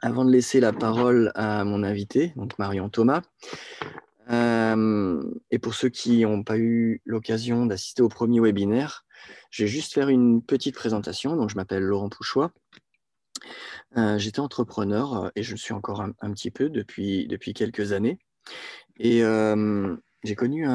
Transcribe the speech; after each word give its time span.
avant 0.00 0.24
de 0.24 0.30
laisser 0.30 0.60
la 0.60 0.72
parole 0.72 1.32
à 1.34 1.64
mon 1.64 1.82
invité, 1.82 2.32
donc 2.36 2.58
Marion 2.58 2.88
Thomas, 2.88 3.22
et 4.30 5.58
pour 5.58 5.74
ceux 5.74 5.88
qui 5.88 6.22
n'ont 6.22 6.44
pas 6.44 6.58
eu 6.58 7.02
l'occasion 7.04 7.66
d'assister 7.66 8.02
au 8.02 8.08
premier 8.08 8.40
webinaire, 8.40 9.04
je 9.50 9.64
vais 9.64 9.68
juste 9.68 9.92
faire 9.92 10.08
une 10.08 10.42
petite 10.42 10.74
présentation. 10.74 11.36
Donc, 11.36 11.50
je 11.50 11.56
m'appelle 11.56 11.82
Laurent 11.82 12.08
Pouchois. 12.08 12.52
J'étais 14.16 14.40
entrepreneur 14.40 15.32
et 15.34 15.42
je 15.42 15.52
le 15.52 15.56
suis 15.56 15.74
encore 15.74 16.00
un, 16.00 16.32
petit 16.32 16.50
peu 16.50 16.70
depuis, 16.70 17.26
depuis 17.26 17.54
quelques 17.54 17.92
années. 17.92 18.18
Et 18.98 19.22
j'ai 20.22 20.34
connu 20.36 20.66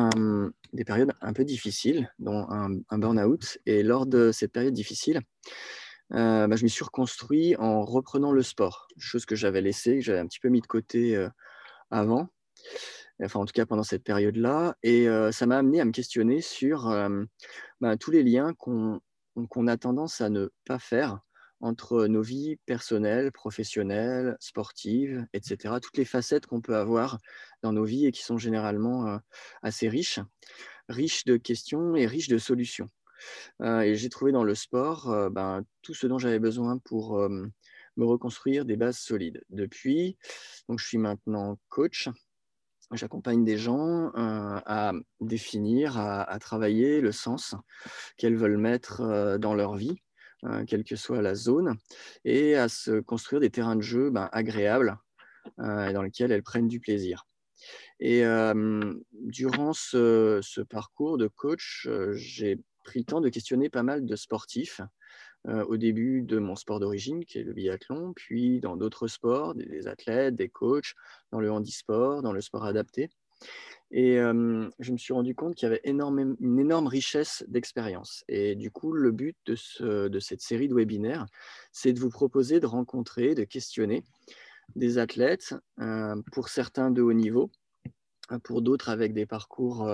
des 0.73 0.83
périodes 0.83 1.13
un 1.21 1.33
peu 1.33 1.45
difficiles, 1.45 2.11
dont 2.19 2.47
un, 2.49 2.97
burn-out. 2.97 3.57
Et 3.65 3.83
lors 3.83 4.05
de 4.05 4.31
cette 4.31 4.51
période 4.51 4.73
difficile, 4.73 5.21
bah, 6.11 6.55
je 6.55 6.63
me 6.63 6.69
suis 6.69 6.83
reconstruit 6.83 7.55
en 7.57 7.83
reprenant 7.83 8.31
le 8.31 8.43
sport, 8.43 8.87
chose 8.97 9.25
que 9.25 9.35
j'avais 9.35 9.61
laissée, 9.61 9.95
que 9.95 10.01
j'avais 10.01 10.19
un 10.19 10.27
petit 10.27 10.39
peu 10.39 10.49
mis 10.49 10.61
de 10.61 10.67
côté 10.67 11.17
avant 11.91 12.29
enfin 13.23 13.39
en 13.39 13.45
tout 13.45 13.53
cas 13.53 13.65
pendant 13.65 13.83
cette 13.83 14.03
période-là. 14.03 14.75
Et 14.83 15.07
ça 15.31 15.45
m'a 15.45 15.57
amené 15.57 15.81
à 15.81 15.85
me 15.85 15.91
questionner 15.91 16.41
sur 16.41 16.93
bah, 17.81 17.97
tous 17.97 18.11
les 18.11 18.23
liens 18.23 18.53
qu'on 18.53 19.67
a 19.67 19.77
tendance 19.77 20.21
à 20.21 20.29
ne 20.29 20.49
pas 20.65 20.79
faire 20.79 21.19
entre 21.61 22.05
nos 22.07 22.21
vies 22.21 22.57
personnelles, 22.65 23.31
professionnelles, 23.31 24.35
sportives, 24.39 25.25
etc. 25.33 25.75
Toutes 25.81 25.97
les 25.97 26.05
facettes 26.05 26.45
qu'on 26.45 26.61
peut 26.61 26.75
avoir 26.75 27.17
dans 27.63 27.71
nos 27.71 27.85
vies 27.85 28.05
et 28.05 28.11
qui 28.11 28.23
sont 28.23 28.37
généralement 28.37 29.19
assez 29.61 29.87
riches, 29.87 30.19
riches 30.89 31.25
de 31.25 31.37
questions 31.37 31.95
et 31.95 32.05
riches 32.05 32.27
de 32.27 32.37
solutions. 32.37 32.89
Et 33.63 33.95
j'ai 33.95 34.09
trouvé 34.09 34.31
dans 34.31 34.43
le 34.43 34.55
sport 34.55 35.29
ben, 35.31 35.63
tout 35.81 35.93
ce 35.93 36.07
dont 36.07 36.17
j'avais 36.17 36.39
besoin 36.39 36.77
pour 36.79 37.17
me 37.19 38.05
reconstruire 38.05 38.65
des 38.65 38.75
bases 38.75 38.97
solides. 38.97 39.41
Depuis, 39.49 40.17
donc 40.67 40.79
je 40.79 40.85
suis 40.85 40.97
maintenant 40.97 41.57
coach 41.69 42.09
J'accompagne 42.91 43.43
des 43.43 43.57
gens 43.57 44.11
euh, 44.15 44.59
à 44.65 44.93
définir, 45.19 45.97
à, 45.97 46.37
travailler 46.39 47.01
le 47.01 47.11
sens 47.11 47.55
qu'elles 48.17 48.35
veulent 48.35 48.57
mettre 48.57 49.01
euh, 49.01 49.37
dans 49.39 49.55
leur 49.55 49.75
vie, 49.75 49.95
euh, 50.43 50.63
quelle 50.65 50.83
que 50.83 50.95
soit 50.95 51.21
la 51.21 51.33
zone, 51.33 51.75
et 52.25 52.55
à 52.55 52.69
se 52.69 52.99
construire 52.99 53.41
des 53.41 53.49
terrains 53.49 53.75
de 53.75 53.81
jeu 53.81 54.11
ben, 54.11 54.29
agréables 54.31 54.97
dans 55.57 56.01
lesquels 56.01 56.31
elles 56.31 56.41
prennent 56.41 56.67
du 56.67 56.79
plaisir. 56.79 57.27
Et 57.99 58.23
durant 59.11 59.73
ce, 59.73 60.61
parcours 60.63 61.19
de 61.19 61.27
coach, 61.27 61.87
j'ai 62.13 62.59
pris 62.85 62.99
le 62.99 63.05
temps 63.05 63.19
de 63.19 63.29
questionner 63.29 63.69
pas 63.69 63.83
mal 63.83 64.05
de 64.05 64.15
sportifs 64.15 64.79
euh, 65.47 65.63
au 65.65 65.77
début 65.77 66.23
de 66.23 66.39
mon 66.39 66.55
sport 66.55 66.79
d'origine, 66.79 67.23
qui 67.23 67.37
est 67.37 67.43
le 67.43 67.53
biathlon, 67.53 68.13
puis 68.13 68.59
dans 68.61 68.75
d'autres 68.75 69.07
sports, 69.07 69.53
des, 69.53 69.87
athlètes, 69.87 70.35
des 70.35 70.49
coachs, 70.49 70.95
dans 71.31 71.39
le 71.39 71.51
handisport, 71.51 72.23
dans 72.23 72.31
le 72.31 72.41
sport 72.41 72.65
adapté. 72.65 73.09
Et 73.91 74.17
euh, 74.19 74.67
je 74.79 74.91
me 74.91 74.97
suis 74.97 75.13
rendu 75.13 75.35
compte 75.35 75.53
qu'il 75.53 75.67
y 75.67 75.71
avait 75.71 75.81
une 75.85 76.59
énorme 76.59 76.87
richesse 76.87 77.43
d'expérience. 77.47 78.23
Et 78.27 78.55
du 78.55 78.71
coup, 78.71 78.91
le 78.91 79.11
but 79.11 79.37
de, 79.45 80.07
de, 80.07 80.19
cette 80.19 80.41
série 80.41 80.67
de 80.67 80.73
webinaires, 80.73 81.27
c'est 81.71 81.93
de 81.93 81.99
vous 81.99 82.09
proposer 82.09 82.59
de 82.59 82.65
rencontrer, 82.65 83.35
de 83.35 83.43
questionner 83.43 84.03
des 84.75 84.97
athlètes, 84.97 85.53
euh, 85.79 86.15
pour 86.31 86.49
certains 86.49 86.89
de 86.89 87.03
haut 87.03 87.13
niveau, 87.13 87.51
pour 88.43 88.63
d'autres 88.63 88.89
avec 88.89 89.13
des 89.13 89.27
parcours 89.27 89.87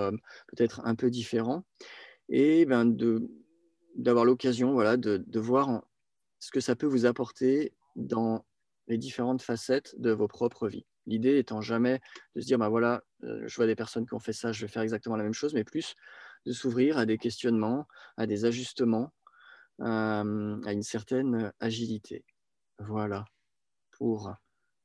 peut-être 0.46 0.80
un 0.86 0.94
peu 0.94 1.10
différents, 1.10 1.64
et 2.28 2.64
ben 2.64 2.84
de, 2.84 3.28
d'avoir 3.94 4.24
l'occasion 4.24 4.72
voilà, 4.72 4.96
de, 4.96 5.38
voir 5.38 5.82
ce 6.38 6.50
que 6.50 6.60
ça 6.60 6.76
peut 6.76 6.86
vous 6.86 7.06
apporter 7.06 7.74
dans 7.96 8.44
les 8.88 8.98
différentes 8.98 9.42
facettes 9.42 9.94
de 9.98 10.10
vos 10.10 10.28
propres 10.28 10.68
vies. 10.68 10.86
L'idée 11.06 11.38
étant 11.38 11.60
jamais 11.60 12.00
de 12.34 12.40
se 12.40 12.46
dire, 12.46 12.58
bah 12.58 12.68
voilà, 12.68 13.02
euh, 13.24 13.42
je 13.46 13.56
vois 13.56 13.66
des 13.66 13.74
personnes 13.74 14.06
qui 14.06 14.14
ont 14.14 14.20
fait 14.20 14.32
ça, 14.32 14.52
je 14.52 14.62
vais 14.62 14.68
faire 14.68 14.82
exactement 14.82 15.16
la 15.16 15.24
même 15.24 15.32
chose, 15.32 15.54
mais 15.54 15.64
plus 15.64 15.94
de 16.46 16.52
s'ouvrir 16.52 16.98
à 16.98 17.06
des 17.06 17.18
questionnements, 17.18 17.86
à 18.16 18.26
des 18.26 18.44
ajustements, 18.44 19.12
euh, 19.80 20.60
à 20.64 20.72
une 20.72 20.82
certaine 20.82 21.52
agilité. 21.60 22.24
Voilà 22.78 23.24
pour 23.92 24.34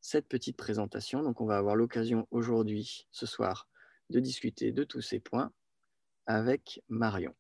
cette 0.02 0.28
petite 0.28 0.58
présentation. 0.58 1.24
Donc, 1.24 1.42
on 1.42 1.46
va 1.46 1.58
avoir 1.58 1.76
l'occasion 1.76 2.28
aujourd'hui, 2.32 3.08
ce 3.12 3.26
soir, 3.26 3.68
de 4.10 4.20
discuter 4.20 4.72
de 4.72 4.84
tous 4.84 5.02
ces 5.02 5.20
points 5.20 5.52
avec 6.28 6.82
Marion. 6.90 7.34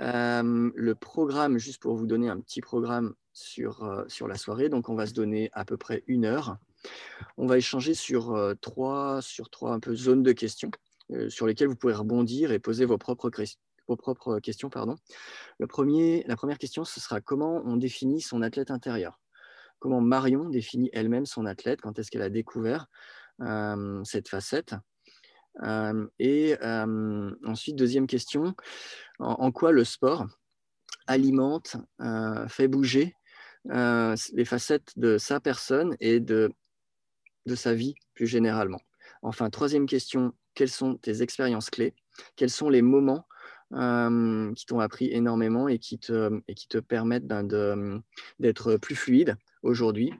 Euh, 0.00 0.70
le 0.74 0.94
programme, 0.94 1.58
juste 1.58 1.80
pour 1.80 1.96
vous 1.96 2.06
donner 2.06 2.28
un 2.28 2.40
petit 2.40 2.60
programme 2.60 3.14
sur, 3.32 3.84
euh, 3.84 4.04
sur 4.08 4.28
la 4.28 4.36
soirée, 4.36 4.68
donc 4.68 4.88
on 4.88 4.94
va 4.94 5.06
se 5.06 5.14
donner 5.14 5.50
à 5.52 5.64
peu 5.64 5.76
près 5.76 6.04
une 6.06 6.24
heure. 6.24 6.58
On 7.36 7.46
va 7.46 7.56
échanger 7.56 7.94
sur, 7.94 8.34
euh, 8.34 8.54
trois, 8.60 9.22
sur 9.22 9.48
trois 9.48 9.78
zones 9.94 10.22
de 10.22 10.32
questions 10.32 10.70
sur 11.28 11.46
lesquelles 11.46 11.68
vous 11.68 11.76
pouvez 11.76 11.94
rebondir 11.94 12.50
et 12.50 12.58
poser 12.58 12.84
vos 12.84 12.98
propres, 12.98 13.30
questions. 14.40 14.70
Pardon. 14.70 14.96
La 15.60 15.68
première 15.68 16.58
question, 16.58 16.84
ce 16.84 16.98
sera 16.98 17.20
comment 17.20 17.62
on 17.64 17.76
définit 17.76 18.20
son 18.20 18.42
athlète 18.42 18.72
intérieur? 18.72 19.20
Comment 19.78 20.00
Marion 20.00 20.48
définit 20.48 20.90
elle-même 20.92 21.24
son 21.24 21.46
athlète? 21.46 21.80
Quand 21.80 21.96
est-ce 22.00 22.10
qu'elle 22.10 22.22
a 22.22 22.28
découvert 22.28 22.88
cette 24.02 24.28
facette? 24.28 24.74
Et 26.18 26.56
ensuite, 27.44 27.76
deuxième 27.76 28.06
question, 28.06 28.54
en, 29.18 29.50
quoi 29.52 29.72
le 29.72 29.84
sport 29.84 30.26
alimente, 31.06 31.76
fait 32.48 32.68
bouger 32.68 33.14
les 33.64 34.44
facettes 34.44 34.92
de 34.96 35.18
sa 35.18 35.40
personne 35.40 35.96
et 36.00 36.20
de, 36.20 36.52
de 37.46 37.54
sa 37.54 37.74
vie 37.74 37.94
plus 38.14 38.26
généralement? 38.26 38.80
Enfin, 39.22 39.50
troisième 39.50 39.86
question, 39.86 40.32
quelles 40.54 40.70
sont 40.70 40.96
tes 40.96 41.22
expériences 41.22 41.70
clés? 41.70 41.94
Quels 42.36 42.50
sont 42.50 42.68
les 42.68 42.82
moments 42.82 43.26
qui 43.70 44.66
t'ont 44.66 44.80
appris 44.80 45.10
énormément 45.12 45.68
et 45.68 45.78
qui 45.78 45.98
te, 45.98 46.40
et 46.48 46.54
qui 46.54 46.68
te 46.68 46.78
permettent 46.78 47.26
ben, 47.26 48.02
d'être 48.38 48.76
plus 48.76 48.94
fluide 48.94 49.36
aujourd'hui. 49.66 50.14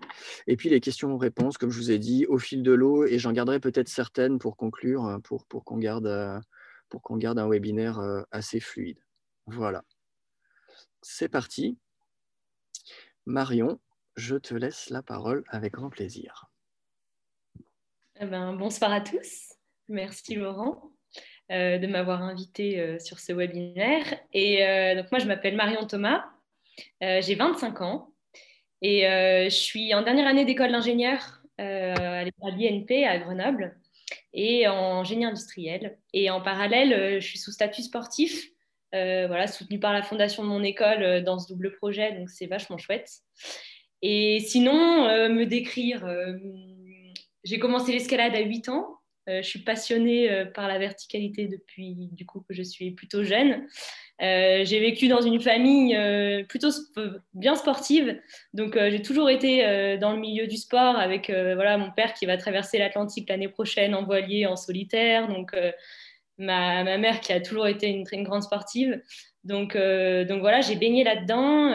Et 0.47 0.57
puis 0.57 0.69
les 0.69 0.81
questions-réponses, 0.81 1.57
comme 1.59 1.71
je 1.71 1.79
vous 1.79 1.91
ai 1.91 1.99
dit, 1.99 2.27
au 2.27 2.39
fil 2.39 2.63
de 2.63 2.73
l'eau, 2.73 3.05
et 3.05 3.19
j'en 3.19 3.33
garderai 3.33 3.61
peut-être 3.61 3.89
certaines 3.89 4.39
pour 4.39 4.57
conclure, 4.57 5.07
euh, 5.07 5.19
pour, 5.19 5.47
pour 5.47 5.65
qu'on 5.65 5.79
garde, 5.79 6.07
euh, 6.07 6.39
pour 6.89 7.03
garde 7.19 7.39
un 7.39 7.49
webinaire 7.49 7.99
euh, 7.99 8.23
assez 8.31 8.61
fluide. 8.61 8.99
Voilà. 9.47 9.83
C'est 11.03 11.29
parti. 11.29 11.79
Marion, 13.25 13.81
je 14.17 14.37
te 14.37 14.55
laisse 14.55 14.91
la 14.91 15.03
parole 15.03 15.45
avec 15.49 15.73
grand 15.73 15.91
plaisir. 15.91 16.47
Eh 18.19 18.27
ben, 18.27 18.55
bonsoir 18.55 18.93
à 18.93 19.01
tous. 19.01 19.55
Merci 19.89 20.35
Laurent 20.35 20.91
de 21.49 21.87
m'avoir 21.87 22.23
invité 22.23 22.99
sur 22.99 23.21
ce 23.21 23.33
webinaire. 23.33 24.05
Et 24.33 24.57
donc 24.97 25.13
moi, 25.13 25.21
je 25.21 25.29
m'appelle 25.29 25.55
Marion 25.55 25.87
Thomas. 25.87 26.25
J'ai 27.01 27.37
25 27.37 27.81
ans. 27.83 28.16
Et 28.83 29.07
euh, 29.07 29.45
je 29.45 29.55
suis 29.55 29.95
en 29.95 30.03
dernière 30.03 30.27
année 30.27 30.45
d'école 30.45 30.73
d'ingénieur 30.73 31.43
euh, 31.61 31.95
à 32.43 32.51
l'INP 32.51 33.07
à 33.07 33.19
Grenoble 33.19 33.77
et 34.33 34.69
en 34.69 35.05
génie 35.05 35.25
industriel. 35.25 35.99
Et 36.13 36.31
en 36.31 36.41
parallèle, 36.41 36.93
euh, 36.93 37.21
je 37.21 37.27
suis 37.27 37.39
sous 37.39 37.53
statut 37.53 37.83
sportif, 37.83 38.51
voilà, 38.93 39.47
soutenu 39.47 39.79
par 39.79 39.93
la 39.93 40.03
fondation 40.03 40.43
de 40.43 40.49
mon 40.49 40.63
école 40.63 41.23
dans 41.23 41.39
ce 41.39 41.53
double 41.53 41.77
projet, 41.77 42.13
donc 42.13 42.31
c'est 42.31 42.47
vachement 42.47 42.79
chouette. 42.79 43.11
Et 44.01 44.41
sinon, 44.41 45.05
me 45.29 45.45
décrire, 45.45 46.09
j'ai 47.45 47.59
commencé 47.59 47.93
l'escalade 47.93 48.35
à 48.35 48.41
8 48.41 48.71
ans. 48.71 48.96
Je 49.27 49.43
suis 49.43 49.61
passionnée 49.61 50.45
par 50.55 50.69
la 50.69 50.79
verticalité 50.79 51.49
depuis 51.49 52.09
du 52.13 52.27
coup 52.27 52.45
que 52.49 52.55
je 52.55 52.63
suis 52.63 52.93
plutôt 52.93 53.25
jeune. 53.25 53.67
Euh, 54.23 54.65
j'ai 54.65 54.81
vécu 54.81 55.09
dans 55.09 55.21
une 55.21 55.41
famille 55.41 55.95
euh, 55.95 56.43
plutôt 56.45 56.71
bien 57.35 57.55
sportive, 57.55 58.19
donc 58.55 58.75
euh, 58.75 58.91
j'ai 58.91 59.03
toujours 59.03 59.29
été 59.29 59.99
dans 59.99 60.13
le 60.13 60.19
milieu 60.19 60.47
du 60.47 60.57
sport 60.57 60.97
avec 60.97 61.31
voilà 61.31 61.77
mon 61.77 61.91
père 61.91 62.15
qui 62.15 62.25
va 62.25 62.37
traverser 62.39 62.79
l'Atlantique 62.79 63.29
l'année 63.29 63.49
prochaine 63.49 63.95
en 63.95 64.05
voilier, 64.05 64.47
en 64.47 64.57
solitaire, 64.57 65.29
donc 65.29 65.55
ma, 66.39 66.85
mère 66.99 67.21
qui 67.21 67.33
a 67.33 67.41
toujours 67.41 67.67
été 67.67 67.89
une, 67.89 68.05
très 68.05 68.23
grande 68.23 68.43
sportive. 68.43 69.01
Donc, 69.45 69.77
donc 69.77 70.41
voilà, 70.41 70.61
j'ai 70.61 70.77
baigné 70.77 71.05
là-dedans. 71.05 71.73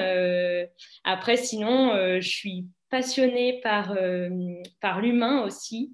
après, 1.03 1.37
sinon, 1.37 1.93
je 2.19 2.27
suis 2.27 2.65
passionnée 2.89 3.61
par, 3.61 3.95
par 4.81 5.01
l'humain 5.01 5.43
aussi, 5.43 5.93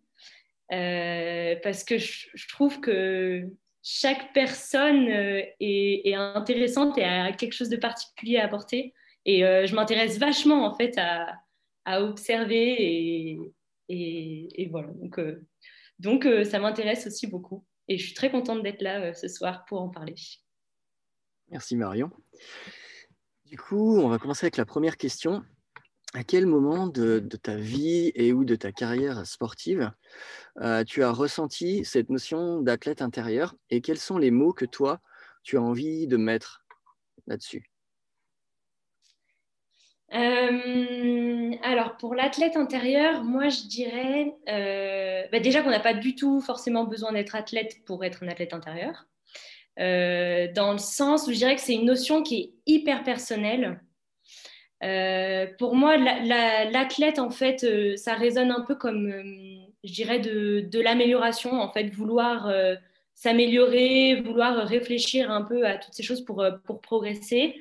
parce 0.70 1.84
que 1.84 1.98
je 1.98 2.48
trouve 2.50 2.80
que 2.80 3.50
chaque 3.90 4.34
personne 4.34 5.08
euh, 5.08 5.42
est, 5.62 6.14
intéressante 6.14 6.98
et 6.98 7.06
a 7.06 7.32
quelque 7.32 7.54
chose 7.54 7.70
de 7.70 7.78
particulier 7.78 8.36
à 8.38 8.44
apporter. 8.44 8.94
Et 9.24 9.46
euh, 9.46 9.66
je 9.66 9.74
m'intéresse 9.76 10.18
vachement 10.18 10.66
en 10.66 10.76
fait 10.76 10.98
à, 10.98 11.42
observer 12.02 13.40
et, 13.88 14.68
voilà. 14.70 14.90
Euh, 15.20 15.40
donc 16.00 16.28
ça 16.44 16.60
m'intéresse 16.60 17.08
aussi 17.08 17.28
beaucoup. 17.28 17.66
Et 17.88 17.98
je 17.98 18.06
suis 18.06 18.14
très 18.14 18.30
contente 18.30 18.62
d'être 18.62 18.82
là 18.82 19.14
ce 19.14 19.30
soir 19.30 19.64
pour 19.64 19.82
en 19.82 19.88
parler. 19.88 20.16
Merci 21.50 21.78
Marion. 21.78 22.12
Du 23.46 23.58
coup, 23.58 24.02
on 24.02 24.10
va 24.10 24.18
commencer 24.18 24.48
avec 24.48 24.58
la 24.58 24.66
première 24.66 24.98
question. 24.98 25.46
À 26.14 26.24
quel 26.24 26.46
moment 26.46 26.88
de, 26.88 27.20
ta 27.20 27.56
vie 27.56 28.12
et 28.16 28.32
ou 28.34 28.46
de 28.46 28.56
ta 28.56 28.72
carrière 28.72 29.26
sportive 29.26 29.92
euh, 30.62 30.84
tu 30.84 31.04
as 31.04 31.12
ressenti 31.12 31.84
cette 31.86 32.10
notion 32.10 32.62
d'athlète 32.62 33.02
intérieur 33.02 33.56
et 33.70 33.82
quels 33.82 33.98
sont 33.98 34.18
les 34.18 34.32
mots 34.32 34.54
que 34.54 34.66
toi, 34.66 35.00
tu 35.44 35.58
as 35.58 35.62
envie 35.62 36.08
de 36.08 36.18
mettre 36.18 36.66
là-dessus? 37.28 37.70
Euh, 40.14 41.52
alors 41.62 41.98
pour 41.98 42.16
l'athlète 42.16 42.56
intérieur, 42.56 43.26
moi 43.26 43.50
je 43.50 43.68
dirais 43.68 44.34
euh, 44.48 45.24
bah, 45.32 45.42
déjà 45.42 45.62
qu'on 45.62 45.70
n'a 45.70 45.82
pas 45.82 45.94
du 45.94 46.16
tout 46.16 46.40
forcément 46.40 46.86
besoin 46.86 47.12
d'être 47.12 47.36
athlète 47.36 47.84
pour 47.86 48.06
être 48.06 48.24
un 48.24 48.30
athlète 48.30 48.54
intérieur. 48.54 49.06
dans 49.78 50.72
le 50.72 50.78
sens 50.78 51.28
où 51.28 51.34
je 51.34 51.38
dirais 51.38 51.56
que 51.56 51.62
c'est 51.62 51.76
une 51.76 51.86
notion 51.86 52.24
qui 52.24 52.40
est 52.40 52.54
hyper 52.66 53.04
personnelle 53.04 53.82
euh, 54.84 55.48
pour 55.58 55.76
moi, 55.76 55.98
l'athlète, 55.98 57.20
en 57.20 57.30
fait, 57.30 57.64
euh, 57.64 57.96
ça 57.98 58.14
résonne 58.14 58.52
un 58.52 58.62
peu 58.62 58.76
comme, 58.76 59.08
euh, 59.08 59.68
je 59.84 59.94
dirais, 59.94 60.20
de, 60.20 60.80
l'amélioration, 60.80 61.60
en 61.60 61.72
fait, 61.72 61.90
vouloir 61.90 62.52
s'améliorer, 63.16 64.22
vouloir 64.22 64.68
réfléchir 64.68 65.32
un 65.32 65.42
peu 65.42 65.66
à 65.66 65.78
toutes 65.78 65.94
ces 65.94 66.04
choses 66.04 66.24
pour, 66.24 66.46
pour 66.66 66.82
progresser. 66.82 67.56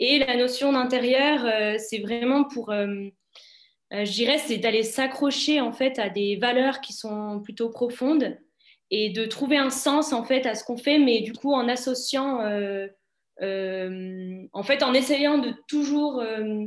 Et 0.00 0.18
la 0.18 0.36
notion 0.36 0.72
d'intérieur, 0.72 1.78
c'est 1.78 1.98
vraiment 1.98 2.44
pour, 2.44 2.72
je 2.72 4.12
dirais, 4.12 4.38
c'est 4.38 4.58
d'aller 4.58 4.82
s'accrocher, 4.82 5.60
en 5.60 5.72
fait, 5.72 5.98
à 5.98 6.08
des 6.08 6.36
valeurs 6.36 6.80
qui 6.80 6.92
sont 6.92 7.40
plutôt 7.42 7.70
profondes 7.70 8.36
et 8.90 9.10
de 9.10 9.26
trouver 9.26 9.58
un 9.58 9.70
sens, 9.70 10.12
en 10.12 10.24
fait, 10.24 10.46
à 10.46 10.54
ce 10.54 10.64
qu'on 10.64 10.76
fait, 10.76 10.98
mais 10.98 11.20
du 11.20 11.32
coup, 11.32 11.52
en 11.52 11.68
associant 11.68 12.40
en 13.40 14.62
fait, 14.62 14.82
en 14.82 14.94
essayant 14.94 15.38
de 15.38 15.52
toujours 15.68 16.20
euh, 16.20 16.64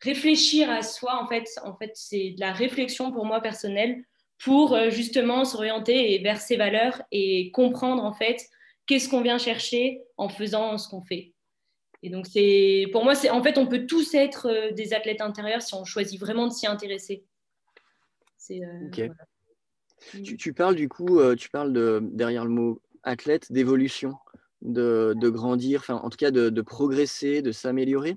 réfléchir 0.00 0.70
à 0.70 0.82
soi, 0.82 1.22
en 1.22 1.26
fait, 1.26 1.44
en 1.64 1.76
fait 1.76 1.92
c'est 1.94 2.30
de 2.30 2.40
la 2.40 2.52
réflexion 2.52 3.12
pour 3.12 3.24
moi 3.24 3.40
personnelle 3.40 4.02
pour 4.38 4.74
euh, 4.74 4.90
justement 4.90 5.44
s'orienter 5.44 6.18
vers 6.18 6.40
ses 6.40 6.56
valeurs 6.56 7.02
et 7.10 7.50
comprendre 7.52 8.04
en 8.04 8.12
fait 8.12 8.48
qu'est-ce 8.86 9.08
qu'on 9.08 9.20
vient 9.20 9.38
chercher 9.38 10.02
en 10.16 10.28
faisant 10.28 10.78
ce 10.78 10.88
qu'on 10.88 11.02
fait. 11.02 11.34
Et 12.02 12.10
donc, 12.10 12.26
c'est 12.26 12.86
pour 12.92 13.02
moi, 13.02 13.16
c'est 13.16 13.30
en 13.30 13.42
fait, 13.42 13.58
on 13.58 13.66
peut 13.66 13.86
tous 13.86 14.14
être 14.14 14.72
des 14.72 14.94
athlètes 14.94 15.20
intérieurs 15.20 15.62
si 15.62 15.74
on 15.74 15.84
choisit 15.84 16.18
vraiment 16.20 16.46
de 16.46 16.52
s'y 16.52 16.68
intéresser. 16.68 17.24
ok. 18.50 19.10
Tu, 20.38 20.52
parles 20.54 20.76
du 20.76 20.88
coup, 20.88 21.20
tu 21.34 21.50
parles 21.50 21.72
de, 21.72 22.00
derrière 22.12 22.44
le 22.44 22.52
mot 22.52 22.80
athlète 23.02 23.50
d'évolution 23.50 24.16
de, 24.62 25.28
grandir, 25.28 25.80
enfin, 25.80 25.94
en 25.96 26.10
tout 26.10 26.16
cas 26.16 26.30
de, 26.30 26.62
progresser, 26.62 27.42
de 27.42 27.52
s'améliorer. 27.52 28.16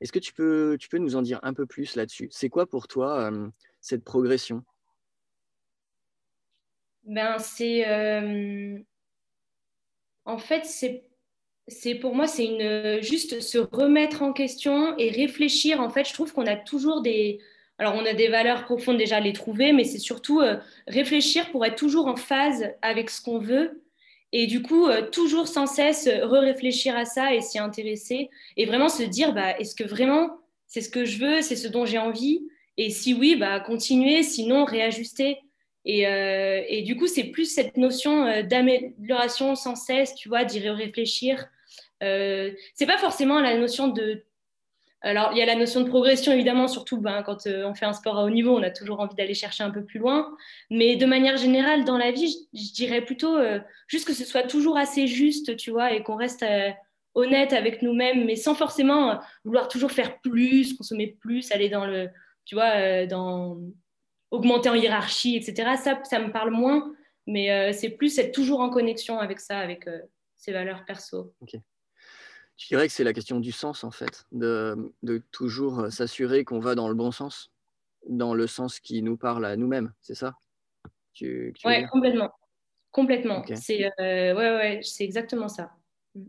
Est-ce 0.00 0.12
que 0.12 0.18
tu 0.18 0.32
peux, 0.32 0.76
tu 0.78 0.88
peux 0.88 0.98
nous 0.98 1.16
en 1.16 1.22
dire 1.22 1.40
un 1.42 1.54
peu 1.54 1.66
plus 1.66 1.96
là-dessus? 1.96 2.28
C'est 2.30 2.48
quoi 2.48 2.66
pour 2.66 2.86
toi 2.86 3.30
euh, 3.32 3.48
cette 3.80 4.04
progression? 4.04 4.62
Ben, 7.04 7.38
c'est 7.38 7.88
euh, 7.88 8.78
En 10.24 10.38
fait, 10.38 10.64
c'est 10.64 11.04
c'est 11.70 11.94
pour 11.94 12.14
moi, 12.14 12.26
c'est 12.26 12.46
une 12.46 13.02
juste 13.02 13.40
se 13.40 13.58
remettre 13.58 14.22
en 14.22 14.32
question 14.32 14.96
et 14.96 15.10
réfléchir. 15.10 15.80
En 15.80 15.90
fait, 15.90 16.08
je 16.08 16.14
trouve 16.14 16.32
qu'on 16.32 16.46
a 16.46 16.56
toujours 16.56 17.02
des, 17.02 17.40
alors 17.78 17.94
on 17.94 18.04
a 18.04 18.14
des 18.14 18.28
valeurs 18.28 18.64
profondes 18.64 18.96
déjà 18.96 19.16
à 19.16 19.20
les 19.20 19.32
trouver, 19.32 19.72
mais 19.72 19.84
c'est 19.84 19.98
surtout 19.98 20.40
euh, 20.40 20.56
réfléchir 20.86 21.50
pour 21.50 21.64
être 21.64 21.76
toujours 21.76 22.06
en 22.06 22.16
phase 22.16 22.72
avec 22.82 23.10
ce 23.10 23.22
qu'on 23.22 23.38
veut 23.38 23.82
et 24.32 24.46
du 24.46 24.62
coup, 24.62 24.86
euh, 24.86 25.08
toujours 25.10 25.48
sans 25.48 25.66
cesse 25.66 26.08
re-réfléchir 26.08 26.96
à 26.96 27.04
ça 27.04 27.34
et 27.34 27.40
s'y 27.40 27.58
intéresser 27.58 28.28
et 28.56 28.66
vraiment 28.66 28.88
se 28.88 29.02
dire, 29.02 29.32
bah, 29.32 29.58
est-ce 29.58 29.74
que 29.74 29.84
vraiment 29.84 30.30
c'est 30.66 30.82
ce 30.82 30.90
que 30.90 31.04
je 31.04 31.18
veux, 31.18 31.40
c'est 31.40 31.56
ce 31.56 31.68
dont 31.68 31.86
j'ai 31.86 31.98
envie? 31.98 32.42
Et 32.76 32.90
si 32.90 33.14
oui, 33.14 33.36
bah, 33.36 33.58
continuer, 33.60 34.22
sinon 34.22 34.64
réajuster. 34.64 35.38
Et, 35.84 36.06
euh, 36.06 36.62
et 36.68 36.82
du 36.82 36.96
coup, 36.96 37.06
c'est 37.06 37.24
plus 37.24 37.46
cette 37.46 37.76
notion 37.76 38.26
euh, 38.26 38.42
d'amélioration 38.42 39.54
sans 39.54 39.74
cesse, 39.74 40.14
tu 40.14 40.28
vois, 40.28 40.44
d'y 40.44 40.60
réfléchir. 40.60 41.46
Euh, 42.02 42.52
c'est 42.74 42.86
pas 42.86 42.98
forcément 42.98 43.40
la 43.40 43.56
notion 43.56 43.88
de 43.88 44.24
alors, 45.00 45.30
il 45.32 45.38
y 45.38 45.42
a 45.42 45.46
la 45.46 45.54
notion 45.54 45.80
de 45.82 45.88
progression, 45.88 46.32
évidemment, 46.32 46.66
surtout 46.66 47.00
ben, 47.00 47.22
quand 47.22 47.46
euh, 47.46 47.64
on 47.64 47.74
fait 47.74 47.86
un 47.86 47.92
sport 47.92 48.18
à 48.18 48.24
haut 48.24 48.30
niveau, 48.30 48.56
on 48.56 48.62
a 48.62 48.70
toujours 48.70 48.98
envie 48.98 49.14
d'aller 49.14 49.34
chercher 49.34 49.62
un 49.62 49.70
peu 49.70 49.84
plus 49.84 50.00
loin. 50.00 50.36
Mais 50.70 50.96
de 50.96 51.06
manière 51.06 51.36
générale, 51.36 51.84
dans 51.84 51.98
la 51.98 52.10
vie, 52.10 52.48
je, 52.52 52.72
dirais 52.72 53.02
plutôt 53.02 53.36
euh, 53.36 53.60
juste 53.86 54.06
que 54.06 54.12
ce 54.12 54.24
soit 54.24 54.42
toujours 54.42 54.76
assez 54.76 55.06
juste, 55.06 55.56
tu 55.56 55.70
vois, 55.70 55.92
et 55.92 56.02
qu'on 56.02 56.16
reste 56.16 56.42
euh, 56.42 56.70
honnête 57.14 57.52
avec 57.52 57.82
nous-mêmes, 57.82 58.24
mais 58.24 58.34
sans 58.34 58.56
forcément 58.56 59.20
vouloir 59.44 59.68
toujours 59.68 59.92
faire 59.92 60.20
plus, 60.20 60.76
consommer 60.76 61.06
plus, 61.20 61.52
aller 61.52 61.68
dans 61.68 61.86
le, 61.86 62.08
tu 62.44 62.56
vois, 62.56 63.06
dans 63.06 63.58
augmenter 64.30 64.68
en 64.68 64.74
hiérarchie, 64.74 65.36
etc. 65.36 65.76
Ça, 65.82 66.00
ça 66.04 66.18
me 66.18 66.30
parle 66.32 66.50
moins, 66.50 66.92
mais 67.26 67.72
c'est 67.72 67.90
plus 67.90 68.18
être 68.18 68.32
toujours 68.32 68.60
en 68.60 68.70
connexion 68.70 69.18
avec 69.18 69.40
ça, 69.40 69.58
avec 69.58 69.88
ses 70.36 70.52
valeurs 70.52 70.84
perso. 70.84 71.32
Je 72.58 72.66
dirais 72.66 72.88
que 72.88 72.92
c'est 72.92 73.04
la 73.04 73.12
question 73.12 73.38
du 73.38 73.52
sens, 73.52 73.84
en 73.84 73.92
fait, 73.92 74.26
de, 74.32 74.92
toujours 75.30 75.78
euh, 75.78 75.90
s'assurer 75.90 76.44
qu'on 76.44 76.58
va 76.58 76.74
dans 76.74 76.88
le 76.88 76.94
bon 76.94 77.12
sens, 77.12 77.52
dans 78.08 78.34
le 78.34 78.48
sens 78.48 78.80
qui 78.80 79.00
nous 79.00 79.16
parle 79.16 79.46
à 79.46 79.56
nous-mêmes, 79.56 79.92
c'est 80.00 80.16
ça? 80.16 80.34
Oui, 81.20 81.86
complètement. 81.90 82.32
Complètement. 82.90 83.44
C'est 83.54 83.86
euh, 84.00 84.34
ouais, 84.34 84.56
ouais, 84.56 84.80
exactement 85.00 85.48
ça. 85.48 85.72
Mm. 86.14 86.24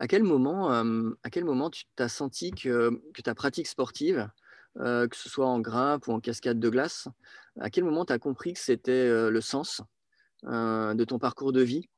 À 0.00 0.06
quel 0.06 0.22
moment, 0.22 0.72
euh, 0.72 1.10
à 1.22 1.30
quel 1.30 1.44
moment 1.44 1.70
tu 1.70 1.84
t'as 1.96 2.08
senti 2.08 2.50
que, 2.50 3.00
que, 3.14 3.22
ta 3.22 3.34
pratique 3.34 3.68
sportive, 3.68 4.28
que 4.76 5.08
ce 5.16 5.28
soit 5.28 5.46
en 5.46 5.60
grimpe 5.60 6.08
ou 6.08 6.12
en 6.12 6.20
cascade 6.20 6.58
de 6.58 6.68
glace, 6.68 7.06
à 7.60 7.70
quel 7.70 7.84
moment 7.84 8.04
tu 8.04 8.12
as 8.12 8.18
compris 8.18 8.54
que 8.54 8.58
c'était 8.58 9.30
le 9.30 9.40
sens 9.40 9.82
de 10.42 11.04
ton 11.04 11.20
parcours 11.20 11.52
de 11.52 11.62
vie? 11.62 11.88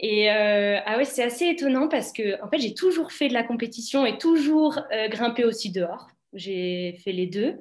Et 0.00 0.30
euh, 0.30 0.78
ah 0.86 0.96
ouais, 0.96 1.04
c'est 1.04 1.24
assez 1.24 1.46
étonnant 1.46 1.88
parce 1.88 2.12
que 2.12 2.42
en 2.42 2.48
fait, 2.48 2.58
j'ai 2.58 2.74
toujours 2.74 3.10
fait 3.10 3.28
de 3.28 3.34
la 3.34 3.42
compétition 3.42 4.06
et 4.06 4.16
toujours 4.18 4.78
euh, 4.92 5.08
grimpé 5.08 5.44
aussi 5.44 5.70
dehors. 5.70 6.08
J'ai 6.32 6.98
fait 7.02 7.12
les 7.12 7.26
deux. 7.26 7.56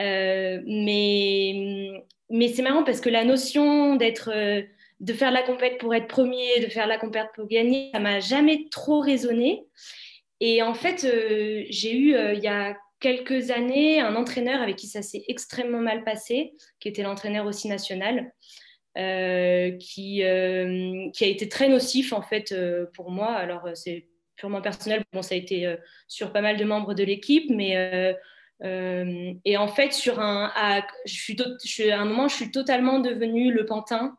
Euh, 0.00 0.60
mais 0.66 2.02
mais 2.30 2.48
c'est 2.48 2.62
marrant 2.62 2.82
parce 2.82 3.00
que 3.00 3.08
la 3.08 3.24
notion 3.24 3.96
d'être 3.96 4.30
de 5.00 5.12
faire 5.12 5.30
la 5.30 5.42
compète 5.42 5.78
pour 5.78 5.94
être 5.94 6.08
premier, 6.08 6.60
de 6.60 6.66
faire 6.66 6.88
la 6.88 6.98
compète 6.98 7.28
pour 7.34 7.46
gagner, 7.46 7.90
ça 7.94 8.00
m'a 8.00 8.18
jamais 8.18 8.66
trop 8.70 9.00
résonné. 9.00 9.62
Et 10.40 10.62
en 10.62 10.74
fait, 10.74 11.06
j'ai 11.70 11.96
eu 11.96 12.16
il 12.34 12.40
y 12.42 12.48
a 12.48 12.76
quelques 13.00 13.50
années 13.50 14.00
un 14.00 14.16
entraîneur 14.16 14.60
avec 14.60 14.76
qui 14.76 14.88
ça 14.88 15.02
s'est 15.02 15.24
extrêmement 15.28 15.80
mal 15.80 16.02
passé, 16.04 16.54
qui 16.80 16.88
était 16.88 17.02
l'entraîneur 17.02 17.46
aussi 17.46 17.68
national. 17.68 18.32
Euh, 18.98 19.76
qui, 19.78 20.24
euh, 20.24 21.08
qui 21.12 21.22
a 21.22 21.28
été 21.28 21.48
très 21.48 21.68
nocif 21.68 22.12
en 22.12 22.20
fait 22.20 22.50
euh, 22.50 22.86
pour 22.94 23.12
moi. 23.12 23.28
Alors 23.28 23.68
c'est 23.74 24.08
purement 24.34 24.60
personnel, 24.60 25.04
bon, 25.12 25.22
ça 25.22 25.36
a 25.36 25.38
été 25.38 25.72
sur 26.08 26.32
pas 26.32 26.40
mal 26.40 26.56
de 26.56 26.64
membres 26.64 26.94
de 26.94 27.04
l'équipe, 27.04 27.50
mais 27.50 28.16
et 28.60 29.56
en 29.56 29.68
fait, 29.68 29.92
sur 29.92 30.20
un, 30.20 30.50
à, 30.54 30.86
je 31.06 31.12
suis, 31.12 31.90
à 31.90 32.00
un 32.00 32.04
moment, 32.04 32.28
je 32.28 32.36
suis 32.36 32.50
totalement 32.50 33.00
devenue 33.00 33.52
le 33.52 33.66
pantin. 33.66 34.16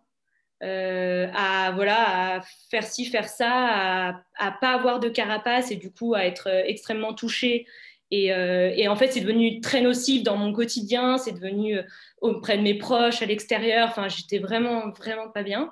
à 0.62 1.71
voilà 1.74 2.36
à 2.38 2.41
faire 2.69 2.83
ci 2.83 3.05
faire 3.05 3.29
ça 3.29 3.50
à, 3.50 4.24
à 4.38 4.51
pas 4.51 4.74
avoir 4.74 5.00
de 5.00 5.07
carapace 5.07 5.71
et 5.71 5.77
du 5.77 5.89
coup 5.91 6.15
à 6.15 6.25
être 6.25 6.48
extrêmement 6.65 7.13
touchée 7.13 7.65
euh, 8.12 8.72
et, 8.75 8.88
en 8.88 8.96
fait, 8.96 9.12
c'est 9.12 9.22
devenu 9.22 9.62
très 9.62 9.82
nocif 9.82 10.24
dans 10.24 10.38
mon 10.38 10.51
quotidien, 10.51 11.18
c'est 11.18 11.34
devenu 11.34 11.78
euh, 11.78 11.84
auprès 12.22 12.58
de 12.58 12.63
mes 12.63 12.74
proches, 12.74 13.22
à 13.22 13.25
l'extérieur. 13.25 13.88
Enfin, 13.89 14.08
j'étais 14.08 14.39
vraiment, 14.39 14.89
vraiment 14.89 15.30
pas 15.30 15.44
bien. 15.44 15.72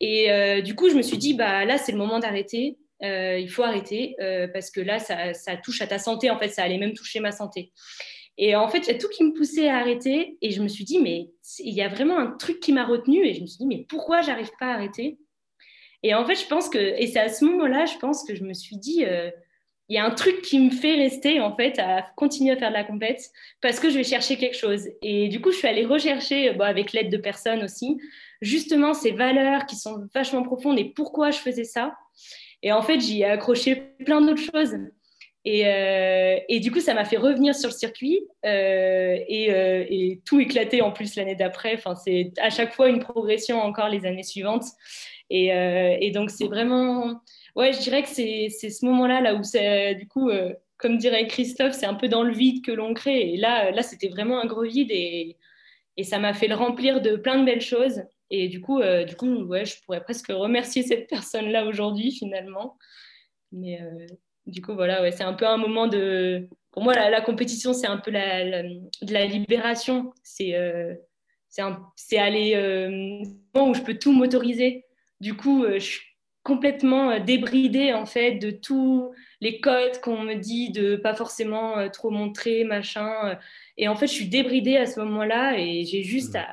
Et 0.00 0.30
euh, 0.30 0.62
du 0.62 0.74
coup, 0.74 0.88
je 0.88 0.94
me 0.94 1.02
suis 1.02 1.18
dit, 1.18 1.34
bah 1.34 1.64
là, 1.64 1.78
c'est 1.78 1.92
le 1.92 1.98
moment 1.98 2.18
d'arrêter. 2.18 2.78
il 3.02 3.48
faut 3.48 3.62
arrêter 3.62 4.16
parce 4.52 4.70
que 4.70 4.80
là, 4.80 4.98
ça, 4.98 5.34
ça, 5.34 5.56
touche 5.56 5.80
à 5.82 5.86
ta 5.86 5.98
santé. 5.98 6.30
En 6.30 6.38
fait, 6.38 6.48
ça 6.48 6.62
allait 6.62 6.78
même 6.78 6.94
toucher 6.94 7.20
ma 7.20 7.32
santé. 7.32 7.72
Et 8.38 8.56
en 8.56 8.68
fait, 8.68 8.78
il 8.78 8.86
y 8.88 8.94
a 8.94 8.98
tout 8.98 9.08
qui 9.08 9.22
me 9.24 9.32
poussait 9.32 9.68
à 9.68 9.76
arrêter. 9.76 10.38
Et 10.40 10.50
je 10.50 10.62
me 10.62 10.68
suis 10.68 10.84
dit, 10.84 10.98
mais 10.98 11.30
il 11.58 11.74
y 11.74 11.82
a 11.82 11.88
vraiment 11.88 12.18
un 12.18 12.30
truc 12.32 12.60
qui 12.60 12.72
m'a 12.72 12.86
retenu. 12.86 13.24
Et 13.24 13.34
je 13.34 13.42
me 13.42 13.46
suis 13.46 13.58
dit, 13.58 13.66
mais 13.66 13.84
pourquoi 13.88 14.22
j'arrive 14.22 14.50
pas 14.58 14.66
à 14.66 14.74
arrêter? 14.74 15.18
Et 16.02 16.14
en 16.14 16.24
fait, 16.24 16.36
je 16.36 16.46
pense 16.46 16.70
que, 16.70 16.78
et 16.78 17.06
c'est 17.06 17.20
à 17.20 17.28
ce 17.28 17.44
moment-là, 17.44 17.84
je 17.84 17.98
pense 17.98 18.24
que 18.24 18.34
je 18.34 18.42
me 18.42 18.54
suis 18.54 18.76
dit, 18.78 19.04
il 19.90 19.94
y 19.94 19.98
a 19.98 20.04
un 20.04 20.12
truc 20.12 20.40
qui 20.42 20.60
me 20.60 20.70
fait 20.70 20.94
rester 20.94 21.40
en 21.40 21.54
fait 21.54 21.80
à 21.80 22.06
continuer 22.14 22.52
à 22.52 22.56
faire 22.56 22.68
de 22.68 22.74
la 22.74 22.84
compète 22.84 23.32
parce 23.60 23.80
que 23.80 23.90
je 23.90 23.96
vais 23.96 24.04
chercher 24.04 24.36
quelque 24.36 24.56
chose. 24.56 24.88
Et 25.02 25.26
du 25.26 25.40
coup, 25.40 25.50
je 25.50 25.56
suis 25.56 25.66
allée 25.66 25.84
rechercher, 25.84 26.52
bon, 26.52 26.64
avec 26.64 26.92
l'aide 26.92 27.10
de 27.10 27.16
personnes 27.16 27.64
aussi, 27.64 27.98
justement 28.40 28.94
ces 28.94 29.10
valeurs 29.10 29.66
qui 29.66 29.74
sont 29.74 30.08
vachement 30.14 30.44
profondes 30.44 30.78
et 30.78 30.84
pourquoi 30.84 31.32
je 31.32 31.38
faisais 31.38 31.64
ça. 31.64 31.96
Et 32.62 32.70
en 32.70 32.82
fait, 32.82 33.00
j'y 33.00 33.22
ai 33.22 33.24
accroché 33.24 33.82
plein 34.04 34.20
d'autres 34.20 34.48
choses. 34.52 34.76
Et, 35.44 35.66
euh, 35.66 36.38
et, 36.48 36.60
du 36.60 36.70
coup, 36.70 36.80
ça 36.80 36.94
m'a 36.94 37.04
fait 37.04 37.16
revenir 37.16 37.54
sur 37.54 37.70
le 37.70 37.74
circuit 37.74 38.20
euh, 38.44 39.16
et, 39.26 39.50
euh, 39.50 40.14
tout 40.24 40.38
éclater 40.38 40.82
en 40.82 40.92
plus 40.92 41.16
l'année 41.16 41.34
d'après. 41.34 41.74
Enfin, 41.74 41.96
c'est 41.96 42.32
à 42.40 42.50
chaque 42.50 42.74
fois 42.74 42.90
une 42.90 43.00
progression 43.00 43.58
encore 43.60 43.88
les 43.88 44.06
années 44.06 44.22
suivantes. 44.22 44.66
Et 45.30 46.10
donc, 46.14 46.30
c'est 46.30 46.46
vraiment 46.46 47.20
ouais, 47.56 47.72
je 47.72 47.80
dirais 47.80 48.02
que 48.02 48.08
c'est 48.08 48.48
ce 48.50 48.84
moment-là, 48.86 49.20
là 49.20 49.34
où 49.34 49.42
c'est, 49.42 49.94
du 49.94 50.06
coup, 50.06 50.30
euh, 50.30 50.52
comme 50.76 50.98
dirait 50.98 51.26
Christophe, 51.26 51.72
c'est 51.74 51.86
un 51.86 51.94
peu 51.94 52.08
dans 52.08 52.22
le 52.22 52.32
vide 52.32 52.64
que 52.64 52.72
l'on 52.72 52.94
crée. 52.94 53.32
Et 53.32 53.36
là, 53.36 53.70
là 53.70 53.82
c'était 53.82 54.08
vraiment 54.08 54.40
un 54.40 54.46
gros 54.46 54.62
vide 54.62 54.90
et, 54.90 55.36
et 55.96 56.04
ça 56.04 56.18
m'a 56.18 56.34
fait 56.34 56.48
le 56.48 56.54
remplir 56.54 57.00
de 57.00 57.16
plein 57.16 57.38
de 57.38 57.44
belles 57.44 57.60
choses. 57.60 58.02
Et 58.30 58.48
du 58.48 58.60
coup, 58.60 58.80
euh, 58.80 59.04
du 59.04 59.16
coup 59.16 59.28
ouais, 59.44 59.64
je 59.64 59.82
pourrais 59.82 60.02
presque 60.02 60.28
remercier 60.28 60.82
cette 60.82 61.08
personne-là 61.08 61.66
aujourd'hui, 61.66 62.12
finalement. 62.12 62.78
Mais 63.52 63.80
euh, 63.82 64.06
du 64.46 64.62
coup, 64.62 64.74
voilà, 64.74 65.02
ouais, 65.02 65.12
c'est 65.12 65.24
un 65.24 65.34
peu 65.34 65.46
un 65.46 65.56
moment 65.56 65.86
de. 65.88 66.48
Pour 66.70 66.84
moi, 66.84 66.94
la, 66.94 67.10
la 67.10 67.20
compétition, 67.20 67.72
c'est 67.72 67.88
un 67.88 67.98
peu 67.98 68.12
la, 68.12 68.62
de 68.62 69.12
la 69.12 69.26
libération. 69.26 70.12
C'est 70.22 70.54
c'est 71.48 72.16
aller 72.16 72.54
où 73.56 73.74
je 73.74 73.82
peux 73.82 73.98
tout 73.98 74.12
m'autoriser. 74.12 74.84
Du 75.20 75.34
coup, 75.34 75.66
je 75.66 75.78
suis 75.80 76.09
complètement 76.42 77.20
débridée 77.20 77.92
en 77.92 78.06
fait 78.06 78.36
de 78.36 78.50
tous 78.50 79.12
les 79.40 79.60
codes 79.60 80.00
qu'on 80.00 80.22
me 80.22 80.34
dit 80.34 80.70
de 80.70 80.96
pas 80.96 81.14
forcément 81.14 81.88
trop 81.90 82.10
montrer, 82.10 82.64
machin. 82.64 83.38
Et 83.76 83.88
en 83.88 83.96
fait, 83.96 84.06
je 84.06 84.12
suis 84.12 84.28
débridée 84.28 84.76
à 84.76 84.86
ce 84.86 85.00
moment-là 85.00 85.58
et 85.58 85.84
j'ai 85.84 86.02
juste 86.02 86.34
mmh. 86.34 86.44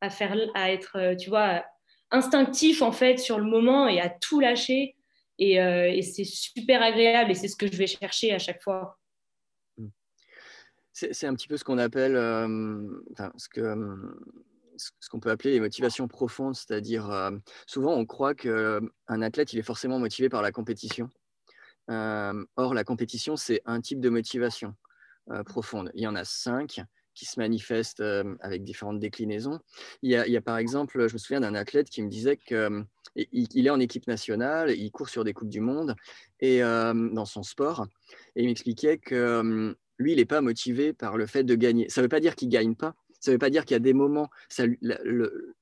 à, 0.00 0.10
faire, 0.10 0.36
à 0.54 0.72
être, 0.72 1.14
tu 1.18 1.28
vois, 1.28 1.64
instinctif 2.10 2.80
en 2.82 2.92
fait 2.92 3.18
sur 3.18 3.38
le 3.38 3.44
moment 3.44 3.86
et 3.86 4.00
à 4.00 4.08
tout 4.08 4.40
lâcher. 4.40 4.96
Et, 5.38 5.54
et 5.56 6.02
c'est 6.02 6.24
super 6.24 6.82
agréable 6.82 7.30
et 7.30 7.34
c'est 7.34 7.48
ce 7.48 7.56
que 7.56 7.70
je 7.70 7.76
vais 7.76 7.86
chercher 7.86 8.32
à 8.32 8.38
chaque 8.38 8.62
fois. 8.62 8.98
Mmh. 9.76 9.88
C'est 10.92 11.26
un 11.26 11.34
petit 11.34 11.48
peu 11.48 11.56
ce 11.56 11.64
qu'on 11.64 11.78
appelle, 11.78 12.14
ce 12.16 13.48
que 13.48 13.60
ce 14.78 15.08
qu'on 15.08 15.20
peut 15.20 15.30
appeler 15.30 15.52
les 15.52 15.60
motivations 15.60 16.08
profondes, 16.08 16.54
c'est-à-dire 16.54 17.30
souvent 17.66 17.94
on 17.94 18.06
croit 18.06 18.34
qu'un 18.34 18.80
athlète 19.08 19.52
il 19.52 19.58
est 19.58 19.62
forcément 19.62 19.98
motivé 19.98 20.28
par 20.28 20.42
la 20.42 20.52
compétition. 20.52 21.10
or 21.88 22.74
la 22.74 22.84
compétition 22.84 23.36
c'est 23.36 23.62
un 23.66 23.80
type 23.80 24.00
de 24.00 24.08
motivation 24.08 24.74
profonde. 25.46 25.90
Il 25.94 26.02
y 26.02 26.06
en 26.06 26.14
a 26.14 26.24
cinq 26.24 26.80
qui 27.14 27.26
se 27.26 27.40
manifestent 27.40 28.02
avec 28.40 28.62
différentes 28.62 29.00
déclinaisons. 29.00 29.58
Il 30.02 30.10
y, 30.10 30.36
a, 30.36 30.40
par 30.40 30.56
exemple, 30.56 31.08
je 31.08 31.12
me 31.12 31.18
souviens 31.18 31.40
d'un 31.40 31.56
athlète 31.56 31.90
qui 31.90 32.00
me 32.00 32.08
disait 32.08 32.36
qu'il 32.36 32.86
il 33.16 33.66
est 33.66 33.70
en 33.70 33.80
équipe 33.80 34.06
nationale, 34.06 34.70
il 34.70 34.90
court 34.92 35.08
sur 35.08 35.24
des 35.24 35.32
coupes 35.32 35.48
du 35.48 35.60
monde 35.60 35.96
et 36.38 36.60
dans 36.60 37.24
son 37.24 37.42
sport, 37.42 37.88
et 38.36 38.42
il 38.42 38.46
m'expliquait 38.46 38.98
que 38.98 39.74
lui, 39.98 40.12
il 40.12 40.18
n'est 40.18 40.26
pas 40.26 40.40
motivé 40.40 40.92
par 40.92 41.16
le 41.16 41.26
fait 41.26 41.42
de 41.42 41.56
gagner. 41.56 41.88
Ça 41.88 42.00
ne 42.00 42.04
veut 42.04 42.08
pas 42.08 42.20
dire 42.20 42.36
qu'il 42.36 42.46
ne 42.48 42.52
gagne 42.52 42.76
pas, 42.76 42.94
ça 43.20 43.30
ne 43.30 43.34
veut 43.34 43.38
pas 43.38 43.50
dire 43.50 43.64
qu'il 43.64 43.74
y 43.74 43.76
a 43.76 43.80
des 43.80 43.94
moments, 43.94 44.30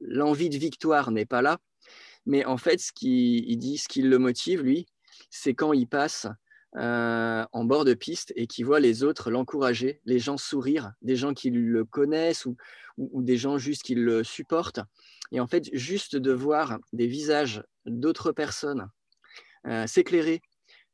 l'envie 0.01 0.51
de 0.51 0.59
victoire 0.59 1.11
n'est 1.11 1.27
pas 1.27 1.43
là, 1.43 1.59
mais 2.27 2.45
en 2.45 2.57
fait, 2.57 2.81
ce 2.81 2.93
qu'il 2.93 3.59
dit, 3.59 3.79
ce 3.79 3.89
qui 3.89 4.03
le 4.03 4.19
motive, 4.19 4.63
lui, 4.63 4.87
c'est 5.31 5.55
quand 5.55 5.73
il 5.73 5.87
passe 5.87 6.27
euh, 6.77 7.47
en 7.53 7.65
bord 7.65 7.85
de 7.85 7.95
piste 7.95 8.33
et 8.37 8.47
qu'il 8.47 8.67
voit 8.67 8.81
les 8.81 9.03
autres 9.03 9.31
l'encourager, 9.31 10.01
les 10.05 10.19
gens 10.19 10.37
sourire, 10.37 10.93
des 11.01 11.17
gens 11.17 11.33
qui 11.33 11.51
le 11.51 11.85
connaissent 11.85 12.45
ou, 12.45 12.57
des 12.99 13.37
gens 13.37 13.57
juste 13.57 13.83
qui 13.83 13.95
le 13.95 14.25
supportent. 14.25 14.81
Et 15.33 15.41
en 15.41 15.47
fait, 15.47 15.71
juste 15.73 16.17
de 16.17 16.33
voir 16.33 16.79
des 16.93 17.07
visages 17.07 17.63
d'autres 17.87 18.33
personnes 18.33 18.91
euh, 19.67 19.87
s'éclairer 19.87 20.43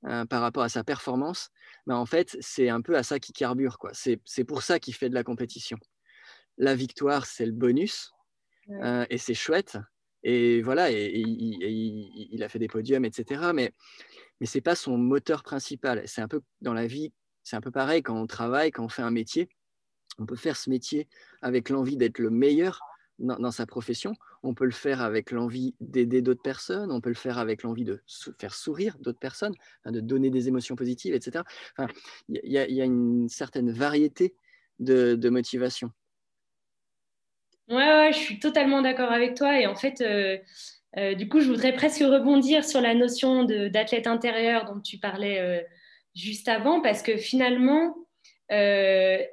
euh, 0.07 0.25
par 0.25 0.41
rapport 0.41 0.63
à 0.63 0.69
sa 0.69 0.85
performance, 0.85 1.51
ben 1.87 1.97
en 1.97 2.07
fait, 2.07 2.37
c'est 2.41 2.69
un 2.69 2.81
peu 2.81 2.97
à 2.97 3.03
ça 3.03 3.19
qui 3.19 3.33
carbure. 3.33 3.79
C'est 3.93 4.45
pour 4.45 4.63
ça 4.63 4.79
qu'il 4.79 4.95
fait 4.95 5.09
de 5.09 5.15
la 5.15 5.25
compétition 5.25 5.79
la 6.59 6.75
victoire, 6.75 7.27
c'est 7.27 7.47
le 7.47 7.53
bonus. 7.53 8.13
Euh, 8.71 9.05
et 9.11 9.19
c'est 9.19 9.35
chouette. 9.35 9.79
Et 10.23 10.63
voilà, 10.63 10.91
et, 10.93 11.11
il 11.17 12.43
a 12.43 12.49
fait 12.49 12.59
des 12.59 12.69
podiums, 12.69 13.05
etc. 13.05 13.51
Mais, 13.55 13.73
mais 14.41 14.47
ce 14.47 14.59
n'est 14.59 14.63
pas 14.63 14.77
son 14.77 14.97
moteur 14.97 15.43
principal. 15.43 16.03
C'est 16.07 16.21
un 16.21 16.29
peu 16.29 16.41
dans 16.61 16.75
la 16.75 16.87
vie, 16.87 17.13
c'est 17.43 17.57
un 17.57 17.61
peu 17.61 17.71
pareil 17.71 18.03
quand 18.03 18.21
on 18.21 18.27
travaille, 18.27 18.71
quand 18.71 18.85
on 18.85 18.89
fait 18.89 19.03
un 19.03 19.11
métier. 19.11 19.49
On 20.19 20.27
peut 20.27 20.37
faire 20.37 20.57
ce 20.57 20.71
métier 20.71 21.09
avec 21.41 21.71
l'envie 21.71 21.97
d'être 21.97 22.19
le 22.19 22.31
meilleur 22.31 22.81
dans, 23.19 23.51
sa 23.51 23.67
profession. 23.67 24.15
On 24.43 24.55
peut 24.55 24.65
le 24.65 24.73
faire 24.73 25.01
avec 25.01 25.31
l'envie 25.31 25.75
d'aider 25.81 26.23
d'autres 26.23 26.43
personnes. 26.43 26.93
On 26.93 27.01
peut 27.01 27.09
le 27.09 27.15
faire 27.15 27.39
avec 27.39 27.63
l'envie 27.63 27.85
de 27.85 28.03
faire 28.39 28.55
sourire 28.55 28.97
d'autres 29.01 29.19
personnes, 29.19 29.55
de 29.87 30.01
donner 30.01 30.31
des 30.31 30.49
émotions 30.49 30.77
positives, 30.77 31.15
etc. 31.15 31.45
Il 32.29 32.41
y, 32.45 32.59
a 32.59 32.85
une 32.85 33.29
certaine 33.29 33.71
variété 33.71 34.35
de, 34.79 35.15
de 35.15 35.31
motivation. 35.31 35.93
Ouais, 37.69 38.11
je 38.13 38.19
suis 38.19 38.39
totalement 38.39 38.83
d'accord 38.83 39.13
avec 39.13 39.35
toi. 39.35 39.59
Et 39.61 39.67
en 39.67 39.75
fait, 39.75 40.01
euh, 40.01 40.39
euh, 40.99 41.15
du 41.15 41.29
coup, 41.29 41.41
je 41.41 41.49
voudrais 41.49 41.73
presque 41.73 42.03
rebondir 42.03 42.65
sur 42.65 42.81
la 42.81 42.95
notion 42.95 43.45
d'athlète 43.45 44.07
intérieur 44.07 44.67
dont 44.67 44.81
tu 44.81 44.99
parlais 44.99 45.39
euh, 45.39 45.63
juste 46.15 46.49
avant, 46.49 46.81
parce 46.81 47.03
que 47.03 47.17
finalement, 47.17 47.97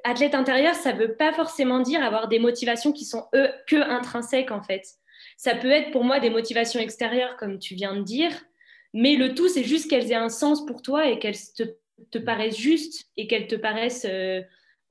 athlète 0.02 0.34
intérieur, 0.34 0.74
ça 0.74 0.94
ne 0.94 0.98
veut 0.98 1.14
pas 1.14 1.34
forcément 1.34 1.80
dire 1.80 2.02
avoir 2.02 2.28
des 2.28 2.38
motivations 2.38 2.90
qui 2.90 3.04
sont 3.04 3.26
eux, 3.34 3.50
que 3.66 3.76
intrinsèques, 3.76 4.50
en 4.50 4.62
fait. 4.62 4.82
Ça 5.36 5.54
peut 5.54 5.70
être 5.70 5.90
pour 5.90 6.04
moi 6.04 6.20
des 6.20 6.30
motivations 6.30 6.80
extérieures, 6.80 7.36
comme 7.36 7.58
tu 7.58 7.74
viens 7.74 7.94
de 7.94 8.02
dire, 8.02 8.32
mais 8.94 9.16
le 9.16 9.34
tout, 9.34 9.48
c'est 9.48 9.62
juste 9.62 9.90
qu'elles 9.90 10.10
aient 10.10 10.14
un 10.14 10.30
sens 10.30 10.64
pour 10.64 10.80
toi 10.80 11.06
et 11.06 11.18
qu'elles 11.18 11.36
te, 11.54 11.64
te, 12.10 12.16
paraissent 12.16 12.56
justes 12.56 13.08
et 13.18 13.26
qu'elles 13.26 13.46
te 13.46 13.56
paraissent 13.56 14.06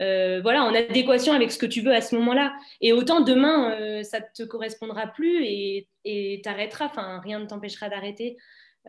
euh, 0.02 0.40
voilà, 0.42 0.64
en 0.64 0.74
adéquation 0.74 1.34
avec 1.34 1.52
ce 1.52 1.58
que 1.58 1.66
tu 1.66 1.82
veux 1.82 1.94
à 1.94 2.02
ce 2.02 2.16
moment-là. 2.16 2.56
Et 2.82 2.94
autant 2.94 3.22
demain, 3.22 3.74
euh, 3.80 4.04
ça 4.04 4.20
ne 4.20 4.26
te 4.34 4.44
correspondra 4.44 5.08
plus 5.08 5.46
et 5.46 6.42
t'arrêteras. 6.44 6.86
Enfin, 6.86 7.20
rien 7.20 7.40
ne 7.40 7.46
t'empêchera 7.46 7.90
d'arrêter. 7.90 8.38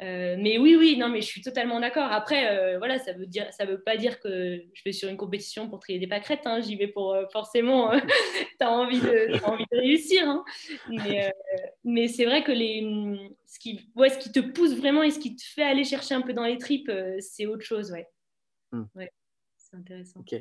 Euh, 0.01 0.37
mais 0.39 0.57
oui, 0.57 0.77
oui, 0.79 0.97
non, 0.97 1.09
mais 1.09 1.21
je 1.21 1.27
suis 1.27 1.43
totalement 1.43 1.81
d'accord. 1.81 2.11
Après, 2.13 2.77
voilà, 2.79 2.99
ça 2.99 3.13
veut 3.13 3.27
dire, 3.27 3.53
ça 3.53 3.65
veut 3.65 3.81
pas 3.81 3.97
dire 3.97 4.21
que 4.21 4.63
je 4.73 4.83
vais 4.85 4.93
sur 4.93 5.09
une 5.09 5.17
compétition 5.17 5.69
pour 5.69 5.81
trier 5.81 5.99
des 5.99 6.07
pâquerettes. 6.07 6.47
Hein. 6.47 6.61
J'y 6.61 6.77
vais 6.77 6.87
pour 6.87 7.17
forcément, 7.33 7.91
tu 8.61 8.67
as, 8.67 8.71
envie 8.71 9.01
de, 9.01 9.45
envie 9.45 9.67
de 9.73 9.79
réussir. 9.79 10.29
Hein. 10.29 10.45
Mais, 11.83 12.07
c'est 12.07 12.25
vrai 12.25 12.45
que 12.45 12.53
les, 12.53 12.87
ce 13.47 13.59
qui, 13.59 13.91
ouais, 13.97 14.11
ce 14.11 14.19
qui 14.19 14.31
te 14.31 14.41
pousse 14.41 14.75
vraiment 14.75 15.03
et 15.03 15.11
ce 15.11 15.19
qui 15.19 15.35
te 15.35 15.43
fait 15.43 15.65
aller 15.65 15.85
chercher 15.85 16.15
un 16.15 16.23
peu 16.23 16.33
dans 16.33 16.45
les 16.45 16.59
tripes, 16.59 16.93
c'est 17.19 17.47
autre 17.47 17.65
chose, 17.65 17.91
ouais. 17.91 18.07
Hmm. 18.73 18.85
ouais 18.95 19.11
c'est 19.71 19.79
intéressant. 19.79 20.21
Ok. 20.21 20.35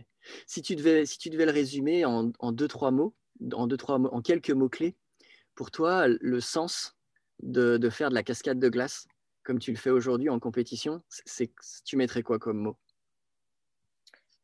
Si 0.45 0.61
tu 0.61 0.75
devais, 0.75 1.05
si 1.05 1.17
tu 1.17 1.29
devais 1.29 1.45
le 1.45 1.51
résumer 1.51 2.05
en, 2.05 2.31
deux 2.51 2.67
trois 2.67 2.91
mots, 2.91 3.15
en 3.53 3.67
deux 3.67 3.77
trois 3.77 3.99
en 3.99 4.21
quelques 4.21 4.51
mots 4.51 4.69
clés, 4.69 4.95
pour 5.55 5.71
toi, 5.71 6.07
le 6.07 6.39
sens 6.39 6.97
de, 7.41 7.89
faire 7.89 8.09
de 8.09 8.15
la 8.15 8.23
cascade 8.23 8.59
de 8.59 8.69
glace, 8.69 9.07
comme 9.43 9.59
tu 9.59 9.71
le 9.71 9.77
fais 9.77 9.89
aujourd'hui 9.89 10.29
en 10.29 10.39
compétition, 10.39 11.03
c'est, 11.25 11.51
tu 11.85 11.97
mettrais 11.97 12.23
quoi 12.23 12.39
comme 12.39 12.59
mot? 12.59 12.77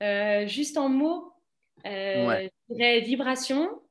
Euh, 0.04 0.46
Juste 0.48 0.77
en 0.77 0.89
mots, 0.89 1.34
euh, 1.86 2.48
je 2.70 2.74
dirais 2.74 3.01
vibration. 3.01 3.82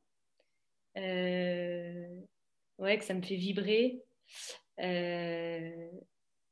Euh, 0.96 2.20
ouais, 2.78 2.98
que 2.98 3.04
ça 3.04 3.14
me 3.14 3.22
fait 3.22 3.36
vibrer. 3.36 4.02
Je 4.78 5.90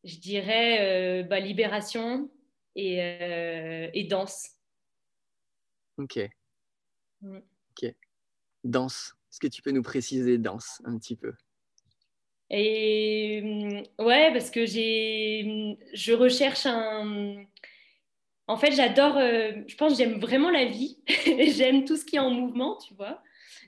dirais 0.04 1.22
bah, 1.24 1.38
libération 1.38 2.30
et, 2.76 3.02
euh, 3.02 3.90
et 3.92 4.04
danse. 4.04 4.50
Ok. 5.98 6.18
Mm. 7.20 7.38
Ok. 7.38 7.94
Danse. 8.64 9.14
Est-ce 9.30 9.40
que 9.40 9.46
tu 9.46 9.62
peux 9.62 9.70
nous 9.70 9.82
préciser 9.82 10.38
danse 10.38 10.80
un 10.84 10.98
petit 10.98 11.16
peu? 11.16 11.32
Et 12.50 13.40
mm, 13.42 14.04
ouais, 14.04 14.32
parce 14.32 14.50
que 14.50 14.66
j'ai, 14.66 15.42
mm, 15.44 15.76
je 15.94 16.12
recherche 16.12 16.66
un. 16.66 17.44
En 18.46 18.56
fait, 18.56 18.72
j'adore. 18.72 19.16
Euh, 19.16 19.52
je 19.66 19.76
pense 19.76 19.96
j'aime 19.96 20.20
vraiment 20.20 20.50
la 20.50 20.66
vie. 20.66 20.98
j'aime 21.56 21.84
tout 21.84 21.96
ce 21.96 22.04
qui 22.04 22.16
est 22.16 22.20
en 22.20 22.30
mouvement, 22.30 22.76
tu 22.76 22.94
vois. 22.94 23.22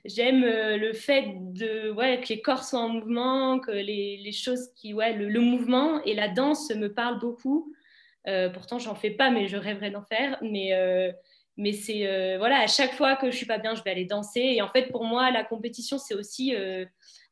J'aime 0.05 0.43
euh, 0.43 0.77
le 0.77 0.93
fait 0.93 1.33
de, 1.35 1.89
ouais, 1.89 2.21
que 2.21 2.29
les 2.29 2.41
corps 2.41 2.63
soient 2.63 2.81
en 2.81 2.89
mouvement, 2.89 3.59
que 3.59 3.71
les, 3.71 4.17
les 4.17 4.31
choses 4.31 4.69
qui, 4.75 4.93
ouais, 4.93 5.13
le, 5.13 5.39
mouvement 5.39 5.99
et 6.03 6.13
la 6.13 6.27
danse 6.27 6.69
me 6.69 6.93
parlent 6.93 7.19
beaucoup. 7.19 7.73
Euh, 8.27 8.49
pourtant, 8.49 8.79
j'en 8.79 8.95
fais 8.95 9.11
pas, 9.11 9.29
mais 9.29 9.47
je 9.47 9.57
rêverais 9.57 9.91
d'en 9.91 10.03
faire. 10.03 10.37
Mais, 10.41 10.73
euh, 10.73 11.11
mais 11.57 11.73
c'est 11.73 12.07
euh, 12.07 12.37
voilà, 12.37 12.59
à 12.59 12.67
chaque 12.67 12.93
fois 12.93 13.15
que 13.15 13.31
je 13.31 13.35
suis 13.35 13.45
pas 13.45 13.57
bien, 13.57 13.75
je 13.75 13.83
vais 13.83 13.91
aller 13.91 14.05
danser. 14.05 14.41
Et 14.41 14.61
en 14.61 14.69
fait, 14.69 14.91
pour 14.91 15.03
moi, 15.03 15.31
la 15.31 15.43
compétition, 15.43 15.97
c'est 15.97 16.15
aussi 16.15 16.53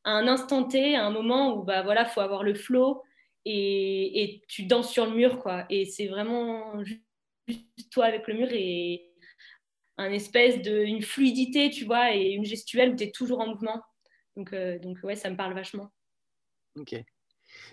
un 0.04 0.28
instant 0.28 0.64
T, 0.64 0.96
un 0.96 1.10
moment 1.10 1.56
où 1.56 1.64
bah 1.64 1.82
voilà, 1.82 2.04
faut 2.04 2.20
avoir 2.20 2.42
le 2.42 2.54
flow 2.54 3.02
et, 3.44 4.42
tu 4.48 4.64
danses 4.64 4.90
sur 4.90 5.06
le 5.06 5.12
mur, 5.12 5.40
quoi. 5.40 5.66
Et 5.70 5.84
c'est 5.86 6.06
vraiment 6.06 6.82
juste 6.84 7.02
toi 7.90 8.06
avec 8.06 8.26
le 8.26 8.34
mur 8.34 8.48
et 8.50 9.10
un 9.96 10.10
espèce 10.10 10.62
de 10.62 10.82
une 10.84 11.02
fluidité, 11.02 11.70
tu 11.70 11.84
vois, 11.84 12.14
et 12.14 12.30
une 12.30 12.44
gestuelle 12.44 12.92
où 12.92 12.96
tu 12.96 13.04
es 13.04 13.10
toujours 13.10 13.40
en 13.40 13.48
mouvement. 13.48 13.82
Donc, 14.36 14.54
donc 14.54 14.98
ouais, 15.02 15.16
ça 15.16 15.30
me 15.30 15.36
parle 15.36 15.54
vachement. 15.54 15.90
Ok. 16.76 16.94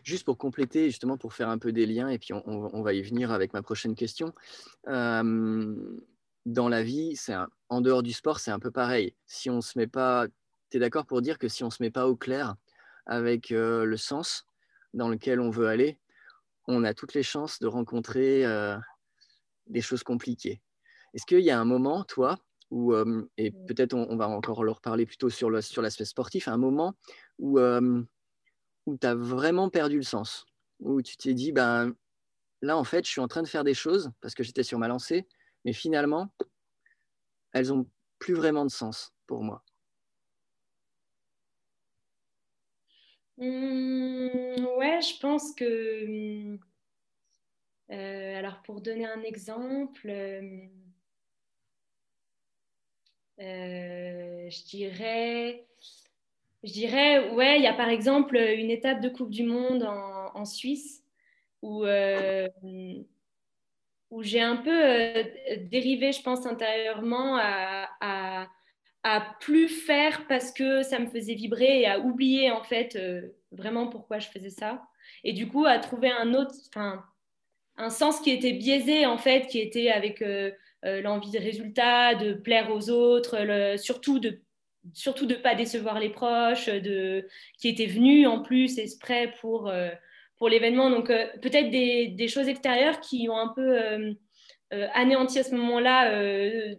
Juste 0.04 0.26
pour 0.26 0.38
compléter, 0.38 0.90
justement 0.90 1.18
pour 1.18 1.34
faire 1.34 1.50
un 1.50 1.58
peu 1.58 1.72
des 1.72 1.86
liens, 1.86 2.10
et 2.10 2.20
puis 2.20 2.34
on, 2.34 2.82
va 2.82 2.94
y 2.94 3.02
venir 3.02 3.32
avec 3.32 3.54
ma 3.54 3.62
prochaine 3.62 3.96
question. 3.96 4.34
Euh, 4.88 6.00
dans 6.46 6.70
la 6.70 6.84
vie, 6.84 7.20
en 7.70 7.82
dehors 7.82 8.04
du 8.04 8.14
sport, 8.14 8.40
c'est 8.40 8.52
un 8.52 8.60
peu 8.60 8.72
pareil. 8.72 9.16
Si 9.26 9.50
on 9.50 9.62
se 9.62 9.78
met 9.78 9.88
pas, 9.88 10.28
tu 10.70 10.78
es 10.78 10.80
d'accord 10.80 11.06
pour 11.06 11.22
dire 11.22 11.38
que 11.38 11.48
si 11.48 11.64
on 11.64 11.68
ne 11.68 11.72
se 11.72 11.84
met 11.84 11.92
pas 11.92 12.08
au 12.08 12.16
clair 12.16 12.56
avec 13.06 13.52
euh, 13.52 13.86
le 13.86 13.98
sens 13.98 14.46
dans 14.94 15.10
lequel 15.10 15.40
on 15.40 15.50
veut 15.50 15.68
aller, 15.68 16.00
on 16.68 16.84
a 16.84 16.94
toutes 16.94 17.14
les 17.14 17.24
chances 17.24 17.60
de 17.60 17.68
rencontrer 17.68 18.46
des 19.68 19.82
choses 19.82 20.04
compliquées. 20.04 20.62
Est-ce 21.14 21.26
qu'il 21.26 21.40
y 21.40 21.50
a 21.50 21.60
un 21.60 21.66
moment, 21.66 22.04
toi, 22.04 22.38
où, 22.70 22.94
et 23.38 23.52
mmh. 23.52 23.66
peut-être 23.68 23.94
on, 23.94 24.16
va 24.16 24.28
encore 24.30 24.64
leur 24.64 24.80
parler 24.80 25.06
plutôt 25.06 25.30
sur 25.30 25.50
l'aspect 25.50 26.06
sportif, 26.06 26.48
un 26.48 26.58
moment 26.58 26.96
où, 27.40 27.60
où 28.86 28.98
tu 28.98 29.08
as 29.08 29.16
vraiment 29.16 29.70
perdu 29.70 29.98
le 29.98 30.04
sens, 30.04 30.46
où 30.80 31.02
tu 31.02 31.18
t'es 31.18 31.34
dit, 31.34 31.52
ben, 31.52 31.94
là, 32.62 32.78
en 32.78 32.84
fait, 32.84 33.06
je 33.06 33.12
suis 33.12 33.22
en 33.22 33.28
train 33.28 33.44
de 33.44 33.48
faire 33.48 33.64
des 33.64 33.74
choses 33.74 34.12
parce 34.22 34.34
que 34.34 34.44
j'étais 34.44 34.64
sur 34.64 34.80
ma 34.80 34.88
lancée, 34.88 35.28
mais 35.66 35.74
finalement, 35.74 36.34
elles 37.54 37.68
n'ont 37.68 37.88
plus 38.20 38.34
vraiment 38.34 38.66
de 38.66 38.72
sens 38.72 39.14
pour 39.28 39.44
moi. 39.44 39.64
Mmh, 43.38 44.66
ouais, 44.78 45.02
je 45.02 45.20
pense 45.20 45.54
que. 45.56 46.60
Euh, 47.90 48.38
alors, 48.38 48.62
pour 48.62 48.82
donner 48.82 49.06
un 49.06 49.22
exemple, 49.24 50.08
euh, 50.10 50.68
euh, 53.40 54.50
je 54.50 54.66
dirais. 54.66 55.68
Je 56.64 56.72
dirais, 56.72 57.30
ouais, 57.32 57.58
il 57.58 57.64
y 57.64 57.68
a 57.68 57.74
par 57.74 57.90
exemple 57.90 58.38
une 58.38 58.70
étape 58.70 59.02
de 59.02 59.10
Coupe 59.10 59.32
du 59.32 59.44
Monde 59.44 59.84
en, 59.84 60.46
Suisse 60.46 61.04
où, 61.62 61.86
où 64.12 64.24
j'ai 64.24 64.42
un 64.42 64.58
peu 64.58 65.14
dérivé, 65.70 66.12
je 66.12 66.22
pense, 66.22 66.46
intérieurement 66.46 67.40
à 69.04 69.36
plus 69.40 69.68
faire 69.68 70.28
parce 70.28 70.52
que 70.52 70.84
ça 70.84 71.00
me 71.00 71.08
faisait 71.08 71.34
vibrer 71.34 71.82
et 71.82 71.88
à 71.88 72.00
oublier 72.00 72.52
en 72.52 72.64
fait 72.64 72.96
euh, 72.96 73.30
vraiment 73.52 73.88
pourquoi 73.88 74.20
je 74.20 74.28
faisais 74.28 74.50
ça. 74.50 74.84
Et 75.24 75.34
du 75.34 75.48
coup, 75.48 75.66
à 75.66 75.80
trouver 75.80 76.12
un 76.12 76.34
autre, 76.34 76.54
enfin, 76.70 77.04
un 77.78 77.90
sens 77.90 78.22
qui 78.22 78.30
était 78.30 78.54
biaisé 78.54 79.06
en 79.06 79.18
fait, 79.18 79.48
qui 79.48 79.60
était 79.60 79.90
avec 79.90 80.22
euh, 80.22 80.52
euh, 80.86 81.02
l'envie 81.02 81.32
de 81.32 81.40
résultat, 81.40 82.16
de 82.16 82.34
plaire 82.34 82.72
aux 82.72 82.90
autres, 82.90 83.76
surtout 83.78 84.20
de 84.20 84.40
surtout 84.94 85.26
de 85.26 85.36
pas 85.36 85.56
décevoir 85.56 86.00
les 86.00 86.10
proches, 86.10 86.68
de 86.68 87.28
qui 87.60 87.68
étaient 87.68 87.86
venus 87.86 88.28
en 88.28 88.42
plus 88.42 88.78
exprès 88.80 89.34
pour 89.42 89.72
pour 90.38 90.50
l'événement. 90.50 90.90
Donc 90.90 91.08
peut-être 91.08 91.70
des, 91.70 92.08
des, 92.08 92.28
choses 92.28 92.48
extérieures 92.48 93.00
qui 93.00 93.30
ont 93.30 93.38
un 93.38 93.54
peu 93.56 94.16
anéanti 94.72 95.40
à 95.40 95.44
ce 95.44 95.56
moment-là 95.56 96.76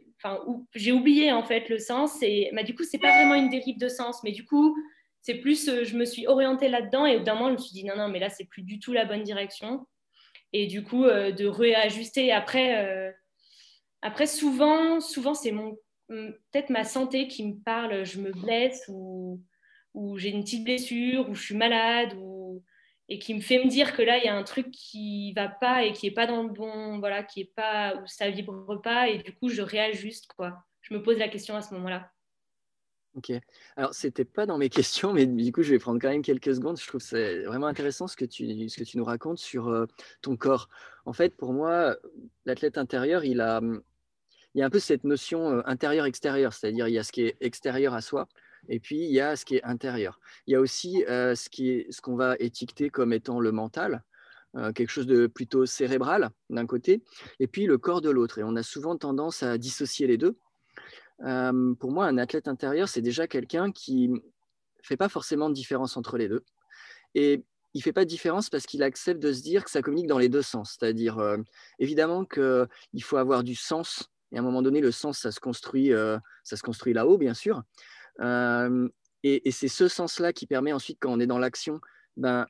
où 0.47 0.67
j'ai 0.75 0.93
oublié 0.93 1.33
en 1.33 1.43
fait 1.43 1.69
le 1.69 1.79
sens 1.79 2.23
et 2.23 2.51
bah, 2.53 2.63
du 2.63 2.75
coup 2.75 2.85
c'est 2.85 2.99
pas 2.99 3.13
vraiment 3.17 3.35
une 3.35 3.51
dérive 3.51 3.79
de 3.79 3.89
sens 3.89 4.23
mais 4.23 4.33
du 4.33 4.45
coup 4.45 4.77
c'est 5.21 5.37
plus 5.37 5.69
euh, 5.69 5.85
je 5.85 5.97
me 5.97 6.05
suis 6.05 6.27
orientée 6.27 6.69
là-dedans 6.69 7.07
et 7.07 7.17
au 7.17 7.21
d'un 7.21 7.35
moment 7.35 7.49
je 7.49 7.55
me 7.55 7.59
suis 7.59 7.73
dit 7.73 7.85
non 7.85 7.97
non 7.97 8.09
mais 8.09 8.19
là 8.19 8.29
c'est 8.29 8.45
plus 8.45 8.63
du 8.63 8.79
tout 8.79 8.93
la 8.93 9.05
bonne 9.05 9.23
direction 9.23 9.87
et 10.53 10.67
du 10.67 10.83
coup 10.83 11.05
euh, 11.05 11.33
de 11.33 11.47
réajuster 11.47 12.33
après 12.33 12.85
euh, 12.85 13.11
après 14.03 14.27
souvent 14.27 15.01
souvent 15.01 15.35
c'est 15.35 15.53
mon 15.53 15.77
peut-être 16.51 16.71
ma 16.71 16.85
santé 16.85 17.29
qui 17.29 17.47
me 17.47 17.59
parle 17.59 18.05
je 18.05 18.21
me 18.21 18.33
blesse 18.33 18.85
ou, 18.89 19.41
j'ai 20.17 20.31
une 20.31 20.43
petite 20.43 20.65
blessure 20.65 21.29
ou 21.29 21.35
je 21.35 21.43
suis 21.43 21.57
malade 21.57 22.15
ou 22.19 22.63
et 23.09 23.19
qui 23.19 23.35
me 23.35 23.41
fait 23.41 23.63
me 23.63 23.69
dire 23.69 23.95
que 23.95 24.03
là 24.03 24.19
il 24.19 24.25
y 24.25 24.29
a 24.29 24.35
un 24.35 24.43
truc 24.43 24.71
qui 24.71 25.33
va 25.35 25.49
pas 25.49 25.85
et 25.85 25.93
qui 25.93 26.07
est 26.07 26.13
pas 26.13 26.27
dans 26.27 26.43
le 26.43 26.49
bon 26.49 26.99
voilà 26.99 27.23
qui 27.23 27.41
est 27.43 27.53
pas 27.55 27.97
où 27.97 28.07
ça 28.07 28.31
vibre 28.31 28.81
pas 28.81 29.09
et 29.09 29.19
du 29.19 29.35
coup 29.35 29.49
je 29.49 29.63
réajuste 29.63 30.29
quoi. 30.35 30.65
Je 30.81 30.95
me 30.95 31.03
pose 31.03 31.19
la 31.19 31.29
question 31.29 31.55
à 31.55 31.63
ce 31.63 31.75
moment-là. 31.75 32.11
Ok. 33.15 33.31
Alors 33.77 33.93
c'était 33.93 34.25
pas 34.25 34.47
dans 34.47 34.57
mes 34.57 34.69
questions 34.71 35.13
mais 35.13 35.27
du 35.27 35.53
coup 35.53 35.63
je 35.63 35.73
vais 35.73 35.79
prendre 35.79 36.01
quand 36.01 36.09
même 36.09 36.23
quelques 36.23 36.55
secondes. 36.55 36.81
Je 36.81 36.87
trouve 36.87 37.03
c'est 37.03 37.43
vraiment 37.43 37.67
intéressant 37.67 38.07
ce 38.07 38.17
que 38.17 38.25
tu 38.25 38.69
ce 38.69 38.79
que 38.79 38.85
tu 38.85 38.97
nous 38.97 39.05
racontes 39.05 39.39
sur 39.39 39.69
euh, 39.69 39.87
ton 40.23 40.37
corps. 40.37 40.69
En 41.05 41.13
fait 41.13 41.37
pour 41.37 41.53
moi 41.53 41.97
l'athlète 42.47 42.79
intérieur 42.79 43.25
il 43.25 43.41
a 43.41 43.61
il 44.55 44.61
y 44.61 44.63
a 44.63 44.67
un 44.67 44.71
peu 44.71 44.79
cette 44.79 45.05
notion 45.05 45.51
euh, 45.51 45.63
intérieur 45.67 46.07
extérieur 46.07 46.53
c'est-à-dire 46.53 46.89
il 46.89 46.95
y 46.95 46.99
a 46.99 47.03
ce 47.03 47.13
qui 47.13 47.23
est 47.23 47.37
extérieur 47.41 47.95
à 47.95 48.01
soi 48.01 48.29
et 48.69 48.81
puis, 48.81 49.05
il 49.05 49.13
y 49.13 49.21
a 49.21 49.37
ce 49.37 49.45
qui 49.45 49.57
est 49.57 49.65
intérieur. 49.65 50.21
Il 50.47 50.53
y 50.53 50.57
a 50.57 50.61
aussi 50.61 51.05
euh, 51.09 51.35
ce 51.35 52.01
qu'on 52.01 52.17
va 52.17 52.37
étiqueter 52.39 52.91
comme 52.91 53.13
étant 53.13 53.41
le 53.41 53.53
mental, 53.53 54.05
euh, 54.57 54.73
quelque 54.73 54.91
chose 54.91 55.07
de 55.07 55.27
plutôt 55.27 55.67
cérébral 55.67 56.31
d'un 56.51 56.67
côté, 56.67 57.03
et 57.41 57.47
puis 57.47 57.67
le 57.67 57.79
corps 57.79 58.01
de 58.01 58.11
l'autre. 58.11 58.39
Et 58.39 58.45
on 58.45 58.57
a 58.57 58.63
souvent 58.63 58.97
tendance 58.97 59.43
à 59.43 59.59
dissocier 59.59 60.07
les 60.07 60.17
deux. 60.17 60.37
Pour 61.19 61.93
moi, 61.93 62.07
un 62.07 62.19
athlète 62.19 62.49
intérieur, 62.49 62.89
c'est 62.89 63.01
déjà 63.01 63.29
quelqu'un 63.29 63.71
qui 63.71 64.11
fait 64.83 64.97
pas 64.97 65.09
forcément 65.09 65.49
de 65.49 65.55
différence 65.55 65.97
entre 65.97 66.19
les 66.19 66.29
deux. 66.29 66.43
Et 67.15 67.45
il 67.75 67.83
fait 67.83 67.93
pas 67.93 68.05
de 68.05 68.11
différence 68.11 68.51
parce 68.51 68.67
qu'il 68.67 68.83
accepte 68.83 69.23
de 69.23 69.33
se 69.33 69.41
dire 69.41 69.65
que 69.65 69.71
ça 69.71 69.83
communique 69.83 70.09
dans 70.09 70.19
les 70.19 70.29
deux 70.29 70.43
sens. 70.43 70.77
C'est-à-dire, 70.77 71.23
évidemment 71.79 72.25
qu'il 72.25 73.03
faut 73.03 73.19
avoir 73.19 73.45
du 73.45 73.55
sens. 73.55 74.12
Et 74.33 74.37
à 74.37 74.41
un 74.41 74.43
moment 74.43 74.63
donné, 74.63 74.81
le 74.81 74.91
sens, 74.91 75.19
ça 75.19 75.31
se 75.31 75.41
construit, 75.41 75.89
se 75.89 76.63
construit 76.63 76.93
là-haut, 76.93 77.19
bien 77.19 77.35
sûr. 77.35 77.63
Euh, 78.21 78.89
et, 79.23 79.51
c'est 79.51 79.69
ce 79.69 79.89
sens-là 79.89 80.33
qui 80.33 80.47
permet 80.47 80.73
ensuite, 80.73 80.99
quand 81.01 81.13
on 81.13 81.21
est 81.21 81.27
dans 81.27 81.39
l'action, 81.39 81.81
ben, 82.17 82.47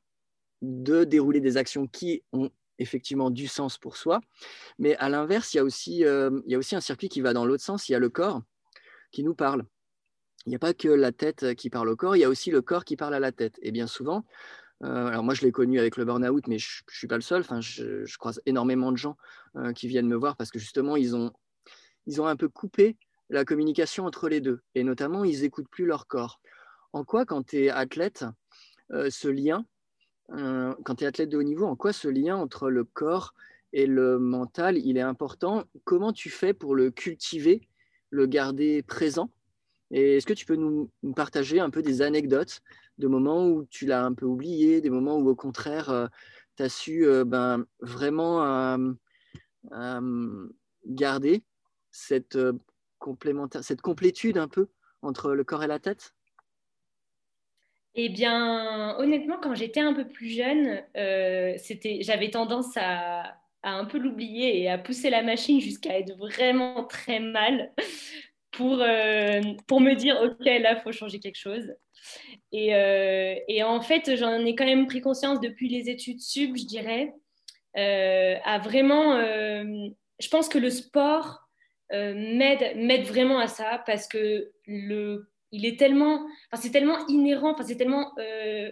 de 0.63 1.05
dérouler 1.05 1.41
des 1.41 1.57
actions 1.57 1.87
qui 1.87 2.23
ont 2.33 2.51
effectivement 2.79 3.31
du 3.31 3.47
sens 3.47 3.79
pour 3.79 3.97
soi. 3.97 4.21
Mais 4.79 4.97
à 4.97 5.09
l'inverse, 5.09 5.53
il, 5.53 5.59
y 5.59 5.61
a 5.61 5.65
aussi, 5.65 6.05
euh, 6.05 6.41
il 6.47 6.53
y 6.53 6.55
a 6.55 6.59
aussi 6.59 6.75
un 6.75 6.81
circuit 6.81 7.09
qui 7.09 7.21
va 7.21 7.33
dans 7.33 7.45
l'autre 7.45 7.63
sens. 7.63 7.89
Il 7.89 7.93
y 7.93 7.95
a 7.95 7.99
le 7.99 8.09
corps 8.09 8.43
qui 9.11 9.23
nous 9.23 9.35
parle. 9.35 9.65
Il 10.47 10.51
n'y 10.51 10.57
a 10.57 10.59
pas 10.59 10.75
que 10.75 10.89
la 10.89 11.13
tête 11.13 11.55
qui 11.55 11.71
parle 11.71 11.89
au 11.89 11.97
corps, 11.97 12.17
il 12.17 12.21
y 12.21 12.25
a 12.25 12.29
aussi 12.29 12.51
le 12.51 12.63
corps 12.63 12.85
qui 12.85 12.97
parle 12.97 13.15
à 13.15 13.21
la 13.21 13.31
tête. 13.31 13.59
Et 13.63 13.71
bien 13.71 13.87
souvent, 13.87 14.25
euh, 14.83 15.07
alors 15.07 15.23
moi 15.23 15.35
je 15.35 15.43
l'ai 15.43 15.53
connu 15.53 15.79
avec 15.79 15.97
le 15.97 16.05
burn-out, 16.05 16.49
mais 16.49 16.59
je 16.59 16.83
ne 16.89 16.93
suis 16.93 17.07
pas 17.07 17.15
le 17.15 17.21
seul. 17.21 17.43
Enfin, 17.43 17.61
je, 17.61 18.05
je, 18.05 18.19
croise 18.19 18.41
énormément 18.47 18.91
de 18.91 18.97
gens 18.97 19.17
qui 19.77 19.87
viennent 19.87 20.09
me 20.09 20.17
voir 20.17 20.37
parce 20.37 20.51
que 20.51 20.59
justement, 20.59 20.97
ils 20.97 21.15
ont, 21.15 21.33
ils 22.07 22.21
ont 22.21 22.27
un 22.27 22.37
peu 22.37 22.49
coupé 22.49 22.97
la 23.31 23.45
communication 23.45 24.05
entre 24.05 24.29
les 24.29 24.41
deux. 24.41 24.61
Et 24.75 24.85
notamment, 24.85 25.25
ils 25.25 25.43
n'écoutent 25.43 25.69
plus 25.69 25.87
leur 25.87 26.07
corps. 26.07 26.41
En 26.93 27.05
quoi, 27.05 27.25
quand 27.25 27.47
tu 27.47 27.65
es 27.65 27.71
athlète, 27.71 28.25
euh, 28.93 29.09
ce 29.11 29.29
lien, 29.29 29.65
euh, 30.35 30.75
quand 30.85 30.97
tu 30.97 31.05
es 31.05 31.07
athlète 31.07 31.31
de 31.31 31.39
haut 31.39 31.43
niveau, 31.43 31.67
en 31.67 31.77
quoi 31.77 31.93
ce 31.93 32.09
lien 32.09 32.37
entre 32.37 32.69
le 32.69 32.85
corps 32.85 33.35
et 33.73 33.87
le 33.87 34.19
mental, 34.19 34.77
il 34.77 34.99
est 34.99 35.03
important? 35.03 35.65
Comment 35.85 36.13
tu 36.13 36.29
fais 36.29 36.53
pour 36.53 36.75
le 36.75 36.91
cultiver, 36.91 37.69
le 38.11 38.27
garder 38.27 38.83
présent? 38.83 39.31
Et 39.91 40.17
est-ce 40.17 40.27
que 40.27 40.35
tu 40.35 40.45
peux 40.45 40.57
nous, 40.57 40.91
partager 41.17 41.61
un 41.61 41.71
peu 41.71 41.83
des 41.83 42.03
anecdotes 42.03 42.61
de 42.99 43.09
moments 43.09 43.47
où 43.47 43.65
tu 43.65 43.87
l'as 43.87 44.05
un 44.05 44.13
peu 44.13 44.27
oublié, 44.27 44.81
des 44.81 44.91
moments 44.91 45.17
où 45.17 45.29
au 45.29 45.35
contraire, 45.35 45.91
euh, 45.91 46.07
tu 46.57 46.63
as 46.63 46.69
su 46.69 47.07
ben, 47.25 47.65
vraiment 47.81 48.77
garder 50.85 51.43
cette 51.93 52.39
complémentaire, 52.99 53.63
cette 53.63 53.81
complétude 53.81 54.39
un 54.39 54.49
peu 54.49 54.69
entre 55.03 55.33
le 55.33 55.45
corps 55.45 55.63
et 55.63 55.69
la 55.69 55.79
tête? 55.79 56.15
Eh 57.95 58.09
bien, 58.09 58.97
honnêtement, 58.99 59.37
quand 59.43 59.55
j'étais 59.55 59.81
un 59.81 59.93
peu 59.93 60.09
plus 60.09 60.31
jeune, 60.31 60.83
euh, 60.97 61.57
j'avais 62.01 62.31
tendance 62.31 62.75
à, 62.77 63.37
un 63.63 63.85
peu 63.85 63.99
l'oublier 63.99 64.61
et 64.61 64.71
à 64.71 64.79
pousser 64.79 65.11
la 65.11 65.23
machine 65.23 65.61
jusqu'à 65.61 65.99
être 65.99 66.17
vraiment 66.17 66.85
très 66.85 67.21
mal 67.21 67.71
pour, 68.51 68.81
euh, 68.81 69.43
pour 69.67 69.81
me 69.81 69.95
dire, 69.95 70.19
OK, 70.23 70.45
là, 70.45 70.73
il 70.73 70.81
faut 70.83 70.93
changer 70.93 71.21
quelque 71.21 71.39
chose. 71.39 71.75
Et, 72.51 72.75
euh, 72.75 73.35
et 73.47 73.63
en 73.63 73.81
fait, 73.83 74.17
j'en 74.17 74.39
ai 74.45 74.55
quand 74.55 74.65
même 74.65 74.87
pris 74.87 75.03
conscience 75.03 75.39
depuis 75.41 75.69
les 75.69 75.91
études 75.91 76.21
sub, 76.21 76.57
je 76.57 76.65
dirais, 76.65 77.13
à 77.75 78.59
vraiment... 78.59 79.21
je 79.21 80.29
pense 80.31 80.49
que 80.49 80.59
le 80.59 80.71
sport 80.71 81.42
euh, 81.93 82.15
m'aide 82.15 83.05
vraiment 83.05 83.39
à 83.39 83.49
ça 83.49 83.83
parce 83.85 84.07
que 84.07 84.51
le, 84.67 85.29
il 85.51 85.67
est 85.67 85.79
tellement, 85.79 86.27
c'est 86.55 86.71
tellement 86.71 87.07
inhérent, 87.09 87.55
c'est 87.63 87.77
tellement, 87.77 88.13
euh, 88.19 88.71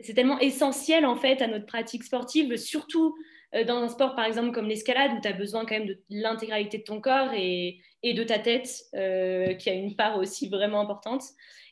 c'est 0.00 0.14
tellement 0.14 0.38
essentiel 0.38 1.06
en 1.06 1.16
fait 1.16 1.40
à 1.40 1.46
notre 1.46 1.66
pratique 1.66 2.04
sportive, 2.04 2.56
surtout 2.56 3.14
euh, 3.54 3.64
dans 3.64 3.82
un 3.82 3.88
sport 3.88 4.14
par 4.14 4.26
exemple 4.26 4.52
comme 4.52 4.66
l'escalade 4.66 5.12
où 5.16 5.20
tu 5.22 5.28
as 5.28 5.32
besoin 5.32 5.64
quand 5.64 5.78
même 5.78 5.86
de 5.86 5.98
l'intégralité 6.10 6.78
de 6.78 6.84
ton 6.84 7.00
corps 7.00 7.32
et, 7.34 7.80
et 8.02 8.12
de 8.12 8.22
ta 8.22 8.38
tête 8.38 8.68
qui 8.92 9.70
a 9.70 9.74
une 9.74 9.96
part 9.96 10.18
aussi 10.18 10.48
vraiment 10.48 10.80
importante. 10.80 11.22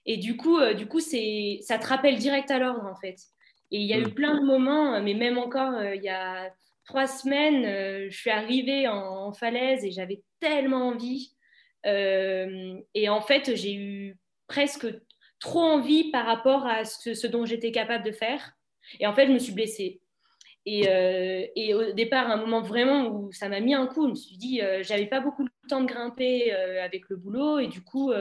Et 0.06 0.16
du 0.16 0.38
coup, 0.38 0.58
du 0.74 0.86
coup 0.86 1.00
c'est, 1.00 1.58
ça 1.60 1.78
te 1.78 1.86
rappelle 1.86 2.16
direct 2.16 2.50
à 2.50 2.58
l'ordre 2.58 2.86
en 2.86 2.96
fait. 2.96 3.16
Et 3.70 3.80
il 3.80 3.86
y 3.86 3.92
a 3.92 3.98
eu 3.98 4.06
mm. 4.06 4.14
plein 4.14 4.40
de 4.40 4.46
moments, 4.46 4.98
mais 5.02 5.12
même 5.12 5.36
encore 5.36 5.74
il 5.82 6.02
y 6.02 6.08
a 6.08 6.50
trois 6.88 7.06
semaines, 7.06 8.08
je 8.10 8.16
suis 8.16 8.30
arrivée 8.30 8.88
en 8.88 9.30
falaise 9.32 9.84
et 9.84 9.90
j'avais 9.90 10.22
tellement 10.40 10.88
envie. 10.88 11.34
Euh, 11.86 12.80
et 12.94 13.08
en 13.08 13.20
fait, 13.20 13.54
j'ai 13.54 13.74
eu 13.74 14.16
presque 14.46 14.86
trop 15.38 15.60
envie 15.60 16.10
par 16.10 16.24
rapport 16.24 16.66
à 16.66 16.84
ce, 16.84 17.26
dont 17.26 17.44
j'étais 17.44 17.72
capable 17.72 18.04
de 18.04 18.12
faire. 18.12 18.52
Et 19.00 19.06
en 19.06 19.12
fait, 19.12 19.26
je 19.26 19.32
me 19.32 19.38
suis 19.38 19.52
blessée. 19.52 20.00
Et, 20.64 20.88
euh, 20.88 21.46
et, 21.56 21.74
au 21.74 21.92
départ, 21.92 22.30
un 22.30 22.38
moment 22.38 22.62
vraiment 22.62 23.08
où 23.08 23.32
ça 23.32 23.48
m'a 23.48 23.60
mis 23.60 23.74
un 23.74 23.86
coup, 23.86 24.06
je 24.06 24.10
me 24.10 24.14
suis 24.14 24.36
dit, 24.36 24.60
euh, 24.60 24.82
j'avais 24.82 25.06
pas 25.06 25.20
beaucoup 25.20 25.44
de 25.44 25.50
temps 25.68 25.82
de 25.82 25.86
grimper 25.86 26.52
avec 26.52 27.08
le 27.10 27.16
boulot. 27.16 27.58
Et 27.58 27.68
du 27.68 27.82
coup, 27.82 28.12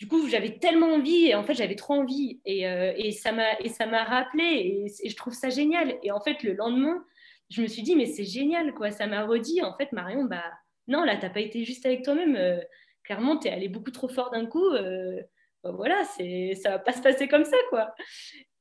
du 0.00 0.08
coup, 0.08 0.26
j'avais 0.28 0.58
tellement 0.58 0.94
envie, 0.94 1.26
et 1.26 1.34
en 1.34 1.44
fait, 1.44 1.54
j'avais 1.54 1.74
trop 1.74 1.92
envie, 1.92 2.40
et, 2.46 2.66
euh, 2.66 2.94
et 2.96 3.12
ça 3.12 3.32
m'a 3.32 4.04
rappelé, 4.04 4.86
et, 5.04 5.08
je 5.08 5.14
trouve 5.14 5.34
ça 5.34 5.50
génial. 5.50 5.98
Et 6.02 6.10
en 6.10 6.20
fait, 6.20 6.42
le 6.42 6.54
lendemain, 6.54 7.04
je 7.50 7.62
me 7.62 7.66
suis 7.66 7.82
dit, 7.82 7.96
mais 7.96 8.06
c'est 8.06 8.24
génial, 8.24 8.72
quoi. 8.74 8.90
Ça 8.90 9.06
m'a 9.06 9.26
redit, 9.26 9.62
en 9.62 9.76
fait, 9.76 9.92
Marion, 9.92 10.24
bah 10.24 10.44
non, 10.86 11.04
là, 11.04 11.16
t'as 11.16 11.30
pas 11.30 11.40
été 11.40 11.64
juste 11.64 11.84
avec 11.84 12.04
toi-même. 12.04 12.36
Euh, 12.36 12.60
clairement, 13.02 13.38
tu 13.38 13.48
es 13.48 13.50
allé 13.50 13.68
beaucoup 13.68 13.90
trop 13.90 14.08
fort 14.08 14.30
d'un 14.30 14.46
coup. 14.46 14.66
Euh, 14.68 15.20
bah, 15.62 15.72
voilà, 15.72 16.04
ça 16.04 16.70
va 16.70 16.78
pas 16.78 16.92
se 16.92 17.02
passer 17.02 17.28
comme 17.28 17.44
ça, 17.44 17.56
quoi. 17.68 17.94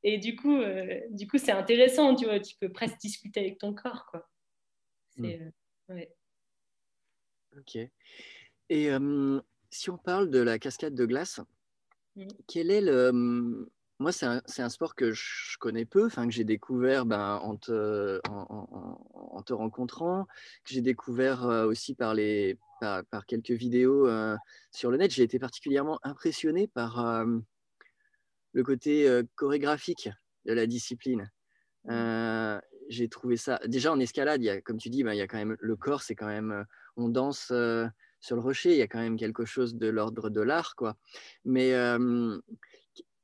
Et 0.04 0.18
du 0.18 0.36
coup, 0.36 0.60
du 1.12 1.28
coup, 1.28 1.38
c'est 1.38 1.52
intéressant, 1.52 2.16
tu 2.16 2.26
vois. 2.26 2.40
Tu 2.40 2.56
peux 2.60 2.72
presque 2.72 2.98
discuter 3.00 3.42
avec 3.42 3.58
ton 3.58 3.74
corps, 3.74 4.06
quoi. 4.10 4.28
C'est, 5.16 5.38
hmm. 5.38 5.94
ouais. 5.94 6.16
Ok. 7.58 7.78
Et 8.70 8.90
si 9.70 9.90
on 9.90 9.98
parle 9.98 10.30
de 10.30 10.40
la 10.40 10.58
cascade 10.58 10.96
de 10.96 11.06
glace, 11.06 11.42
mmh. 12.16 12.28
quel 12.48 12.72
est 12.72 12.82
le. 12.82 13.70
Moi, 14.00 14.14
c'est 14.14 14.62
un, 14.62 14.70
sport 14.70 14.96
que 14.96 15.12
je 15.12 15.58
connais 15.60 15.84
peu, 15.84 16.06
enfin, 16.06 16.26
que 16.26 16.32
j'ai 16.32 16.46
découvert 16.46 17.06
ben, 17.06 17.36
en, 17.44 17.58
te, 17.58 18.22
en, 18.30 19.42
te, 19.44 19.52
rencontrant, 19.52 20.26
que 20.64 20.74
j'ai 20.74 20.80
découvert 20.80 21.44
aussi 21.68 21.96
par, 21.96 22.14
les, 22.14 22.58
par, 22.80 23.26
quelques 23.28 23.52
vidéos 23.52 24.08
sur 24.72 24.90
le 24.90 24.96
net. 24.96 25.12
J'ai 25.12 25.24
été 25.24 25.38
particulièrement 25.38 26.00
impressionné 26.04 26.70
par 26.70 27.26
le 28.54 28.64
côté 28.64 29.22
chorégraphique 29.36 30.10
de 30.46 30.54
la 30.54 30.66
discipline. 30.66 31.30
Mmh. 31.84 32.60
j'ai 32.88 33.10
trouvé 33.10 33.36
ça. 33.36 33.60
Déjà 33.66 33.92
en 33.92 34.00
escalade, 34.00 34.42
il 34.42 34.46
y 34.46 34.50
a, 34.50 34.62
comme 34.62 34.78
tu 34.78 34.90
dis, 34.90 35.04
ben, 35.04 35.14
il 35.14 35.18
y 35.18 35.22
a 35.22 35.28
quand 35.28 35.38
même 35.38 35.58
le 35.60 35.76
corps, 35.76 36.04
c'est 36.04 36.16
quand 36.16 36.28
même. 36.28 36.66
On 36.96 37.10
danse 37.10 37.52
sur 38.22 38.36
le 38.36 38.42
rocher, 38.42 38.72
il 38.72 38.78
y 38.78 38.82
a 38.82 38.88
quand 38.88 39.00
même 39.00 39.18
quelque 39.18 39.44
chose 39.44 39.76
de 39.76 39.88
l'ordre 39.88 40.30
de 40.30 40.42
l'art, 40.42 40.76
quoi. 40.76 40.96
Mais 41.44 41.74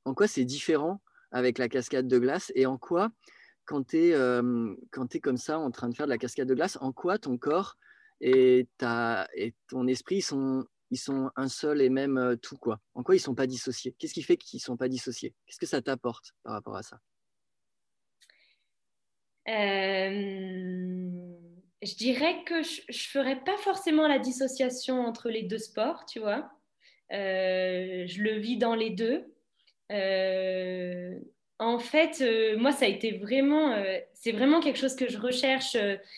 en 0.06 0.14
quoi 0.14 0.28
c'est 0.28 0.46
différent 0.46 1.02
avec 1.32 1.58
la 1.58 1.68
cascade 1.68 2.08
de 2.08 2.20
glace 2.20 2.52
et 2.56 2.66
en 2.66 2.78
quoi, 2.78 3.12
quand 3.66 3.88
tu 3.88 4.12
es, 4.12 5.20
comme 5.22 5.38
ça 5.38 5.60
en 5.60 5.72
train 5.72 5.90
de 5.90 5.96
faire 5.96 6.06
de 6.06 6.12
la 6.12 6.18
cascade 6.18 6.48
de 6.48 6.54
glace, 6.54 6.78
en 6.82 6.92
quoi 6.92 7.18
ton 7.18 7.38
corps 7.38 7.78
et, 8.22 8.68
ta, 8.78 9.28
et 9.36 9.54
ton 9.68 9.88
esprit 9.88 10.22
sont, 10.22 10.66
ils 10.92 10.98
sont 10.98 11.32
un 11.36 11.50
seul 11.50 11.82
et 11.82 11.90
même 11.90 12.38
tout, 12.42 12.58
quoi 12.58 12.80
En 12.94 13.04
quoi 13.04 13.16
ils 13.16 13.20
sont 13.20 13.36
pas 13.36 13.48
dissociés? 13.48 13.96
Qu'est-ce 14.00 14.14
qui 14.14 14.24
fait 14.24 14.38
qu'ils 14.38 14.62
sont 14.62 14.78
pas 14.78 14.88
dissociés? 14.88 15.34
Qu'est-ce 15.46 15.60
que 15.60 15.66
ça 15.66 15.82
t'apporte 15.82 16.34
par 16.44 16.54
rapport 16.54 16.78
à 16.78 16.84
ça? 16.84 17.00
Je 21.86 21.96
dirais 21.96 22.44
que 22.46 22.64
je 22.64 22.82
ne 22.90 22.94
ferais 22.94 23.44
pas 23.44 23.58
forcément 23.58 24.08
la 24.08 24.20
dissociation 24.20 25.02
entre 25.02 25.30
les 25.30 25.44
deux 25.44 25.60
sports, 25.60 26.06
tu 26.06 26.20
vois. 26.20 26.50
Euh, 27.12 28.08
je 28.08 28.24
le 28.24 28.40
vis 28.40 28.58
dans 28.58 28.74
les 28.74 28.90
deux. 28.90 29.24
Euh, 29.92 31.20
en 31.60 31.80
fait, 31.80 32.22
euh, 32.22 32.58
moi, 32.58 32.72
ça 32.72 32.86
a 32.86 32.88
été 32.88 33.18
vraiment, 33.18 33.76
c'est 34.14 34.32
vraiment 34.32 34.60
quelque 34.60 34.80
chose 34.80 34.96
que 34.96 35.10
je 35.10 35.18
recherche 35.18 35.76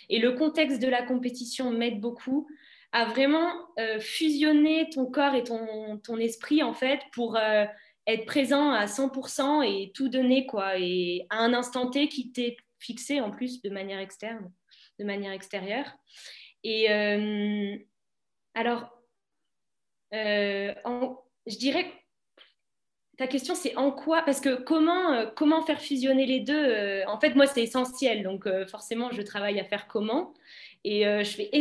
et 0.10 0.20
le 0.20 0.32
contexte 0.34 0.82
de 0.82 0.88
la 0.88 1.04
compétition 1.04 1.72
m'aide 1.72 2.00
beaucoup 2.00 2.48
à 2.92 3.06
vraiment 3.06 3.54
fusionner 4.00 4.90
ton 4.90 5.06
corps 5.06 5.36
et 5.36 5.44
ton, 5.44 6.18
esprit, 6.18 6.64
en 6.64 6.74
fait, 6.74 7.02
pour 7.14 7.38
être 7.38 8.26
présent 8.26 8.72
à 8.72 8.86
100% 8.86 9.62
et 9.64 9.92
tout 9.94 10.10
donner, 10.10 10.48
quoi, 10.48 10.80
et 10.80 11.28
à 11.30 11.40
un 11.40 11.54
instant 11.54 11.90
T 11.90 12.08
qui 12.08 12.32
t'est 12.32 12.58
fixé 12.80 13.20
en 13.20 13.30
plus 13.30 13.62
de 13.62 13.70
manière 13.70 14.00
externe 14.00 14.52
de 15.00 15.06
manière 15.06 15.32
extérieure. 15.32 15.86
Et 16.64 16.92
euh, 16.92 17.78
alors, 18.54 18.90
euh, 20.14 20.74
je 21.46 21.58
dirais, 21.58 21.92
ta 23.18 23.28
question 23.28 23.56
c'est 23.56 23.76
en 23.76 23.92
quoi 23.92 24.22
Parce 24.24 24.40
que 24.40 24.56
comment, 24.56 25.14
euh, 25.14 25.26
comment 25.36 25.62
faire 25.62 25.82
fusionner 25.82 26.26
les 26.26 26.40
deux 26.40 27.04
En 27.08 27.20
fait, 27.20 27.36
moi, 27.36 27.48
c'est 27.48 27.64
essentiel. 27.64 28.24
Donc, 28.24 28.48
forcément, 28.68 29.12
je 29.12 29.22
travaille 29.22 29.60
à 29.60 29.64
faire 29.64 29.88
comment. 29.88 30.34
Et 30.84 31.04
je 31.04 31.30
fais 31.30 31.52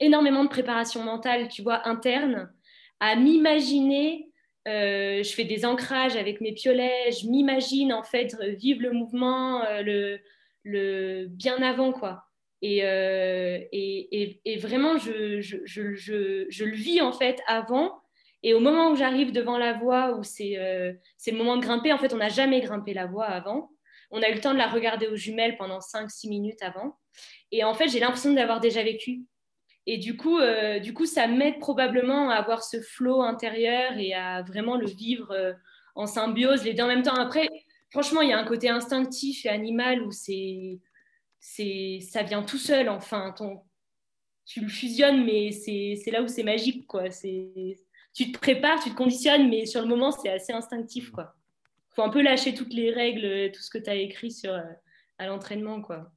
énormément 0.00 0.44
de 0.44 0.50
préparation 0.50 1.02
mentale, 1.02 1.48
tu 1.48 1.62
vois, 1.62 1.88
interne, 1.88 2.52
à 3.00 3.16
m'imaginer. 3.16 4.28
je 4.66 5.32
fais 5.34 5.44
des 5.44 5.64
ancrages 5.64 6.16
avec 6.16 6.40
mes 6.40 6.52
piolets, 6.52 7.10
je 7.12 7.26
m'imagine 7.28 7.92
en 7.92 8.02
fait 8.02 8.36
vivre 8.58 8.82
le 8.82 8.92
mouvement 8.92 9.62
le, 9.82 11.26
bien 11.28 11.62
avant 11.62 11.92
quoi. 11.92 12.26
Euh, 12.64 13.60
et, 13.72 14.40
et, 14.44 14.56
vraiment, 14.56 14.96
je, 14.96 15.40
je, 15.40 15.64
je, 15.64 16.64
le 16.64 16.74
vis 16.74 17.00
en 17.00 17.12
fait 17.12 17.40
avant. 17.46 18.00
Et 18.42 18.54
au 18.54 18.60
moment 18.60 18.90
où 18.90 18.96
j'arrive 18.96 19.32
devant 19.32 19.58
la 19.58 19.72
voie, 19.72 20.12
où 20.16 20.20
euh, 20.20 20.92
c'est 21.16 21.30
le 21.30 21.36
moment 21.36 21.56
de 21.56 21.62
grimper, 21.62 21.92
en 21.92 21.98
fait, 21.98 22.12
on 22.12 22.18
n'a 22.18 22.28
jamais 22.28 22.60
grimpé 22.60 22.94
la 22.94 23.06
voie 23.06 23.26
avant. 23.26 23.70
On 24.10 24.22
a 24.22 24.28
eu 24.28 24.34
le 24.34 24.40
temps 24.40 24.52
de 24.52 24.58
la 24.58 24.68
regarder 24.68 25.08
aux 25.08 25.16
jumelles 25.16 25.56
pendant 25.56 25.78
5-6 25.78 26.28
minutes 26.28 26.62
avant. 26.62 26.98
Et 27.50 27.64
en 27.64 27.74
fait, 27.74 27.88
j'ai 27.88 27.98
l'impression 27.98 28.32
d'avoir 28.32 28.60
déjà 28.60 28.82
vécu. 28.82 29.24
Et 29.86 29.98
du 29.98 30.16
coup, 30.16 30.38
euh, 30.38 30.80
du 30.80 30.92
coup 30.92 31.06
ça 31.06 31.28
m'aide 31.28 31.60
probablement 31.60 32.28
à 32.30 32.34
avoir 32.34 32.64
ce 32.64 32.80
flot 32.80 33.22
intérieur 33.22 33.96
et 33.96 34.14
à 34.14 34.42
vraiment 34.42 34.76
le 34.76 34.86
vivre 34.86 35.54
en 35.94 36.06
symbiose, 36.06 36.64
les 36.64 36.74
deux 36.74 36.82
en 36.82 36.88
même 36.88 37.02
temps. 37.02 37.14
Après, 37.14 37.48
franchement, 37.90 38.20
il 38.20 38.30
y 38.30 38.32
a 38.32 38.38
un 38.38 38.44
côté 38.44 38.68
instinctif 38.68 39.46
et 39.46 39.48
animal 39.48 40.02
où 40.02 40.10
c'est 40.10 40.80
ça 42.00 42.22
vient 42.22 42.42
tout 42.42 42.58
seul. 42.58 42.88
Enfin, 42.88 43.34
tu 44.44 44.60
le 44.60 44.68
fusionnes, 44.68 45.24
mais 45.24 45.50
c'est 45.52 46.10
là 46.10 46.22
où 46.22 46.28
c'est 46.28 46.42
magique, 46.42 46.86
quoi. 46.86 47.10
C'est 47.10 47.78
tu 48.16 48.32
te 48.32 48.38
prépares, 48.38 48.82
tu 48.82 48.90
te 48.90 48.94
conditionnes, 48.94 49.50
mais 49.50 49.66
sur 49.66 49.82
le 49.82 49.86
moment, 49.86 50.10
c'est 50.10 50.30
assez 50.30 50.52
instinctif, 50.52 51.10
quoi. 51.10 51.36
Faut 51.90 52.02
un 52.02 52.08
peu 52.08 52.22
lâcher 52.22 52.54
toutes 52.54 52.72
les 52.72 52.90
règles, 52.90 53.52
tout 53.52 53.60
ce 53.60 53.68
que 53.68 53.76
tu 53.76 53.90
as 53.90 53.94
écrit 53.94 54.30
sur 54.30 54.54
euh, 54.54 54.62
à 55.18 55.26
l'entraînement, 55.26 55.82
quoi. 55.82 56.10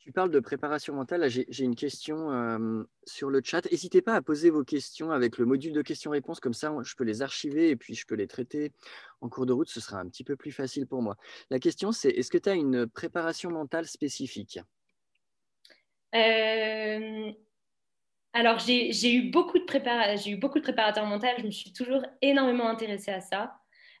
Tu 0.00 0.10
parles 0.10 0.32
de 0.32 0.40
préparation 0.40 0.92
mentale. 0.92 1.28
J'ai 1.28 1.64
une 1.64 1.76
question 1.76 2.32
euh, 2.32 2.82
sur 3.06 3.30
le 3.30 3.40
chat. 3.44 3.70
N'hésitez 3.70 4.02
pas 4.02 4.14
à 4.14 4.22
poser 4.22 4.50
vos 4.50 4.64
questions 4.64 5.12
avec 5.12 5.38
le 5.38 5.44
module 5.44 5.72
de 5.72 5.82
questions-réponses. 5.82 6.40
Comme 6.40 6.54
ça, 6.54 6.74
je 6.82 6.96
peux 6.96 7.04
les 7.04 7.22
archiver 7.22 7.70
et 7.70 7.76
puis 7.76 7.94
je 7.94 8.04
peux 8.04 8.16
les 8.16 8.26
traiter 8.26 8.72
en 9.20 9.28
cours 9.28 9.46
de 9.46 9.52
route. 9.52 9.68
Ce 9.68 9.80
sera 9.80 10.00
un 10.00 10.08
petit 10.08 10.24
peu 10.24 10.34
plus 10.34 10.50
facile 10.50 10.88
pour 10.88 11.00
moi. 11.00 11.16
La 11.50 11.60
question, 11.60 11.92
c'est 11.92 12.08
est-ce 12.08 12.30
que 12.30 12.38
tu 12.38 12.48
as 12.48 12.54
une 12.54 12.88
préparation 12.88 13.50
mentale 13.50 13.86
spécifique? 13.86 14.58
Euh, 16.16 17.30
Alors, 18.38 18.58
j'ai 18.58 19.14
eu, 19.14 19.30
beaucoup 19.30 19.58
de 19.58 20.28
eu 20.28 20.36
beaucoup 20.36 20.58
de 20.58 20.62
préparateurs 20.62 21.06
mentaux. 21.06 21.26
Je 21.38 21.46
me 21.46 21.50
suis 21.50 21.72
toujours 21.72 22.02
énormément 22.20 22.68
intéressée 22.68 23.10
à 23.10 23.22
ça. 23.22 23.54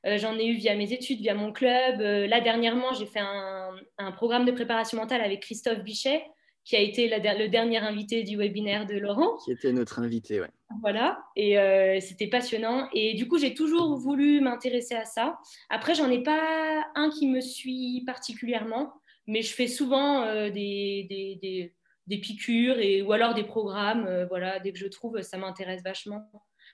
Euh, 0.04 0.18
j'en 0.18 0.38
ai 0.38 0.44
eu 0.44 0.52
via 0.52 0.76
mes 0.76 0.92
études, 0.92 1.20
via 1.20 1.34
mon 1.34 1.52
club. 1.52 2.02
Euh, 2.02 2.26
là, 2.26 2.42
dernièrement, 2.42 2.92
j'ai 2.92 3.06
fait 3.06 3.20
un, 3.20 4.12
programme 4.12 4.44
de 4.44 4.52
préparation 4.52 4.98
mentale 4.98 5.22
avec 5.22 5.40
Christophe 5.40 5.82
Bichet, 5.82 6.22
qui 6.66 6.76
a 6.76 6.80
été 6.80 7.08
le 7.08 7.48
dernier 7.48 7.78
invité 7.78 8.24
du 8.24 8.36
webinaire 8.36 8.84
de 8.84 8.98
Laurent. 8.98 9.38
Qui 9.42 9.52
était 9.52 9.72
notre 9.72 10.00
invité, 10.00 10.42
oui. 10.42 10.48
Voilà, 10.82 11.18
et 11.34 11.58
euh, 11.58 11.98
c'était 12.00 12.26
passionnant. 12.26 12.90
Et 12.92 13.14
du 13.14 13.28
coup, 13.28 13.38
j'ai 13.38 13.54
toujours 13.54 13.96
voulu 13.96 14.42
m'intéresser 14.42 14.96
à 14.96 15.06
ça. 15.06 15.38
Après, 15.70 15.94
j'en 15.94 16.10
ai 16.10 16.22
pas 16.22 16.84
un 16.94 17.08
qui 17.08 17.26
me 17.26 17.40
suit 17.40 18.02
particulièrement, 18.04 18.92
mais 19.26 19.40
je 19.40 19.54
fais 19.54 19.66
souvent 19.66 20.26
des, 20.50 21.06
des, 21.40 21.72
piqûres 22.08 22.78
et, 22.78 23.02
ou 23.02 23.12
alors 23.12 23.34
des 23.34 23.44
programmes. 23.44 24.26
voilà, 24.28 24.60
dès 24.60 24.72
que 24.72 24.78
je 24.78 24.86
trouve, 24.86 25.22
ça 25.22 25.38
m'intéresse 25.38 25.82
vachement. 25.82 26.30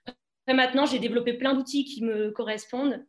Après, 0.06 0.54
maintenant, 0.54 0.86
j'ai 0.86 0.98
développé 0.98 1.34
plein 1.34 1.54
d'outils 1.54 1.84
qui 1.84 2.04
me 2.04 2.30
correspondent 2.30 3.04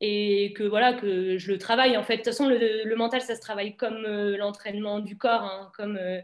et 0.00 0.52
que 0.54 0.62
voilà 0.62 0.92
que 0.92 1.38
je 1.38 1.50
le 1.50 1.58
travaille 1.58 1.96
en 1.96 2.02
fait 2.02 2.18
de 2.18 2.22
toute 2.22 2.32
façon 2.32 2.48
le, 2.48 2.94
mental 2.96 3.22
ça 3.22 3.34
se 3.34 3.40
travaille 3.40 3.76
comme 3.76 4.04
euh, 4.04 4.36
l'entraînement 4.36 5.00
du 5.00 5.16
corps 5.16 5.42
hein, 5.42 5.70
comme 5.74 5.96
euh, 5.96 6.20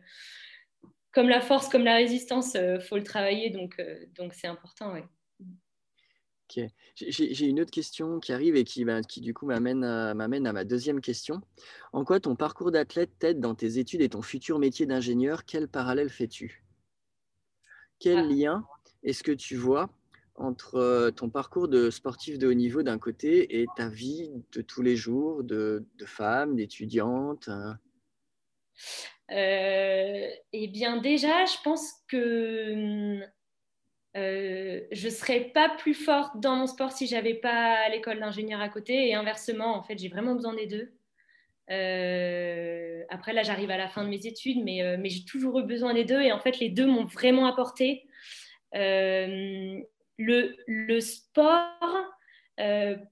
comme 1.12 1.28
la 1.28 1.40
force 1.40 1.68
comme 1.68 1.85
la 1.85 1.94
résistance 1.94 2.55
euh, 2.55 2.81
faut 2.81 2.96
le 2.96 3.02
travailler 3.02 3.50
donc 3.50 3.81
donc 4.14 4.35
c'est 4.35 4.46
important. 4.46 4.94
Ok. 6.48 6.64
J'ai 6.96 7.46
une 7.46 7.61
autre 7.61 7.70
question 7.70 8.20
qui 8.20 8.33
arrive 8.33 8.57
et 8.57 8.64
qui, 8.64 8.85
bah, 8.85 9.02
qui 9.02 9.20
du 9.20 9.33
coup 9.33 9.46
m'amène 9.46 9.85
à, 9.85 10.11
à 10.11 10.14
ma 10.14 10.64
deuxième 10.64 11.00
question. 11.00 11.40
En 11.92 12.05
quoi 12.05 12.20
ton 12.20 12.37
parcours 12.37 12.70
d'athlète 12.70 13.11
t'aide 13.18 13.40
dans 13.40 13.55
tes 13.55 13.78
études 13.78 14.02
et 14.02 14.09
ton 14.09 14.22
futur 14.22 14.59
métier 14.59 14.85
d'ingénieur? 14.87 15.44
Quel 15.44 15.68
parallèle 15.68 16.11
fais-tu? 16.11 16.64
Quel 17.98 18.18
ah. 18.18 18.22
lien 18.22 18.66
est-ce 19.02 19.22
que 19.22 19.33
tu 19.33 19.57
vois 19.57 19.90
entre 20.35 20.76
euh, 20.76 21.11
ton 21.11 21.31
parcours 21.31 21.68
de 21.68 21.90
sportif 21.90 22.38
de 22.38 22.48
haut 22.48 22.55
niveau 22.55 22.83
d'un 22.83 22.98
côté 22.98 23.61
et 23.61 23.66
ta 23.76 23.88
vie 23.88 24.33
de 24.52 24.62
tous 24.62 24.83
les 24.83 24.96
jours 24.96 25.44
de, 25.44 25.87
femme, 26.05 26.57
d'étudiante 26.57 27.48
hein 27.48 27.78
euh, 29.31 30.28
Eh 30.52 30.68
bien 30.68 30.98
déjà, 30.98 31.44
je 31.44 31.57
pense 31.62 31.92
que 32.09 33.20
euh, 34.16 34.81
je 34.92 35.09
serais 35.09 35.51
pas 35.55 35.70
plus 35.70 35.94
forte 35.94 36.38
dans 36.38 36.57
mon 36.57 36.66
sport 36.66 36.92
si 36.92 37.07
j'avais 37.07 37.35
pas 37.35 37.88
l'école 37.88 38.20
d'ingénieur 38.20 38.61
à 38.61 38.68
côté. 38.68 39.09
Et 39.09 39.14
inversement, 39.14 39.77
en 39.77 39.83
fait, 39.83 39.98
j'ai 39.98 40.09
vraiment 40.09 40.35
besoin 40.35 40.55
des 40.55 40.66
deux. 40.66 40.92
après, 43.09 43.33
là, 43.33 43.42
j'arrive 43.42 43.70
à 43.70 43.79
la 43.79 43.88
fin 43.88 44.05
de 44.05 44.09
mes 44.09 44.27
études, 44.27 44.62
mais, 44.62 44.96
mais 44.98 45.09
j'ai 45.09 45.25
toujours 45.25 45.61
eu 45.61 45.64
besoin 45.64 45.94
des 45.94 46.05
deux. 46.05 46.20
Et 46.20 46.33
en 46.33 46.38
fait, 46.40 46.59
les 46.59 46.68
deux 46.68 46.87
m'ont 46.87 47.05
vraiment 47.05 47.46
apporté. 47.46 48.07
Le, 48.75 49.87
le 50.18 51.01
sport, 51.01 52.14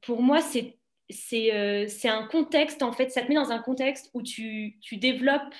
pour 0.03 0.23
moi, 0.23 0.41
c'est 0.41 0.77
c'est 1.13 2.09
un 2.09 2.23
contexte, 2.29 2.85
en 2.85 2.93
fait, 2.93 3.11
ça 3.11 3.23
te 3.23 3.29
met 3.29 3.35
dans 3.35 3.51
un 3.51 3.59
contexte 3.59 4.11
où 4.15 4.23
tu, 4.23 4.79
tu 4.81 4.97
développes 4.97 5.55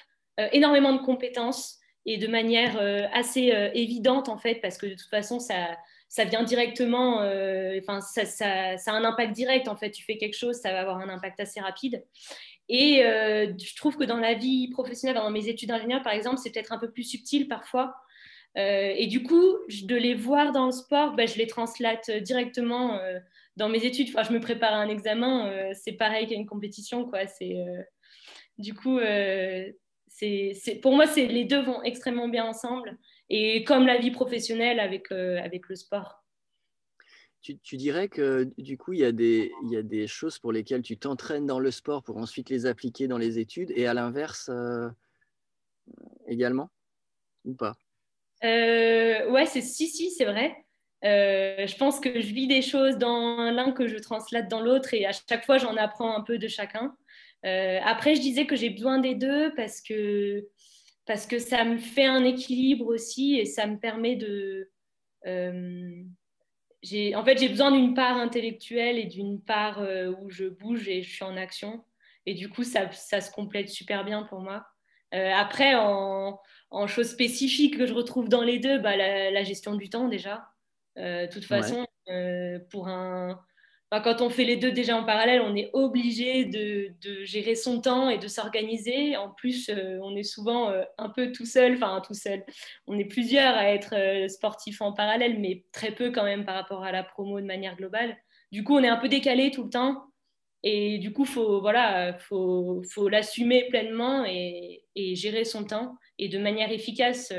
énormément 0.53 0.93
de 0.93 1.03
compétences 1.03 1.80
et 2.13 2.19
de 2.19 2.27
manière 2.27 2.79
assez 3.13 3.53
évidente, 3.75 4.29
en 4.29 4.37
fait, 4.37 4.57
parce 4.57 4.79
que 4.79 4.87
de 4.87 4.95
toute 4.95 5.09
façon, 5.11 5.39
ça, 5.39 5.77
ça 6.09 6.25
vient 6.25 6.43
directement, 6.43 7.17
enfin, 7.79 8.01
ça, 8.01 8.25
ça, 8.25 8.75
a 8.75 8.93
un 8.93 9.05
impact 9.05 9.33
direct, 9.33 9.69
en 9.69 9.77
fait. 9.77 9.91
Tu 9.91 10.05
fais 10.05 10.17
quelque 10.17 10.37
chose, 10.37 10.57
ça 10.57 10.73
va 10.73 10.81
avoir 10.81 10.99
un 10.99 11.09
impact 11.09 11.41
assez 11.41 11.61
rapide. 11.61 12.05
Et 12.69 13.03
je 13.03 13.77
trouve 13.77 13.97
que 13.97 14.05
dans 14.05 14.19
la 14.19 14.35
vie 14.35 14.69
professionnelle, 14.71 15.17
dans 15.17 15.31
mes 15.31 15.49
études 15.49 15.69
d'ingénieur, 15.69 16.03
par 16.03 16.13
exemple, 16.13 16.39
c'est 16.39 16.51
peut-être 16.51 16.73
un 16.73 16.79
peu 16.79 16.91
plus 16.91 17.05
subtil 17.05 17.49
parfois. 17.49 17.95
et 18.57 19.07
du 19.07 19.23
coup, 19.23 19.57
de 19.85 19.97
les 19.97 20.15
voir 20.15 20.53
dans 20.53 20.67
le 20.67 20.73
sport, 20.73 21.15
bah, 21.15 21.27
je 21.27 21.37
les 21.37 21.47
translate 21.47 22.11
directement 22.11 22.99
dans 23.61 23.69
mes 23.69 23.85
études, 23.85 24.09
enfin, 24.09 24.23
je 24.23 24.33
me 24.33 24.41
prépare 24.41 24.73
à 24.73 24.79
un 24.79 24.89
examen, 24.89 25.49
euh, 25.49 25.73
c'est 25.75 25.93
pareil 25.93 26.27
qu'à 26.27 26.35
une 26.35 26.47
compétition. 26.47 27.05
Quoi. 27.05 27.27
C'est, 27.27 27.57
euh, 27.57 27.83
du 28.59 28.75
coup, 28.75 28.99
euh, 28.99 29.71
c'est, 30.21 30.75
pour 30.83 30.95
moi, 30.95 31.07
c'est, 31.07 31.27
les 31.27 31.45
deux 31.45 31.63
vont 31.63 31.83
extrêmement 31.83 32.29
bien 32.29 32.45
ensemble. 32.45 32.99
Et 33.29 33.65
comme 33.65 33.87
la 33.87 33.99
vie 33.99 34.11
professionnelle 34.11 34.81
avec, 34.81 35.11
avec 35.13 35.69
le 35.69 35.77
sport. 35.77 36.25
Tu, 37.43 37.59
tu, 37.59 37.77
dirais 37.77 38.09
que 38.09 38.51
du 38.59 38.77
coup, 38.77 38.93
il 38.93 38.99
y, 38.99 39.05
a 39.05 39.13
des, 39.13 39.51
il 39.65 39.73
y 39.73 39.77
a 39.77 39.83
des 39.83 40.07
choses 40.07 40.39
pour 40.39 40.53
lesquelles 40.53 40.83
tu 40.83 40.99
t'entraînes 40.99 41.47
dans 41.47 41.59
le 41.59 41.71
sport 41.71 42.03
pour 42.03 42.19
ensuite 42.19 42.51
les 42.51 42.67
appliquer 42.67 43.09
dans 43.09 43.17
les 43.17 43.39
études 43.39 43.73
et 43.75 43.87
à 43.87 43.95
l'inverse 43.95 44.51
également? 46.27 46.71
Ou 47.45 47.55
pas? 47.55 47.75
Ouais, 48.43 49.47
c'est, 49.47 49.63
si, 49.63 49.89
si, 49.89 50.11
c'est 50.11 50.27
vrai. 50.27 50.55
Euh, 51.03 51.67
je 51.67 51.77
pense 51.77 51.99
que 51.99 52.21
je 52.21 52.35
vis 52.35 52.47
des 52.47 52.61
choses 52.61 52.99
dans 52.99 53.51
l'un 53.51 53.73
que 53.73 53.87
je 53.87 53.97
translate 53.97 54.49
dans 54.49 54.61
l'autre 54.61 54.93
et 54.93 55.07
à 55.07 55.13
chaque 55.13 55.47
fois 55.47 55.57
j'en 55.57 55.75
apprends 55.77 56.15
un 56.15 56.21
peu 56.21 56.39
de 56.39 56.47
chacun. 56.47 56.95
Euh, 57.45 57.79
après, 57.85 58.15
je 58.15 58.21
disais 58.21 58.47
que 58.47 58.57
j'ai 58.57 58.71
besoin 58.71 58.99
des 58.99 59.15
deux 59.15 59.55
parce 59.55 59.81
que, 59.81 60.47
parce 61.07 61.27
que 61.27 61.39
ça 61.39 61.65
me 61.65 61.79
fait 61.79 62.07
un 62.07 62.25
équilibre 62.25 62.87
aussi 62.87 63.37
et 63.37 63.45
ça 63.45 63.67
me 63.67 63.79
permet 63.79 64.17
de... 64.17 64.71
Euh, 65.27 66.03
en 67.15 67.25
fait, 67.25 67.39
j'ai 67.39 67.49
besoin 67.49 67.73
d'une 67.73 67.95
part 67.95 68.17
intellectuelle 68.17 68.99
et 68.99 69.05
d'une 69.05 69.43
part 69.43 69.87
où 70.21 70.31
je 70.31 70.47
bouge 70.47 70.89
et 70.89 71.03
je 71.03 71.15
suis 71.15 71.25
en 71.25 71.37
action. 71.37 71.85
Et 72.25 72.33
du 72.33 72.49
coup, 72.49 72.63
ça, 72.63 72.91
ça 72.93 73.21
se 73.21 73.31
complète 73.31 73.69
super 73.69 74.03
bien 74.05 74.23
pour 74.23 74.41
moi. 74.41 74.65
après, 75.13 75.75
en, 75.75 76.41
en, 76.71 76.87
choses 76.87 77.11
spécifiques 77.11 77.77
que 77.77 77.85
je 77.85 77.93
retrouve 77.93 78.31
dans 78.31 78.43
les 78.43 78.59
deux, 78.59 78.79
bah, 78.79 78.97
la 78.97 79.45
gestion 79.45 79.75
du 79.75 79.91
temps 79.91 80.09
déjà. 80.09 80.51
Euh, 80.99 81.27
de 81.27 81.33
toute 81.33 81.45
façon, 81.45 81.87
euh, 82.09 82.59
pour 82.71 82.89
un... 82.89 83.41
quand 83.91 84.21
on 84.21 84.31
fait 84.31 84.45
les 84.45 84.57
deux 84.57 84.71
déjà 84.71 84.97
en 84.97 85.05
parallèle, 85.05 85.41
on 85.41 85.57
est 85.57 85.71
obligé 85.73 86.45
de, 86.45 86.95
gérer 87.25 87.57
son 87.57 87.81
temps 87.81 88.09
et 88.09 88.19
de 88.19 88.29
s'organiser. 88.29 89.17
En 89.17 89.31
plus, 89.31 89.69
euh, 89.69 89.99
on 90.03 90.15
est 90.17 90.23
souvent 90.23 90.73
un 90.99 91.09
peu 91.09 91.33
tout 91.33 91.47
seul, 91.47 91.75
enfin 91.75 92.01
tout 92.07 92.15
seul. 92.15 92.45
On 92.87 92.97
est 92.99 93.05
plusieurs 93.05 93.55
à 93.55 93.73
être 93.73 94.29
sportifs 94.29 94.81
en 94.81 94.93
parallèle, 94.93 95.41
mais 95.41 95.65
très 95.73 95.91
peu 95.91 96.13
quand 96.13 96.25
même 96.25 96.45
par 96.45 96.55
rapport 96.55 96.85
à 96.85 96.93
la 96.93 97.03
promo 97.03 97.41
de 97.41 97.47
manière 97.47 97.77
globale. 97.77 98.17
Du 98.53 98.63
coup, 98.63 98.77
on 98.77 98.83
est 98.83 98.89
un 98.89 98.97
peu 98.97 99.09
décalé 99.09 99.51
tout 99.51 99.65
le 99.65 99.71
temps. 99.71 100.05
Et 100.63 100.99
du 100.99 101.13
coup, 101.13 101.25
faut 101.25 101.61
voilà, 101.61 102.17
faut, 102.19 102.85
l'assumer 103.11 103.69
pleinement 103.71 104.25
et, 104.25 104.85
gérer 105.15 105.45
son 105.45 105.65
temps 105.65 105.97
et 106.19 106.29
de 106.29 106.39
manière 106.39 106.71
efficace 106.71 107.33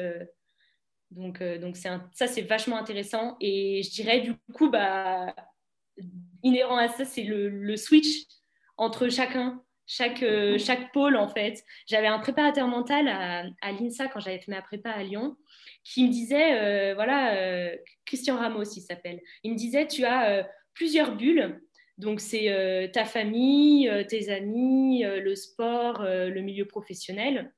donc, 1.11 1.41
euh, 1.41 1.59
donc 1.59 1.77
ça, 1.77 2.01
c'est 2.13 2.41
vachement 2.41 2.77
intéressant. 2.77 3.37
Et 3.41 3.83
je 3.83 3.91
dirais, 3.91 4.21
du 4.21 4.33
coup, 4.53 4.69
bah, 4.69 5.35
inhérent 6.43 6.77
à 6.77 6.87
ça, 6.87 7.05
c'est 7.05 7.23
le, 7.23 7.75
switch 7.77 8.25
entre 8.77 9.09
chacun, 9.09 9.61
chaque, 9.85 10.23
euh, 10.23 10.57
chaque 10.57 10.91
pôle, 10.91 11.15
en 11.17 11.27
fait. 11.27 11.63
J'avais 11.87 12.07
un 12.07 12.19
préparateur 12.19 12.67
mental 12.67 13.07
à, 13.07 13.45
à 13.61 13.71
l'INSA 13.71 14.07
quand 14.07 14.19
j'avais 14.19 14.39
fait 14.39 14.51
ma 14.51 14.61
prépa 14.61 14.89
à 14.89 15.03
Lyon 15.03 15.37
qui 15.83 16.05
me 16.05 16.11
disait, 16.11 16.59
euh, 16.59 16.93
voilà, 16.93 17.71
Christian 18.05 18.37
Ramos, 18.37 18.63
il 18.63 18.81
s'appelle. 18.81 19.19
Il 19.43 19.53
me 19.53 19.57
disait, 19.57 19.87
tu 19.87 20.05
as 20.05 20.47
plusieurs 20.73 21.15
bulles. 21.15 21.59
Donc, 21.97 22.19
c'est 22.19 22.89
ta 22.93 23.05
famille, 23.05 23.91
tes 24.07 24.31
amis, 24.31 25.03
le 25.03 25.35
sport, 25.35 26.03
le 26.03 26.39
milieu 26.41 26.65
professionnel. 26.65 27.51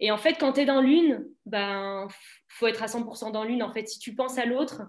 Et 0.00 0.10
en 0.10 0.18
fait, 0.18 0.34
quand 0.34 0.54
tu 0.54 0.60
es 0.60 0.64
dans 0.64 0.80
l'une, 0.80 1.26
ben, 1.46 2.08
faut 2.48 2.66
être 2.66 2.82
à 2.82 2.86
100% 2.86 3.32
dans 3.32 3.44
l'une. 3.44 3.62
En 3.62 3.72
fait, 3.72 3.86
si 3.88 3.98
tu 3.98 4.14
penses 4.14 4.38
à 4.38 4.44
l'autre, 4.44 4.82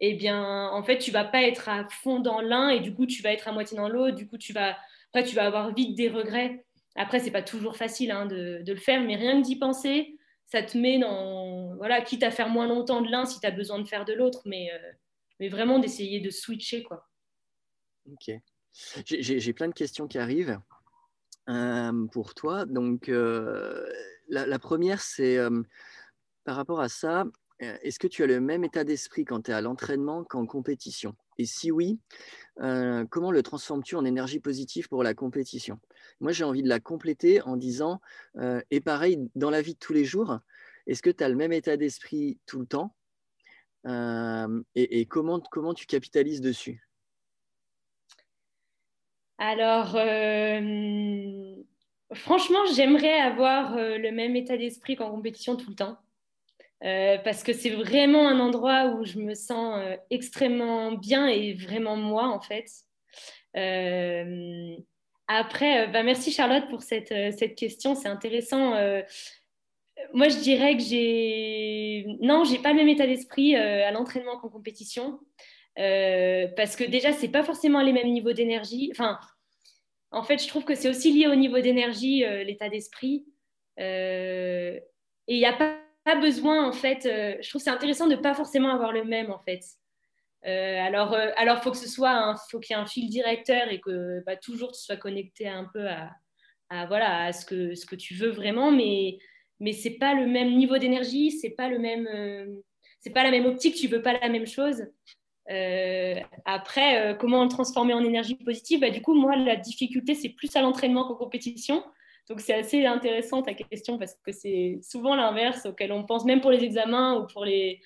eh 0.00 0.14
bien, 0.14 0.68
en 0.70 0.82
fait, 0.82 0.98
tu 0.98 1.10
vas 1.10 1.24
pas 1.24 1.42
être 1.42 1.68
à 1.68 1.88
fond 1.88 2.20
dans 2.20 2.40
l'un 2.40 2.68
et 2.68 2.80
du 2.80 2.94
coup, 2.94 3.06
tu 3.06 3.22
vas 3.22 3.32
être 3.32 3.48
à 3.48 3.52
moitié 3.52 3.76
dans 3.76 3.88
l'autre. 3.88 4.16
Du 4.16 4.28
coup, 4.28 4.38
tu 4.38 4.52
vas, 4.52 4.76
après, 5.12 5.24
tu 5.24 5.34
vas 5.34 5.46
avoir 5.46 5.74
vite 5.74 5.96
des 5.96 6.08
regrets. 6.08 6.64
Après, 6.94 7.18
c'est 7.20 7.30
pas 7.30 7.42
toujours 7.42 7.76
facile 7.76 8.10
hein, 8.10 8.26
de, 8.26 8.62
le 8.66 8.76
faire, 8.76 9.02
mais 9.02 9.16
rien 9.16 9.40
que 9.40 9.46
d'y 9.46 9.56
penser, 9.56 10.16
ça 10.46 10.62
te 10.62 10.78
met 10.78 10.98
dans, 10.98 11.76
voilà, 11.76 12.00
quitte 12.00 12.22
à 12.22 12.30
faire 12.30 12.48
moins 12.48 12.66
longtemps 12.66 13.02
de 13.02 13.10
l'un 13.10 13.24
si 13.24 13.40
tu 13.40 13.46
as 13.46 13.50
besoin 13.50 13.78
de 13.78 13.86
faire 13.86 14.04
de 14.04 14.12
l'autre, 14.12 14.42
mais, 14.46 14.70
euh, 14.72 14.92
mais 15.40 15.48
vraiment 15.48 15.78
d'essayer 15.78 16.20
de 16.20 16.30
switcher, 16.30 16.82
quoi. 16.82 17.08
Ok. 18.10 18.30
J'ai 19.04 19.52
plein 19.52 19.68
de 19.68 19.74
questions 19.74 20.06
qui 20.06 20.18
arrivent 20.18 20.58
euh, 21.48 22.06
pour 22.12 22.34
toi. 22.34 22.64
Donc, 22.64 23.08
euh, 23.08 23.86
la, 24.28 24.58
première, 24.58 25.00
c'est 25.00 25.38
par 26.44 26.56
rapport 26.56 26.80
à 26.80 26.88
ça, 26.88 27.24
est-ce 27.60 27.98
que 27.98 28.06
tu 28.06 28.22
as 28.22 28.26
le 28.26 28.40
même 28.40 28.64
état 28.64 28.84
d'esprit 28.84 29.24
quand 29.24 29.42
tu 29.42 29.50
es 29.50 29.54
à 29.54 29.60
l'entraînement 29.60 30.24
qu'en 30.24 30.46
compétition? 30.46 31.14
Et 31.38 31.44
si 31.44 31.70
oui, 31.70 31.98
comment 32.56 33.30
le 33.30 33.42
transformes-tu 33.42 33.96
en 33.96 34.04
énergie 34.04 34.40
positive 34.40 34.88
pour 34.88 35.02
la 35.02 35.14
compétition? 35.14 35.78
Moi, 36.20 36.32
j'ai 36.32 36.44
envie 36.44 36.62
de 36.62 36.68
la 36.68 36.80
compléter 36.80 37.40
en 37.42 37.56
disant, 37.56 38.00
et 38.70 38.80
pareil, 38.80 39.18
dans 39.34 39.50
la 39.50 39.62
vie 39.62 39.74
de 39.74 39.78
tous 39.78 39.92
les 39.92 40.04
jours, 40.04 40.38
est-ce 40.86 41.02
que 41.02 41.10
tu 41.10 41.22
as 41.22 41.28
le 41.28 41.36
même 41.36 41.52
état 41.52 41.76
d'esprit 41.76 42.38
tout 42.46 42.60
le 42.60 42.66
temps? 42.66 42.94
Et, 44.74 45.06
comment, 45.06 45.40
tu 45.74 45.86
capitalises 45.86 46.40
dessus? 46.40 46.82
Alors, 49.38 49.96
Franchement, 52.14 52.64
j'aimerais 52.74 53.20
avoir 53.20 53.76
euh, 53.76 53.98
le 53.98 54.10
même 54.12 54.34
état 54.34 54.56
d'esprit 54.56 54.96
qu'en 54.96 55.10
compétition 55.10 55.56
tout 55.56 55.68
le 55.68 55.76
temps. 55.76 55.98
Euh, 56.84 57.18
parce 57.18 57.42
que 57.42 57.52
c'est 57.52 57.70
vraiment 57.70 58.28
un 58.28 58.38
endroit 58.38 58.86
où 58.86 59.04
je 59.04 59.18
me 59.18 59.34
sens 59.34 59.80
euh, 59.80 59.96
extrêmement 60.10 60.92
bien 60.92 61.26
et 61.26 61.54
vraiment 61.54 61.96
moi, 61.96 62.28
en 62.28 62.40
fait. 62.40 62.66
après, 65.26 65.88
bah, 65.88 66.02
merci 66.02 66.30
Charlotte 66.30 66.68
pour 66.68 66.82
cette, 66.82 67.12
cette 67.36 67.54
question, 67.54 67.94
c'est 67.94 68.08
intéressant. 68.08 68.70
moi, 70.14 70.28
je 70.28 70.38
dirais 70.38 70.76
que 70.76 70.82
j'ai... 70.82 72.06
Non, 72.20 72.44
j'ai 72.44 72.58
pas 72.58 72.70
le 72.70 72.76
même 72.76 72.88
état 72.88 73.06
d'esprit 73.06 73.56
à 73.56 73.90
l'entraînement 73.90 74.38
qu'en 74.38 74.48
compétition. 74.48 75.18
parce 75.76 76.76
que 76.76 76.88
déjà, 76.88 77.12
c'est 77.12 77.28
pas 77.28 77.42
forcément 77.42 77.82
les 77.82 77.92
mêmes 77.92 78.12
niveaux 78.12 78.32
d'énergie. 78.32 78.90
Enfin, 78.92 79.18
en 80.10 80.22
fait, 80.22 80.42
je 80.42 80.48
trouve 80.48 80.64
que 80.64 80.74
c'est 80.74 80.88
aussi 80.88 81.12
lié 81.12 81.26
au 81.26 81.34
niveau 81.34 81.60
d'énergie, 81.60 82.24
euh, 82.24 82.42
l'état 82.42 82.68
d'esprit. 82.68 83.26
Euh, 83.78 84.78
et 85.26 85.34
il 85.34 85.38
n'y 85.38 85.46
a 85.46 85.52
pas, 85.52 85.76
besoin, 86.16 86.68
en 86.68 86.72
fait, 86.72 87.06
euh, 87.06 87.36
je 87.40 87.48
trouve 87.48 87.60
c'est 87.62 87.70
intéressant 87.70 88.06
de 88.06 88.16
pas 88.16 88.34
forcément 88.34 88.70
avoir 88.70 88.92
le 88.92 89.04
même, 89.04 89.30
en 89.30 89.40
fait. 89.40 89.60
alors, 90.44 91.14
alors 91.36 91.62
faut 91.62 91.70
que 91.70 91.76
ce 91.76 91.88
soit, 91.88 92.34
faut 92.50 92.60
qu'il 92.60 92.74
y 92.74 92.78
ait 92.78 92.82
un 92.82 92.86
fil 92.86 93.08
directeur 93.08 93.70
et 93.70 93.80
que 93.80 94.22
bah, 94.24 94.36
toujours 94.36 94.72
tu 94.72 94.80
sois 94.80 94.96
connecté 94.96 95.48
un 95.48 95.68
peu 95.72 95.86
à, 95.88 96.86
voilà, 96.86 97.24
à 97.24 97.32
ce 97.32 97.44
que, 97.44 97.74
ce 97.74 97.86
que 97.86 97.96
tu 97.96 98.14
veux 98.14 98.30
vraiment, 98.30 98.70
mais 98.70 99.18
mais 99.60 99.72
c'est 99.72 99.98
pas 99.98 100.14
le 100.14 100.26
même 100.26 100.56
niveau 100.56 100.78
d'énergie, 100.78 101.32
c'est 101.32 101.50
pas 101.50 101.68
le 101.68 101.80
même, 101.80 102.08
c'est 103.00 103.10
pas 103.10 103.24
la 103.24 103.32
même 103.32 103.46
optique, 103.46 103.74
tu 103.74 103.88
veux 103.88 104.02
pas 104.02 104.12
la 104.18 104.28
même 104.28 104.46
chose. 104.46 104.84
Euh, 105.50 106.20
après, 106.44 106.98
euh, 106.98 107.14
comment 107.14 107.42
le 107.42 107.48
transformer 107.48 107.94
en 107.94 108.04
énergie 108.04 108.34
positive? 108.34 108.80
Bah, 108.80 108.90
Du 108.90 109.00
coup, 109.00 109.14
moi, 109.14 109.36
la 109.36 109.56
difficulté, 109.56 110.14
c'est 110.14 110.28
plus 110.28 110.54
à 110.56 110.60
l'entraînement 110.60 111.06
qu'aux 111.06 111.16
compétitions. 111.16 111.82
Donc, 112.28 112.40
c'est 112.40 112.54
assez 112.54 112.84
intéressant 112.84 113.42
ta 113.42 113.54
question 113.54 113.98
parce 113.98 114.14
que 114.14 114.32
c'est 114.32 114.78
souvent 114.82 115.14
l'inverse 115.14 115.66
auquel 115.66 115.92
on 115.92 116.04
pense, 116.04 116.24
même 116.24 116.40
pour 116.40 116.50
les 116.50 116.62
examens 116.62 117.16
ou 117.16 117.26
pour 117.26 117.44
les, 117.44 117.80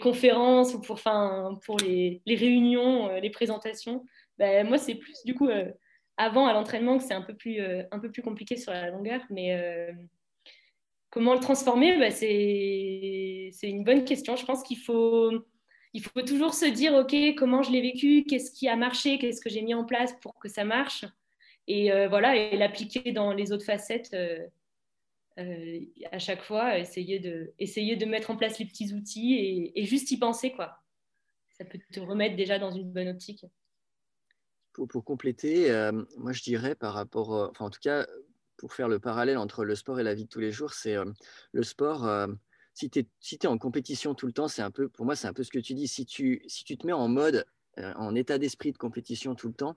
conférences 0.00 0.74
ou 0.74 0.80
pour, 0.80 1.00
pour 1.64 1.78
les, 1.78 2.22
réunions, 2.26 3.08
euh, 3.08 3.20
les 3.20 3.30
présentations. 3.30 4.04
Bah, 4.38 4.64
moi, 4.64 4.78
c'est 4.78 4.94
plus 4.94 5.24
du 5.24 5.34
coup 5.34 5.48
avant 6.16 6.46
à 6.46 6.52
l'entraînement 6.52 6.98
que 6.98 7.04
c'est 7.04 7.14
un, 7.14 7.22
peu 7.22 7.34
plus, 7.34 7.60
un 7.60 7.98
peu 7.98 8.10
plus 8.10 8.22
compliqué 8.22 8.56
sur 8.56 8.72
la 8.72 8.90
longueur. 8.90 9.20
Mais 9.30 9.90
comment 11.10 11.34
le 11.34 11.40
transformer? 11.40 11.98
Bah, 11.98 12.10
C'est 12.10 13.50
une 13.62 13.84
bonne 13.84 14.04
question. 14.04 14.36
Je 14.36 14.44
pense 14.44 14.62
qu'il 14.62 14.78
faut 14.78 15.32
il 15.94 16.02
faut 16.02 16.22
toujours 16.22 16.54
se 16.54 16.64
dire, 16.64 16.94
OK, 16.94 17.14
comment 17.36 17.62
je 17.62 17.70
l'ai 17.70 17.82
vécu, 17.82 18.24
qu'est-ce 18.24 18.50
qui 18.50 18.68
a 18.68 18.76
marché, 18.76 19.18
qu'est-ce 19.18 19.40
que 19.40 19.50
j'ai 19.50 19.62
mis 19.62 19.74
en 19.74 19.84
place 19.84 20.14
pour 20.20 20.38
que 20.38 20.48
ça 20.48 20.64
marche? 20.64 21.04
Et 21.66 21.92
euh, 21.92 22.08
voilà, 22.08 22.36
et 22.36 22.56
l'appliquer 22.56 23.12
dans 23.12 23.32
les 23.32 23.52
autres 23.52 23.64
facettes 23.64 24.14
euh, 24.14 24.46
euh, 25.38 25.80
à 26.10 26.18
chaque 26.18 26.42
fois, 26.42 26.78
essayer 26.78 27.18
de, 27.18 27.52
essayer 27.58 27.96
de 27.96 28.04
mettre 28.04 28.30
en 28.30 28.36
place 28.36 28.58
les 28.58 28.66
petits 28.66 28.92
outils 28.92 29.72
et, 29.74 29.84
juste 29.84 30.10
y 30.10 30.18
penser, 30.18 30.52
quoi. 30.52 30.78
ça 31.56 31.64
peut 31.64 31.78
te 31.92 32.00
remettre 32.00 32.36
déjà 32.36 32.58
dans 32.58 32.70
une 32.70 32.92
bonne 32.92 33.08
optique. 33.08 33.46
Pour, 34.72 34.88
pour 34.88 35.04
compléter, 35.04 35.70
moi 36.16 36.32
je 36.32 36.42
dirais 36.42 36.74
par 36.74 36.94
rapport, 36.94 37.30
enfin 37.50 37.66
en 37.66 37.70
tout 37.70 37.80
cas, 37.80 38.06
pour 38.56 38.72
faire 38.72 38.88
le 38.88 38.98
parallèle 38.98 39.38
entre 39.38 39.64
le 39.64 39.74
sport 39.74 40.00
et 40.00 40.02
la 40.02 40.14
vie 40.14 40.24
de 40.24 40.28
tous 40.28 40.40
les 40.40 40.50
jours, 40.50 40.72
c'est 40.72 40.96
le 41.52 41.62
sport 41.62 42.28
si 42.74 42.90
tu 42.90 43.00
es, 43.00 43.06
si 43.20 43.38
en 43.46 43.58
compétition 43.58 44.14
tout 44.14 44.26
le 44.26 44.32
temps, 44.32 44.48
c'est 44.48 44.62
un 44.62 44.70
peu, 44.70 44.88
pour 44.88 45.04
moi, 45.04 45.16
c'est 45.16 45.28
un 45.28 45.32
peu 45.32 45.42
ce 45.42 45.50
que 45.50 45.58
tu 45.58 45.74
dis. 45.74 45.88
Si 45.88 46.06
tu, 46.06 46.42
si 46.46 46.64
tu 46.64 46.76
te 46.76 46.86
mets 46.86 46.92
en 46.92 47.08
mode, 47.08 47.44
en 47.78 48.14
état 48.14 48.38
d'esprit 48.38 48.72
de 48.72 48.78
compétition 48.78 49.34
tout 49.34 49.48
le 49.48 49.54
temps, 49.54 49.76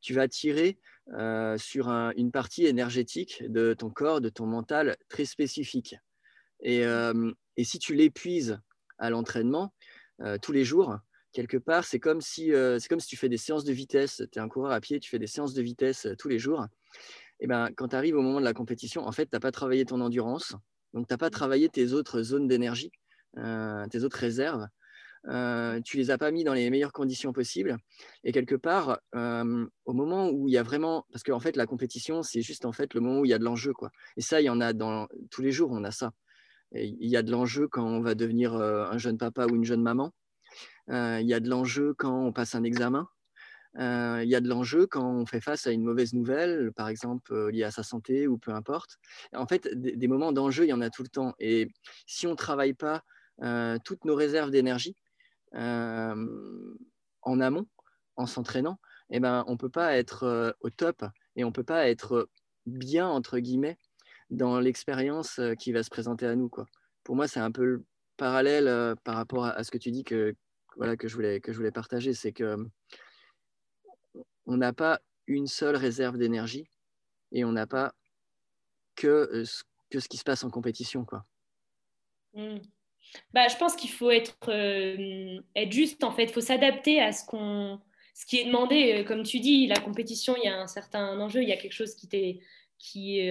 tu 0.00 0.14
vas 0.14 0.28
tirer 0.28 0.78
euh, 1.14 1.58
sur 1.58 1.88
une 1.88 2.30
partie 2.30 2.66
énergétique 2.66 3.42
de 3.48 3.74
ton 3.74 3.90
corps, 3.90 4.20
de 4.20 4.28
ton 4.28 4.46
mental 4.46 4.96
très 5.08 5.24
spécifique. 5.24 5.96
Et, 6.60 6.84
euh, 6.84 7.32
si 7.62 7.78
tu 7.78 7.94
l'épuises 7.94 8.58
à 8.98 9.10
l'entraînement 9.10 9.74
tous 10.40 10.52
les 10.52 10.64
jours, 10.64 10.96
quelque 11.32 11.56
part, 11.56 11.84
c'est 11.84 11.98
comme, 11.98 12.20
si, 12.20 12.52
c'est 12.52 12.88
comme 12.88 13.00
si 13.00 13.08
tu 13.08 13.16
fais 13.16 13.28
des 13.28 13.36
séances 13.36 13.64
de 13.64 13.72
vitesse. 13.72 14.22
Tu 14.30 14.38
es 14.38 14.42
un 14.42 14.48
coureur 14.48 14.70
à 14.70 14.80
pied, 14.80 15.00
tu 15.00 15.10
fais 15.10 15.18
des 15.18 15.26
séances 15.26 15.52
de 15.52 15.62
vitesse 15.62 16.06
tous 16.18 16.28
les 16.28 16.38
jours. 16.38 16.66
Et 17.40 17.48
ben, 17.48 17.70
quand 17.76 17.88
tu 17.88 17.96
arrives 17.96 18.16
au 18.16 18.22
moment 18.22 18.38
de 18.38 18.44
la 18.44 18.54
compétition, 18.54 19.04
en 19.04 19.12
fait, 19.12 19.26
tu 19.26 19.30
n'as 19.34 19.40
pas 19.40 19.50
travaillé 19.50 19.84
ton 19.84 20.00
endurance, 20.00 20.54
donc, 20.92 21.08
tu 21.08 21.12
n'as 21.12 21.18
pas 21.18 21.30
travaillé 21.30 21.68
tes 21.68 21.92
autres 21.92 22.22
zones 22.22 22.48
d'énergie, 22.48 22.92
euh, 23.38 23.86
tes 23.88 24.04
autres 24.04 24.18
réserves. 24.18 24.66
Euh, 25.28 25.80
tu 25.80 25.96
les 25.96 26.10
as 26.10 26.18
pas 26.18 26.30
mis 26.30 26.44
dans 26.44 26.54
les 26.54 26.68
meilleures 26.70 26.92
conditions 26.92 27.32
possibles. 27.32 27.76
Et 28.24 28.32
quelque 28.32 28.54
part, 28.54 28.98
euh, 29.14 29.66
au 29.84 29.92
moment 29.92 30.30
où 30.30 30.48
il 30.48 30.52
y 30.52 30.58
a 30.58 30.62
vraiment, 30.62 31.06
parce 31.12 31.22
qu'en 31.22 31.40
fait, 31.40 31.56
la 31.56 31.66
compétition, 31.66 32.22
c'est 32.22 32.42
juste 32.42 32.64
en 32.64 32.72
fait 32.72 32.94
le 32.94 33.00
moment 33.00 33.20
où 33.20 33.24
il 33.24 33.30
y 33.30 33.34
a 33.34 33.38
de 33.38 33.44
l'enjeu, 33.44 33.72
quoi. 33.72 33.90
Et 34.16 34.20
ça, 34.20 34.40
il 34.40 34.44
y 34.44 34.50
en 34.50 34.60
a 34.60 34.72
dans 34.72 35.08
tous 35.30 35.42
les 35.42 35.52
jours, 35.52 35.70
on 35.72 35.84
a 35.84 35.90
ça. 35.90 36.12
il 36.72 37.08
y 37.08 37.16
a 37.16 37.22
de 37.22 37.30
l'enjeu 37.30 37.68
quand 37.68 37.84
on 37.84 38.00
va 38.00 38.14
devenir 38.14 38.54
un 38.54 38.98
jeune 38.98 39.18
papa 39.18 39.46
ou 39.46 39.56
une 39.56 39.64
jeune 39.64 39.82
maman. 39.82 40.12
il 40.88 41.26
y 41.26 41.34
a 41.34 41.40
de 41.40 41.48
l'enjeu 41.48 41.94
quand 41.96 42.26
on 42.26 42.32
passe 42.32 42.54
un 42.54 42.64
examen. 42.64 43.08
Euh, 43.78 44.20
il 44.22 44.28
y 44.28 44.34
a 44.34 44.40
de 44.40 44.48
l'enjeu 44.48 44.86
quand 44.86 45.08
on 45.10 45.24
fait 45.24 45.40
face 45.40 45.66
à 45.66 45.70
une 45.70 45.82
mauvaise 45.82 46.12
nouvelle, 46.12 46.72
par 46.72 46.88
exemple 46.88 47.32
euh, 47.32 47.50
liée 47.50 47.64
à 47.64 47.70
sa 47.70 47.82
santé 47.82 48.26
ou 48.26 48.36
peu 48.36 48.52
importe. 48.52 48.98
En 49.34 49.46
fait, 49.46 49.68
des, 49.74 50.08
moments 50.08 50.32
d'enjeu, 50.32 50.64
il 50.64 50.68
y 50.68 50.72
en 50.72 50.82
a 50.82 50.90
tout 50.90 51.02
le 51.02 51.08
temps. 51.08 51.34
Et 51.38 51.68
si 52.06 52.26
on 52.26 52.32
ne 52.32 52.36
travaille 52.36 52.74
pas 52.74 53.02
euh, 53.42 53.78
toutes 53.84 54.04
nos 54.04 54.14
réserves 54.14 54.50
d'énergie 54.50 54.94
en 55.54 57.40
amont, 57.40 57.66
en 58.16 58.26
s'entraînant, 58.26 58.78
eh 59.10 59.20
ben, 59.20 59.44
on 59.46 59.52
ne 59.52 59.56
peut 59.56 59.70
pas 59.70 59.96
être 59.96 60.56
au 60.60 60.70
top 60.70 61.04
et 61.36 61.44
on 61.44 61.48
ne 61.48 61.52
peut 61.52 61.64
pas 61.64 61.88
être 61.88 62.28
bien, 62.66 63.08
entre 63.08 63.38
guillemets, 63.38 63.78
dans 64.30 64.60
l'expérience 64.60 65.40
qui 65.58 65.72
va 65.72 65.82
se 65.82 65.90
présenter 65.90 66.26
à 66.26 66.34
nous. 66.34 66.48
Quoi. 66.48 66.66
Pour 67.04 67.16
moi, 67.16 67.28
c'est 67.28 67.40
un 67.40 67.52
peu 67.52 67.64
le 67.64 67.84
parallèle 68.16 68.96
par 69.04 69.16
rapport 69.16 69.44
à, 69.44 69.62
ce 69.64 69.70
que 69.70 69.78
tu 69.78 69.90
dis 69.90 70.04
que, 70.04 70.34
voilà, 70.76 70.96
que, 70.96 71.08
je, 71.08 71.14
voulais, 71.14 71.40
que 71.40 71.52
je 71.52 71.56
voulais 71.58 71.72
partager. 71.72 72.14
C'est 72.14 72.32
que 72.32 72.56
on 74.46 74.56
n'a 74.56 74.72
pas 74.72 75.00
une 75.26 75.46
seule 75.46 75.76
réserve 75.76 76.18
d'énergie 76.18 76.68
et 77.30 77.44
on 77.44 77.52
n'a 77.52 77.66
pas 77.66 77.94
que, 78.94 79.06
euh, 79.06 79.44
que 79.90 80.00
ce 80.00 80.08
qui 80.08 80.16
se 80.16 80.24
passe 80.24 80.44
en 80.44 80.50
compétition. 80.50 81.04
Quoi. 81.04 81.24
Hmm. 82.34 82.58
Bah, 83.32 83.48
je 83.48 83.56
pense 83.56 83.76
qu'il 83.76 83.90
faut 83.90 84.10
être, 84.10 84.36
euh, 84.48 85.40
juste, 85.70 86.04
en 86.04 86.12
fait. 86.12 86.24
Il 86.24 86.32
faut 86.32 86.40
s'adapter 86.40 87.00
à 87.00 87.12
ce, 87.12 87.24
qu'on, 87.24 87.80
ce 88.14 88.26
qui 88.26 88.38
est 88.38 88.44
demandé. 88.44 88.94
Euh, 88.94 89.04
comme 89.04 89.22
tu 89.22 89.40
dis, 89.40 89.66
la 89.66 89.80
compétition, 89.80 90.34
il 90.36 90.44
y 90.44 90.48
a 90.48 90.58
un 90.58 90.66
certain 90.66 91.18
enjeu, 91.20 91.42
il 91.42 91.48
y 91.48 91.52
a 91.52 91.56
quelque 91.56 91.72
chose 91.72 91.94
qui 91.94 92.08
t'est... 92.08 92.40
Qui, 92.78 93.28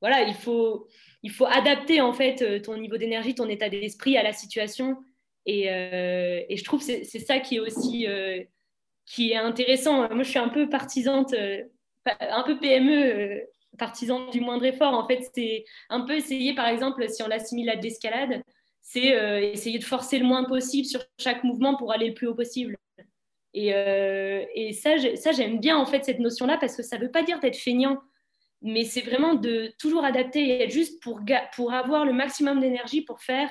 voilà, 0.00 0.22
il 0.22 0.32
faut, 0.32 0.88
il 1.22 1.30
faut 1.30 1.44
adapter 1.44 2.00
en 2.00 2.14
fait 2.14 2.62
ton 2.62 2.78
niveau 2.78 2.96
d'énergie, 2.96 3.34
ton 3.34 3.46
état 3.46 3.68
d'esprit 3.68 4.16
à 4.16 4.22
la 4.22 4.32
situation. 4.32 5.04
Et, 5.44 5.64
et 5.66 6.56
je 6.56 6.64
trouve 6.64 6.80
c'est, 6.80 7.04
c'est 7.04 7.18
ça 7.18 7.40
qui 7.40 7.56
est 7.56 7.60
aussi 7.60 8.06
qui 9.06 9.32
est 9.32 9.36
intéressant. 9.36 10.08
Moi, 10.08 10.22
je 10.22 10.30
suis 10.30 10.38
un 10.38 10.48
peu 10.48 10.68
partisante, 10.68 11.34
euh, 11.34 11.62
un 12.20 12.42
peu 12.42 12.58
PME, 12.58 12.92
euh, 12.92 13.40
partisan 13.78 14.30
du 14.30 14.40
moindre 14.40 14.64
effort. 14.64 14.94
En 14.94 15.06
fait, 15.06 15.20
c'est 15.34 15.64
un 15.88 16.02
peu 16.02 16.14
essayer, 16.14 16.54
par 16.54 16.68
exemple, 16.68 17.08
si 17.08 17.22
on 17.22 17.28
l'assimile 17.28 17.70
à 17.70 17.76
de 17.76 17.82
l'escalade, 17.82 18.42
c'est 18.84 19.16
euh, 19.16 19.40
essayer 19.40 19.80
de 19.80 19.84
forcer 19.84 20.18
le 20.18 20.24
moins 20.24 20.44
possible 20.44 20.86
sur 20.86 21.00
chaque 21.18 21.42
mouvement 21.42 21.76
pour 21.76 21.92
aller 21.92 22.08
le 22.08 22.14
plus 22.14 22.28
haut 22.28 22.34
possible. 22.34 22.76
Et, 23.56 23.68
et 23.68 24.72
ça, 24.72 24.96
j'aime 24.96 25.60
bien 25.60 25.76
en 25.76 25.86
fait 25.86 26.04
cette 26.04 26.18
notion-là 26.18 26.58
parce 26.58 26.76
que 26.76 26.82
ça 26.82 26.98
ne 26.98 27.02
veut 27.02 27.10
pas 27.12 27.22
dire 27.22 27.38
d'être 27.38 27.56
feignant, 27.56 28.00
mais 28.62 28.82
c'est 28.82 29.00
vraiment 29.00 29.34
de 29.34 29.72
toujours 29.78 30.04
adapter 30.04 30.40
et 30.40 30.62
être 30.64 30.72
juste 30.72 31.00
pour, 31.00 31.20
pour 31.54 31.72
avoir 31.72 32.04
le 32.04 32.12
maximum 32.12 32.58
d'énergie 32.58 33.02
pour 33.02 33.20
faire 33.20 33.48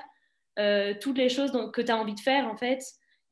toutes 1.00 1.18
les 1.18 1.30
choses 1.30 1.54
que 1.72 1.82
tu 1.82 1.90
as 1.90 1.98
envie 1.98 2.16
de 2.16 2.20
faire 2.20 2.48
en 2.48 2.58
fait 2.58 2.82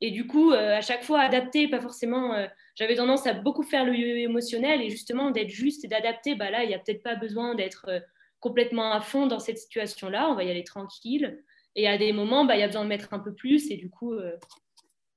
et 0.02 0.10
du 0.10 0.26
coup, 0.26 0.52
euh, 0.52 0.78
à 0.78 0.82
chaque 0.82 1.04
fois, 1.04 1.22
adapter, 1.22 1.68
pas 1.68 1.80
forcément. 1.80 2.34
Euh, 2.34 2.48
j'avais 2.76 2.96
tendance 2.96 3.28
à 3.28 3.34
beaucoup 3.34 3.64
faire 3.64 3.86
le 3.86 3.94
émotionnel 3.96 4.82
et 4.82 4.90
justement 4.90 5.30
d'être 5.30 5.50
juste 5.50 5.86
et 5.86 5.88
d'adapter. 5.88 6.34
Bah 6.36 6.50
là, 6.50 6.64
il 6.64 6.70
n'y 6.70 6.74
a 6.74 6.80
peut-être 6.80 7.04
pas 7.04 7.16
besoin 7.16 7.54
d'être 7.54 7.86
euh, 7.88 8.00
complètement 8.40 8.92
à 8.92 9.00
fond 9.00 9.28
dans 9.28 9.40
cette 9.40 9.60
situation-là. 9.60 10.30
On 10.30 10.36
va 10.36 10.44
y 10.44 10.50
aller 10.50 10.64
tranquille. 10.64 11.44
Et 11.76 11.88
à 11.88 11.98
des 11.98 12.14
moments, 12.14 12.46
bah, 12.46 12.56
il 12.56 12.60
y 12.60 12.64
a 12.64 12.68
besoin 12.68 12.84
de 12.84 12.90
mettre 12.90 13.14
un 13.14 13.20
peu 13.20 13.34
plus 13.34 13.72
et 13.72 13.78
du 13.78 13.90
coup, 13.90 14.14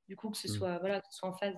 du 0.08 0.16
coup 0.16 0.30
que, 0.30 0.36
ce 0.36 0.48
mm. 0.48 0.50
soit, 0.50 0.78
voilà, 0.78 1.00
que 1.00 1.06
ce 1.10 1.18
soit 1.18 1.28
en 1.28 1.32
phase. 1.32 1.56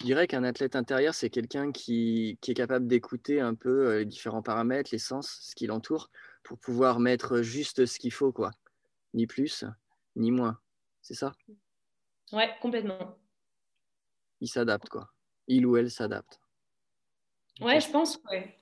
Je 0.00 0.04
dirais 0.04 0.26
qu'un 0.26 0.44
athlète 0.44 0.76
intérieur, 0.76 1.14
c'est 1.14 1.30
quelqu'un 1.30 1.72
qui, 1.72 2.38
qui, 2.40 2.52
est 2.52 2.54
capable 2.54 2.86
d'écouter 2.86 3.40
un 3.40 3.54
peu 3.54 3.98
les 3.98 4.04
différents 4.04 4.42
paramètres, 4.42 4.90
les 4.92 4.98
sens, 4.98 5.38
ce 5.42 5.54
qui 5.54 5.66
l'entoure, 5.66 6.10
pour 6.44 6.58
pouvoir 6.58 7.00
mettre 7.00 7.42
juste 7.42 7.84
ce 7.84 7.98
qu'il 7.98 8.12
faut, 8.12 8.32
quoi. 8.32 8.52
Ni 9.14 9.26
plus, 9.26 9.64
ni 10.16 10.30
moins. 10.30 10.58
C'est 11.02 11.14
ça? 11.14 11.32
Ouais, 12.32 12.54
complètement. 12.60 13.18
Il 14.40 14.48
s'adapte, 14.48 14.88
quoi. 14.88 15.10
Il 15.46 15.66
ou 15.66 15.76
elle 15.76 15.90
s'adapte. 15.90 16.40
Ouais, 17.60 17.80
je 17.80 17.90
pense, 17.90 18.20
ouais. 18.30 18.56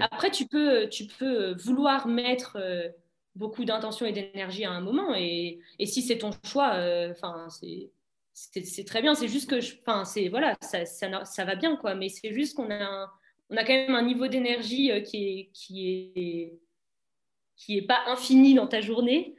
Après, 0.00 0.30
tu 0.30 0.46
peux, 0.46 0.88
tu 0.88 1.06
peux 1.06 1.54
vouloir 1.56 2.08
mettre 2.08 2.56
euh, 2.56 2.88
beaucoup 3.36 3.64
d'intention 3.64 4.06
et 4.06 4.12
d'énergie 4.12 4.64
à 4.64 4.70
un 4.70 4.80
moment, 4.80 5.14
et, 5.14 5.60
et 5.78 5.86
si 5.86 6.02
c'est 6.02 6.18
ton 6.18 6.30
choix, 6.44 6.74
euh, 6.74 7.12
enfin, 7.12 7.48
c'est 8.32 8.84
très 8.84 9.02
bien. 9.02 9.14
C'est 9.14 9.28
juste 9.28 9.48
que, 9.48 9.60
enfin, 9.82 10.04
c'est 10.04 10.28
voilà, 10.28 10.56
ça, 10.60 10.84
ça, 10.86 11.24
ça, 11.24 11.44
va 11.44 11.54
bien, 11.54 11.76
quoi. 11.76 11.94
Mais 11.94 12.08
c'est 12.08 12.32
juste 12.32 12.56
qu'on 12.56 12.70
a, 12.70 13.12
on 13.50 13.56
a 13.56 13.64
quand 13.64 13.74
même 13.74 13.94
un 13.94 14.02
niveau 14.02 14.26
d'énergie 14.26 14.90
euh, 14.90 15.00
qui 15.00 15.24
est, 15.28 15.50
qui 15.52 15.88
est, 15.88 16.58
qui 17.56 17.78
est 17.78 17.86
pas 17.86 18.02
infini 18.06 18.54
dans 18.54 18.66
ta 18.66 18.80
journée. 18.80 19.36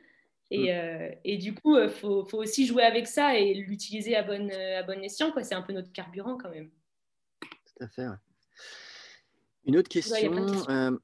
Et, 0.50 0.72
mm. 0.72 0.78
euh, 0.78 1.12
et, 1.26 1.38
du 1.38 1.54
coup, 1.54 1.78
il 1.78 1.90
faut, 1.90 2.24
faut, 2.26 2.38
aussi 2.38 2.66
jouer 2.68 2.84
avec 2.84 3.08
ça 3.08 3.38
et 3.38 3.54
l'utiliser 3.54 4.16
à 4.16 4.24
bon, 4.24 4.50
à 4.50 4.84
bon 4.84 5.04
escient. 5.04 5.34
C'est 5.42 5.56
un 5.56 5.64
peu 5.64 5.74
notre 5.74 5.92
carburant 5.92 6.38
quand 6.38 6.50
même. 6.50 6.70
Tout 7.42 7.84
à 7.84 7.88
fait. 7.88 8.06
Une 9.66 9.76
autre 9.76 9.90
question. 9.90 11.00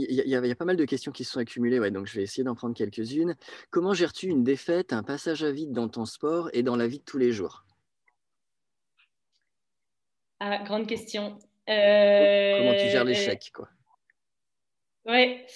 Il 0.00 0.14
y, 0.14 0.34
a, 0.36 0.54
pas 0.54 0.64
mal 0.64 0.76
de 0.76 0.84
questions 0.84 1.10
qui 1.10 1.24
se 1.24 1.32
sont 1.32 1.40
accumulées, 1.40 1.80
ouais, 1.80 1.90
donc 1.90 2.06
je 2.06 2.14
vais 2.14 2.22
essayer 2.22 2.44
d'en 2.44 2.54
prendre 2.54 2.72
quelques-unes. 2.72 3.34
Comment 3.70 3.94
gères-tu 3.94 4.28
une 4.28 4.44
défaite, 4.44 4.92
un 4.92 5.02
passage 5.02 5.42
à 5.42 5.50
vide 5.50 5.72
dans 5.72 5.88
ton 5.88 6.04
sport 6.04 6.50
et 6.52 6.62
dans 6.62 6.76
la 6.76 6.86
vie 6.86 7.00
de 7.00 7.04
tous 7.04 7.18
les 7.18 7.32
jours? 7.32 7.64
Ah, 10.38 10.62
Grande 10.62 10.86
question. 10.86 11.36
Comment 11.66 12.74
tu 12.74 12.88
gères 12.90 13.04
l'échec 13.04 13.50
quoi? 13.52 13.68
Ouais. 15.04 15.46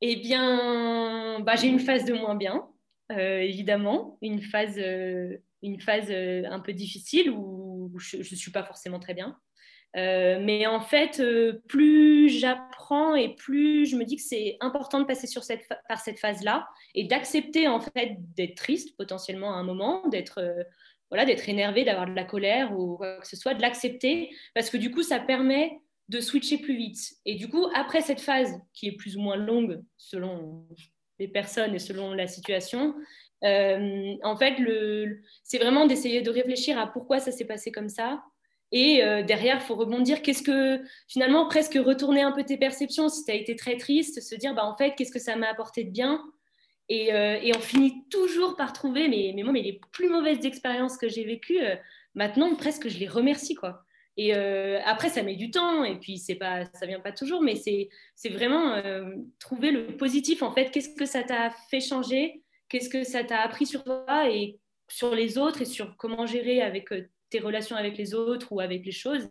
Eh 0.00 0.16
bien, 0.16 1.40
bah, 1.40 1.56
j'ai 1.56 1.66
une 1.66 1.80
phase 1.80 2.04
de 2.04 2.12
moins 2.12 2.36
bien, 2.36 2.68
euh, 3.10 3.40
évidemment, 3.40 4.18
une 4.20 4.42
phase, 4.42 4.78
euh, 4.78 5.38
une 5.62 5.80
phase 5.80 6.10
euh, 6.10 6.42
un 6.50 6.60
peu 6.60 6.72
difficile 6.72 7.30
où 7.30 7.92
je 7.98 8.18
ne 8.18 8.22
suis 8.22 8.52
pas 8.52 8.62
forcément 8.62 9.00
très 9.00 9.14
bien. 9.14 9.36
Mais 9.96 10.66
en 10.66 10.80
fait, 10.80 11.22
plus 11.68 12.28
j'apprends 12.28 13.14
et 13.14 13.34
plus 13.34 13.86
je 13.86 13.96
me 13.96 14.04
dis 14.04 14.16
que 14.16 14.22
c'est 14.22 14.56
important 14.60 15.00
de 15.00 15.06
passer 15.06 15.26
par 15.88 16.00
cette 16.00 16.18
phase-là 16.18 16.68
et 16.94 17.04
d'accepter 17.04 17.66
en 17.66 17.80
fait 17.80 18.16
d'être 18.36 18.56
triste 18.56 18.96
potentiellement 18.96 19.54
à 19.54 19.56
un 19.56 19.64
moment, 19.64 20.06
d'être 20.08 20.40
voilà, 21.10 21.24
d'être 21.24 21.48
énervé, 21.48 21.84
d'avoir 21.84 22.06
de 22.06 22.14
la 22.14 22.24
colère 22.24 22.76
ou 22.78 22.96
quoi 22.96 23.18
que 23.20 23.26
ce 23.26 23.36
soit, 23.36 23.54
de 23.54 23.62
l'accepter 23.62 24.30
parce 24.54 24.70
que 24.70 24.76
du 24.76 24.90
coup, 24.90 25.02
ça 25.02 25.20
permet 25.20 25.80
de 26.08 26.20
switcher 26.20 26.58
plus 26.58 26.76
vite. 26.76 27.14
Et 27.24 27.34
du 27.34 27.48
coup, 27.48 27.66
après 27.74 28.00
cette 28.00 28.20
phase 28.20 28.52
qui 28.72 28.88
est 28.88 28.96
plus 28.96 29.16
ou 29.16 29.20
moins 29.20 29.36
longue 29.36 29.82
selon 29.96 30.66
les 31.18 31.28
personnes 31.28 31.74
et 31.74 31.78
selon 31.78 32.12
la 32.12 32.26
situation, 32.26 32.94
euh, 33.44 34.14
en 34.22 34.36
fait, 34.36 34.56
c'est 35.42 35.58
vraiment 35.58 35.86
d'essayer 35.86 36.22
de 36.22 36.30
réfléchir 36.30 36.78
à 36.78 36.86
pourquoi 36.86 37.18
ça 37.18 37.32
s'est 37.32 37.44
passé 37.44 37.72
comme 37.72 37.88
ça. 37.88 38.22
Et 38.72 39.02
euh, 39.02 39.22
derrière, 39.22 39.56
il 39.56 39.62
faut 39.62 39.76
rebondir. 39.76 40.22
Qu'est-ce 40.22 40.42
que 40.42 40.82
finalement, 41.08 41.46
presque 41.48 41.74
retourner 41.74 42.22
un 42.22 42.32
peu 42.32 42.44
tes 42.44 42.56
perceptions 42.56 43.08
si 43.08 43.24
tu 43.24 43.30
as 43.30 43.34
été 43.34 43.56
très 43.56 43.76
triste, 43.76 44.20
se 44.20 44.34
dire, 44.34 44.54
bah, 44.54 44.64
en 44.64 44.76
fait, 44.76 44.94
qu'est-ce 44.96 45.12
que 45.12 45.18
ça 45.18 45.36
m'a 45.36 45.48
apporté 45.48 45.84
de 45.84 45.90
bien? 45.90 46.22
Et, 46.88 47.12
euh, 47.12 47.38
on 47.54 47.60
finit 47.60 48.08
toujours 48.10 48.56
par 48.56 48.72
trouver, 48.72 49.08
mais, 49.08 49.42
moi, 49.42 49.52
les 49.52 49.80
plus 49.92 50.08
mauvaises 50.08 50.44
expériences 50.44 50.96
que 50.96 51.08
j'ai 51.08 51.24
vécues, 51.24 51.58
maintenant, 52.14 52.54
presque, 52.54 52.88
je 52.88 52.98
les 52.98 53.08
remercie. 53.08 53.54
quoi. 53.54 53.86
Et 54.16 54.34
euh, 54.34 54.80
après, 54.84 55.10
ça 55.10 55.22
met 55.22 55.36
du 55.36 55.50
temps, 55.50 55.84
et 55.84 55.98
puis 55.98 56.18
c'est 56.18 56.36
pas, 56.36 56.64
ça 56.74 56.86
vient 56.86 57.00
pas 57.00 57.12
toujours, 57.12 57.42
mais 57.42 57.54
c'est 57.54 58.28
vraiment 58.30 58.72
euh, 58.72 59.14
trouver 59.38 59.70
le 59.70 59.96
positif 59.96 60.42
en 60.42 60.52
fait. 60.52 60.70
Qu'est-ce 60.70 60.94
que 60.94 61.04
ça 61.04 61.22
t'a 61.22 61.50
fait 61.70 61.80
changer? 61.80 62.42
Qu'est-ce 62.68 62.88
que 62.88 63.04
ça 63.04 63.24
t'a 63.24 63.40
appris 63.40 63.66
sur 63.66 63.84
toi 63.84 64.30
Et 64.30 64.58
sur 64.88 65.14
les 65.14 65.36
autres 65.36 65.62
et 65.62 65.66
sur 65.66 65.96
comment 65.98 66.24
gérer 66.24 66.62
avec 66.62 66.88
tes 67.30 67.40
relations 67.40 67.76
avec 67.76 67.96
les 67.98 68.14
autres 68.14 68.52
ou 68.52 68.60
avec 68.60 68.84
les 68.84 68.92
choses. 68.92 69.28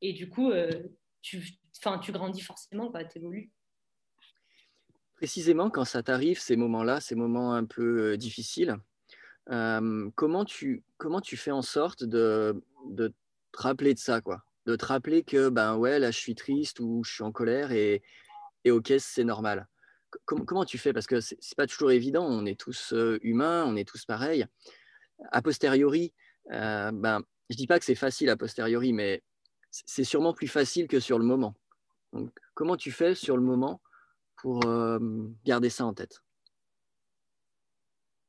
Et 0.00 0.12
du 0.12 0.28
coup, 0.28 0.52
tu, 1.22 1.42
tu 2.02 2.12
grandis 2.12 2.42
forcément, 2.42 2.92
tu 2.92 3.18
évolues. 3.18 3.50
Précisément, 5.16 5.68
quand 5.70 5.84
ça 5.84 6.02
t'arrive, 6.02 6.38
ces 6.38 6.56
moments-là, 6.56 7.00
ces 7.00 7.16
moments 7.16 7.54
un 7.54 7.64
peu 7.64 8.16
difficiles, 8.16 8.76
comment, 9.46 10.44
tu, 10.44 10.84
comment 10.96 11.20
tu 11.20 11.36
fais 11.36 11.50
en 11.50 11.62
sorte 11.62 12.04
de, 12.04 12.62
de 12.90 13.08
te 13.52 13.62
rappeler 13.62 13.94
de 13.94 13.98
ça, 13.98 14.20
quoi? 14.20 14.44
De 14.66 14.76
te 14.76 14.84
rappeler 14.84 15.22
que, 15.24 15.48
ben 15.48 15.76
ouais, 15.76 15.98
là, 15.98 16.10
je 16.10 16.18
suis 16.18 16.34
triste 16.34 16.78
ou 16.78 17.02
je 17.02 17.12
suis 17.14 17.24
en 17.24 17.32
colère 17.32 17.72
et, 17.72 18.02
et 18.64 18.70
ok, 18.70 18.92
c'est 18.98 19.24
normal. 19.24 19.66
comment 20.24 20.64
tu 20.64 20.78
fais? 20.78 20.92
Parce 20.92 21.06
que 21.06 21.20
c'est 21.20 21.56
pas 21.56 21.66
toujours 21.66 21.90
évident, 21.90 22.24
on 22.24 22.46
est 22.46 22.58
tous 22.58 22.94
humains, 23.22 23.64
on 23.66 23.76
est 23.76 23.88
tous 23.88 24.04
pareils. 24.04 24.46
A 25.32 25.42
posteriori, 25.42 26.12
ben, 26.50 27.22
je 27.50 27.56
dis 27.56 27.66
pas 27.66 27.78
que 27.78 27.84
c'est 27.84 27.94
facile 27.94 28.30
a 28.30 28.36
posteriori, 28.36 28.92
mais 28.92 29.22
c'est 29.70 30.04
sûrement 30.04 30.32
plus 30.32 30.48
facile 30.48 30.88
que 30.88 31.00
sur 31.00 31.18
le 31.18 31.24
moment. 31.24 31.54
Donc, 32.12 32.30
comment 32.54 32.76
tu 32.76 32.90
fais 32.90 33.14
sur 33.14 33.36
le 33.36 33.42
moment 33.42 33.80
pour 34.36 34.60
garder 35.44 35.70
ça 35.70 35.84
en 35.84 35.94
tête? 35.94 36.22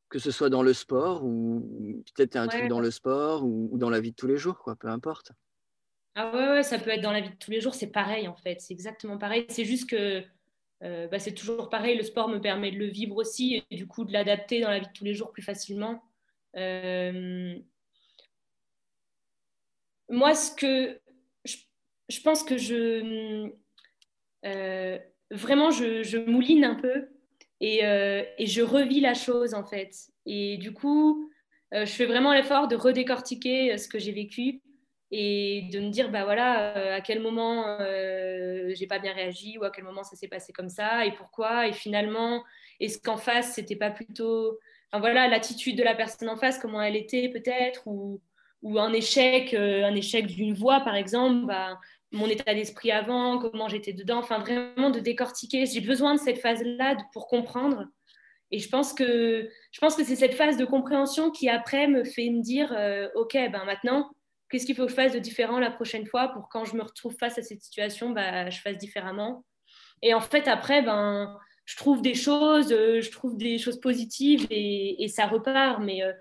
Que 0.09 0.19
ce 0.19 0.31
soit 0.31 0.49
dans 0.49 0.63
le 0.63 0.73
sport 0.73 1.23
ou 1.23 2.03
peut-être 2.15 2.35
un 2.35 2.47
truc 2.47 2.67
dans 2.67 2.79
le 2.79 2.91
sport 2.91 3.45
ou, 3.45 3.77
dans 3.77 3.89
la 3.89 3.99
vie 3.99 4.11
de 4.11 4.15
tous 4.15 4.27
les 4.27 4.37
jours, 4.37 4.59
quoi, 4.59 4.75
peu 4.75 4.87
importe. 4.87 5.31
Ah 6.15 6.55
ouais, 6.55 6.63
ça 6.63 6.79
peut 6.79 6.89
être 6.89 7.01
dans 7.01 7.11
la 7.11 7.21
vie 7.21 7.29
de 7.29 7.35
tous 7.35 7.51
les 7.51 7.61
jours, 7.61 7.75
c'est 7.75 7.87
pareil 7.87 8.27
en 8.27 8.35
fait, 8.35 8.59
c'est 8.59 8.73
exactement 8.73 9.17
pareil. 9.17 9.45
C'est 9.49 9.63
juste 9.63 9.89
que 9.89 10.23
euh, 10.83 11.07
bah, 11.07 11.19
c'est 11.19 11.33
toujours 11.33 11.69
pareil, 11.69 11.97
le 11.97 12.03
sport 12.03 12.27
me 12.27 12.39
permet 12.39 12.71
de 12.71 12.77
le 12.77 12.87
vivre 12.87 13.15
aussi 13.17 13.63
et 13.69 13.75
du 13.75 13.87
coup 13.87 14.05
de 14.05 14.11
l'adapter 14.11 14.61
dans 14.61 14.69
la 14.69 14.79
vie 14.79 14.87
de 14.87 14.93
tous 14.93 15.05
les 15.05 15.13
jours 15.13 15.31
plus 15.31 15.43
facilement. 15.43 16.03
Euh, 16.55 17.57
moi, 20.09 20.33
ce 20.33 20.51
que 20.51 20.99
je, 21.45 22.21
pense 22.21 22.43
que 22.43 22.57
je 22.57 23.49
euh, 24.45 24.97
vraiment 25.31 25.71
je, 25.71 26.17
mouline 26.29 26.65
un 26.65 26.75
peu 26.75 27.09
euh, 27.61 28.23
et, 28.37 28.45
je 28.45 28.61
revis 28.61 28.99
la 28.99 29.13
chose 29.13 29.53
en 29.53 29.63
fait. 29.63 29.93
Et 30.25 30.57
du 30.57 30.73
coup, 30.73 31.29
euh, 31.73 31.85
je 31.85 31.91
fais 31.91 32.05
vraiment 32.05 32.33
l'effort 32.33 32.67
de 32.67 32.75
redécortiquer 32.75 33.77
ce 33.77 33.87
que 33.87 33.99
j'ai 33.99 34.11
vécu 34.11 34.61
et 35.11 35.67
de 35.71 35.79
me 35.79 35.89
dire 35.89 36.11
bah 36.11 36.23
voilà 36.23 36.93
à 36.93 37.01
quel 37.01 37.19
moment 37.19 37.79
j'ai 37.79 38.85
pas 38.87 38.99
bien 38.99 39.11
réagi 39.11 39.57
ou 39.57 39.63
à 39.63 39.71
quel 39.71 39.83
moment 39.83 40.03
ça 40.03 40.15
s'est 40.15 40.27
passé 40.27 40.53
comme 40.53 40.69
ça 40.69 41.03
et 41.03 41.11
pourquoi 41.13 41.67
et 41.67 41.73
finalement 41.73 42.43
est-ce 42.79 42.99
qu'en 43.01 43.17
face 43.17 43.53
c'était 43.53 43.75
pas 43.75 43.89
plutôt 43.89 44.59
enfin 44.91 44.99
voilà 44.99 45.27
l'attitude 45.27 45.75
de 45.75 45.81
la 45.81 45.95
personne 45.95 46.29
en 46.29 46.35
face 46.35 46.59
comment 46.59 46.79
elle 46.79 46.95
était 46.95 47.27
peut-être 47.29 47.87
ou, 47.87 48.21
ou 48.61 48.79
un 48.79 48.91
échec 48.93 49.53
un 49.53 49.95
échec 49.95 50.27
d'une 50.27 50.53
voix 50.53 50.81
par 50.81 50.95
exemple 50.95 51.45
bah, 51.45 51.79
mon 52.11 52.27
état 52.27 52.53
d'esprit 52.53 52.91
avant, 52.91 53.37
comment 53.39 53.67
j'étais 53.67 53.93
dedans, 53.93 54.17
enfin 54.17 54.39
vraiment 54.39 54.89
de 54.89 54.99
décortiquer. 54.99 55.65
J'ai 55.65 55.81
besoin 55.81 56.15
de 56.15 56.19
cette 56.19 56.39
phase-là 56.39 56.97
pour 57.13 57.27
comprendre. 57.27 57.85
Et 58.51 58.59
je 58.59 58.67
pense 58.67 58.93
que 58.93 59.47
que 59.79 60.03
c'est 60.03 60.15
cette 60.15 60.33
phase 60.33 60.57
de 60.57 60.65
compréhension 60.65 61.29
qui 61.29 61.49
après 61.49 61.87
me 61.87 62.03
fait 62.03 62.29
me 62.29 62.41
dire 62.41 62.73
euh, 62.75 63.07
ok 63.13 63.33
ben 63.33 63.63
maintenant 63.65 64.09
qu'est-ce 64.49 64.65
qu'il 64.65 64.75
faut 64.75 64.85
que 64.85 64.89
je 64.89 64.95
fasse 64.95 65.13
de 65.13 65.19
différent 65.19 65.59
la 65.59 65.69
prochaine 65.69 66.07
fois 66.07 66.29
pour 66.29 66.49
quand 66.49 66.65
je 66.65 66.75
me 66.75 66.81
retrouve 66.81 67.15
face 67.15 67.37
à 67.37 67.43
cette 67.43 67.61
situation 67.61 68.09
bah, 68.09 68.49
je 68.49 68.59
fasse 68.59 68.77
différemment. 68.77 69.45
Et 70.01 70.15
en 70.15 70.21
fait 70.21 70.47
après 70.47 70.81
ben 70.81 71.37
je 71.65 71.75
trouve 71.77 72.01
des 72.01 72.15
choses, 72.15 72.71
euh, 72.71 73.01
je 73.01 73.11
trouve 73.11 73.37
des 73.37 73.59
choses 73.59 73.79
positives 73.79 74.47
et, 74.49 75.07
ça 75.09 75.27
repart. 75.27 75.79
Mais 75.83 76.01
euh, 76.01 76.11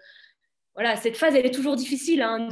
voilà, 0.79 0.95
cette 0.95 1.17
phase, 1.17 1.35
elle 1.35 1.45
est 1.45 1.51
toujours 1.53 1.75
difficile 1.75 2.23
hein, 2.23 2.49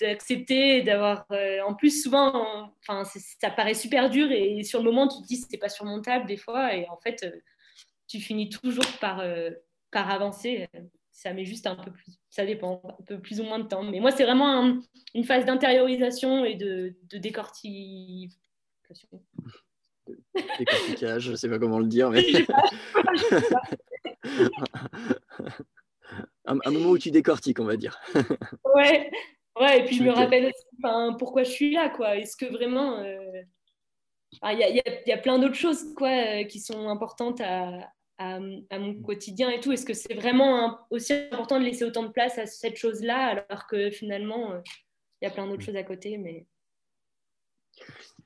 d'accepter, 0.00 0.82
d'avoir. 0.82 1.26
Euh, 1.32 1.58
en 1.66 1.74
plus, 1.74 2.00
souvent, 2.00 2.72
enfin, 2.78 3.02
ça 3.40 3.50
paraît 3.50 3.74
super 3.74 4.08
dur 4.08 4.30
et 4.30 4.62
sur 4.62 4.78
le 4.78 4.84
moment, 4.84 5.08
tu 5.08 5.20
te 5.20 5.26
dis 5.26 5.44
c'est 5.50 5.58
pas 5.58 5.68
surmontable 5.68 6.26
des 6.26 6.36
fois 6.36 6.76
et 6.76 6.86
en 6.88 6.96
fait, 6.98 7.24
euh, 7.24 7.36
tu 8.06 8.20
finis 8.20 8.50
toujours 8.50 8.86
par, 9.00 9.18
euh, 9.18 9.50
par 9.90 10.08
avancer. 10.10 10.68
Ça 11.10 11.32
met 11.32 11.44
juste 11.44 11.66
un 11.66 11.74
peu 11.74 11.90
plus, 11.90 12.20
ça 12.28 12.46
dépend, 12.46 12.82
un 12.84 13.02
peu 13.02 13.18
plus 13.18 13.40
ou 13.40 13.42
moins 13.42 13.58
de 13.58 13.66
temps. 13.66 13.82
Mais 13.82 13.98
moi, 13.98 14.12
c'est 14.12 14.22
vraiment 14.22 14.80
une 15.16 15.24
phase 15.24 15.44
d'intériorisation 15.44 16.44
et 16.44 16.54
de, 16.54 16.94
de 17.08 17.18
décortication. 17.18 18.28
Décortiquage, 20.56 21.22
je 21.22 21.34
sais 21.34 21.48
pas 21.48 21.58
comment 21.58 21.80
le 21.80 21.86
dire, 21.86 22.10
mais. 22.10 22.22
un, 26.46 26.70
moment 26.70 26.90
où 26.90 26.98
tu 26.98 27.10
décortiques, 27.10 27.60
on 27.60 27.64
va 27.64 27.76
dire. 27.76 28.00
ouais, 28.74 29.10
ouais, 29.60 29.80
et 29.80 29.84
puis 29.84 29.96
je 29.96 30.02
me 30.02 30.10
rappelle 30.10 30.46
aussi 30.46 31.16
pourquoi 31.18 31.42
je 31.44 31.50
suis 31.50 31.72
là, 31.72 31.90
quoi. 31.90 32.16
Est-ce 32.16 32.36
que 32.36 32.46
vraiment. 32.46 32.98
Euh, 32.98 33.42
il 34.44 34.82
y, 35.06 35.12
a, 35.12 35.18
plein 35.18 35.40
d'autres 35.40 35.56
choses 35.56 35.92
quoi, 35.96 36.08
euh, 36.08 36.44
qui 36.44 36.60
sont 36.60 36.88
importantes 36.88 37.40
à, 37.40 37.90
à, 38.20 38.38
mon 38.38 38.94
quotidien 39.02 39.50
et 39.50 39.60
tout. 39.60 39.72
Est-ce 39.72 39.86
que 39.86 39.94
c'est 39.94 40.14
vraiment 40.14 40.78
aussi 40.90 41.14
important 41.32 41.58
de 41.58 41.64
laisser 41.64 41.84
autant 41.84 42.02
de 42.02 42.12
place 42.12 42.38
à 42.38 42.46
cette 42.46 42.76
chose-là 42.76 43.44
alors 43.48 43.66
que 43.66 43.90
finalement, 43.90 44.52
euh, 44.52 44.60
il 45.20 45.24
y 45.24 45.28
a 45.28 45.30
plein 45.30 45.46
d'autres 45.46 45.64
choses 45.64 45.76
à 45.76 45.82
côté 45.82 46.18
mais... 46.18 46.46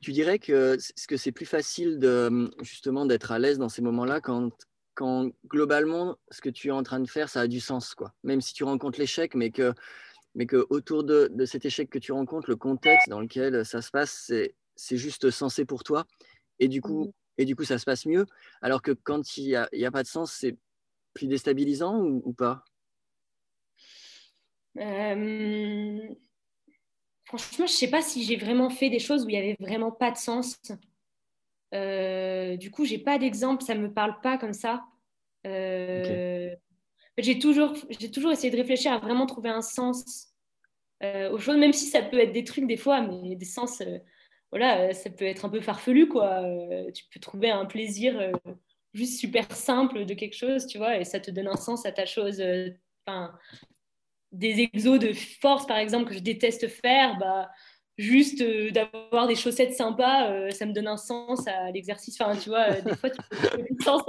Tu 0.01 0.13
dirais 0.13 0.39
que, 0.39 0.77
que 1.09 1.17
c'est 1.17 1.33
plus 1.33 1.47
facile 1.47 1.99
de, 1.99 2.51
justement 2.63 3.07
d'être 3.07 3.31
à 3.31 3.39
l'aise 3.39 3.59
dans 3.59 3.69
ces 3.69 3.83
moments-là 3.83 4.21
quand, 4.21 4.51
quand 4.95 5.31
globalement, 5.47 6.17
ce 6.31 6.41
que 6.41 6.49
tu 6.49 6.69
es 6.69 6.71
en 6.71 6.83
train 6.83 7.01
de 7.01 7.09
faire, 7.09 7.29
ça 7.29 7.41
a 7.43 7.47
du 7.47 7.61
sens, 7.61 7.95
quoi. 7.95 8.15
Même 8.23 8.41
si 8.41 8.55
tu 8.55 8.65
rencontres 8.65 8.99
l'échec, 8.99 9.35
mais 9.35 9.51
que, 9.51 9.73
mais 10.35 10.47
que 10.47 10.67
autour 10.71 11.05
de, 11.05 11.31
de, 11.33 11.45
cet 11.45 11.65
échec 11.65 11.91
que 11.91 11.99
tu 11.99 12.13
rencontres, 12.13 12.49
le 12.49 12.57
contexte 12.57 13.09
dans 13.09 13.21
lequel 13.21 13.65
ça 13.65 13.83
se 13.83 13.91
passe, 13.91 14.33
c'est 14.77 14.97
juste 14.97 15.31
sensé 15.31 15.65
pour 15.65 15.85
toi. 15.85 16.07
Et 16.59 16.69
du 16.69 16.81
coup, 16.81 17.07
mmh. 17.07 17.13
et 17.39 17.45
du 17.45 17.57
coup 17.57 17.65
ça 17.65 17.79
se 17.79 17.85
passe 17.85 18.07
mieux. 18.07 18.27
Alors 18.63 18.83
que 18.83 18.93
quand 18.93 19.37
il 19.37 19.47
n'y 19.49 19.57
a, 19.57 19.69
a, 19.73 19.91
pas 19.91 20.03
de 20.03 20.09
sens, 20.09 20.33
c'est 20.33 20.57
plus 21.13 21.27
déstabilisant 21.27 22.01
ou, 22.01 22.33
pas? 22.33 22.65
Euh, 24.79 26.15
Franchement, 27.25 27.67
je 27.67 27.73
ne 27.73 27.77
sais 27.79 27.91
pas 27.91 28.03
si 28.03 28.23
j'ai 28.23 28.37
vraiment 28.37 28.71
fait 28.71 28.91
des 28.91 28.99
choses 28.99 29.25
où 29.25 29.29
il 29.29 29.33
n'y 29.33 29.39
avait 29.39 29.57
vraiment 29.59 29.91
pas 29.91 30.11
de 30.11 30.17
sens. 30.17 30.61
Euh, 31.75 32.57
du 32.57 32.71
coup, 32.71 32.85
j'ai 32.85 32.99
pas 32.99 33.19
d'exemple, 33.19 33.63
ça 33.65 33.75
me 33.75 33.93
parle 33.93 34.21
pas 34.21 34.39
comme 34.39 34.53
ça. 34.53 34.85
Euh, 35.47 36.55
j'ai 37.19 37.39
toujours, 37.39 37.75
j'ai 37.91 38.11
toujours 38.11 38.33
essayé 38.33 38.51
de 38.51 38.57
réfléchir 38.57 38.93
à 38.93 38.99
vraiment 38.99 39.27
trouver 39.27 39.51
un 39.51 39.63
sens 39.63 40.29
euh, 41.03 41.31
aux 41.31 41.39
choses, 41.39 41.57
même 41.57 41.73
si 41.73 41.87
ça 41.87 42.03
peut 42.03 42.19
être 42.19 42.33
des 42.33 42.45
trucs 42.45 42.67
des 42.67 42.77
fois, 42.77 43.01
mais 43.01 43.35
des 43.35 43.45
sens, 43.45 43.83
voilà, 44.51 44.93
ça 44.95 45.11
peut 45.11 45.25
être 45.25 45.45
un 45.45 45.49
peu 45.49 45.61
farfelu, 45.61 46.09
quoi. 46.09 46.43
tu 46.95 47.05
peux 47.13 47.21
trouver 47.21 47.51
un 47.51 47.67
plaisir 47.67 48.33
juste 48.93 49.19
super 49.19 49.51
simple 49.51 50.05
de 50.05 50.15
quelque 50.15 50.37
chose, 50.37 50.67
tu 50.67 50.79
vois, 50.79 50.99
et 50.99 51.05
ça 51.05 51.19
te 51.19 51.31
donne 51.31 51.49
un 51.49 51.57
sens 51.57 51.85
à 51.85 51.93
ta 51.93 52.07
chose. 52.07 52.43
Enfin, 53.07 53.37
des 54.33 54.61
exos 54.61 54.99
de 54.99 55.13
force, 55.13 55.67
par 55.67 55.79
exemple, 55.79 56.09
que 56.09 56.15
je 56.15 56.21
déteste 56.21 56.69
faire, 56.69 57.19
bah 57.19 57.51
juste 57.97 58.41
euh, 58.41 58.71
d'avoir 58.71 59.27
des 59.27 59.35
chaussettes 59.35 59.75
sympas, 59.75 60.31
euh, 60.31 60.51
ça 60.51 60.67
me 60.67 60.73
donne 60.73 60.89
un 60.89 60.97
sens 60.97 61.47
à 61.47 61.71
l'exercice. 61.71 62.21
Enfin, 62.21 62.37
tu 62.37 62.49
vois, 62.49 62.71
euh, 62.71 62.81
des 62.81 62.97
fois, 62.97 63.11
tu 63.11 63.21
peux 63.31 63.63
du 63.63 63.83
sens 63.83 64.03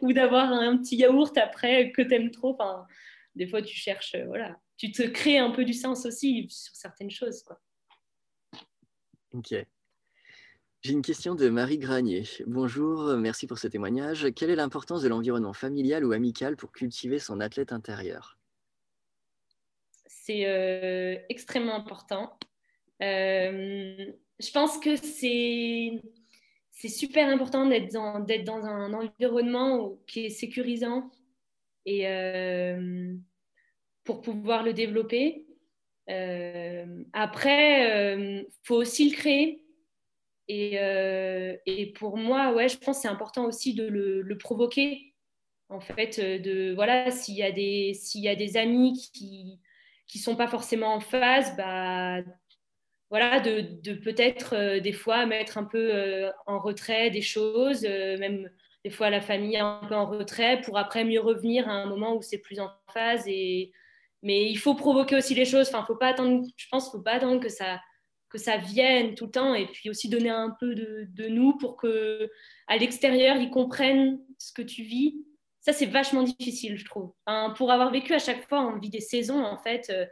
ou 0.00 0.12
d'avoir 0.12 0.50
un 0.52 0.78
petit 0.78 0.96
yaourt 0.96 1.36
après 1.36 1.92
que 1.92 2.02
tu 2.02 2.14
aimes 2.14 2.30
trop. 2.30 2.54
Enfin, 2.54 2.86
des 3.34 3.46
fois, 3.46 3.62
tu 3.62 3.76
cherches, 3.76 4.16
voilà, 4.26 4.56
tu 4.76 4.92
te 4.92 5.02
crées 5.02 5.38
un 5.38 5.50
peu 5.50 5.64
du 5.64 5.74
sens 5.74 6.06
aussi 6.06 6.46
sur 6.48 6.74
certaines 6.74 7.10
choses. 7.10 7.42
Quoi. 7.42 7.60
Ok. 9.32 9.54
J'ai 10.82 10.92
une 10.92 11.02
question 11.02 11.34
de 11.34 11.48
Marie 11.48 11.78
Granier. 11.78 12.24
Bonjour, 12.46 13.16
merci 13.16 13.46
pour 13.46 13.58
ce 13.58 13.68
témoignage. 13.68 14.28
Quelle 14.36 14.50
est 14.50 14.56
l'importance 14.56 15.00
de 15.00 15.08
l'environnement 15.08 15.54
familial 15.54 16.04
ou 16.04 16.12
amical 16.12 16.56
pour 16.56 16.72
cultiver 16.72 17.18
son 17.18 17.40
athlète 17.40 17.72
intérieur? 17.72 18.38
C'est 20.06 20.46
euh, 20.46 21.16
extrêmement 21.28 21.74
important. 21.74 22.38
Euh, 23.02 24.12
je 24.40 24.50
pense 24.52 24.78
que 24.78 24.96
c'est 24.96 26.00
super 26.88 27.28
important 27.28 27.66
d'être 27.66 27.92
dans, 27.92 28.20
dans 28.20 28.64
un 28.64 28.92
environnement 28.92 29.96
qui 30.06 30.26
est 30.26 30.30
sécurisant 30.30 31.10
et 31.86 32.08
euh, 32.08 33.14
pour 34.04 34.20
pouvoir 34.20 34.62
le 34.62 34.72
développer. 34.72 35.46
après, 37.12 38.16
il 38.16 38.46
faut 38.62 38.76
aussi 38.76 39.10
le 39.10 39.16
créer. 39.16 39.60
Et, 40.46 40.74
et, 41.66 41.92
pour 41.92 42.18
moi, 42.18 42.52
ouais, 42.52 42.68
je 42.68 42.76
pense 42.76 42.96
que 42.96 43.02
c'est 43.02 43.08
important 43.08 43.46
aussi 43.46 43.74
de 43.74 43.86
le, 43.86 44.20
le, 44.20 44.38
provoquer. 44.38 45.14
En 45.70 45.80
fait, 45.80 46.20
de 46.20 46.74
voilà, 46.74 47.10
s'il 47.10 47.36
y 47.36 47.42
a 47.42 47.50
des 47.50 47.94
s'il 47.94 48.20
y 48.22 48.28
a 48.28 48.36
des 48.36 48.58
amis 48.58 49.10
qui 49.14 49.58
qui 50.06 50.18
sont 50.18 50.36
pas 50.36 50.48
forcément 50.48 50.94
en 50.94 51.00
phase, 51.00 51.56
bah, 51.56 52.20
voilà, 53.10 53.40
de, 53.40 53.92
peut-être 53.94 54.54
euh, 54.54 54.80
des 54.80 54.92
fois 54.92 55.26
mettre 55.26 55.58
un 55.58 55.64
peu 55.64 55.94
euh, 55.94 56.30
en 56.46 56.58
retrait 56.58 57.10
des 57.10 57.22
choses, 57.22 57.84
euh, 57.84 58.18
même 58.18 58.50
des 58.84 58.90
fois 58.90 59.08
la 59.10 59.20
famille 59.20 59.56
un 59.56 59.80
peu 59.88 59.94
en 59.94 60.06
retrait 60.06 60.60
pour 60.62 60.78
après 60.78 61.04
mieux 61.04 61.20
revenir 61.20 61.68
à 61.68 61.72
un 61.72 61.86
moment 61.86 62.16
où 62.16 62.22
c'est 62.22 62.38
plus 62.38 62.60
en 62.60 62.70
phase. 62.92 63.24
Et... 63.26 63.72
Mais 64.22 64.50
il 64.50 64.56
faut 64.56 64.74
provoquer 64.74 65.16
aussi 65.16 65.34
les 65.34 65.44
choses. 65.44 65.68
Enfin, 65.68 65.84
faut 65.86 65.96
pas 65.96 66.08
attendre, 66.08 66.44
je 66.56 66.66
pense 66.70 66.90
qu'il 66.90 66.98
ne 66.98 67.02
faut 67.02 67.04
pas 67.04 67.12
attendre 67.12 67.40
que 67.40 67.48
ça, 67.48 67.80
que 68.30 68.38
ça 68.38 68.56
vienne 68.56 69.14
tout 69.14 69.26
le 69.26 69.30
temps 69.30 69.54
et 69.54 69.66
puis 69.66 69.90
aussi 69.90 70.08
donner 70.08 70.30
un 70.30 70.54
peu 70.58 70.74
de, 70.74 71.06
de 71.10 71.28
nous 71.28 71.56
pour 71.56 71.76
que 71.76 72.28
à 72.66 72.76
l'extérieur 72.78 73.36
ils 73.36 73.50
comprennent 73.50 74.18
ce 74.38 74.52
que 74.52 74.62
tu 74.62 74.82
vis. 74.82 75.14
Ça, 75.64 75.72
c'est 75.72 75.86
vachement 75.86 76.22
difficile, 76.22 76.76
je 76.76 76.84
trouve. 76.84 77.14
pour 77.56 77.72
avoir 77.72 77.90
vécu 77.90 78.12
à 78.12 78.18
chaque 78.18 78.46
fois, 78.46 78.60
on 78.60 78.78
vit 78.78 78.90
des 78.90 79.00
saisons 79.00 79.42
en 79.42 79.56
fait 79.56 79.88
euh, 79.88 80.04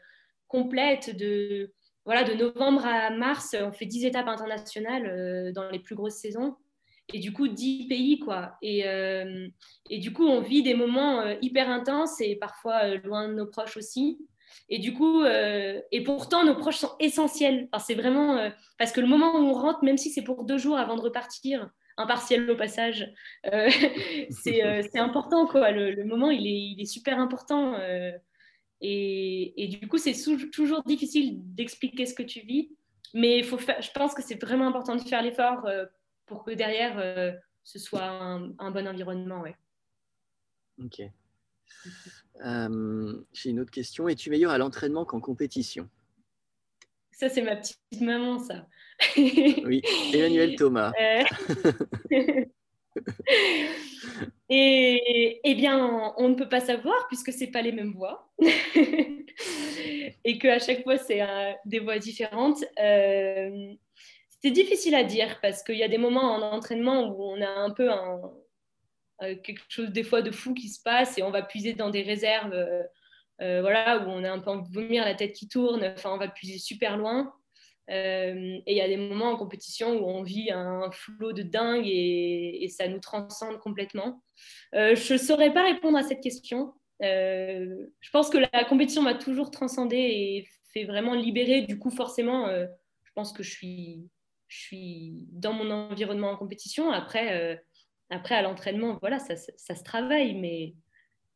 complètes 0.48 1.14
de, 1.14 1.72
voilà, 2.06 2.24
de 2.24 2.32
novembre 2.32 2.86
à 2.86 3.10
mars, 3.10 3.54
on 3.60 3.70
fait 3.70 3.84
10 3.84 4.06
étapes 4.06 4.28
internationales 4.28 5.06
euh, 5.06 5.52
dans 5.52 5.68
les 5.68 5.78
plus 5.78 5.94
grosses 5.94 6.16
saisons. 6.16 6.56
Et 7.12 7.18
du 7.18 7.32
coup 7.32 7.48
10 7.48 7.88
pays 7.88 8.18
quoi. 8.18 8.56
Et, 8.62 8.86
euh, 8.88 9.46
et 9.90 9.98
du 9.98 10.12
coup 10.12 10.26
on 10.26 10.40
vit 10.40 10.62
des 10.62 10.74
moments 10.74 11.20
euh, 11.20 11.34
hyper 11.42 11.68
intenses 11.68 12.20
et 12.20 12.36
parfois 12.36 12.84
euh, 12.84 12.98
loin 13.04 13.28
de 13.28 13.34
nos 13.34 13.46
proches 13.46 13.76
aussi. 13.76 14.18
Et 14.68 14.78
du 14.78 14.92
coup 14.92 15.24
et 15.24 16.02
pourtant 16.04 16.44
nos 16.44 16.54
proches 16.54 16.76
sont 16.76 16.94
essentiels. 17.00 17.68
C'est 17.78 17.94
vraiment 17.94 18.50
parce 18.78 18.92
que 18.92 19.00
le 19.00 19.06
moment 19.06 19.34
où 19.34 19.44
on 19.44 19.54
rentre 19.54 19.82
même 19.82 19.96
si 19.96 20.10
c'est 20.10 20.22
pour 20.22 20.44
deux 20.44 20.58
jours 20.58 20.76
avant 20.76 20.96
de 20.96 21.00
repartir 21.00 21.70
un 21.96 22.06
partiel 22.06 22.50
au 22.50 22.56
passage 22.56 23.12
c'est 24.30 24.98
important 24.98 25.46
quoi 25.46 25.70
le, 25.70 26.04
moment 26.04 26.30
il 26.30 26.80
est, 26.80 26.84
super 26.86 27.18
important 27.18 27.76
et, 28.80 29.54
et, 29.56 29.68
du 29.68 29.88
coup 29.88 29.98
c'est 29.98 30.14
toujours 30.50 30.82
difficile 30.84 31.38
d'expliquer 31.54 32.06
ce 32.06 32.14
que 32.14 32.22
tu 32.22 32.40
vis 32.40 32.70
mais 33.14 33.42
faut 33.42 33.58
je 33.58 33.90
pense 33.92 34.14
que 34.14 34.22
c'est 34.22 34.40
vraiment 34.40 34.66
important 34.68 34.96
de 34.96 35.02
faire 35.02 35.22
l'effort 35.22 35.66
pour 36.26 36.44
que 36.44 36.50
derrière, 36.52 36.98
euh, 36.98 37.32
ce 37.62 37.78
soit 37.78 38.04
un, 38.04 38.70
bon 38.70 38.88
environnement. 38.88 39.40
Ouais. 39.42 39.56
Ok. 40.82 41.02
Euh, 42.44 43.22
j'ai 43.32 43.50
une 43.50 43.60
autre 43.60 43.70
question. 43.70 44.08
Es-tu 44.08 44.30
meilleur 44.30 44.52
à 44.52 44.58
l'entraînement 44.58 45.04
qu'en 45.04 45.20
compétition? 45.20 45.88
Ça, 47.12 47.28
c'est 47.28 47.42
ma 47.42 47.56
petite 47.56 47.78
maman, 48.00 48.38
ça. 48.38 48.66
oui, 49.16 49.82
Emmanuel 50.12 50.56
Thomas. 50.58 50.92
Euh. 51.00 51.24
Et 54.48 55.40
eh 55.44 55.54
bien, 55.54 56.12
on 56.18 56.28
ne 56.28 56.34
peut 56.34 56.48
pas 56.48 56.60
savoir 56.60 57.06
puisque 57.08 57.32
c'est 57.32 57.50
pas 57.50 57.62
les 57.62 57.72
mêmes 57.72 57.92
voix 57.92 58.30
et 60.24 60.38
qu'à 60.38 60.58
chaque 60.58 60.82
fois 60.82 60.98
c'est 60.98 61.22
des 61.64 61.78
voix 61.78 61.98
différentes. 61.98 62.62
C'est 62.76 64.50
difficile 64.50 64.94
à 64.94 65.04
dire 65.04 65.38
parce 65.40 65.62
qu'il 65.62 65.76
y 65.76 65.82
a 65.82 65.88
des 65.88 65.96
moments 65.96 66.34
en 66.34 66.42
entraînement 66.42 67.08
où 67.08 67.22
on 67.22 67.40
a 67.40 67.48
un 67.48 67.70
peu 67.70 67.88
euh, 69.22 69.36
quelque 69.36 69.62
chose 69.68 69.90
des 69.90 70.02
fois 70.02 70.20
de 70.20 70.32
fou 70.32 70.52
qui 70.52 70.68
se 70.68 70.82
passe 70.82 71.16
et 71.16 71.22
on 71.22 71.30
va 71.30 71.42
puiser 71.42 71.74
dans 71.74 71.90
des 71.90 72.02
réserves 72.02 72.52
euh, 72.52 72.82
euh, 72.82 72.82
voilà, 73.38 74.04
où 74.04 74.10
on 74.10 74.24
a 74.24 74.30
un 74.30 74.38
peu 74.38 74.50
envie 74.50 74.68
de 74.68 74.74
vomir, 74.74 75.04
la 75.04 75.14
tête 75.14 75.32
qui 75.32 75.48
tourne, 75.48 75.84
enfin 75.84 76.10
on 76.12 76.18
va 76.18 76.28
puiser 76.28 76.58
super 76.58 76.96
loin. 76.96 77.32
et 77.88 78.62
il 78.66 78.76
y 78.76 78.80
a 78.80 78.88
des 78.88 78.96
moments 78.96 79.30
en 79.30 79.36
compétition 79.36 79.98
où 79.98 80.06
on 80.06 80.22
vit 80.22 80.50
un 80.52 80.90
flot 80.92 81.32
de 81.32 81.42
dingue 81.42 81.86
et, 81.86 82.68
ça 82.68 82.86
nous 82.86 83.00
transcende 83.00 83.58
complètement. 83.58 84.22
je 84.72 85.12
ne 85.12 85.18
saurais 85.18 85.52
pas 85.52 85.64
répondre 85.64 85.98
à 85.98 86.02
cette 86.02 86.20
question. 86.20 86.72
je 87.00 88.10
pense 88.12 88.30
que 88.30 88.38
la 88.38 88.64
compétition 88.64 89.02
m'a 89.02 89.14
toujours 89.14 89.50
transcendée 89.50 89.96
et 89.96 90.48
fait 90.72 90.84
vraiment 90.84 91.14
libérer. 91.14 91.62
Du 91.62 91.78
coup, 91.78 91.90
forcément, 91.90 92.48
je 92.48 93.12
pense 93.14 93.32
que 93.32 93.42
je 93.42 93.50
suis 93.50 94.08
je 94.52 94.58
suis 94.58 95.26
dans 95.32 95.54
mon 95.54 95.70
environnement 95.70 96.30
en 96.30 96.36
compétition. 96.36 96.90
Après, 96.90 97.40
euh, 97.40 97.56
après 98.10 98.34
à 98.34 98.42
l'entraînement, 98.42 98.98
voilà, 99.00 99.18
ça, 99.18 99.34
ça, 99.36 99.74
se 99.74 99.82
travaille, 99.82 100.34
mais, 100.34 100.74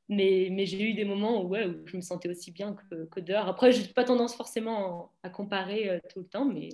mais, 0.09 0.48
mais 0.50 0.66
j'ai 0.66 0.82
eu 0.82 0.94
des 0.94 1.04
moments 1.04 1.42
où, 1.42 1.48
ouais, 1.48 1.66
où, 1.66 1.86
je 1.86 1.96
me 1.96 2.02
sentais 2.02 2.28
aussi 2.28 2.52
bien 2.52 2.74
que, 2.74 3.07
que 3.07 3.20
dehors. 3.20 3.48
Après, 3.48 3.72
je 3.72 3.82
n'ai 3.82 3.88
pas 3.88 4.04
tendance 4.04 4.36
forcément 4.36 5.12
à 5.22 5.30
comparer 5.30 5.90
euh, 5.90 5.98
tout 6.11 6.20
le 6.20 6.26
temps, 6.26 6.44
mais, 6.44 6.68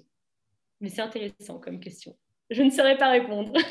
mais 0.81 0.89
c'est 0.89 1.01
intéressant 1.01 1.59
comme 1.59 1.81
question. 1.81 2.17
Je 2.51 2.63
ne 2.63 2.71
saurais 2.71 2.99
pas 2.99 3.11
répondre. 3.11 3.53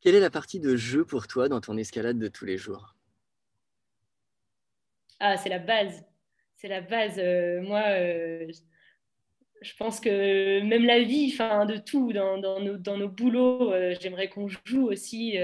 Quelle 0.00 0.14
est 0.14 0.20
la 0.20 0.30
partie 0.30 0.60
de 0.60 0.76
jeu 0.76 1.04
pour 1.04 1.26
toi 1.26 1.48
dans 1.48 1.60
ton 1.60 1.76
escalade 1.76 2.18
de 2.18 2.28
tous 2.28 2.44
les 2.44 2.56
jours? 2.58 2.94
Ah, 5.20 5.36
c'est 5.36 5.48
la 5.48 5.58
base. 5.58 6.04
C'est 6.56 6.68
la 6.68 6.80
base. 6.80 7.18
Euh, 7.18 7.62
moi, 7.62 7.82
je 9.64 9.74
pense 9.78 9.98
que 10.00 10.60
même 10.62 10.84
la 10.84 11.00
vie, 11.02 11.30
enfin 11.32 11.64
de 11.66 11.76
tout, 11.76 12.12
dans, 12.12 12.38
nos, 12.38 12.76
dans 12.76 12.98
nos, 12.98 13.08
boulots, 13.08 13.72
euh, 13.72 13.94
j'aimerais 14.00 14.28
qu'on 14.28 14.48
joue 14.48 14.88
aussi. 14.88 15.36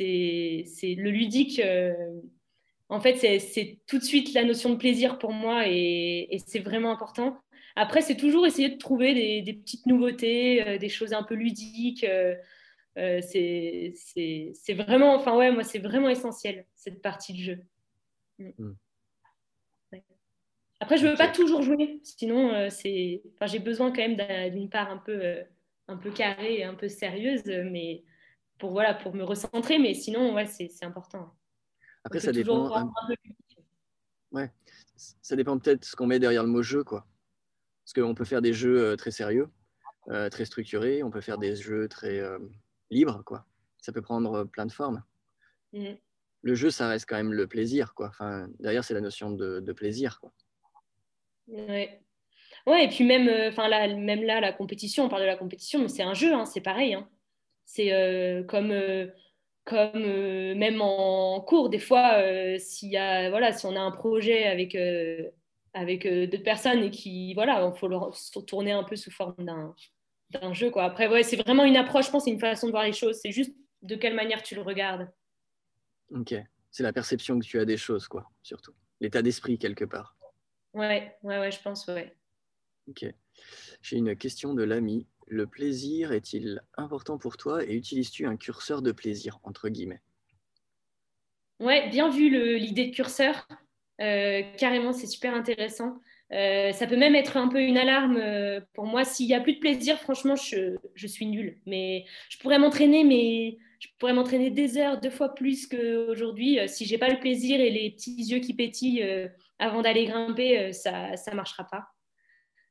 Euh, 0.00 0.62
c'est 0.66 0.94
le 0.94 1.10
ludique. 1.10 1.60
Euh, 1.60 1.92
en 2.88 3.00
fait, 3.00 3.16
c'est 3.16 3.78
tout 3.86 3.98
de 3.98 4.04
suite 4.04 4.32
la 4.34 4.44
notion 4.44 4.70
de 4.70 4.76
plaisir 4.76 5.18
pour 5.18 5.32
moi 5.32 5.64
et, 5.66 6.38
c'est 6.46 6.60
vraiment 6.60 6.92
important. 6.92 7.38
Après, 7.74 8.00
c'est 8.00 8.16
toujours 8.16 8.46
essayer 8.46 8.68
de 8.70 8.78
trouver 8.78 9.42
des, 9.42 9.52
petites 9.52 9.86
nouveautés, 9.86 10.78
des 10.78 10.88
choses 10.88 11.12
un 11.12 11.22
peu 11.22 11.34
ludiques. 11.34 12.06
c'est 12.96 13.92
vraiment, 14.74 15.14
enfin 15.14 15.36
ouais, 15.36 15.50
moi, 15.50 15.64
c'est 15.64 15.80
vraiment 15.80 16.08
essentiel 16.08 16.64
cette 16.74 17.02
partie 17.02 17.32
de 17.32 17.38
jeu. 17.38 17.58
Mm. 18.38 18.50
Mm. 18.58 18.76
Après, 20.80 20.98
je 20.98 21.06
ne 21.06 21.10
veux 21.10 21.16
pas 21.16 21.28
toujours 21.28 21.62
jouer, 21.62 22.00
sinon 22.02 22.52
euh, 22.52 22.68
c'est. 22.70 23.22
J'ai 23.46 23.58
besoin 23.58 23.90
quand 23.90 24.06
même 24.06 24.50
d'une 24.52 24.68
part 24.68 24.90
un 24.90 24.98
peu, 24.98 25.18
euh, 25.20 25.42
un 25.88 25.96
peu 25.96 26.10
carrée 26.10 26.58
et 26.58 26.64
un 26.64 26.74
peu 26.74 26.88
sérieuse, 26.88 27.44
mais 27.46 28.02
pour 28.58 28.70
voilà, 28.72 28.94
pour 28.94 29.14
me 29.14 29.22
recentrer. 29.22 29.78
Mais 29.78 29.94
sinon, 29.94 30.34
ouais, 30.34 30.46
c'est 30.46 30.84
important. 30.84 31.34
Après, 32.04 32.20
ça 32.20 32.32
dépend. 32.32 32.92
Ouais, 34.32 34.52
ça 34.96 35.36
dépend 35.36 35.58
peut-être 35.58 35.84
ce 35.84 35.96
qu'on 35.96 36.06
met 36.06 36.18
derrière 36.18 36.42
le 36.42 36.48
mot 36.48 36.62
jeu, 36.62 36.84
quoi. 36.84 37.06
Parce 37.84 37.92
qu'on 37.94 38.14
peut 38.14 38.24
faire 38.24 38.42
des 38.42 38.52
jeux 38.52 38.80
euh, 38.80 38.96
très 38.96 39.10
sérieux, 39.10 39.48
très 40.30 40.44
structurés. 40.44 41.02
On 41.02 41.10
peut 41.10 41.20
faire 41.20 41.38
des 41.38 41.56
jeux 41.56 41.88
très 41.88 42.20
libres, 42.90 43.22
quoi. 43.24 43.46
Ça 43.78 43.92
peut 43.92 44.02
prendre 44.02 44.44
plein 44.44 44.66
de 44.66 44.72
formes. 44.72 45.02
Mmh. 45.72 45.94
Le 46.42 46.54
jeu, 46.54 46.70
ça 46.70 46.88
reste 46.88 47.08
quand 47.08 47.16
même 47.16 47.32
le 47.32 47.46
plaisir, 47.46 47.94
quoi. 47.94 48.08
Enfin, 48.08 48.48
derrière, 48.58 48.84
c'est 48.84 48.94
la 48.94 49.00
notion 49.00 49.30
de, 49.30 49.60
de 49.60 49.72
plaisir, 49.72 50.20
quoi. 50.20 50.32
Ouais. 51.48 52.02
Ouais, 52.66 52.84
et 52.84 52.88
puis 52.88 53.04
même, 53.04 53.28
euh, 53.28 53.48
enfin 53.48 53.68
là, 53.68 53.86
même 53.94 54.24
là, 54.24 54.40
la 54.40 54.52
compétition, 54.52 55.04
on 55.04 55.08
parle 55.08 55.22
de 55.22 55.26
la 55.26 55.36
compétition, 55.36 55.80
mais 55.80 55.88
c'est 55.88 56.02
un 56.02 56.14
jeu, 56.14 56.34
hein, 56.34 56.44
c'est 56.44 56.60
pareil. 56.60 56.94
Hein. 56.94 57.08
C'est 57.66 57.92
euh, 57.92 58.42
comme, 58.44 58.70
euh, 58.70 59.08
comme 59.64 60.02
même 60.54 60.80
en 60.80 61.40
cours, 61.42 61.68
des 61.68 61.78
fois, 61.78 62.22
s'il 62.58 62.90
y 62.90 62.96
a, 62.96 63.28
voilà, 63.28 63.52
si 63.52 63.66
on 63.66 63.76
a 63.76 63.80
un 63.80 63.90
projet 63.90 64.44
avec, 64.44 64.76
avec 65.74 66.06
d'autres 66.06 66.44
personnes 66.44 66.84
et 66.84 66.90
qui, 66.90 67.34
voilà, 67.34 67.70
il 67.72 67.78
faut 67.78 67.88
le 67.88 68.42
tourner 68.46 68.72
un 68.72 68.84
peu 68.84 68.96
sous 68.96 69.10
forme 69.10 69.34
d'un, 69.44 69.74
d'un 70.30 70.52
jeu. 70.52 70.70
Quoi. 70.70 70.84
Après, 70.84 71.08
ouais, 71.08 71.24
c'est 71.24 71.36
vraiment 71.36 71.64
une 71.64 71.76
approche, 71.76 72.06
je 72.06 72.10
pense, 72.12 72.24
c'est 72.24 72.30
une 72.30 72.40
façon 72.40 72.68
de 72.68 72.72
voir 72.72 72.84
les 72.84 72.92
choses. 72.92 73.18
C'est 73.20 73.32
juste 73.32 73.54
de 73.82 73.96
quelle 73.96 74.14
manière 74.14 74.42
tu 74.42 74.54
le 74.54 74.62
regardes. 74.62 75.10
Ok, 76.14 76.34
c'est 76.70 76.82
la 76.84 76.92
perception 76.92 77.38
que 77.38 77.44
tu 77.44 77.58
as 77.58 77.64
des 77.64 77.76
choses, 77.76 78.06
quoi, 78.06 78.30
surtout. 78.42 78.72
L'état 79.00 79.20
d'esprit, 79.20 79.58
quelque 79.58 79.84
part. 79.84 80.16
Ouais, 80.72 81.16
ouais, 81.24 81.38
ouais, 81.38 81.50
je 81.50 81.60
pense, 81.60 81.86
ouais. 81.88 82.16
Ok. 82.88 83.04
J'ai 83.82 83.96
une 83.96 84.14
question 84.16 84.54
de 84.54 84.62
l'ami. 84.62 85.06
Le 85.26 85.46
plaisir 85.46 86.12
est-il 86.12 86.62
important 86.76 87.18
pour 87.18 87.36
toi 87.36 87.64
et 87.64 87.74
utilises-tu 87.74 88.26
un 88.26 88.36
curseur 88.36 88.82
de 88.82 88.92
plaisir, 88.92 89.38
entre 89.42 89.68
guillemets? 89.68 90.00
Ouais, 91.58 91.88
bien 91.88 92.08
vu 92.10 92.58
l'idée 92.58 92.86
de 92.86 92.94
curseur. 92.94 93.48
Euh, 94.00 94.42
carrément, 94.58 94.92
c'est 94.92 95.06
super 95.06 95.34
intéressant. 95.34 95.98
Euh, 96.32 96.72
ça 96.72 96.86
peut 96.86 96.96
même 96.96 97.14
être 97.14 97.36
un 97.36 97.48
peu 97.48 97.60
une 97.60 97.78
alarme 97.78 98.16
euh, 98.16 98.60
pour 98.74 98.84
moi. 98.84 99.04
S'il 99.04 99.26
n'y 99.26 99.34
a 99.34 99.40
plus 99.40 99.54
de 99.54 99.60
plaisir, 99.60 99.98
franchement, 99.98 100.36
je, 100.36 101.06
suis 101.06 101.26
nulle. 101.26 101.58
Mais 101.66 102.04
je 102.28 102.38
pourrais 102.38 102.58
m'entraîner, 102.58 103.04
mais 103.04 103.58
je 103.80 103.88
pourrais 103.98 104.12
m'entraîner 104.12 104.50
des 104.50 104.76
heures, 104.78 105.00
deux 105.00 105.10
fois 105.10 105.34
plus 105.34 105.66
qu'aujourd'hui. 105.66 106.58
si 106.68 106.84
j'ai 106.84 106.98
pas 106.98 107.08
le 107.08 107.18
plaisir 107.18 107.60
et 107.60 107.70
les 107.70 107.90
petits 107.90 108.22
yeux 108.22 108.38
qui 108.40 108.54
pétillent 108.54 109.28
avant 109.58 109.82
d'aller 109.82 110.06
grimper, 110.06 110.58
euh, 110.58 110.72
ça 110.72 111.10
ne 111.30 111.36
marchera 111.36 111.64
pas. 111.64 111.95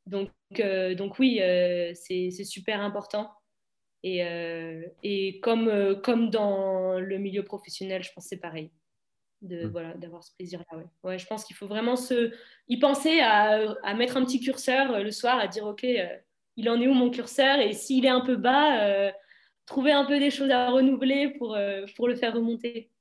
Donc, 0.06 0.30
euh, 0.60 0.95
donc 0.95 1.20
oui, 1.20 1.39
euh, 1.41 1.91
c'est 1.93 2.32
super 2.43 2.82
important. 2.82 3.32
Et, 4.03 4.22
et 5.01 5.39
comme, 5.39 5.99
comme 6.03 6.30
dans 6.30 6.99
le 6.99 7.18
milieu 7.18 7.43
professionnel, 7.43 8.03
je 8.03 8.12
pense 8.14 8.26
que 8.26 8.30
c'est 8.30 8.38
pareil. 8.38 8.70
De, 9.41 9.66
mmh. 9.66 9.72
voilà, 9.72 9.93
d'avoir 9.95 10.24
ce 10.24 10.32
plaisir-là. 10.36 10.78
Ouais. 10.78 10.86
ouais. 11.03 11.18
je 11.18 11.26
pense 11.26 11.43
qu'il 11.43 11.56
faut 11.56 11.66
vraiment 11.66 11.95
se, 11.95 12.32
y 12.68 12.78
penser 12.78 13.20
à, 13.22 13.76
à, 13.84 13.93
mettre 13.95 14.18
un 14.18 14.24
petit 14.24 14.39
curseur 14.39 14.99
le 14.99 15.10
soir, 15.10 15.39
à 15.39 15.47
dire, 15.47 15.66
OK, 15.66 15.86
il 16.56 16.70
en 16.70 16.80
est 16.80 16.88
où 16.88 16.93
mon 16.93 17.10
curseur? 17.10 17.60
Et 17.60 17.74
s'il 17.74 18.06
est 18.06 18.10
un 18.10 18.22
peu 18.22 18.36
bas, 18.36 19.12
trouver 19.66 19.91
un 19.91 20.06
peu 20.06 20.20
des 20.20 20.30
choses 20.30 20.51
à 20.51 20.70
renouveler 20.70 21.30
pour, 21.30 21.58
pour 21.95 22.08
le 22.08 22.16
faire 22.16 22.36
remonter. 22.36 22.91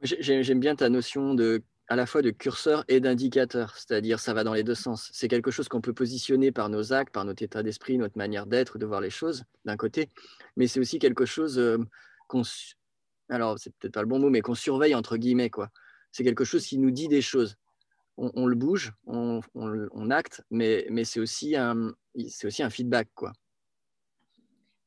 J'aime 0.00 0.60
bien 0.60 0.74
ta 0.74 0.88
notion 0.88 1.34
de 1.34 1.62
à 1.88 1.96
la 1.96 2.06
fois 2.06 2.20
de 2.20 2.30
curseur 2.30 2.84
et 2.88 3.00
d'indicateur, 3.00 3.74
c'est-à-dire 3.76 4.20
ça 4.20 4.34
va 4.34 4.44
dans 4.44 4.52
les 4.52 4.62
deux 4.62 4.74
sens. 4.74 5.08
C'est 5.12 5.28
quelque 5.28 5.50
chose 5.50 5.68
qu'on 5.68 5.80
peut 5.80 5.94
positionner 5.94 6.52
par 6.52 6.68
nos 6.68 6.92
actes, 6.92 7.12
par 7.12 7.24
notre 7.24 7.42
état 7.42 7.62
d'esprit, 7.62 7.96
notre 7.96 8.18
manière 8.18 8.46
d'être, 8.46 8.78
de 8.78 8.86
voir 8.86 9.00
les 9.00 9.10
choses, 9.10 9.44
d'un 9.64 9.76
côté, 9.76 10.10
mais 10.56 10.66
c'est 10.66 10.80
aussi 10.80 10.98
quelque 10.98 11.24
chose 11.24 11.58
euh, 11.58 11.78
qu'on, 12.28 12.42
alors 13.30 13.58
c'est 13.58 13.74
peut-être 13.76 13.94
pas 13.94 14.02
le 14.02 14.08
bon 14.08 14.18
mot, 14.18 14.28
mais 14.28 14.42
qu'on 14.42 14.54
surveille 14.54 14.94
entre 14.94 15.16
guillemets 15.16 15.50
quoi. 15.50 15.70
C'est 16.12 16.24
quelque 16.24 16.44
chose 16.44 16.66
qui 16.66 16.78
nous 16.78 16.90
dit 16.90 17.08
des 17.08 17.22
choses. 17.22 17.56
On, 18.20 18.46
le 18.46 18.56
bouge, 18.56 18.92
on, 19.06 20.10
acte, 20.10 20.42
mais, 20.50 20.88
mais 20.90 21.04
c'est 21.04 21.20
aussi 21.20 21.54
un, 21.54 21.94
aussi 22.16 22.64
un 22.64 22.70
feedback 22.70 23.06
quoi. 23.14 23.32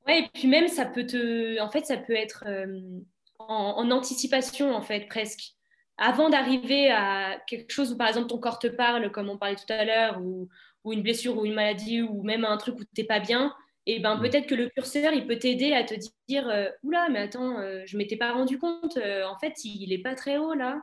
Ouais, 0.06 0.24
et 0.24 0.30
puis 0.34 0.49
même 0.49 0.68
ça 0.68 0.86
peut 0.86 1.06
te, 1.06 1.62
en 1.62 1.70
fait, 1.70 1.86
ça 1.86 1.95
peut 1.95 2.16
être 2.16 2.43
euh, 2.47 2.82
en, 3.39 3.89
anticipation 3.91 4.76
en 4.76 4.82
fait 4.82 5.08
presque 5.08 5.56
avant 5.98 6.30
d'arriver 6.30 6.89
à 6.89 7.39
quelque 7.48 7.72
chose 7.72 7.92
où, 7.92 7.98
par 7.98 8.08
exemple, 8.08 8.28
ton 8.28 8.39
corps 8.39 8.60
te 8.60 8.68
parle, 8.68 9.12
comme 9.12 9.30
on 9.30 9.38
parlait 9.38 9.56
tout 9.56 9.72
à 9.72 9.86
l'heure, 9.86 10.22
ou, 10.22 10.50
une 10.92 11.04
blessure 11.04 11.38
ou 11.38 11.46
une 11.46 11.54
maladie, 11.54 12.02
ou 12.02 12.24
même 12.24 12.44
un 12.44 12.58
truc 12.58 12.80
où 12.80 12.84
tu 12.84 13.02
n'es 13.02 13.04
pas 13.08 13.20
bien, 13.20 13.54
et 13.86 14.00
ben 14.00 14.16
mm. 14.16 14.22
peut-être 14.22 14.48
que 14.48 14.56
le 14.56 14.70
curseur, 14.70 15.14
il 15.14 15.26
peut 15.28 15.38
t'aider 15.38 15.74
à 15.74 15.84
te 15.84 15.96
dire 16.28 16.48
euh, 16.50 16.70
Oula, 16.84 17.10
mais 17.10 17.20
attends, 17.20 17.60
euh, 17.60 17.84
je 17.86 17.96
ne 17.96 18.00
m'étais 18.00 18.18
pas 18.18 18.32
rendu 18.34 18.58
compte, 18.58 18.98
euh, 18.98 19.26
en 19.26 19.38
fait, 19.38 19.64
il 19.64 19.89
n'est 19.89 20.02
pas 20.02 20.16
très 20.16 20.38
haut 20.38 20.54
là. 20.54 20.82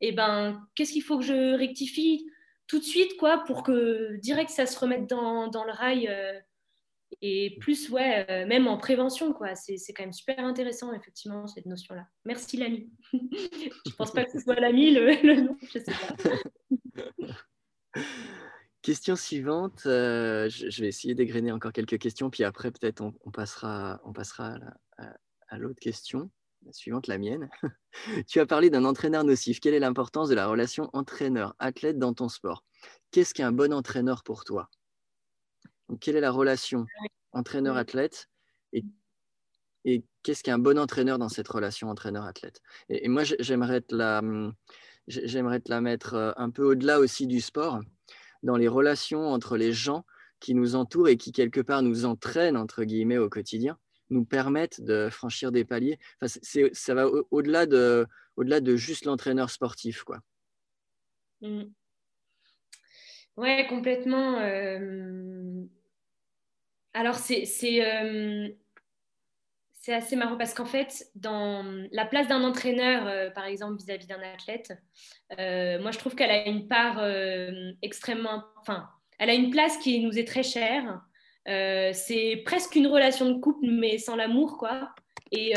Et 0.00 0.12
ben, 0.12 0.64
qu'est-ce 0.74 0.92
qu'il 0.92 1.02
faut 1.02 1.18
que 1.18 1.24
je 1.24 1.56
rectifie 1.56 2.26
tout 2.68 2.78
de 2.78 2.84
suite, 2.84 3.16
quoi, 3.18 3.44
pour 3.44 3.62
que 3.62 4.16
direct 4.20 4.50
ça 4.50 4.66
se 4.66 4.78
remette 4.78 5.08
dans, 5.08 5.48
dans 5.48 5.64
le 5.64 5.72
rail 5.72 6.08
et 7.20 7.56
plus, 7.60 7.90
ouais, 7.90 8.26
euh, 8.30 8.46
même 8.46 8.68
en 8.68 8.76
prévention, 8.76 9.32
quoi. 9.32 9.54
C'est, 9.54 9.78
quand 9.94 10.02
même 10.02 10.12
super 10.12 10.38
intéressant, 10.40 10.92
effectivement, 10.92 11.46
cette 11.46 11.66
notion-là. 11.66 12.06
Merci, 12.24 12.56
l'ami. 12.56 12.90
je 13.12 13.94
pense 13.96 14.12
pas 14.12 14.24
que 14.24 14.32
ce 14.32 14.40
soit 14.40 14.60
l'ami, 14.60 14.90
le, 14.94 15.42
nom, 15.42 15.56
je 15.62 15.78
sais 15.78 15.84
pas. 15.84 17.22
Question 18.82 19.16
suivante. 19.16 19.82
Euh, 19.86 20.48
je, 20.48 20.80
vais 20.80 20.88
essayer 20.88 21.14
d'égrener 21.14 21.50
encore 21.50 21.72
quelques 21.72 21.98
questions, 21.98 22.30
puis 22.30 22.44
après, 22.44 22.70
peut-être, 22.70 23.02
on, 23.02 23.30
passera, 23.30 24.00
on 24.04 24.12
passera 24.12 24.56
à, 24.96 25.58
l'autre 25.58 25.80
question. 25.80 26.30
La 26.64 26.72
suivante, 26.72 27.06
la 27.06 27.18
mienne. 27.18 27.48
tu 28.28 28.40
as 28.40 28.46
parlé 28.46 28.70
d'un 28.70 28.84
entraîneur 28.84 29.24
nocif. 29.24 29.60
Quelle 29.60 29.74
est 29.74 29.80
l'importance 29.80 30.28
de 30.28 30.34
la 30.34 30.46
relation 30.46 30.90
entraîneur-athlète 30.92 31.98
dans 31.98 32.14
ton 32.14 32.28
sport? 32.28 32.64
Qu'est-ce 33.10 33.34
qu'un 33.34 33.52
bon 33.52 33.72
entraîneur 33.72 34.22
pour 34.22 34.44
toi? 34.44 34.68
Quelle 35.96 36.16
est 36.16 36.20
la 36.20 36.30
relation 36.30 36.86
entraîneur-athlète 37.32 38.28
et, 38.72 38.84
et 39.84 40.04
qu'est-ce 40.22 40.42
qu'un 40.42 40.58
bon 40.58 40.78
entraîneur 40.78 41.18
dans 41.18 41.28
cette 41.28 41.48
relation 41.48 41.88
entraîneur-athlète? 41.88 42.60
Et, 42.88 43.08
moi, 43.08 43.22
j'aimerais 43.24 43.80
te, 43.80 43.94
la, 43.94 44.22
j'aimerais 45.06 45.60
te 45.60 45.70
la 45.70 45.80
mettre 45.80 46.14
euh, 46.14 46.32
un 46.36 46.50
peu 46.50 46.64
au-delà 46.64 47.00
aussi 47.00 47.26
du 47.26 47.40
sport, 47.40 47.80
dans 48.42 48.56
les 48.56 48.68
relations 48.68 49.28
entre 49.28 49.56
les 49.56 49.72
gens 49.72 50.04
qui 50.40 50.54
nous 50.54 50.76
entourent 50.76 51.08
et 51.08 51.16
qui, 51.16 51.32
quelque 51.32 51.60
part, 51.60 51.82
nous 51.82 52.04
entraînent, 52.04 52.56
entre 52.56 52.84
guillemets, 52.84 53.18
au 53.18 53.28
quotidien, 53.28 53.78
nous 54.10 54.24
permettent 54.24 54.80
de 54.80 55.08
franchir 55.10 55.52
des 55.52 55.64
paliers. 55.64 55.98
Ça 56.72 56.94
va 56.94 57.08
au-delà 57.30 57.66
de, 57.66 58.06
au-delà 58.36 58.60
de 58.60 58.76
juste 58.76 59.04
l'entraîneur 59.04 59.50
sportif. 59.50 60.04
Quoi. 60.04 60.18
Mmh. 61.40 61.64
Ouais, 63.38 63.68
complètement. 63.68 64.40
Euh, 64.40 65.64
alors, 66.92 67.14
euh, 67.14 68.48
c'est 69.74 69.94
assez 69.94 70.16
marrant 70.16 70.36
parce 70.36 70.54
qu'en 70.54 70.64
fait, 70.64 71.06
dans 71.14 71.64
la 71.92 72.04
place 72.04 72.26
d'un 72.26 72.42
entraîneur, 72.42 73.06
euh, 73.06 73.30
par 73.30 73.44
exemple, 73.44 73.76
vis-à-vis 73.76 74.08
d'un 74.08 74.20
athlète, 74.20 74.72
moi, 75.80 75.92
je 75.92 75.98
trouve 75.98 76.16
qu'elle 76.16 76.32
a 76.32 76.48
une 76.48 76.66
part 76.66 77.00
extrêmement. 77.80 78.42
Enfin, 78.60 78.88
elle 79.20 79.30
a 79.30 79.34
une 79.34 79.50
place 79.50 79.76
qui 79.78 80.00
nous 80.00 80.18
est 80.18 80.26
très 80.26 80.42
chère. 80.42 81.00
c'est 81.46 82.42
presque 82.44 82.74
une 82.74 82.88
relation 82.88 83.30
de 83.30 83.38
couple, 83.38 83.68
mais 83.70 83.98
sans 83.98 84.16
l'amour, 84.16 84.58
quoi. 84.58 84.92
Et, 85.30 85.56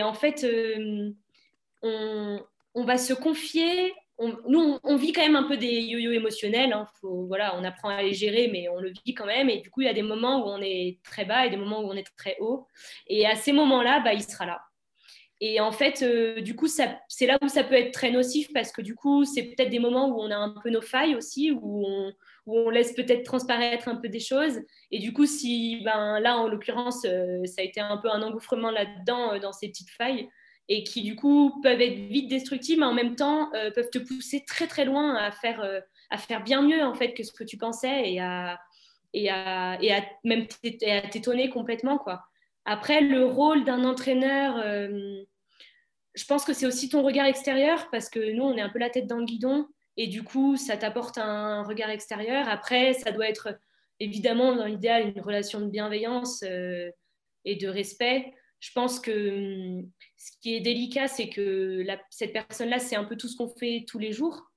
en 0.00 0.14
fait, 0.14 0.46
on, 1.82 2.40
on, 2.74 2.84
va 2.84 2.98
se 2.98 3.14
confier 3.14 3.94
nous, 4.48 4.78
on, 4.82 4.96
vit 4.96 5.12
quand 5.12 5.22
même 5.22 5.36
un 5.36 5.44
peu 5.44 5.56
des 5.56 5.80
yo-yo 5.80 6.12
émotionnels. 6.12 6.72
Hein. 6.72 6.86
voilà, 7.02 7.56
on 7.58 7.64
apprend 7.64 7.88
à 7.88 8.02
les 8.02 8.12
gérer, 8.12 8.48
mais 8.52 8.68
on 8.68 8.80
le 8.80 8.92
vit 9.04 9.14
quand 9.14 9.26
même. 9.26 9.48
Et 9.48 9.60
du 9.60 9.70
coup, 9.70 9.80
il 9.80 9.86
y 9.86 9.90
a 9.90 9.94
des 9.94 10.02
moments 10.02 10.44
où 10.44 10.48
on 10.48 10.60
est 10.60 10.98
très 11.02 11.24
bas 11.24 11.46
et 11.46 11.50
des 11.50 11.56
moments 11.56 11.80
où 11.80 11.90
on 11.90 11.94
est 11.94 12.06
très 12.16 12.36
haut. 12.40 12.66
Et 13.06 13.26
à 13.26 13.34
ces 13.34 13.52
moments-là, 13.52 14.00
bah, 14.00 14.12
il 14.12 14.22
sera 14.22 14.46
là. 14.46 14.60
Et 15.42 15.58
en 15.58 15.72
fait, 15.72 16.02
euh, 16.02 16.42
du 16.42 16.54
coup, 16.54 16.66
c'est 16.68 17.26
là 17.26 17.38
où 17.40 17.48
ça 17.48 17.64
peut 17.64 17.74
être 17.74 17.92
très 17.92 18.10
nocif 18.10 18.52
parce 18.52 18.72
que 18.72 18.82
du 18.82 18.94
coup, 18.94 19.24
c'est 19.24 19.44
peut-être 19.44 19.70
des 19.70 19.78
moments 19.78 20.08
où 20.08 20.20
on 20.20 20.30
a 20.30 20.36
un 20.36 20.54
peu 20.62 20.68
nos 20.68 20.82
failles 20.82 21.14
aussi, 21.14 21.50
où 21.50 21.86
on, 21.86 22.12
où 22.46 22.58
on 22.58 22.68
laisse 22.68 22.92
peut-être 22.92 23.24
transparaître 23.24 23.88
un 23.88 23.96
peu 23.96 24.10
des 24.10 24.20
choses. 24.20 24.60
Et 24.90 24.98
du 24.98 25.14
coup, 25.14 25.24
si 25.24 25.80
ben, 25.82 26.20
là, 26.20 26.36
en 26.36 26.46
l'occurrence, 26.46 27.06
euh, 27.06 27.42
ça 27.46 27.62
a 27.62 27.64
été 27.64 27.80
un 27.80 27.96
peu 27.96 28.10
un 28.10 28.22
engouffrement 28.22 28.70
là-dedans, 28.70 29.32
euh, 29.32 29.38
dans 29.38 29.52
ces 29.52 29.68
petites 29.68 29.90
failles, 29.90 30.28
et 30.70 30.84
qui 30.84 31.02
du 31.02 31.16
coup 31.16 31.60
peuvent 31.62 31.80
être 31.80 31.98
vite 32.08 32.30
destructives, 32.30 32.78
mais 32.78 32.86
en 32.86 32.94
même 32.94 33.16
temps 33.16 33.52
euh, 33.54 33.72
peuvent 33.72 33.90
te 33.90 33.98
pousser 33.98 34.44
très 34.46 34.68
très 34.68 34.84
loin 34.84 35.16
à 35.16 35.32
faire, 35.32 35.60
euh, 35.60 35.80
à 36.10 36.16
faire 36.16 36.44
bien 36.44 36.62
mieux 36.62 36.82
en 36.82 36.94
fait 36.94 37.12
que 37.12 37.24
ce 37.24 37.32
que 37.32 37.42
tu 37.42 37.58
pensais 37.58 38.12
et 38.12 38.20
à, 38.20 38.58
et 39.12 39.28
à, 39.30 39.76
et 39.82 39.92
à 39.92 40.00
même 40.22 40.46
t'étonner 40.46 41.50
complètement. 41.50 41.98
Quoi. 41.98 42.22
Après, 42.64 43.00
le 43.00 43.24
rôle 43.24 43.64
d'un 43.64 43.84
entraîneur, 43.84 44.58
euh, 44.64 45.20
je 46.14 46.24
pense 46.24 46.44
que 46.44 46.52
c'est 46.52 46.66
aussi 46.66 46.88
ton 46.88 47.02
regard 47.02 47.26
extérieur 47.26 47.88
parce 47.90 48.08
que 48.08 48.32
nous, 48.32 48.44
on 48.44 48.56
est 48.56 48.62
un 48.62 48.70
peu 48.70 48.78
la 48.78 48.90
tête 48.90 49.08
dans 49.08 49.18
le 49.18 49.24
guidon 49.24 49.66
et 49.96 50.06
du 50.06 50.22
coup, 50.22 50.56
ça 50.56 50.76
t'apporte 50.76 51.18
un 51.18 51.64
regard 51.64 51.90
extérieur. 51.90 52.48
Après, 52.48 52.92
ça 52.92 53.10
doit 53.10 53.28
être 53.28 53.58
évidemment 53.98 54.54
dans 54.54 54.66
l'idéal 54.66 55.12
une 55.16 55.20
relation 55.20 55.58
de 55.60 55.66
bienveillance 55.66 56.42
et 56.42 57.56
de 57.56 57.68
respect 57.68 58.32
je 58.60 58.70
pense 58.72 59.00
que 59.00 59.80
hum, 59.80 59.90
ce 60.16 60.32
qui 60.40 60.54
est 60.54 60.60
délicat, 60.60 61.08
c'est 61.08 61.28
que 61.28 61.84
cette 62.10 62.32
personne-là, 62.32 62.78
c'est 62.78 62.96
un 62.96 63.04
peu 63.04 63.16
tout 63.16 63.28
ce 63.28 63.36
qu'on 63.36 63.48
fait 63.48 63.84
tous 63.88 63.98
les 63.98 64.12
jours. 64.12 64.50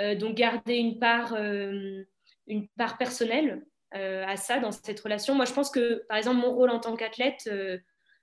Euh, 0.00 0.14
donc, 0.14 0.34
garder 0.34 0.76
une 0.76 0.98
part, 0.98 1.34
euh, 1.34 2.02
une 2.46 2.68
part 2.78 2.96
personnelle 2.96 3.62
euh, 3.94 4.24
à 4.26 4.36
ça, 4.36 4.58
dans 4.60 4.72
cette 4.72 4.98
relation. 5.00 5.34
Moi, 5.34 5.44
je 5.44 5.52
pense 5.52 5.70
que, 5.70 6.04
par 6.08 6.16
exemple, 6.16 6.40
mon 6.40 6.52
rôle 6.52 6.70
en 6.70 6.80
tant 6.80 6.96
qu'athlète, 6.96 7.48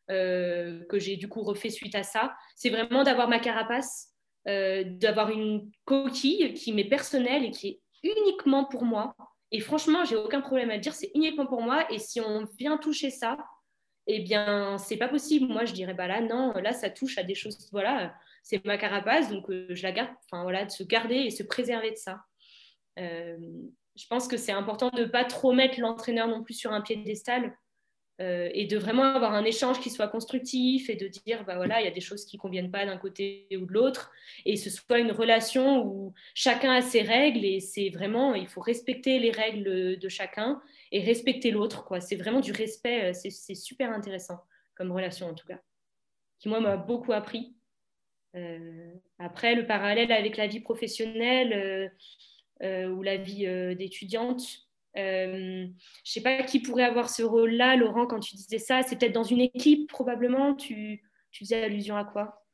que 0.10 1.00
j'ai 1.00 1.18
du 1.18 1.28
coup 1.28 1.44
refait 1.44 1.70
suite 1.70 1.94
à 1.96 2.04
ça, 2.04 2.36
c'est 2.56 2.70
vraiment 2.70 3.04
d'avoir 3.04 3.28
ma 3.28 3.40
carapace, 3.40 4.14
d'avoir 4.46 5.30
une 5.30 5.70
coquille 5.86 6.54
qui 6.54 6.72
m'est 6.74 6.86
personnelle 6.86 7.44
et 7.44 7.52
qui 7.52 7.68
est 7.68 7.82
uniquement 8.04 8.66
pour 8.66 8.86
moi. 8.86 9.16
Et 9.52 9.60
franchement, 9.60 10.04
j'ai 10.06 10.16
aucun 10.16 10.42
problème 10.42 10.72
à 10.72 10.78
dire, 10.78 10.94
c'est 10.94 11.12
uniquement 11.14 11.46
pour 11.46 11.62
moi. 11.62 11.86
Et 11.92 12.00
si 12.00 12.22
on 12.22 12.46
vient 12.58 12.78
toucher 12.78 13.10
ça, 13.10 13.38
eh 14.08 14.20
bien, 14.22 14.78
c'est 14.78 14.98
pas 14.98 15.10
possible. 15.10 15.48
Moi, 15.48 15.66
je 15.66 15.74
dirais, 15.74 15.94
bah 15.94 16.08
là, 16.08 16.22
non, 16.22 16.54
là, 16.54 16.74
ça 16.74 16.90
touche 16.90 17.18
à 17.18 17.24
des 17.24 17.36
choses, 17.36 17.70
voilà, 17.72 18.16
c'est 18.42 18.64
ma 18.66 18.78
carapace, 18.78 19.30
donc 19.30 19.50
euh, 19.50 19.68
je 19.70 19.84
la 19.84 19.92
garde, 19.92 20.10
enfin, 20.26 20.44
voilà, 20.44 20.66
de 20.66 20.72
se 20.72 20.84
garder 20.84 21.16
et 21.16 21.30
se 21.30 21.44
préserver 21.44 21.92
de 21.92 21.98
ça. 21.98 22.22
Euh, 23.00 23.38
je 23.96 24.08
pense 24.08 24.28
que 24.28 24.38
c'est 24.38 24.54
important 24.54 24.90
de 24.90 25.02
ne 25.02 25.06
pas 25.08 25.26
trop 25.26 25.52
mettre 25.52 25.80
l'entraîneur 25.80 26.28
non 26.28 26.44
plus 26.44 26.54
sur 26.54 26.72
un 26.72 26.82
piédestal 26.82 27.58
euh, 28.22 28.50
et 28.54 28.66
de 28.66 28.78
vraiment 28.78 29.04
avoir 29.04 29.34
un 29.34 29.44
échange 29.44 29.80
qui 29.82 29.90
soit 29.90 30.08
constructif 30.08 30.90
et 30.90 30.96
de 30.96 31.08
dire, 31.08 31.44
bah 31.46 31.56
voilà, 31.58 31.82
il 31.82 31.86
y 31.86 31.90
a 31.90 31.92
des 31.92 32.02
choses 32.02 32.26
qui 32.26 32.38
ne 32.38 32.42
conviennent 32.42 32.72
pas 32.72 32.86
d'un 32.86 32.98
côté 32.98 33.48
ou 33.52 33.66
de 33.66 33.74
l'autre 33.74 34.12
et 34.46 34.56
ce 34.56 34.70
soit 34.70 35.00
une 35.00 35.12
relation 35.12 35.86
où 35.86 36.14
chacun 36.34 36.72
a 36.72 36.82
ses 36.82 37.02
règles 37.02 37.44
et 37.44 37.60
c'est 37.60 37.90
vraiment, 37.90 38.34
il 38.34 38.48
faut 38.48 38.62
respecter 38.62 39.20
les 39.20 39.32
règles 39.32 40.00
de 40.00 40.10
chacun 40.10 40.62
et 40.92 41.02
respecter 41.02 41.52
l'autre. 41.52 41.84
quoi. 41.86 42.02
C'est 42.02 42.16
vraiment 42.16 42.40
du 42.40 42.52
respect, 42.52 43.12
euh, 43.12 43.14
c'est 43.14 43.56
super 43.56 43.92
intéressant 43.92 44.40
comme 44.76 44.92
relation 44.92 45.28
en 45.28 45.34
tout 45.34 45.48
cas, 45.48 45.60
qui 46.40 46.50
moi 46.50 46.60
m'a 46.60 46.78
beaucoup 46.78 47.14
appris. 47.14 47.56
Euh, 48.36 48.94
après, 49.18 49.56
le 49.56 49.66
parallèle 49.66 50.12
avec 50.12 50.38
la 50.38 50.46
vie 50.46 50.60
professionnelle 50.60 51.92
euh, 52.62 52.88
ou 52.90 53.02
la 53.02 53.18
vie 53.18 53.48
d'étudiante, 53.76 54.44
je 54.96 55.66
ne 55.66 55.72
sais 56.04 56.22
pas 56.22 56.44
qui 56.44 56.60
pourrait 56.60 56.84
avoir 56.84 57.10
ce 57.10 57.24
rôle-là, 57.24 57.76
Laurent, 57.76 58.06
quand 58.08 58.20
tu 58.20 58.36
disais 58.36 58.60
ça. 58.60 58.84
C'est 58.84 58.98
peut-être 58.98 59.14
dans 59.14 59.24
une 59.24 59.42
équipe, 59.42 59.90
probablement. 59.90 60.56
Tu, 60.56 61.04
tu 61.32 61.46
faisais 61.46 61.64
allusion 61.64 61.96
à 61.98 62.04
quoi? 62.04 62.47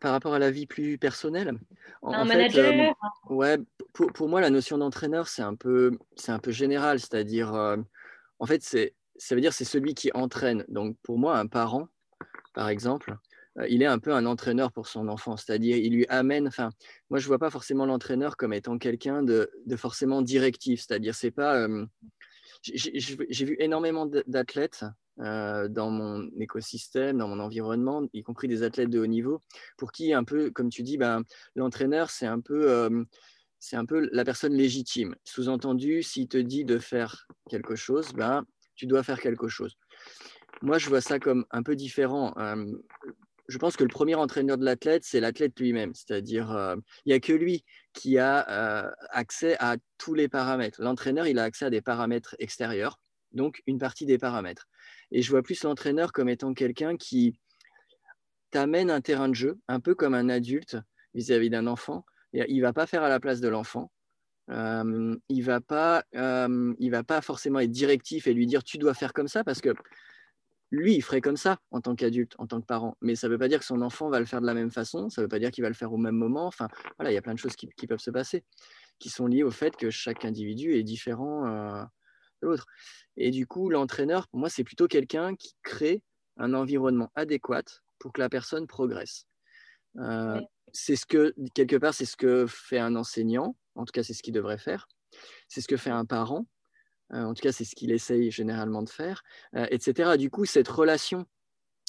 Par 0.00 0.12
rapport 0.12 0.34
à 0.34 0.38
la 0.38 0.50
vie 0.50 0.66
plus 0.66 0.98
personnelle 0.98 1.58
Un 2.02 2.24
manager 2.24 2.94
Ouais, 3.28 3.58
pour, 3.92 4.12
pour, 4.12 4.28
moi, 4.28 4.40
la 4.40 4.50
notion 4.50 4.78
d'entraîneur, 4.78 5.28
c'est 5.28 5.42
un, 5.42 5.54
peu, 5.54 5.98
un 6.28 6.38
peu 6.38 6.50
général. 6.52 7.00
C'est-à-dire, 7.00 7.52
en 8.38 8.46
fait, 8.46 8.62
ça 8.62 9.34
veut 9.34 9.40
dire 9.40 9.52
c'est 9.52 9.64
celui 9.64 9.94
qui 9.94 10.10
entraîne. 10.14 10.64
Donc, 10.68 10.96
pour 11.02 11.18
moi, 11.18 11.38
un 11.38 11.46
parent, 11.46 11.88
par 12.54 12.68
exemple, 12.68 13.16
il 13.68 13.82
est 13.82 13.86
un 13.86 13.98
peu 13.98 14.14
un 14.14 14.24
entraîneur 14.24 14.72
pour 14.72 14.86
son 14.86 15.08
enfant. 15.08 15.36
C'est-à-dire, 15.36 15.76
il 15.76 15.92
lui 15.92 16.06
amène. 16.08 16.48
Enfin, 16.48 16.70
moi, 17.10 17.18
je 17.18 17.24
ne 17.24 17.28
vois 17.28 17.38
pas 17.38 17.50
forcément 17.50 17.84
l'entraîneur 17.84 18.36
comme 18.36 18.52
étant 18.52 18.78
quelqu'un 18.78 19.22
de, 19.22 19.50
de, 19.66 19.76
forcément 19.76 20.22
directif. 20.22 20.84
C'est-à-dire, 20.86 21.14
c'est 21.14 21.30
pas. 21.30 21.66
j'ai 22.62 23.44
vu 23.44 23.56
énormément 23.58 24.06
d'athlètes 24.06 24.84
euh, 25.20 25.68
dans 25.68 25.90
mon 25.90 26.30
écosystème, 26.40 27.18
dans 27.18 27.28
mon 27.28 27.38
environnement, 27.38 28.02
y 28.14 28.22
compris 28.22 28.48
des 28.48 28.62
athlètes 28.62 28.88
de 28.88 28.98
haut 28.98 29.06
niveau, 29.06 29.42
pour 29.76 29.92
qui, 29.92 30.14
un 30.14 30.24
peu, 30.24 30.50
comme 30.50 30.70
tu 30.70 30.82
dis, 30.82 30.96
ben, 30.96 31.22
l'entraîneur, 31.54 32.08
c'est 32.08 32.26
un, 32.26 32.40
peu, 32.40 32.70
euh, 32.70 33.04
un 33.72 33.84
peu 33.84 34.08
la 34.12 34.24
personne 34.24 34.54
légitime. 34.54 35.14
Sous-entendu, 35.24 36.02
s'il 36.02 36.28
te 36.28 36.38
dit 36.38 36.64
de 36.64 36.78
faire 36.78 37.26
quelque 37.50 37.76
chose, 37.76 38.12
ben, 38.14 38.44
tu 38.74 38.86
dois 38.86 39.02
faire 39.02 39.20
quelque 39.20 39.48
chose. 39.48 39.76
Moi, 40.62 40.78
je 40.78 40.88
vois 40.88 41.02
ça 41.02 41.18
comme 41.18 41.44
un 41.50 41.62
peu 41.62 41.76
différent. 41.76 42.32
Euh, 42.38 42.64
je 43.48 43.58
pense 43.58 43.76
que 43.76 43.84
le 43.84 43.90
premier 43.90 44.14
entraîneur 44.14 44.56
de 44.56 44.64
l'athlète, 44.64 45.04
c'est 45.04 45.20
l'athlète 45.20 45.60
lui-même. 45.60 45.92
C'est-à-dire, 45.94 46.76
il 47.04 47.08
n'y 47.10 47.12
a 47.12 47.20
que 47.20 47.32
lui 47.34 47.64
qui 47.92 48.16
a 48.16 48.94
accès 49.10 49.56
à 49.58 49.76
tous 49.98 50.14
les 50.14 50.28
paramètres. 50.28 50.80
L'entraîneur, 50.80 51.26
il 51.26 51.38
a 51.38 51.42
accès 51.42 51.66
à 51.66 51.70
des 51.70 51.82
paramètres 51.82 52.34
extérieurs, 52.38 52.98
donc 53.32 53.60
une 53.66 53.78
partie 53.78 54.06
des 54.06 54.16
paramètres. 54.16 54.68
Et 55.12 55.22
je 55.22 55.30
vois 55.30 55.42
plus 55.42 55.62
l'entraîneur 55.62 56.12
comme 56.12 56.28
étant 56.28 56.54
quelqu'un 56.54 56.96
qui 56.96 57.38
t'amène 58.50 58.90
un 58.90 59.00
terrain 59.00 59.28
de 59.28 59.34
jeu, 59.34 59.58
un 59.68 59.78
peu 59.78 59.94
comme 59.94 60.14
un 60.14 60.28
adulte 60.28 60.76
vis-à-vis 61.14 61.50
d'un 61.50 61.66
enfant. 61.66 62.04
Il 62.32 62.56
ne 62.56 62.62
va 62.62 62.72
pas 62.72 62.86
faire 62.86 63.02
à 63.02 63.08
la 63.08 63.20
place 63.20 63.40
de 63.40 63.48
l'enfant. 63.48 63.92
il 64.48 64.54
ne 64.54 65.42
va, 65.42 65.60
pas, 65.60 66.04
va 66.12 67.04
pas 67.04 67.20
forcément 67.20 67.60
être 67.60 67.70
directif 67.70 68.26
et 68.26 68.34
lui 68.34 68.46
dire 68.46 68.64
tu 68.64 68.78
dois 68.78 68.94
faire 68.94 69.12
comme 69.12 69.28
ça 69.28 69.44
parce 69.44 69.60
que 69.60 69.74
lui, 70.72 70.94
il 70.94 71.02
ferait 71.02 71.20
comme 71.20 71.36
ça 71.36 71.58
en 71.70 71.82
tant 71.82 71.94
qu'adulte, 71.94 72.34
en 72.38 72.46
tant 72.46 72.60
que 72.60 72.66
parent. 72.66 72.96
Mais 73.02 73.14
ça 73.14 73.28
ne 73.28 73.32
veut 73.32 73.38
pas 73.38 73.48
dire 73.48 73.58
que 73.58 73.64
son 73.64 73.82
enfant 73.82 74.08
va 74.08 74.18
le 74.18 74.24
faire 74.24 74.40
de 74.40 74.46
la 74.46 74.54
même 74.54 74.70
façon, 74.70 75.10
ça 75.10 75.20
ne 75.20 75.26
veut 75.26 75.28
pas 75.28 75.38
dire 75.38 75.50
qu'il 75.50 75.62
va 75.62 75.68
le 75.68 75.74
faire 75.74 75.92
au 75.92 75.98
même 75.98 76.16
moment. 76.16 76.46
Enfin, 76.46 76.66
voilà, 76.98 77.12
il 77.12 77.14
y 77.14 77.18
a 77.18 77.22
plein 77.22 77.34
de 77.34 77.38
choses 77.38 77.54
qui, 77.54 77.68
peuvent 77.86 78.00
se 78.00 78.10
passer, 78.10 78.42
qui 78.98 79.10
sont 79.10 79.26
liées 79.26 79.42
au 79.42 79.50
fait 79.50 79.76
que 79.76 79.90
chaque 79.90 80.24
individu 80.24 80.74
est 80.74 80.82
différent 80.82 81.46
euh, 81.46 81.84
de 82.42 82.48
l'autre. 82.48 82.66
Et 83.16 83.30
du 83.30 83.46
coup, 83.46 83.70
l'entraîneur, 83.70 84.28
pour 84.28 84.40
moi, 84.40 84.48
c'est 84.48 84.64
plutôt 84.64 84.88
quelqu'un 84.88 85.34
qui 85.34 85.54
crée 85.62 86.02
un 86.36 86.54
environnement 86.54 87.10
adéquat 87.14 87.64
pour 87.98 88.12
que 88.12 88.20
la 88.20 88.28
personne 88.28 88.66
progresse. 88.66 89.26
Euh, 89.98 90.40
c'est 90.72 90.96
ce 90.96 91.06
que, 91.06 91.34
quelque 91.54 91.76
part, 91.76 91.94
c'est 91.94 92.06
ce 92.06 92.16
que 92.16 92.46
fait 92.46 92.78
un 92.78 92.96
enseignant, 92.96 93.56
en 93.74 93.84
tout 93.84 93.92
cas, 93.92 94.02
c'est 94.02 94.14
ce 94.14 94.22
qu'il 94.22 94.34
devrait 94.34 94.58
faire. 94.58 94.88
C'est 95.48 95.60
ce 95.60 95.68
que 95.68 95.76
fait 95.76 95.90
un 95.90 96.06
parent, 96.06 96.46
euh, 97.12 97.22
en 97.24 97.34
tout 97.34 97.42
cas, 97.42 97.52
c'est 97.52 97.64
ce 97.64 97.74
qu'il 97.74 97.92
essaye 97.92 98.30
généralement 98.30 98.82
de 98.82 98.88
faire, 98.88 99.22
euh, 99.54 99.66
etc. 99.70 100.16
Du 100.16 100.30
coup, 100.30 100.46
cette 100.46 100.68
relation 100.68 101.26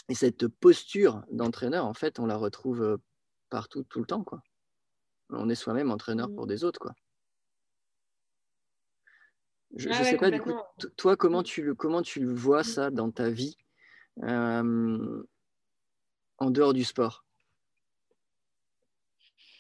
et 0.10 0.16
cette 0.16 0.48
posture 0.48 1.24
d'entraîneur, 1.32 1.86
en 1.86 1.94
fait, 1.94 2.20
on 2.20 2.26
la 2.26 2.36
retrouve 2.36 3.00
partout, 3.50 3.84
tout 3.84 4.00
le 4.00 4.06
temps. 4.06 4.24
Quoi. 4.24 4.42
On 5.30 5.50
est 5.50 5.56
soi-même 5.56 5.92
entraîneur 5.92 6.28
pour 6.34 6.46
mmh. 6.46 6.50
des 6.50 6.64
autres. 6.66 6.80
Quoi. 6.80 6.94
Je 9.76 9.90
ne 9.90 9.94
sais 9.94 10.18
pas, 10.18 10.30
du 10.30 10.40
coup, 10.40 10.54
toi, 10.98 11.16
comment 11.16 11.42
mmh. 11.42 11.44
tu, 11.44 11.76
comment 11.76 12.02
tu 12.02 12.26
vois 12.26 12.62
mmh. 12.62 12.64
ça 12.64 12.92
dans 12.92 13.12
ta 13.12 13.30
vie 13.30 13.58
en 14.22 15.24
dehors 16.50 16.74
du 16.74 16.84
sport? 16.84 17.26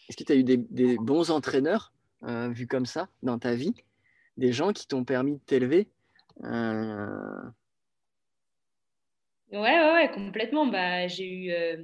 Est-ce 0.09 0.17
que 0.17 0.23
tu 0.23 0.31
as 0.31 0.35
eu 0.35 0.43
des, 0.43 0.57
des 0.57 0.97
bons 0.97 1.31
entraîneurs 1.31 1.93
vus 2.21 2.67
comme 2.67 2.85
ça 2.85 3.09
dans 3.23 3.39
ta 3.39 3.55
vie? 3.55 3.73
Des 4.37 4.51
gens 4.51 4.73
qui 4.73 4.87
t'ont 4.87 5.03
permis 5.03 5.33
de 5.33 5.41
t'élever 5.45 5.87
euh, 6.43 7.41
Ouais, 9.51 9.59
ouais, 9.59 9.93
ouais, 9.93 10.11
complètement. 10.11 10.65
Bah, 10.65 11.07
j'ai 11.07 11.29
eu, 11.29 11.51
euh, 11.51 11.83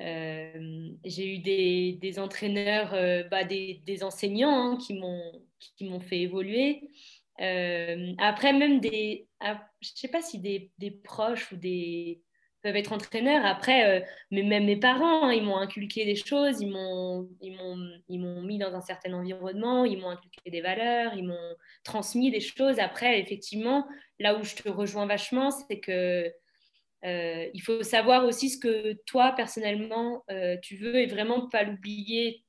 euh, 0.00 0.90
j'ai 1.04 1.36
eu 1.36 1.38
des, 1.38 1.92
des 2.00 2.18
entraîneurs, 2.18 2.90
bah, 3.30 3.44
des, 3.44 3.82
des, 3.86 4.02
enseignants 4.02 4.72
hein, 4.72 4.76
qui 4.76 4.94
m'ont 4.94 5.46
qui 5.58 5.84
m'ont 5.84 6.00
fait 6.00 6.20
évoluer. 6.20 6.90
Après, 7.38 8.52
même 8.52 8.80
des, 8.80 9.28
ah, 9.40 9.62
je 9.80 9.90
sais 9.94 10.08
pas 10.08 10.22
si 10.22 10.38
des, 10.38 10.70
des 10.78 10.90
proches 10.90 11.52
ou 11.52 11.56
des, 11.56 12.22
peuvent 12.66 12.76
être 12.76 12.92
entraîneurs. 12.92 13.46
Après, 13.46 14.00
euh, 14.00 14.04
mais 14.32 14.42
même 14.42 14.64
mes 14.64 14.76
parents, 14.76 15.28
hein, 15.28 15.32
ils 15.32 15.42
m'ont 15.42 15.56
inculqué 15.56 16.04
des 16.04 16.16
choses, 16.16 16.60
ils 16.60 16.70
m'ont, 16.70 17.28
mis 18.08 18.58
dans 18.58 18.74
un 18.74 18.80
certain 18.80 19.12
environnement, 19.12 19.84
ils 19.84 19.98
m'ont 19.98 20.10
inculqué 20.10 20.50
des 20.50 20.60
valeurs, 20.60 21.14
ils 21.14 21.26
m'ont 21.26 21.54
transmis 21.84 22.30
des 22.30 22.40
choses. 22.40 22.80
Après, 22.80 23.20
effectivement, 23.20 23.86
là 24.18 24.36
où 24.36 24.42
je 24.42 24.56
te 24.56 24.68
rejoins 24.68 25.06
vachement, 25.06 25.52
c'est 25.52 25.78
que 25.78 26.32
euh, 27.04 27.46
il 27.54 27.60
faut 27.60 27.84
savoir 27.84 28.24
aussi 28.24 28.50
ce 28.50 28.58
que 28.58 28.94
toi, 29.06 29.32
personnellement, 29.36 30.24
euh, 30.32 30.56
tu 30.60 30.76
veux 30.76 30.96
et 30.96 31.06
vraiment 31.06 31.48
pas 31.48 31.62
l'oublier. 31.62 32.42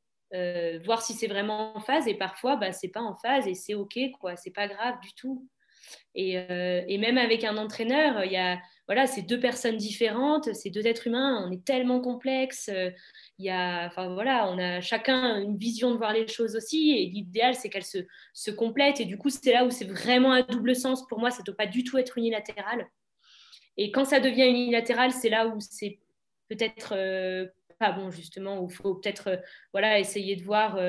Voir 0.86 1.02
si 1.02 1.14
c'est 1.14 1.28
vraiment 1.28 1.76
en 1.76 1.80
phase 1.80 2.08
et 2.08 2.16
parfois 2.16 2.56
bah, 2.56 2.72
c'est 2.72 2.90
pas 2.90 3.02
en 3.02 3.16
phase 3.16 3.48
et 3.48 3.54
c'est 3.54 3.76
ok 3.76 3.98
quoi 4.20 4.36
c'est 4.36 4.52
pas 4.52 4.68
grave 4.68 5.00
du 5.02 5.14
tout 5.14 5.48
et, 6.16 6.34
et 6.34 6.98
même 6.98 7.18
avec 7.18 7.44
un 7.44 7.58
entraîneur 7.58 8.26
il 8.26 8.32
y 8.32 8.38
a 8.38 8.60
voilà, 8.88 9.06
c'est 9.06 9.22
deux 9.22 9.40
personnes 9.40 9.76
différentes, 9.76 10.54
c'est 10.54 10.70
deux 10.70 10.88
êtres 10.88 11.08
humains, 11.08 11.46
on 11.46 11.52
est 11.52 11.64
tellement 11.66 12.00
complexe. 12.00 12.70
Euh, 12.74 12.90
il 13.38 13.46
y 13.46 13.50
a, 13.50 13.86
enfin 13.86 14.14
voilà, 14.14 14.50
on 14.50 14.58
a 14.58 14.80
chacun 14.80 15.42
une 15.42 15.58
vision 15.58 15.92
de 15.92 15.98
voir 15.98 16.14
les 16.14 16.28
choses 16.28 16.56
aussi, 16.56 16.92
et 16.92 17.06
l'idéal 17.08 17.54
c'est 17.54 17.70
qu'elles 17.70 17.84
se, 17.84 18.00
se 18.34 18.50
complètent. 18.50 19.02
Et 19.02 19.06
du 19.06 19.18
coup, 19.18 19.30
c'est 19.30 19.52
là 19.52 19.66
où 19.66 19.72
c'est 19.72 19.86
vraiment 19.86 20.32
un 20.32 20.44
double 20.44 20.74
sens. 20.74 21.06
Pour 21.08 21.20
moi, 21.20 21.32
ça 21.32 21.44
doit 21.44 21.56
pas 21.56 21.68
du 21.68 21.84
tout 21.84 21.98
être 21.98 22.18
unilatéral. 22.18 22.88
Et 23.76 23.92
quand 23.92 24.06
ça 24.06 24.22
devient 24.22 24.48
unilatéral, 24.48 25.12
c'est 25.12 25.30
là 25.30 25.48
où 25.48 25.60
c'est 25.60 26.00
peut-être 26.48 26.94
euh, 26.96 27.46
pas 27.80 27.92
bon 27.92 28.12
justement, 28.12 28.62
où 28.62 28.70
il 28.70 28.74
faut 28.74 28.96
peut-être 28.96 29.28
euh, 29.28 29.38
voilà 29.74 30.00
essayer 30.00 30.36
de 30.36 30.44
voir. 30.44 30.80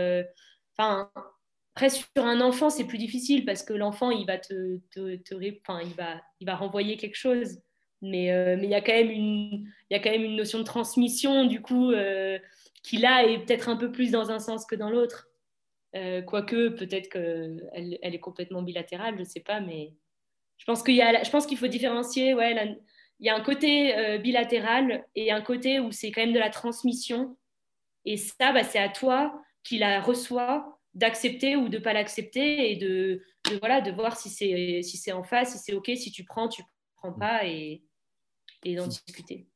Enfin, 0.76 1.10
après, 1.78 1.90
sur 1.90 2.24
un 2.24 2.40
enfant, 2.40 2.70
c'est 2.70 2.86
plus 2.86 2.98
difficile 2.98 3.44
parce 3.44 3.62
que 3.62 3.72
l'enfant, 3.72 4.10
il 4.10 4.26
va 4.26 4.36
te, 4.36 4.78
te, 4.90 5.14
te 5.14 5.34
il, 5.40 5.94
va, 5.94 6.20
il 6.40 6.44
va 6.44 6.56
renvoyer 6.56 6.96
quelque 6.96 7.14
chose. 7.14 7.60
Mais 8.02 8.32
euh, 8.32 8.56
il 8.60 8.68
y 8.68 8.74
a 8.74 8.80
quand 8.80 8.92
même 8.92 9.10
une 9.10 9.70
y 9.90 9.94
a 9.94 10.00
quand 10.00 10.10
même 10.10 10.24
une 10.24 10.34
notion 10.34 10.58
de 10.58 10.64
transmission 10.64 11.46
du 11.46 11.62
coup 11.62 11.92
euh, 11.92 12.38
qui 12.82 12.98
là 12.98 13.24
est 13.24 13.44
peut-être 13.44 13.68
un 13.68 13.76
peu 13.76 13.92
plus 13.92 14.10
dans 14.10 14.30
un 14.30 14.40
sens 14.40 14.66
que 14.66 14.74
dans 14.74 14.90
l'autre. 14.90 15.28
Euh, 15.94 16.20
quoique 16.20 16.68
peut-être 16.68 17.08
qu'elle 17.10 17.98
elle 18.02 18.14
est 18.14 18.20
complètement 18.20 18.62
bilatérale, 18.62 19.16
je 19.16 19.24
sais 19.24 19.40
pas, 19.40 19.60
mais 19.60 19.94
je 20.58 20.64
pense 20.64 20.82
qu'il 20.82 21.00
qu'il 21.48 21.58
faut 21.58 21.66
différencier 21.68 22.34
ouais 22.34 22.76
il 23.20 23.26
y 23.26 23.30
a 23.30 23.36
un 23.36 23.40
côté 23.40 24.18
bilatéral 24.18 25.04
et 25.14 25.32
un 25.32 25.40
côté 25.40 25.80
où 25.80 25.90
c'est 25.90 26.12
quand 26.12 26.20
même 26.20 26.32
de 26.32 26.38
la 26.38 26.50
transmission. 26.50 27.36
Et 28.04 28.16
ça, 28.16 28.52
bah, 28.52 28.64
c'est 28.64 28.78
à 28.78 28.88
toi 28.88 29.42
qui 29.64 29.78
la 29.78 30.00
reçoit 30.00 30.78
d'accepter 30.94 31.56
ou 31.56 31.68
de 31.68 31.78
pas 31.78 31.92
l'accepter 31.92 32.72
et 32.72 32.76
de, 32.76 33.22
voilà, 33.60 33.80
de 33.80 33.90
voir 33.90 34.16
si 34.16 34.30
c'est 34.30 34.82
si 34.82 35.12
en 35.12 35.22
face, 35.22 35.52
si 35.52 35.58
c'est 35.58 35.74
OK, 35.74 35.90
si 35.94 36.10
tu 36.10 36.24
prends, 36.24 36.48
tu 36.48 36.62
prends 36.96 37.12
pas. 37.12 37.46
Et, 37.46 37.82
d'en 38.64 38.86
discuter. 38.86 39.46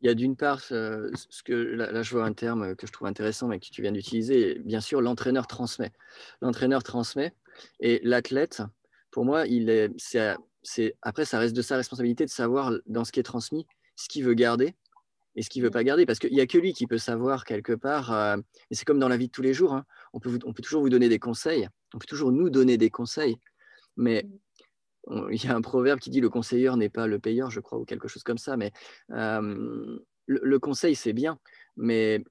Il 0.00 0.06
y 0.06 0.10
a 0.10 0.14
d'une 0.14 0.36
part, 0.36 0.60
ce, 0.60 1.42
que 1.44 1.52
là, 1.52 2.02
je 2.02 2.10
vois 2.12 2.24
un 2.24 2.32
terme 2.32 2.76
que 2.76 2.86
je 2.86 2.92
trouve 2.92 3.08
intéressant, 3.08 3.48
mais 3.48 3.58
que 3.58 3.66
tu 3.66 3.82
viens 3.82 3.90
d'utiliser. 3.90 4.60
Bien 4.60 4.80
sûr, 4.80 5.00
l'entraîneur 5.00 5.48
transmet. 5.48 5.90
L'entraîneur 6.40 6.84
transmet 6.84 7.34
et 7.80 8.00
l'athlète, 8.04 8.62
pour 9.10 9.24
moi, 9.24 9.46
il 9.48 9.70
est, 9.70 9.90
c'est, 9.98 10.36
après, 11.02 11.24
ça 11.24 11.38
reste 11.38 11.56
de 11.56 11.62
sa 11.62 11.76
responsabilité 11.76 12.24
de 12.24 12.30
savoir 12.30 12.72
dans 12.86 13.04
ce 13.04 13.12
qui 13.12 13.20
est 13.20 13.24
transmis 13.24 13.66
ce 13.96 14.08
qu'il 14.08 14.24
veut 14.24 14.34
garder 14.34 14.74
et 15.34 15.42
ce 15.42 15.50
qu'il 15.50 15.62
veut 15.62 15.68
mm. 15.68 15.72
pas 15.72 15.84
garder, 15.84 16.06
parce 16.06 16.18
qu'il 16.18 16.32
n'y 16.32 16.40
a 16.40 16.46
que 16.46 16.58
lui 16.58 16.72
qui 16.72 16.86
peut 16.86 16.98
savoir 16.98 17.44
quelque 17.44 17.72
part. 17.72 18.12
Euh, 18.12 18.36
et 18.70 18.74
c'est 18.74 18.84
comme 18.84 18.98
dans 18.98 19.08
la 19.08 19.16
vie 19.16 19.28
de 19.28 19.32
tous 19.32 19.42
les 19.42 19.54
jours. 19.54 19.74
Hein. 19.74 19.84
on, 20.12 20.20
peut 20.20 20.38
on 20.44 20.52
peut 20.52 20.62
toujours 20.62 20.82
vous 20.82 20.88
donner 20.88 21.08
des 21.08 21.18
conseils, 21.18 21.68
on 21.94 21.98
peut 21.98 22.06
toujours 22.06 22.32
nous 22.32 22.50
donner 22.50 22.76
des 22.76 22.90
conseils, 22.90 23.36
mais 23.96 24.24
mm 24.24 24.38
il 25.30 25.44
y 25.44 25.48
a 25.48 25.54
un 25.54 25.60
proverbe 25.60 25.98
qui 26.00 26.10
dit 26.10 26.20
le 26.20 26.28
conseiller 26.28 26.70
n'est 26.76 26.88
pas 26.88 27.06
le 27.06 27.18
payeur, 27.18 27.50
je 27.50 27.60
crois, 27.60 27.78
ou 27.78 27.84
quelque 27.84 28.08
chose 28.08 28.22
comme 28.22 28.38
ça. 28.38 28.56
Mais 28.56 28.72
euh, 29.12 29.98
le, 30.26 30.58
conseil, 30.58 30.94
c'est 30.94 31.12
bien. 31.12 31.38
Mais 31.76 32.22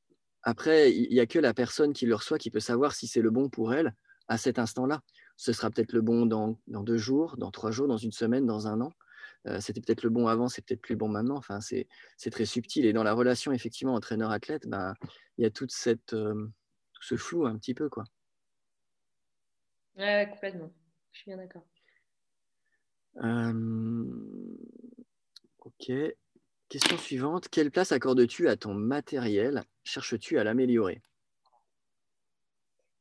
après, 0.44 0.94
il 0.94 1.10
n'y 1.10 1.20
a 1.20 1.26
que 1.26 1.40
la 1.40 1.54
personne 1.54 1.94
qui 1.94 2.06
le 2.06 2.16
reçoit 2.16 2.38
qui 2.38 2.52
peut 2.52 2.60
savoir 2.60 2.94
si 2.94 3.08
c'est 3.08 3.22
le 3.22 3.32
bon 3.32 3.50
pour 3.50 3.74
elle 3.74 3.96
à 4.28 4.38
cet 4.38 4.60
instant-là. 4.60 5.02
Ce 5.38 5.54
sera 5.54 5.70
peut-être 5.70 5.94
le 5.94 6.02
bon 6.02 6.26
dans, 6.26 6.58
deux 6.68 6.98
jours, 6.98 7.38
dans 7.38 7.52
trois 7.52 7.72
jours, 7.72 7.88
dans 7.88 7.98
une 7.98 8.12
semaine, 8.12 8.46
dans 8.46 8.68
un 8.68 8.82
an. 8.82 8.92
Euh, 9.46 9.62
c'était 9.62 9.82
peut-être 9.82 10.04
le 10.04 10.10
bon 10.10 10.28
avant, 10.28 10.50
c'est 10.50 10.66
peut-être 10.66 10.82
plus 10.82 10.96
bon 10.96 11.08
maintenant. 11.08 11.38
Enfin, 11.38 11.62
c'est 11.62 11.88
très 12.32 12.46
subtil. 12.46 12.86
Et 12.86 12.94
dans 12.94 13.04
la 13.04 13.14
relation, 13.14 13.52
effectivement, 13.52 13.94
entraîneur-athlète, 13.94 14.68
ben, 14.68 14.96
il 15.38 15.44
y 15.44 15.46
a 15.46 15.52
toute 15.52 15.72
cette, 15.72 16.14
euh, 16.14 16.52
tout 16.94 17.04
ce 17.04 17.16
flou 17.16 17.46
un 17.46 17.58
petit 17.58 17.76
peu. 17.76 17.88
Quoi. 17.88 18.04
Ouais, 19.96 20.28
complètement. 20.32 20.74
Je 21.12 21.20
suis 21.20 21.32
bien 21.32 21.38
d'accord. 21.38 21.66
Euh, 23.24 24.04
ok. 25.60 25.92
Question 26.70 26.98
suivante. 26.98 27.48
Quelle 27.50 27.72
place 27.72 27.92
accordes-tu 27.92 28.50
à 28.50 28.58
ton 28.58 28.74
matériel? 28.74 29.64
Cherches-tu 29.84 30.38
à 30.40 30.44
l'améliorer? 30.44 31.02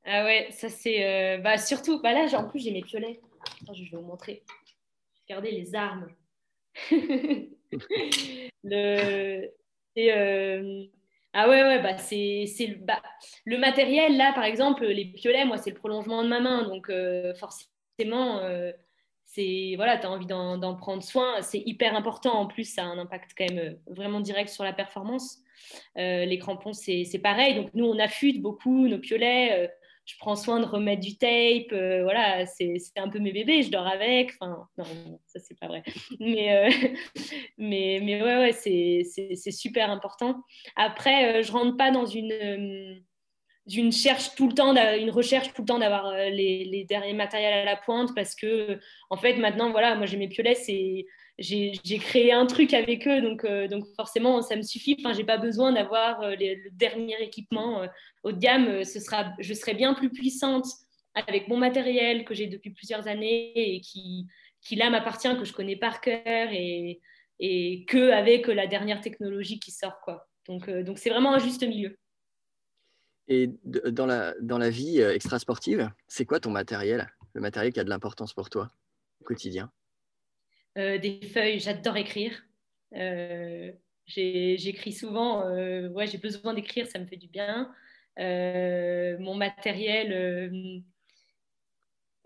Ah 0.08 0.24
ouais, 0.24 0.46
ça 0.52 0.68
c'est... 0.68 1.04
Euh, 1.04 1.38
bah, 1.38 1.58
surtout, 1.58 2.00
bah 2.00 2.12
là 2.12 2.26
en 2.38 2.48
plus 2.48 2.60
j'ai 2.60 2.70
mes 2.70 2.82
piolets. 2.82 3.20
Je 3.72 3.82
vais 3.82 3.96
vous 3.96 4.02
montrer. 4.02 4.44
Regardez 5.28 5.50
les 5.50 5.74
armes. 5.74 6.06
le... 8.62 9.50
Euh, 9.98 10.84
ah 11.32 11.48
ouais, 11.48 11.62
ouais, 11.62 11.82
bah 11.82 11.98
c'est, 11.98 12.46
bah, 12.82 13.02
le 13.44 13.58
matériel, 13.58 14.16
là, 14.16 14.32
par 14.32 14.44
exemple, 14.44 14.86
les 14.86 15.06
piolets, 15.06 15.44
moi, 15.44 15.56
c'est 15.56 15.70
le 15.70 15.76
prolongement 15.76 16.22
de 16.22 16.28
ma 16.28 16.38
main. 16.38 16.62
Donc, 16.68 16.90
forcément, 17.38 18.40
c'est 19.24 19.72
voilà, 19.76 19.98
tu 19.98 20.06
as 20.06 20.10
envie 20.10 20.26
d'en 20.26 20.76
prendre 20.76 21.02
soin. 21.02 21.42
C'est 21.42 21.62
hyper 21.66 21.96
important. 21.96 22.38
En 22.38 22.46
plus, 22.46 22.64
ça 22.64 22.84
a 22.84 22.86
un 22.86 22.98
impact 22.98 23.32
quand 23.36 23.50
même 23.50 23.78
vraiment 23.86 24.20
direct 24.20 24.50
sur 24.50 24.64
la 24.64 24.72
performance. 24.72 25.38
les 25.96 26.38
crampons, 26.38 26.72
c'est 26.72 27.20
pareil. 27.22 27.54
Donc, 27.54 27.70
nous, 27.74 27.86
on 27.86 27.98
affûte 27.98 28.40
beaucoup 28.40 28.86
nos 28.86 28.98
piolets 28.98 29.70
je 30.06 30.14
prends 30.18 30.36
soin 30.36 30.60
de 30.60 30.64
remettre 30.64 31.02
du 31.02 31.18
tape, 31.18 31.72
euh, 31.72 32.04
voilà, 32.04 32.46
c'est 32.46 32.78
un 32.96 33.08
peu 33.08 33.18
mes 33.18 33.32
bébés, 33.32 33.62
je 33.62 33.70
dors 33.72 33.86
avec, 33.86 34.32
enfin, 34.40 34.68
non, 34.78 35.18
ça 35.26 35.40
c'est 35.40 35.58
pas 35.58 35.66
vrai, 35.66 35.82
mais, 36.20 36.56
euh, 36.56 36.70
mais, 37.58 38.00
mais 38.02 38.22
ouais, 38.22 38.36
ouais 38.38 38.52
c'est 38.52 39.50
super 39.50 39.90
important. 39.90 40.42
Après, 40.76 41.40
euh, 41.40 41.42
je 41.42 41.50
rentre 41.50 41.76
pas 41.76 41.90
dans 41.90 42.06
une, 42.06 43.02
une 43.66 43.92
cherche 43.92 44.36
tout 44.36 44.46
le 44.46 44.54
temps, 44.54 44.76
une 44.76 45.10
recherche 45.10 45.52
tout 45.52 45.62
le 45.62 45.66
temps 45.66 45.80
d'avoir 45.80 46.12
les, 46.12 46.64
les, 46.64 46.84
derniers 46.84 47.12
matériels 47.12 47.54
à 47.54 47.64
la 47.64 47.76
pointe 47.76 48.14
parce 48.14 48.36
que, 48.36 48.78
en 49.10 49.16
fait, 49.16 49.34
maintenant, 49.34 49.72
voilà, 49.72 49.96
moi 49.96 50.06
j'ai 50.06 50.16
mes 50.18 50.28
piolets, 50.28 50.54
j'ai 51.38 51.98
créé 51.98 52.32
un 52.32 52.46
truc 52.46 52.72
avec 52.72 53.06
eux, 53.06 53.20
donc, 53.20 53.44
euh, 53.44 53.68
donc 53.68 53.84
forcément, 53.94 54.40
ça 54.40 54.56
me 54.56 54.62
suffit. 54.62 54.96
Enfin, 54.98 55.12
j'ai 55.12 55.24
pas 55.24 55.36
besoin 55.36 55.72
d'avoir 55.72 56.22
euh, 56.22 56.34
le 56.38 56.70
dernier 56.70 57.22
équipement 57.22 57.82
euh, 57.82 57.86
haut 58.22 58.32
de 58.32 58.38
gamme. 58.38 58.82
Je 59.38 59.54
serai 59.54 59.74
bien 59.74 59.92
plus 59.92 60.10
puissante 60.10 60.66
avec 61.14 61.48
mon 61.48 61.58
matériel 61.58 62.24
que 62.24 62.34
j'ai 62.34 62.46
depuis 62.46 62.70
plusieurs 62.70 63.06
années 63.06 63.52
et 63.54 63.80
qui, 63.80 64.26
là 64.72 64.88
m'appartient, 64.88 65.36
que 65.36 65.44
je 65.44 65.52
connais 65.52 65.76
par 65.76 66.00
cœur 66.00 66.48
et, 66.52 67.00
et 67.38 67.84
que 67.84 68.12
avec 68.12 68.46
la 68.46 68.66
dernière 68.66 69.02
technologie 69.02 69.58
qui 69.58 69.70
sort. 69.70 69.98
Donc, 70.46 70.70
c'est 70.96 71.10
vraiment 71.10 71.34
un 71.34 71.38
juste 71.38 71.62
milieu. 71.66 71.98
Et 73.28 73.50
dans 73.64 74.06
la, 74.06 74.34
dans 74.40 74.58
la 74.58 74.70
vie 74.70 75.00
extra-sportive, 75.00 75.90
c'est 76.06 76.24
quoi 76.24 76.40
ton 76.40 76.50
matériel? 76.50 77.10
Le 77.34 77.40
matériel 77.42 77.72
qui 77.72 77.80
a 77.80 77.84
de 77.84 77.90
l'importance 77.90 78.32
pour 78.32 78.48
toi 78.48 78.70
au 79.20 79.24
quotidien? 79.24 79.70
Euh, 80.76 80.98
des 80.98 81.20
feuilles, 81.22 81.58
j'adore 81.58 81.96
écrire. 81.96 82.44
Euh, 82.94 83.72
j'écris 84.06 84.92
souvent, 84.92 85.46
euh, 85.46 85.90
j'ai 86.06 86.18
besoin 86.18 86.54
d'écrire, 86.54 86.86
ça 86.86 86.98
me 86.98 87.06
fait 87.06 87.16
du 87.16 87.28
bien. 87.28 87.72
mon 88.18 89.34
matériel, 89.34 90.82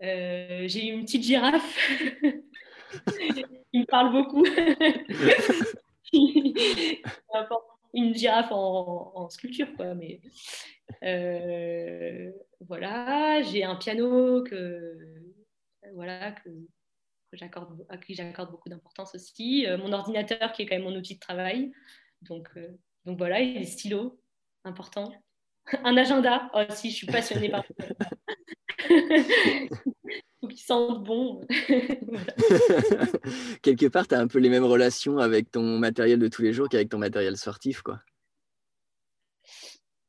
j'ai 0.01 0.87
une 0.87 1.05
petite 1.05 1.23
girafe. 1.23 1.91
Il 3.73 3.81
me 3.81 3.85
parle 3.85 4.11
beaucoup. 4.11 4.45
une 7.93 8.15
girafe 8.15 8.51
en, 8.51 9.29
sculpture, 9.29 9.73
quoi. 9.77 9.95
Mais 9.95 10.19
voilà, 12.59 13.41
j'ai 13.43 13.63
un 13.63 13.75
piano 13.75 14.43
que 14.43 14.97
voilà 15.93 16.31
que 16.31 16.49
à 17.89 17.97
qui 17.97 18.13
j'accorde 18.13 18.51
beaucoup 18.51 18.69
d'importance 18.69 19.15
aussi. 19.15 19.65
Euh, 19.67 19.77
mon 19.77 19.93
ordinateur 19.93 20.51
qui 20.53 20.63
est 20.63 20.65
quand 20.65 20.75
même 20.75 20.83
mon 20.83 20.95
outil 20.95 21.15
de 21.15 21.19
travail. 21.19 21.71
Donc, 22.21 22.49
euh, 22.57 22.67
donc 23.05 23.17
voilà, 23.17 23.39
et 23.39 23.53
les 23.53 23.65
stylos, 23.65 24.19
important. 24.63 25.11
Un 25.83 25.97
agenda, 25.97 26.49
oh, 26.53 26.63
si 26.69 26.91
je 26.91 26.95
suis 26.95 27.07
passionnée 27.07 27.49
par 27.49 27.63
Il 28.89 28.89
faut 30.41 30.47
qu'il 30.47 30.59
sente 30.59 31.03
bon. 31.03 31.45
Quelque 33.61 33.87
part, 33.87 34.07
tu 34.07 34.15
as 34.15 34.19
un 34.19 34.27
peu 34.27 34.39
les 34.39 34.49
mêmes 34.49 34.65
relations 34.65 35.17
avec 35.17 35.51
ton 35.51 35.77
matériel 35.77 36.19
de 36.19 36.27
tous 36.27 36.41
les 36.41 36.53
jours 36.53 36.67
qu'avec 36.67 36.89
ton 36.89 36.97
matériel 36.97 37.37
sportif, 37.37 37.81
quoi. 37.81 37.99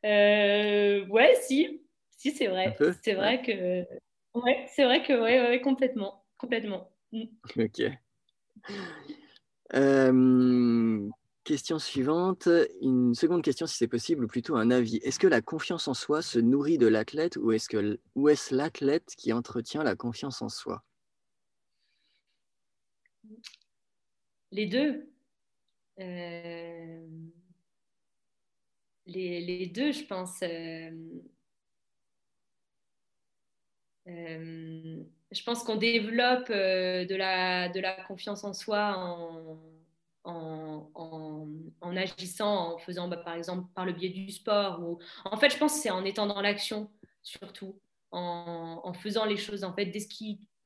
Euh, 0.04 1.06
ouais, 1.06 1.34
si, 1.42 1.82
si 2.10 2.32
c'est 2.32 2.48
vrai. 2.48 2.76
C'est 3.02 3.14
vrai 3.14 3.42
que, 3.42 3.82
ouais, 4.38 4.66
c'est 4.74 4.84
vrai 4.84 5.02
que, 5.02 5.12
ouais, 5.12 5.48
ouais, 5.48 5.60
complètement, 5.60 6.24
complètement. 6.38 6.91
Ok. 7.12 7.82
Euh, 9.74 11.08
question 11.44 11.78
suivante, 11.78 12.48
une 12.80 13.14
seconde 13.14 13.42
question 13.42 13.66
si 13.66 13.76
c'est 13.76 13.88
possible, 13.88 14.24
ou 14.24 14.28
plutôt 14.28 14.56
un 14.56 14.70
avis. 14.70 14.96
Est-ce 14.98 15.18
que 15.18 15.26
la 15.26 15.40
confiance 15.40 15.88
en 15.88 15.94
soi 15.94 16.22
se 16.22 16.38
nourrit 16.38 16.78
de 16.78 16.86
l'athlète 16.86 17.36
ou 17.36 17.52
est-ce 17.52 17.68
que 17.68 17.98
l'athlète 18.54 19.14
qui 19.16 19.32
entretient 19.32 19.82
la 19.82 19.96
confiance 19.96 20.42
en 20.42 20.48
soi? 20.48 20.84
Les 24.50 24.66
deux. 24.66 25.08
Euh, 26.00 27.06
les, 29.06 29.66
deux, 29.66 29.92
je 29.92 30.04
pense. 30.04 30.42
Euh, 30.42 30.90
je 34.06 35.42
pense 35.44 35.62
qu'on 35.62 35.76
développe 35.76 36.50
euh, 36.50 37.04
de, 37.04 37.14
la, 37.14 37.68
confiance 38.08 38.44
en 38.44 38.52
soi 38.52 38.96
en, 40.24 41.96
agissant, 41.96 42.74
en 42.74 42.78
faisant 42.78 43.08
bah, 43.08 43.16
par 43.18 43.34
exemple 43.34 43.68
par 43.74 43.84
le 43.84 43.92
biais 43.92 44.08
du 44.08 44.30
sport. 44.30 44.80
En 45.24 45.36
fait, 45.36 45.50
je 45.50 45.58
pense 45.58 45.74
que 45.74 45.80
c'est 45.80 45.90
en 45.90 46.04
étant 46.04 46.26
dans 46.26 46.40
l'action 46.40 46.90
surtout, 47.22 47.78
en, 48.10 48.92
faisant 48.94 49.24
les 49.24 49.36
choses 49.36 49.64
en 49.64 49.72
fait, 49.74 49.86
dès 49.86 50.00
ce 50.00 50.08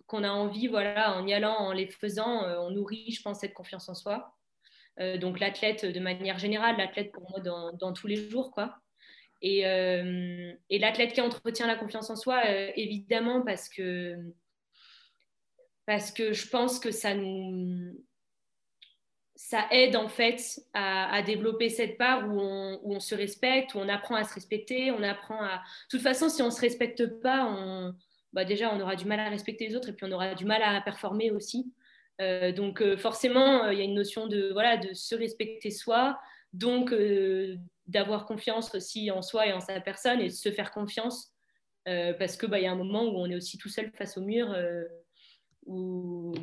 qu'on 0.06 0.24
a 0.24 0.30
envie, 0.30 0.68
voilà, 0.68 1.16
en 1.16 1.26
y 1.26 1.34
allant, 1.34 1.56
en 1.56 1.72
les 1.72 1.88
faisant, 1.88 2.44
euh, 2.44 2.58
on 2.60 2.70
nourrit, 2.70 3.10
je 3.10 3.22
pense, 3.22 3.40
cette 3.40 3.54
confiance 3.54 3.88
en 3.88 3.94
soi. 3.94 4.34
Euh, 4.98 5.18
donc 5.18 5.40
l'athlète 5.40 5.84
de 5.84 6.00
manière 6.00 6.38
générale, 6.38 6.78
l'athlète 6.78 7.12
pour 7.12 7.28
moi 7.28 7.40
dans, 7.40 7.72
dans, 7.72 7.92
tous 7.92 8.06
les 8.06 8.30
jours, 8.30 8.50
quoi. 8.50 8.78
Et, 9.42 9.60
et 9.60 10.78
l'athlète 10.78 11.12
qui 11.12 11.20
entretient 11.20 11.66
la 11.66 11.76
confiance 11.76 12.10
en 12.10 12.16
soi, 12.16 12.42
évidemment, 12.76 13.42
parce 13.42 13.68
que 13.68 14.16
parce 15.86 16.10
que 16.10 16.32
je 16.32 16.48
pense 16.48 16.80
que 16.80 16.90
ça 16.90 17.14
ça 19.36 19.66
aide 19.70 19.94
en 19.96 20.08
fait 20.08 20.40
à, 20.72 21.22
développer 21.22 21.68
cette 21.68 21.98
part 21.98 22.26
où 22.26 22.40
on, 22.40 22.98
se 22.98 23.14
respecte, 23.14 23.74
où 23.74 23.78
on 23.78 23.88
apprend 23.88 24.16
à 24.16 24.24
se 24.24 24.34
respecter, 24.34 24.90
on 24.90 25.02
apprend 25.02 25.40
à... 25.40 25.56
De 25.58 25.88
toute 25.90 26.00
façon, 26.00 26.28
si 26.28 26.42
on 26.42 26.46
ne 26.46 26.50
se 26.50 26.60
respecte 26.60 27.06
pas, 27.20 27.92
bah 28.32 28.44
déjà, 28.44 28.74
on 28.74 28.80
aura 28.80 28.96
du 28.96 29.04
mal 29.04 29.20
à 29.20 29.28
respecter 29.28 29.68
les 29.68 29.76
autres 29.76 29.90
et 29.90 29.92
puis 29.92 30.06
on 30.06 30.12
aura 30.12 30.34
du 30.34 30.46
mal 30.46 30.62
à 30.62 30.80
performer 30.80 31.30
aussi. 31.30 31.72
Euh, 32.20 32.50
donc 32.52 32.80
euh, 32.80 32.96
forcément, 32.96 33.64
euh, 33.64 33.72
il 33.72 33.78
y 33.78 33.82
a 33.82 33.84
une 33.84 33.94
notion 33.94 34.26
de, 34.26 34.50
voilà, 34.52 34.78
de 34.78 34.94
se 34.94 35.14
respecter 35.14 35.70
soi, 35.70 36.18
donc 36.52 36.94
d'avoir 37.86 38.26
confiance 38.26 38.74
aussi 38.74 39.10
en 39.10 39.22
soi 39.22 39.46
et 39.46 39.52
en 39.52 39.60
sa 39.60 39.80
personne 39.80 40.20
et 40.20 40.28
de 40.28 40.32
se 40.34 40.50
faire 40.50 40.70
confiance, 40.70 41.32
parce 41.84 42.36
qu'il 42.36 42.48
bah, 42.48 42.58
y 42.58 42.66
a 42.66 42.72
un 42.72 42.76
moment 42.76 43.04
où 43.04 43.16
on 43.16 43.30
est 43.30 43.36
aussi 43.36 43.58
tout 43.58 43.68
seul 43.68 43.90
face 43.92 44.16
au 44.16 44.22
mur 44.22 44.54
où, 45.66 46.34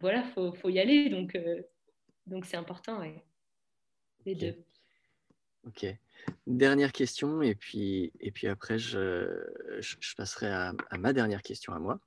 voilà, 0.00 0.22
faut, 0.34 0.52
faut 0.52 0.68
y 0.68 0.78
aller. 0.78 1.08
Donc, 1.08 1.34
euh, 1.34 1.62
donc 2.26 2.44
c'est 2.44 2.56
important, 2.56 3.00
les 4.26 4.34
deux. 4.34 4.56
Ok. 5.66 5.86
Dernière 6.46 6.92
question, 6.92 7.42
et 7.42 7.54
puis, 7.54 8.12
et 8.20 8.30
puis 8.30 8.48
après, 8.48 8.78
je, 8.78 9.44
je, 9.80 10.14
passerai 10.16 10.50
à, 10.50 10.74
ma 10.98 11.12
dernière 11.12 11.42
question 11.42 11.72
à 11.72 11.78
moi. 11.78 12.00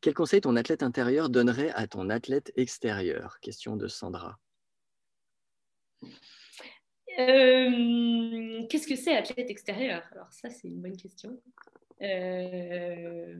Quel 0.00 0.14
conseil 0.14 0.40
ton 0.40 0.56
athlète 0.56 0.82
intérieur 0.82 1.28
donnerait 1.28 1.70
à 1.70 1.86
ton 1.86 2.10
athlète 2.10 2.52
extérieur? 2.56 3.38
Question 3.40 3.76
de 3.76 3.86
Sandra. 3.86 4.38
Euh, 7.18 8.66
qu'est-ce 8.68 8.86
que 8.86 8.96
c'est 8.96 9.16
athlète 9.16 9.50
extérieur? 9.50 10.02
Alors 10.12 10.32
ça, 10.32 10.50
c'est 10.50 10.68
une 10.68 10.80
bonne 10.80 10.96
question. 10.96 11.40
Euh, 12.00 13.36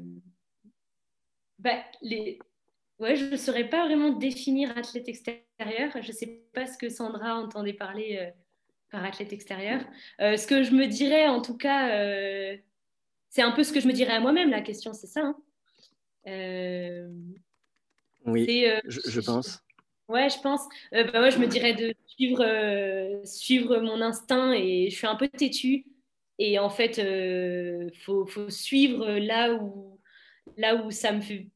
bah, 1.59 1.83
les... 2.03 2.39
ouais, 2.99 3.17
je 3.17 3.27
ne 3.27 3.37
saurais 3.37 3.69
pas 3.69 3.87
vraiment 3.87 4.11
définir 4.11 4.77
athlète 4.77 5.09
extérieur. 5.09 5.91
Je 6.01 6.09
ne 6.09 6.13
sais 6.13 6.43
pas 6.53 6.67
ce 6.67 6.77
que 6.77 6.89
Sandra 6.89 7.37
entendait 7.37 7.73
parler 7.73 8.19
euh, 8.21 8.31
par 8.91 9.05
athlète 9.05 9.33
extérieur. 9.33 9.81
Ce 10.19 10.47
que 10.47 10.63
je 10.63 10.73
me 10.73 10.87
dirais, 10.87 11.27
en 11.27 11.41
tout 11.41 11.57
cas, 11.57 11.89
c'est 13.31 13.43
un 13.43 13.53
peu 13.53 13.65
ce 13.65 13.73
que 13.73 13.81
je 13.81 13.89
me 13.89 13.93
dirais 13.93 14.13
à 14.13 14.21
moi-même, 14.21 14.51
la 14.51 14.61
question, 14.61 14.93
c'est 14.93 15.07
ça. 15.07 15.23
Hein. 16.27 17.09
oui, 18.27 18.67
je, 18.85 19.21
pense. 19.21 19.63
Ouais, 20.09 20.29
je 20.29 20.41
pense. 20.41 20.61
bah 20.93 21.21
ouais, 21.23 21.31
je 21.31 21.39
me 21.39 21.47
dirais 21.47 21.75
de 21.75 21.95
suivre, 22.07 22.45
suivre 23.25 23.79
mon 23.79 24.01
instinct 24.01 24.53
et 24.53 24.91
je 24.91 24.97
suis 24.97 25.07
un 25.07 25.17
peu 25.17 25.29
têtue. 25.29 25.87
Et 26.39 26.59
en 26.59 26.71
fait, 26.71 26.99
il 26.99 27.97
faut, 28.01 28.27
faut, 28.27 28.51
suivre 28.51 29.07
là 29.19 29.55
où, 29.55 30.01
là 30.57 30.77
où 30.77 30.91
ça 30.91 31.13
me 31.13 31.21
fait 31.21 31.49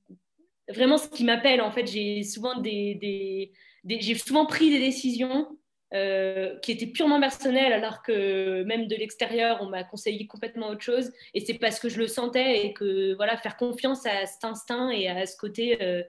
vraiment 0.68 0.98
ce 0.98 1.08
qui 1.08 1.24
m'appelle. 1.24 1.60
En 1.60 1.70
fait, 1.70 1.86
j'ai 1.86 2.22
souvent 2.22 2.60
des, 2.60 3.52
j'ai 3.84 4.14
souvent 4.14 4.46
pris 4.46 4.70
des 4.70 4.78
décisions 4.78 5.48
euh, 5.94 6.58
qui 6.60 6.72
étaient 6.72 6.86
purement 6.86 7.20
personnelles, 7.20 7.72
alors 7.72 8.02
que 8.02 8.64
même 8.64 8.86
de 8.88 8.96
l'extérieur, 8.96 9.58
on 9.60 9.66
m'a 9.66 9.84
conseillé 9.84 10.26
complètement 10.26 10.68
autre 10.68 10.82
chose. 10.82 11.12
Et 11.34 11.40
c'est 11.40 11.54
parce 11.54 11.78
que 11.78 11.88
je 11.88 11.98
le 11.98 12.08
sentais 12.08 12.66
et 12.66 12.72
que 12.72 13.14
voilà, 13.14 13.36
faire 13.36 13.56
confiance 13.56 14.06
à 14.06 14.26
cet 14.26 14.44
instinct 14.44 14.90
et 14.90 15.08
à 15.08 15.26
ce 15.26 15.36
côté 15.36 15.82
euh, 15.82 16.02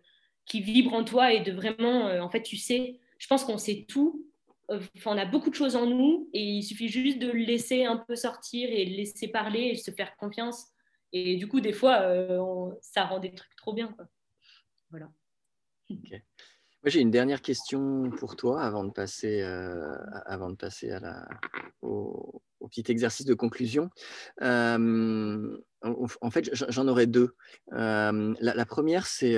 qui 0.47 0.61
vibre 0.61 0.93
en 0.93 1.03
toi 1.03 1.33
et 1.33 1.41
de 1.41 1.51
vraiment, 1.51 2.07
euh, 2.07 2.21
en 2.21 2.29
fait, 2.29 2.41
tu 2.41 2.57
sais, 2.57 2.99
je 3.19 3.27
pense 3.27 3.43
qu'on 3.43 3.57
sait 3.59 3.85
tout. 3.87 4.25
Enfin, 4.69 5.11
on 5.15 5.17
a 5.17 5.25
beaucoup 5.25 5.49
de 5.49 5.55
choses 5.55 5.75
en 5.75 5.85
nous 5.85 6.29
et 6.33 6.43
il 6.43 6.63
suffit 6.63 6.89
juste 6.89 7.19
de 7.19 7.27
le 7.27 7.39
laisser 7.39 7.85
un 7.85 7.97
peu 7.97 8.15
sortir 8.15 8.69
et 8.71 8.85
laisser 8.85 9.27
parler 9.27 9.61
et 9.61 9.75
se 9.75 9.91
faire 9.91 10.17
confiance. 10.17 10.65
Et 11.13 11.37
du 11.37 11.47
coup, 11.47 11.61
des 11.61 11.71
fois, 11.71 12.01
ça 12.81 13.05
rend 13.05 13.19
des 13.19 13.33
trucs 13.33 13.55
trop 13.55 13.73
bien. 13.73 13.95
Voilà. 14.89 15.09
Moi, 16.83 16.91
j'ai 16.91 17.01
une 17.01 17.11
dernière 17.11 17.41
question 17.41 18.11
pour 18.11 18.35
toi 18.35 18.61
avant 18.61 18.83
de 18.83 18.91
passer, 18.91 19.41
euh, 19.41 19.95
avant 20.25 20.49
de 20.49 20.55
passer 20.55 20.91
à 20.91 20.99
la, 20.99 21.27
au, 21.81 22.41
petit 22.69 22.91
exercice 22.91 23.25
de 23.25 23.33
conclusion. 23.33 23.89
Euh, 24.41 25.57
en, 26.21 26.31
fait, 26.31 26.49
j'en 26.53 26.87
aurais 26.87 27.07
deux. 27.07 27.35
Euh, 27.73 28.33
la, 28.39 28.65
première, 28.65 29.05
c'est 29.05 29.37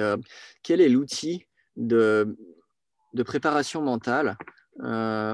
quel 0.63 0.81
est 0.81 0.89
l'outil 0.89 1.45
de, 1.75 2.35
préparation 3.25 3.81
mentale 3.81 4.37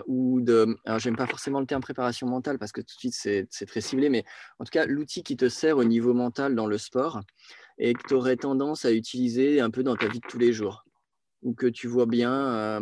ou 0.08 0.42
de. 0.42 0.78
Alors, 0.86 1.00
j'aime 1.00 1.16
pas 1.16 1.28
forcément 1.28 1.60
le 1.60 1.66
terme 1.66 1.82
préparation 1.82 2.28
mentale 2.28 2.58
parce 2.60 2.72
que 2.72 2.82
tout 2.82 2.96
de 2.96 3.12
suite, 3.12 3.48
c'est 3.50 3.66
très 3.66 3.82
ciblé, 3.82 4.10
mais 4.10 4.24
en 4.60 4.66
tout 4.66 4.72
cas, 4.72 4.86
l'outil 4.86 5.24
qui 5.24 5.38
te 5.38 5.50
sert 5.50 5.78
au 5.78 5.84
niveau 5.84 6.14
mental 6.14 6.56
dans 6.56 6.68
le 6.68 6.78
sport 6.78 7.22
et 7.78 7.94
que 7.94 8.08
tu 8.08 8.14
aurais 8.14 8.38
tendance 8.38 8.86
à 8.86 8.92
utiliser 8.92 9.60
un 9.60 9.70
peu 9.70 9.84
dans 9.84 9.96
ta 9.96 10.08
vie 10.08 10.20
de 10.20 10.28
tous 10.28 10.40
les 10.40 10.54
jours 10.54 10.86
ou 11.42 11.54
que 11.54 11.68
tu 11.68 11.88
vois 11.88 12.08
bien 12.08 12.82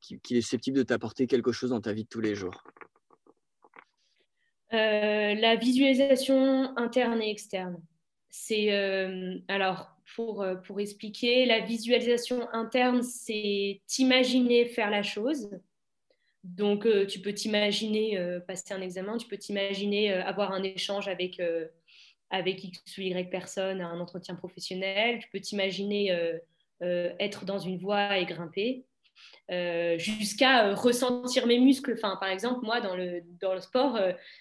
qu'il 0.00 0.36
est 0.36 0.40
susceptible 0.40 0.76
de 0.76 0.82
t'apporter 0.82 1.26
quelque 1.26 1.52
chose 1.52 1.70
dans 1.70 1.80
ta 1.80 1.92
vie 1.92 2.04
de 2.04 2.08
tous 2.08 2.20
les 2.20 2.34
jours 2.34 2.64
euh, 4.72 5.34
La 5.34 5.56
visualisation 5.56 6.76
interne 6.76 7.22
et 7.22 7.30
externe. 7.30 7.80
C'est 8.30 8.70
alors 9.48 9.92
pour, 10.14 10.42
euh, 10.42 10.56
pour 10.56 10.80
expliquer, 10.80 11.46
la 11.46 11.60
visualisation 11.60 12.48
interne, 12.52 13.02
c'est 13.02 13.80
t'imaginer 13.86 14.66
faire 14.66 14.90
la 14.90 15.02
chose. 15.02 15.50
Donc, 16.44 16.86
euh, 16.86 17.06
tu 17.06 17.20
peux 17.20 17.32
t'imaginer 17.32 18.18
passer 18.46 18.74
un 18.74 18.80
examen, 18.80 19.16
tu 19.16 19.28
peux 19.28 19.38
t'imaginer 19.38 20.12
avoir 20.12 20.52
un 20.52 20.62
échange 20.62 21.08
avec, 21.08 21.40
avec 22.30 22.64
X 22.64 22.98
ou 22.98 23.02
Y 23.02 23.30
personne, 23.30 23.80
un 23.80 24.00
entretien 24.00 24.34
professionnel, 24.34 25.20
tu 25.20 25.28
peux 25.30 25.40
t'imaginer 25.40 26.10
euh, 26.82 27.12
être 27.20 27.44
dans 27.44 27.60
une 27.60 27.78
voie 27.78 28.18
et 28.18 28.24
grimper, 28.24 28.84
euh, 29.50 29.98
jusqu'à 29.98 30.66
euh, 30.66 30.74
ressentir 30.74 31.46
mes 31.46 31.58
muscles. 31.58 31.94
Enfin, 31.94 32.16
par 32.20 32.28
exemple, 32.28 32.64
moi, 32.64 32.80
dans 32.80 32.96
le, 32.96 33.22
dans 33.40 33.54
le 33.54 33.60
sport, 33.60 33.98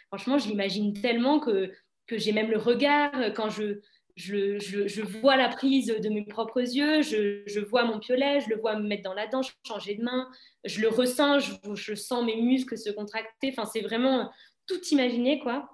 franchement, 0.07 0.37
je 0.37 0.47
l'imagine 0.47 0.93
tellement 0.93 1.39
que, 1.39 1.71
que 2.07 2.17
j'ai 2.17 2.31
même 2.31 2.51
le 2.51 2.57
regard 2.57 3.11
quand 3.35 3.49
je, 3.49 3.79
je, 4.15 4.59
je, 4.59 5.01
vois 5.01 5.37
la 5.37 5.49
prise 5.49 5.87
de 5.87 6.09
mes 6.09 6.23
propres 6.23 6.61
yeux, 6.61 7.01
je, 7.01 7.43
je, 7.45 7.59
vois 7.59 7.85
mon 7.85 7.99
piolet, 7.99 8.41
je 8.41 8.49
le 8.49 8.57
vois 8.57 8.75
me 8.75 8.87
mettre 8.87 9.03
dans 9.03 9.13
la 9.13 9.27
dent, 9.27 9.41
changer 9.65 9.95
de 9.95 10.03
main, 10.03 10.29
je 10.65 10.81
le 10.81 10.89
ressens, 10.89 11.39
je, 11.73 11.95
sens 11.95 12.25
mes 12.25 12.41
muscles 12.41 12.77
se 12.77 12.89
contracter. 12.89 13.49
Enfin, 13.49 13.65
c'est 13.65 13.81
vraiment 13.81 14.29
tout 14.67 14.81
imaginer, 14.91 15.39
quoi. 15.39 15.69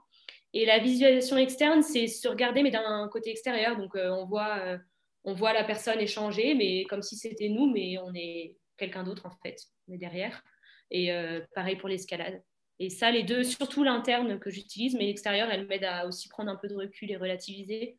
Et 0.53 0.65
la 0.65 0.79
visualisation 0.79 1.37
externe, 1.37 1.83
c'est 1.83 2.07
se 2.07 2.27
regarder, 2.27 2.63
mais 2.63 2.71
d'un 2.71 3.07
côté 3.11 3.31
extérieur. 3.31 3.77
Donc, 3.77 3.91
on 3.95 4.25
voit 4.25 4.79
on 5.27 5.33
voit 5.33 5.51
la 5.51 5.65
personne 5.65 5.99
échanger, 5.99 6.55
mais 6.55 6.85
comme 6.85 7.01
si 7.01 7.17
c'était 7.17 7.49
nous, 7.49 7.69
mais 7.69 7.97
on 7.97 8.13
est 8.15 8.55
quelqu'un 8.77 9.03
d'autre 9.03 9.25
en 9.25 9.31
fait, 9.43 9.61
est 9.91 9.97
derrière. 9.97 10.43
Et 10.91 11.11
euh, 11.11 11.41
pareil 11.53 11.75
pour 11.75 11.89
l'escalade. 11.89 12.41
Et 12.79 12.89
ça, 12.89 13.11
les 13.11 13.23
deux, 13.23 13.43
surtout 13.43 13.83
l'interne 13.83 14.39
que 14.39 14.49
j'utilise, 14.49 14.95
mais 14.95 15.05
l'extérieur, 15.05 15.49
elle 15.49 15.67
m'aide 15.67 15.83
à 15.83 16.07
aussi 16.07 16.29
prendre 16.29 16.51
un 16.51 16.55
peu 16.55 16.67
de 16.67 16.75
recul 16.75 17.11
et 17.11 17.17
relativiser. 17.17 17.97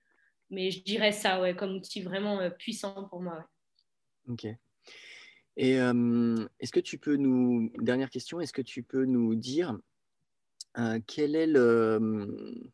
Mais 0.50 0.70
je 0.70 0.82
dirais 0.82 1.12
ça, 1.12 1.40
ouais, 1.40 1.54
comme 1.54 1.74
outil 1.74 2.00
vraiment 2.00 2.40
euh, 2.40 2.50
puissant 2.50 3.04
pour 3.08 3.20
moi. 3.20 3.46
Ok. 4.28 4.46
Et 5.56 5.80
euh, 5.80 6.46
est-ce 6.60 6.72
que 6.72 6.80
tu 6.80 6.98
peux 6.98 7.16
nous, 7.16 7.72
dernière 7.78 8.10
question, 8.10 8.40
est-ce 8.40 8.52
que 8.52 8.62
tu 8.62 8.82
peux 8.82 9.04
nous 9.04 9.34
dire 9.34 9.76
quelle 11.08 11.34
est 11.34 11.48
le, 11.48 12.70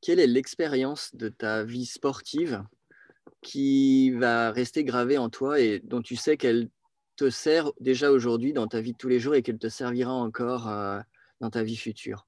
quelle 0.00 0.20
est 0.20 0.26
l'expérience 0.26 1.14
de 1.14 1.28
ta 1.28 1.64
vie 1.64 1.86
sportive 1.86 2.62
qui 3.42 4.10
va 4.10 4.50
rester 4.50 4.84
gravée 4.84 5.18
en 5.18 5.28
toi 5.28 5.60
et 5.60 5.80
dont 5.80 6.02
tu 6.02 6.16
sais 6.16 6.36
qu'elle 6.36 6.68
te 7.18 7.30
sert 7.30 7.72
déjà 7.80 8.12
aujourd'hui 8.12 8.52
dans 8.52 8.68
ta 8.68 8.80
vie 8.80 8.92
de 8.92 8.96
tous 8.96 9.08
les 9.08 9.18
jours 9.18 9.34
et 9.34 9.42
qu'elle 9.42 9.58
te 9.58 9.68
servira 9.68 10.12
encore 10.12 10.68
euh, 10.68 11.00
dans 11.40 11.50
ta 11.50 11.64
vie 11.64 11.76
future? 11.76 12.26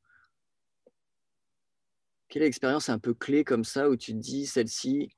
Quelle 2.29 2.43
est 2.43 2.47
l'expérience 2.47 2.89
un 2.89 2.99
peu 2.99 3.15
clé 3.15 3.45
comme 3.45 3.65
ça 3.65 3.89
où 3.89 3.97
tu 3.97 4.13
te 4.13 4.19
dis, 4.19 4.47
celle-ci, 4.47 5.17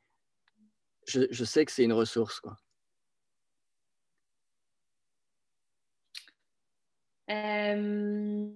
je, 1.07 1.45
sais 1.45 1.65
que 1.65 1.73
c'est 1.73 1.85
une 1.85 1.93
ressource 1.93 2.41
quoi? 2.41 2.59
Euh, 7.31 8.51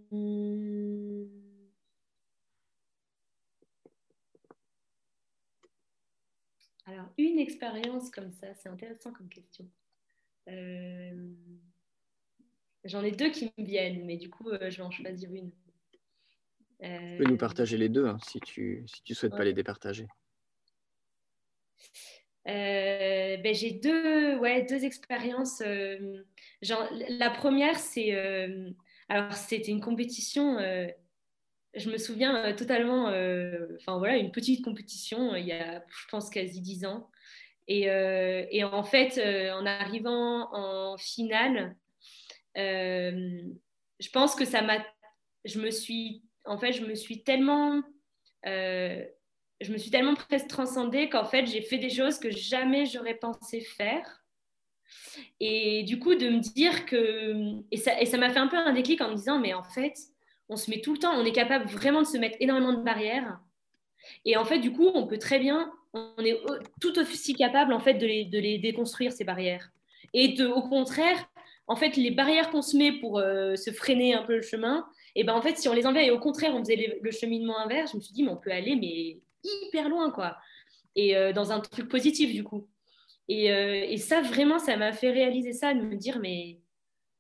Alors, 6.85 7.09
une 7.17 7.39
expérience 7.39 8.11
comme 8.11 8.33
ça, 8.33 8.55
c'est 8.55 8.69
intéressant 8.69 9.13
comme 9.13 9.29
question. 9.29 9.69
Euh, 10.49 11.33
j'en 12.85 13.03
ai 13.03 13.11
deux 13.11 13.31
qui 13.31 13.53
me 13.59 13.65
viennent, 13.65 14.05
mais 14.05 14.17
du 14.17 14.31
coup, 14.31 14.49
euh, 14.49 14.71
je 14.71 14.79
vais 14.79 14.83
en 14.83 14.91
choisir 14.91 15.33
une. 15.33 15.51
Tu 16.81 17.17
peux 17.19 17.25
nous 17.25 17.39
partager 17.39 17.79
les 17.79 17.89
deux 17.89 18.07
hein, 18.07 18.19
si 18.23 18.39
tu 18.41 18.83
ne 18.83 18.87
si 18.87 19.15
souhaites 19.15 19.33
pas 19.33 19.45
les 19.45 19.55
départager. 19.55 20.07
Euh, 22.49 23.37
ben, 23.39 23.55
j'ai 23.55 23.73
deux, 23.73 24.37
ouais, 24.37 24.67
deux 24.69 24.85
expériences. 24.85 25.63
Genre, 26.61 26.89
la 27.09 27.31
première, 27.31 27.79
c'est 27.79 28.13
alors 29.09 29.33
c'était 29.33 29.71
une 29.71 29.81
compétition 29.81 30.59
je 31.77 31.91
me 31.91 31.99
souviens 31.99 32.45
euh, 32.45 32.55
totalement, 32.55 33.09
euh, 33.09 33.69
enfin 33.77 33.99
voilà, 33.99 34.17
une 34.17 34.33
petite 34.33 34.65
compétition 34.65 35.35
euh, 35.35 35.39
il 35.39 35.47
y 35.47 35.53
a, 35.53 35.85
je 35.89 36.09
pense, 36.11 36.31
quasi 36.31 36.61
dix 36.61 36.85
ans. 36.85 37.09
Et, 37.69 37.89
et 38.51 38.65
en 38.65 38.85
fait, 38.85 39.21
en 39.53 39.67
arrivant 39.67 40.49
en 40.55 40.97
finale, 40.97 41.77
je 42.55 44.11
pense 44.13 44.35
que 44.35 44.45
ça 44.45 44.63
m'a. 44.63 44.85
Je 45.45 45.61
me 45.61 45.71
suis. 45.71 46.23
En 46.45 46.59
fait, 46.59 46.73
je 46.73 46.85
me 46.85 46.95
suis 46.95 47.23
tellement. 47.23 47.83
je 48.45 49.73
me 49.73 49.79
suis 49.79 49.91
tellement 49.91 50.15
presque 50.15 50.49
transcendée 50.49 51.09
qu'en 51.09 51.25
fait, 51.25 51.47
j'ai 51.47 51.63
fait 51.63 51.79
des 51.79 51.91
choses 51.91 52.19
que 52.19 52.31
jamais 52.31 52.87
j'aurais 52.87 53.15
pensé 53.17 53.61
faire. 53.61 54.25
Et 55.41 55.83
du 55.85 55.99
coup, 55.99 56.15
de 56.15 56.29
me 56.29 56.41
dire 56.41 56.87
que. 56.87 57.63
Et 57.71 57.77
ça 57.77 58.19
m'a 58.19 58.31
fait 58.31 58.39
un 58.39 58.49
peu 58.49 58.57
un 58.57 58.73
déclic 58.73 59.01
en 59.01 59.11
me 59.11 59.17
disant, 59.17 59.39
mais 59.39 59.55
en 59.55 59.65
fait, 59.65 59.95
on 60.49 60.57
se 60.57 60.71
met 60.71 60.81
tout 60.81 60.93
le 60.93 60.99
temps, 60.99 61.13
on 61.15 61.25
est 61.25 61.33
capable 61.33 61.67
vraiment 61.67 62.03
de 62.03 62.07
se 62.07 62.19
mettre 62.19 62.37
énormément 62.41 62.73
de 62.73 62.83
barrières. 62.83 63.41
Et 64.25 64.37
en 64.37 64.45
fait, 64.45 64.59
du 64.59 64.73
coup, 64.73 64.89
on 64.95 65.07
peut 65.07 65.19
très 65.19 65.39
bien, 65.39 65.73
on 65.93 66.25
est 66.25 66.39
tout 66.81 66.99
aussi 66.99 67.35
capable 67.35 67.73
en 67.73 67.81
fait 67.81 67.95
de 67.95 68.07
les, 68.07 68.59
déconstruire 68.59 69.13
ces 69.13 69.25
barrières. 69.25 69.71
Et 70.15 70.41
au 70.43 70.63
contraire, 70.63 71.29
en 71.67 71.77
fait, 71.77 71.97
les 71.97 72.11
barrières 72.11 72.51
qu'on 72.51 72.63
se 72.63 72.77
met 72.77 72.93
pour 72.93 73.19
euh, 73.19 73.57
se 73.57 73.71
freiner 73.71 74.15
un 74.15 74.23
peu 74.23 74.37
le 74.37 74.43
chemin, 74.43 74.87
et 75.15 75.25
ben 75.25 75.35
en 75.35 75.43
fait, 75.43 75.57
si 75.57 75.69
on 75.69 75.73
les 75.73 75.87
enlevait 75.87 76.07
et 76.07 76.11
au 76.11 76.19
contraire 76.19 76.55
on 76.55 76.61
faisait 76.61 76.99
le 77.01 77.11
cheminement 77.11 77.59
inverse, 77.59 77.93
je 77.93 77.97
me 77.97 78.03
suis 78.03 78.13
dit 78.13 78.23
mais 78.23 78.31
on 78.31 78.37
peut 78.37 78.53
aller 78.53 78.77
mais 78.77 79.19
hyper 79.65 79.89
loin 79.89 80.11
quoi. 80.11 80.37
Et 80.95 81.17
euh, 81.17 81.33
dans 81.33 81.53
un 81.53 81.61
truc 81.61 81.89
positif 81.89 82.33
du 82.33 82.45
coup. 82.45 82.69
Et, 83.29 83.53
euh, 83.53 83.85
et 83.89 83.97
ça 83.97 84.21
vraiment, 84.21 84.59
ça 84.59 84.77
m'a 84.77 84.93
fait 84.93 85.11
réaliser 85.11 85.53
ça, 85.53 85.75
de 85.75 85.81
me 85.81 85.97
dire 85.97 86.19
mais 86.21 86.59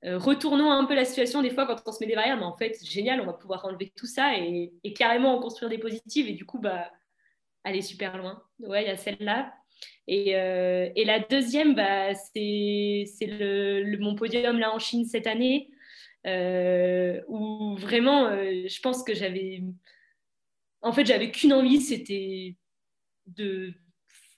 retournons 0.04 0.70
un 0.70 0.84
peu 0.84 0.94
la 0.94 1.04
situation 1.04 1.42
des 1.42 1.50
fois 1.50 1.66
quand 1.66 1.82
on 1.84 1.90
se 1.90 1.98
met 1.98 2.06
des 2.06 2.14
barrières, 2.14 2.36
mais 2.36 2.44
en 2.44 2.56
fait, 2.56 2.74
c'est 2.74 2.86
génial, 2.86 3.20
on 3.20 3.26
va 3.26 3.32
pouvoir 3.32 3.64
enlever 3.64 3.92
tout 3.96 4.06
ça 4.06 4.38
et, 4.38 4.70
carrément 4.94 5.36
en 5.36 5.40
construire 5.40 5.68
des 5.68 5.78
positives 5.78 6.28
et 6.28 6.34
du 6.34 6.46
coup, 6.46 6.60
bah, 6.60 6.92
aller 7.66 7.82
super 7.82 8.16
loin. 8.16 8.42
Ouais, 8.60 8.84
il 8.84 8.88
y 8.88 8.90
a 8.90 8.96
celle-là. 8.96 9.52
Et, 10.08 10.36
euh, 10.36 10.88
la 10.96 11.18
deuxième, 11.20 11.74
bah, 11.74 12.14
c'est 12.14 13.04
le, 13.20 13.96
mon 13.98 14.14
podium 14.14 14.58
là 14.58 14.72
en 14.72 14.78
Chine 14.78 15.04
cette 15.04 15.26
année, 15.26 15.68
euh, 16.26 17.20
où 17.28 17.76
vraiment, 17.76 18.30
je 18.30 18.80
pense 18.80 19.02
que 19.02 19.14
j'avais. 19.14 19.62
En 20.80 20.92
fait, 20.92 21.04
j'avais 21.04 21.30
qu'une 21.30 21.52
envie, 21.52 21.80
c'était 21.80 22.56
de 23.26 23.74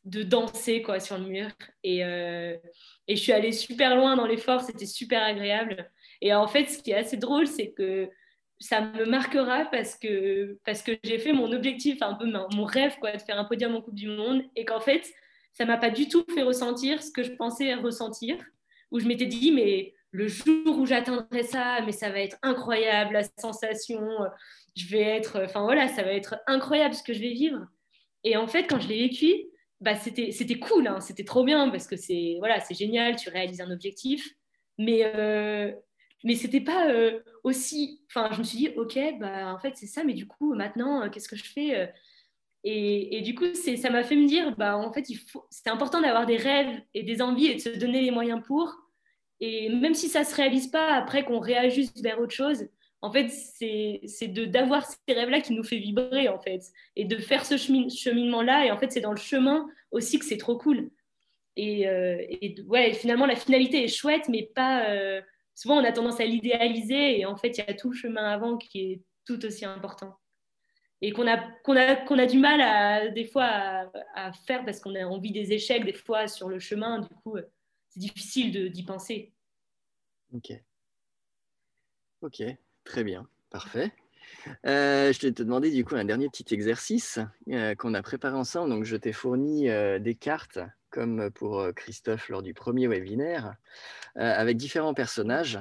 de 0.09 0.23
danser 0.23 0.81
quoi 0.81 1.01
sur 1.01 1.19
le 1.19 1.27
mur 1.27 1.51
et, 1.83 2.05
euh, 2.05 2.57
et 3.09 3.17
je 3.17 3.21
suis 3.21 3.33
allée 3.33 3.53
super 3.53 3.95
loin 3.95 4.17
dans 4.17 4.27
l'effort 4.27 4.63
c'était 4.63 4.87
super 4.87 5.23
agréable 5.23 5.91
et 6.23 6.33
en 6.33 6.49
fait 6.49 6.67
ce 6.67 6.83
qui 6.83 6.93
est 6.93 6.97
assez 6.97 7.19
drôle 7.19 7.47
c'est 7.47 7.73
que 7.73 8.09
ça 8.61 8.81
me 8.81 9.05
marquera 9.05 9.67
parce 9.67 9.97
que 9.97 10.59
parce 10.65 10.83
que 10.83 10.93
j'ai 11.05 11.19
fait 11.19 11.33
mon 11.33 11.53
objectif 11.53 12.03
un 12.03 12.15
peu 12.15 12.27
mon 12.27 12.65
rêve 12.65 12.97
quoi 13.01 13.13
de 13.13 13.21
faire 13.21 13.39
un 13.39 13.45
podium 13.45 13.75
en 13.77 13.83
Coupe 13.83 13.95
du 13.95 14.09
Monde 14.09 14.43
et 14.57 14.65
qu'en 14.65 14.81
fait 14.81 15.03
ça 15.53 15.65
m'a 15.65 15.77
pas 15.77 15.91
du 15.91 16.09
tout 16.09 16.25
fait 16.35 16.43
ressentir 16.43 17.03
ce 17.03 17.11
que 17.11 17.23
je 17.23 17.33
pensais 17.33 17.75
ressentir 17.75 18.37
où 18.91 18.99
je 18.99 19.07
m'étais 19.07 19.27
dit 19.27 19.53
mais 19.53 19.95
le 20.11 20.27
jour 20.27 20.79
où 20.79 20.87
j'atteindrai 20.87 21.43
ça 21.45 21.81
mais 21.85 21.93
ça 21.93 22.11
va 22.11 22.21
être 22.21 22.37
incroyable 22.43 23.15
la 23.15 23.25
sensation 23.39 24.01
je 24.77 24.87
vais 24.89 25.03
être 25.03 25.41
enfin 25.45 25.63
voilà 25.63 25.89
ça 25.89 26.03
va 26.03 26.13
être 26.13 26.37
incroyable 26.47 26.95
ce 26.95 27.03
que 27.03 27.13
je 27.13 27.21
vais 27.21 27.33
vivre. 27.33 27.67
Et 28.25 28.37
en 28.37 28.49
fait 28.49 28.67
quand 28.67 28.81
je 28.81 28.89
l'ai 28.89 28.99
vécu 28.99 29.33
bah, 29.81 29.95
c'était 29.95 30.59
cool, 30.59 30.89
hein, 30.89 31.01
c'était 31.01 31.25
trop 31.25 31.45
bien 31.45 31.71
parce 31.71 31.87
que 31.87 31.97
c'est 31.97 32.37
voilà, 32.39 32.59
génial, 32.71 33.17
tu 33.17 33.31
réalises 33.31 33.61
un 33.61 33.71
objectif, 33.71 34.29
mais, 34.77 35.05
euh, 35.05 35.73
mais 36.25 36.35
c'était 36.35 36.61
pas 36.61 36.91
euh, 36.91 37.21
aussi. 37.45 38.03
Enfin, 38.09 38.31
je 38.33 38.39
me 38.39 38.45
suis 38.45 38.59
dit, 38.59 38.69
ok, 38.77 38.99
bah, 39.21 39.53
en 39.53 39.59
fait, 39.59 39.77
c'est 39.77 39.87
ça, 39.87 40.05
mais 40.05 40.15
du 40.15 40.27
coup, 40.27 40.55
maintenant, 40.55 41.03
euh, 41.03 41.09
qu'est-ce 41.09 41.29
que 41.29 41.37
je 41.37 41.45
fais 41.45 41.93
Et, 42.65 43.21
du 43.23 43.35
coup, 43.35 43.45
ça 43.55 43.91
m'a 43.91 44.03
fait 44.03 44.17
me 44.17 44.27
dire, 44.27 44.57
bah, 44.57 44.77
en 44.77 44.93
fait, 44.93 45.07
c'est 45.51 45.71
important 45.71 46.01
d'avoir 46.01 46.27
des 46.27 46.37
rêves 46.37 46.81
et 46.95 47.03
des 47.03 47.23
envies 47.23 47.47
et 47.47 47.55
de 47.55 47.61
se 47.61 47.79
donner 47.79 48.01
les 48.03 48.11
moyens 48.11 48.43
pour. 48.45 48.75
Et 49.41 49.69
même 49.69 49.95
si 49.95 50.09
ça 50.09 50.25
se 50.25 50.35
réalise 50.35 50.69
pas, 50.69 50.95
après 50.95 51.25
qu'on 51.25 51.39
réajuste 51.39 52.03
vers 52.03 52.21
autre 52.21 52.35
chose, 52.35 52.69
en 53.01 53.13
fait, 53.13 53.29
c'est 53.29 54.29
d'avoir 54.29 54.85
ces 54.85 55.15
rêves-là 55.15 55.41
qui 55.41 55.53
nous 55.53 55.63
fait 55.63 55.79
vibrer, 55.79 56.29
en 56.29 56.41
fait, 56.41 56.63
et 56.97 57.05
de 57.05 57.17
faire 57.19 57.47
ce 57.47 57.57
cheminement-là. 57.57 58.67
Et 58.67 58.71
en 58.73 58.77
fait, 58.77 58.91
c'est 58.91 59.01
dans 59.01 59.13
le 59.13 59.19
chemin 59.19 59.69
aussi 59.93 60.19
que 60.19 60.25
c'est 60.25 60.37
trop 60.37 60.59
cool. 60.59 60.91
Et, 61.57 61.89
euh, 61.89 62.25
ouais, 62.67 62.93
finalement, 62.93 63.27
la 63.27 63.37
finalité 63.37 63.85
est 63.85 63.89
chouette, 63.89 64.29
mais 64.29 64.51
pas. 64.55 64.89
Euh, 64.91 65.21
souvent, 65.59 65.79
on 65.79 65.85
a 65.85 65.91
tendance 65.91 66.21
à 66.21 66.25
l'idéaliser, 66.25 67.19
et 67.19 67.27
en 67.27 67.37
fait, 67.37 67.59
il 67.59 67.65
y 67.67 67.69
a 67.69 67.75
tout 67.75 67.91
le 67.91 67.97
chemin 67.97 68.25
avant 68.25 68.57
qui 68.57 68.81
est 68.81 69.03
tout 69.25 69.45
aussi 69.45 69.65
important. 69.65 70.17
Et 71.01 71.11
qu'on 71.11 71.27
a, 71.27 71.37
a, 71.37 72.23
a 72.23 72.27
du 72.27 72.39
mal 72.39 72.61
à, 72.61 73.09
des 73.09 73.25
fois 73.25 73.91
à, 74.15 74.33
faire 74.33 74.65
parce 74.65 74.81
qu'on 74.81 74.95
a 74.95 75.05
envie 75.05 75.33
des 75.33 75.53
échecs, 75.53 75.85
des 75.85 75.93
fois, 75.93 76.29
sur 76.29 76.49
le 76.49 76.61
chemin. 76.61 77.01
Du 77.01 77.09
coup, 77.25 77.37
c'est 77.89 78.01
difficile 78.01 78.71
d'y 78.71 78.85
penser. 78.85 79.33
Ok. 80.33 80.53
Ok. 82.23 82.43
Très 82.85 83.05
bien, 83.05 83.29
parfait. 83.51 83.93
Euh, 84.67 85.13
je 85.13 85.21
vais 85.21 85.33
te 85.33 85.43
demander 85.43 85.71
du 85.71 85.85
coup 85.85 85.97
un 85.97 86.05
dernier 86.05 86.29
petit 86.29 86.55
exercice 86.55 87.19
euh, 87.49 87.75
qu'on 87.75 87.95
a 87.95 88.03
préparé 88.03 88.37
ensemble. 88.37 88.71
Donc, 88.71 88.85
je 88.85 88.97
t'ai 88.97 89.13
fourni 89.13 89.69
euh, 89.69 89.99
des 89.99 90.15
cartes, 90.15 90.61
comme 90.91 91.31
pour 91.31 91.67
Christophe 91.75 92.29
lors 92.29 92.43
du 92.43 92.55
premier 92.55 92.87
webinaire, 92.87 93.55
avec 94.17 94.57
différents 94.57 94.95
personnages. 94.95 95.59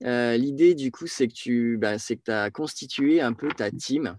L'idée 0.00 0.74
du 0.74 0.90
coup, 0.90 1.06
c'est 1.06 1.28
que 1.28 1.34
tu 1.34 1.76
ben, 1.78 1.96
que 1.98 2.30
as 2.30 2.50
constitué 2.50 3.20
un 3.20 3.32
peu 3.32 3.48
ta 3.48 3.70
team 3.70 4.18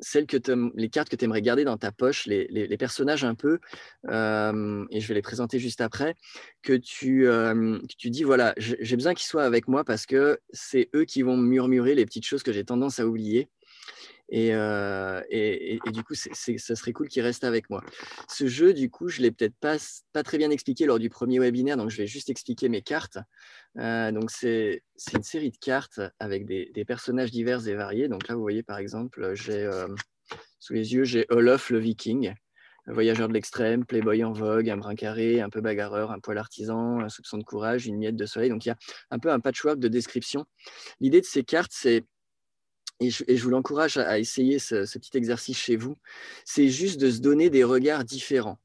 celles 0.00 0.26
que 0.26 0.36
les 0.74 0.88
cartes 0.88 1.08
que 1.08 1.16
tu 1.16 1.24
aimerais 1.24 1.42
garder 1.42 1.64
dans 1.64 1.76
ta 1.76 1.92
poche, 1.92 2.26
les, 2.26 2.76
personnages 2.76 3.24
un 3.24 3.34
peu, 3.34 3.58
et 4.04 4.10
je 4.10 5.08
vais 5.08 5.14
les 5.14 5.22
présenter 5.22 5.58
juste 5.58 5.80
après, 5.80 6.14
que 6.62 6.72
tu, 6.72 7.22
que 7.24 7.96
tu 7.96 8.10
dis, 8.10 8.24
voilà, 8.24 8.54
j'ai 8.56 8.96
besoin 8.96 9.14
qu'ils 9.14 9.26
soient 9.26 9.44
avec 9.44 9.68
moi 9.68 9.84
parce 9.84 10.06
que 10.06 10.38
c'est 10.50 10.90
eux 10.94 11.04
qui 11.04 11.22
vont 11.22 11.36
murmurer 11.36 11.94
les 11.94 12.04
petites 12.06 12.26
choses 12.26 12.42
que 12.42 12.52
j'ai 12.52 12.64
tendance 12.64 12.98
à 12.98 13.06
oublier. 13.06 13.48
Euh, 14.32 15.22
et, 15.30 15.78
du 15.92 16.02
coup, 16.02 16.14
ça 16.14 16.74
serait 16.74 16.92
cool 16.92 17.08
qu'il 17.08 17.22
reste 17.22 17.44
avec 17.44 17.70
moi. 17.70 17.82
Ce 18.28 18.46
jeu, 18.46 18.72
du 18.72 18.90
coup, 18.90 19.08
je 19.08 19.18
ne 19.18 19.24
l'ai 19.24 19.30
peut-être 19.30 19.56
pas, 19.60 19.76
pas 20.12 20.22
très 20.22 20.38
bien 20.38 20.50
expliqué 20.50 20.86
lors 20.86 20.98
du 20.98 21.08
premier 21.08 21.38
webinaire, 21.38 21.76
donc 21.76 21.90
je 21.90 21.96
vais 21.96 22.06
juste 22.06 22.30
expliquer 22.30 22.68
mes 22.68 22.82
cartes. 22.82 23.18
Euh, 23.78 24.10
donc, 24.12 24.30
c'est 24.30 24.82
une 25.14 25.22
série 25.22 25.50
de 25.50 25.58
cartes 25.58 26.00
avec 26.18 26.46
des, 26.46 26.84
personnages 26.86 27.30
divers 27.30 27.66
et 27.68 27.74
variés. 27.74 28.08
Donc 28.08 28.28
là, 28.28 28.34
vous 28.34 28.40
voyez, 28.40 28.62
par 28.62 28.78
exemple, 28.78 29.34
j'ai 29.34 29.64
euh, 29.64 29.88
sous 30.58 30.72
les 30.72 30.94
yeux, 30.94 31.04
j'ai 31.04 31.26
Olaf 31.30 31.70
le 31.70 31.78
Viking. 31.78 32.34
voyageur 32.86 33.28
de 33.28 33.32
l'extrême, 33.32 33.84
playboy 33.84 34.24
en 34.24 34.32
vogue, 34.32 34.70
un 34.70 34.76
brin 34.76 34.94
carré, 34.94 35.40
un 35.40 35.50
peu 35.50 35.60
bagarreur, 35.60 36.10
un 36.10 36.20
poil 36.20 36.38
artisan, 36.38 37.00
un 37.00 37.08
soupçon 37.08 37.38
de 37.38 37.44
courage, 37.44 37.86
une 37.86 37.98
miette 37.98 38.16
de 38.16 38.26
soleil. 38.26 38.50
Donc 38.50 38.64
il 38.64 38.68
y 38.68 38.72
a 38.72 38.76
un 39.10 39.18
peu 39.18 39.30
un 39.30 39.40
patchwork 39.40 39.78
de 39.78 39.88
description. 39.88 40.44
L'idée 41.00 41.20
de 41.20 41.26
ces 41.26 41.44
cartes, 41.44 41.72
c'est 41.74 42.04
et 43.00 43.10
je, 43.10 43.42
vous 43.42 43.50
l'encourage 43.50 43.96
à, 43.98 44.18
essayer 44.18 44.58
ce, 44.58 44.84
petit 44.98 45.16
exercice 45.16 45.58
chez 45.58 45.76
vous, 45.76 45.96
c'est 46.44 46.68
juste 46.68 47.00
de 47.00 47.10
se 47.10 47.20
donner 47.20 47.50
des 47.50 47.64
regards 47.64 48.04
différents. 48.04 48.58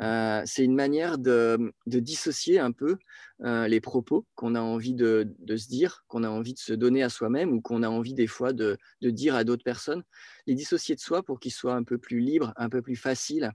Euh, 0.00 0.42
c'est 0.44 0.64
une 0.64 0.74
manière 0.74 1.18
de, 1.18 1.72
dissocier 1.86 2.58
un 2.58 2.72
peu 2.72 2.98
euh, 3.42 3.68
les 3.68 3.80
propos 3.80 4.26
qu'on 4.34 4.54
a 4.54 4.60
envie 4.60 4.94
de, 4.94 5.34
se 5.48 5.68
dire, 5.68 6.04
qu'on 6.08 6.24
a 6.24 6.28
envie 6.28 6.54
de 6.54 6.58
se 6.58 6.72
donner 6.72 7.02
à 7.02 7.08
soi-même 7.08 7.52
ou 7.52 7.60
qu'on 7.60 7.82
a 7.82 7.88
envie 7.88 8.14
des 8.14 8.26
fois 8.26 8.52
de, 8.52 8.76
dire 9.00 9.34
à 9.34 9.44
d'autres 9.44 9.64
personnes, 9.64 10.02
les 10.46 10.54
dissocier 10.54 10.94
de 10.94 11.00
soi 11.00 11.22
pour 11.22 11.38
qu'ils 11.38 11.52
soient 11.52 11.74
un 11.74 11.84
peu 11.84 11.98
plus 11.98 12.18
libres, 12.18 12.52
un 12.56 12.68
peu 12.68 12.82
plus 12.82 12.96
faciles 12.96 13.50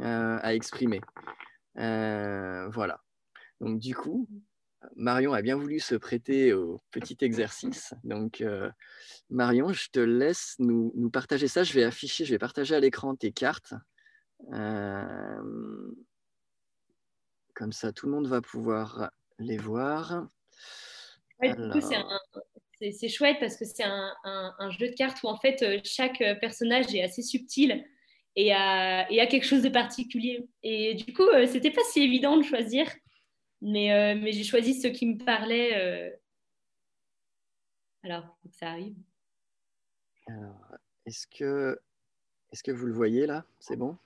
euh, 0.00 0.38
à 0.42 0.54
exprimer. 0.54 1.00
voilà. 1.76 3.00
Donc 3.60 3.80
du 3.80 3.94
coup, 3.94 4.28
Marion 4.96 5.32
a 5.32 5.42
bien 5.42 5.56
voulu 5.56 5.80
se 5.80 5.94
prêter 5.94 6.52
au 6.52 6.80
petit 6.90 7.16
exercice. 7.20 7.94
Donc, 8.04 8.40
euh, 8.40 8.70
Marion, 9.30 9.72
je 9.72 9.88
te 9.90 9.98
laisse 9.98 10.54
nous, 10.58 11.10
partager 11.10 11.48
ça. 11.48 11.64
Je 11.64 11.72
vais 11.72 11.84
afficher, 11.84 12.24
je 12.24 12.32
vais 12.32 12.38
partager 12.38 12.74
à 12.74 12.80
l'écran 12.80 13.16
tes 13.16 13.32
cartes. 13.32 13.74
Euh, 14.52 15.90
comme 17.54 17.72
ça, 17.72 17.92
tout 17.92 18.06
le 18.06 18.12
monde 18.12 18.28
va 18.28 18.40
pouvoir 18.40 19.10
les 19.38 19.56
voir. 19.56 20.26
c'est 22.80 23.08
chouette 23.08 23.38
parce 23.40 23.56
que 23.56 23.64
c'est 23.64 23.84
un, 23.84 24.70
jeu 24.78 24.88
de 24.90 24.94
cartes 24.94 25.22
où 25.24 25.28
en 25.28 25.36
fait 25.36 25.62
euh, 25.62 25.80
chaque 25.82 26.22
personnage 26.40 26.94
est 26.94 27.02
assez 27.02 27.22
subtil 27.22 27.84
et 28.36 28.52
a, 28.52 29.10
et 29.10 29.20
a 29.20 29.26
quelque 29.26 29.46
chose 29.46 29.62
de 29.62 29.68
particulier. 29.68 30.48
Et 30.62 30.94
du 30.94 31.12
coup, 31.12 31.26
c'était 31.46 31.72
pas 31.72 31.82
si 31.90 32.02
évident 32.02 32.36
de 32.36 32.44
choisir. 32.44 32.86
Mais, 33.60 33.92
euh, 33.92 34.18
mais 34.20 34.32
j'ai 34.32 34.44
choisi 34.44 34.80
ceux 34.80 34.90
qui 34.90 35.06
me 35.06 35.24
parlaient. 35.24 35.76
Euh... 35.76 36.10
Alors, 38.04 38.24
faut 38.42 38.48
que 38.48 38.56
ça 38.56 38.70
arrive. 38.70 38.96
Alors, 40.26 40.76
est-ce 41.06 41.26
que, 41.26 41.80
est 42.52 42.62
que 42.62 42.70
vous 42.70 42.86
le 42.86 42.92
voyez 42.92 43.26
là? 43.26 43.44
C'est 43.58 43.76
bon? 43.76 43.96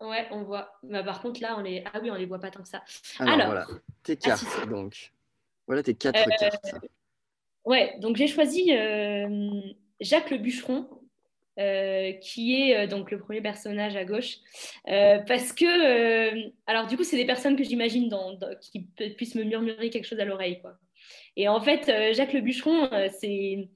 Ouais, 0.00 0.26
on 0.30 0.42
voit. 0.42 0.78
Bah, 0.82 1.02
par 1.04 1.20
contre, 1.22 1.40
là, 1.40 1.56
on 1.58 1.62
les. 1.62 1.84
Ah 1.92 2.00
oui, 2.02 2.10
on 2.10 2.14
les 2.14 2.26
voit 2.26 2.40
pas 2.40 2.50
tant 2.50 2.62
que 2.62 2.68
ça. 2.68 2.82
Alors, 3.18 3.46
voilà, 3.46 3.66
tes 4.02 4.18
ah, 4.24 4.26
cartes, 4.26 4.68
donc. 4.68 5.12
Voilà 5.66 5.82
tes 5.82 5.94
quatre 5.94 6.18
euh, 6.18 6.36
cartes. 6.38 6.74
Ouais, 7.64 7.96
donc 8.00 8.16
j'ai 8.16 8.26
choisi 8.26 8.74
euh, 8.76 9.60
Jacques 10.00 10.30
le 10.30 10.38
bûcheron, 10.38 10.88
euh, 11.58 12.12
qui 12.12 12.62
est 12.62 12.76
euh, 12.76 12.86
donc 12.86 13.10
le 13.10 13.18
premier 13.18 13.42
personnage 13.42 13.94
à 13.94 14.04
gauche. 14.06 14.38
Euh, 14.88 15.18
parce 15.18 15.52
que, 15.52 16.50
alors 16.66 16.86
du 16.86 16.96
coup, 16.96 17.04
c'est 17.04 17.18
des 17.18 17.26
personnes 17.26 17.56
que 17.56 17.64
j'imagine 17.64 18.08
qui 18.60 18.80
puissent 19.16 19.34
me 19.34 19.44
murmurer 19.44 19.90
quelque 19.90 20.06
chose 20.06 20.20
à 20.20 20.24
l'oreille. 20.24 20.60
Quoi. 20.60 20.78
Et 21.36 21.48
en 21.48 21.60
fait, 21.60 22.14
Jacques 22.14 22.32
le 22.32 22.40
bûcheron, 22.40 22.88
c'est 23.20 23.68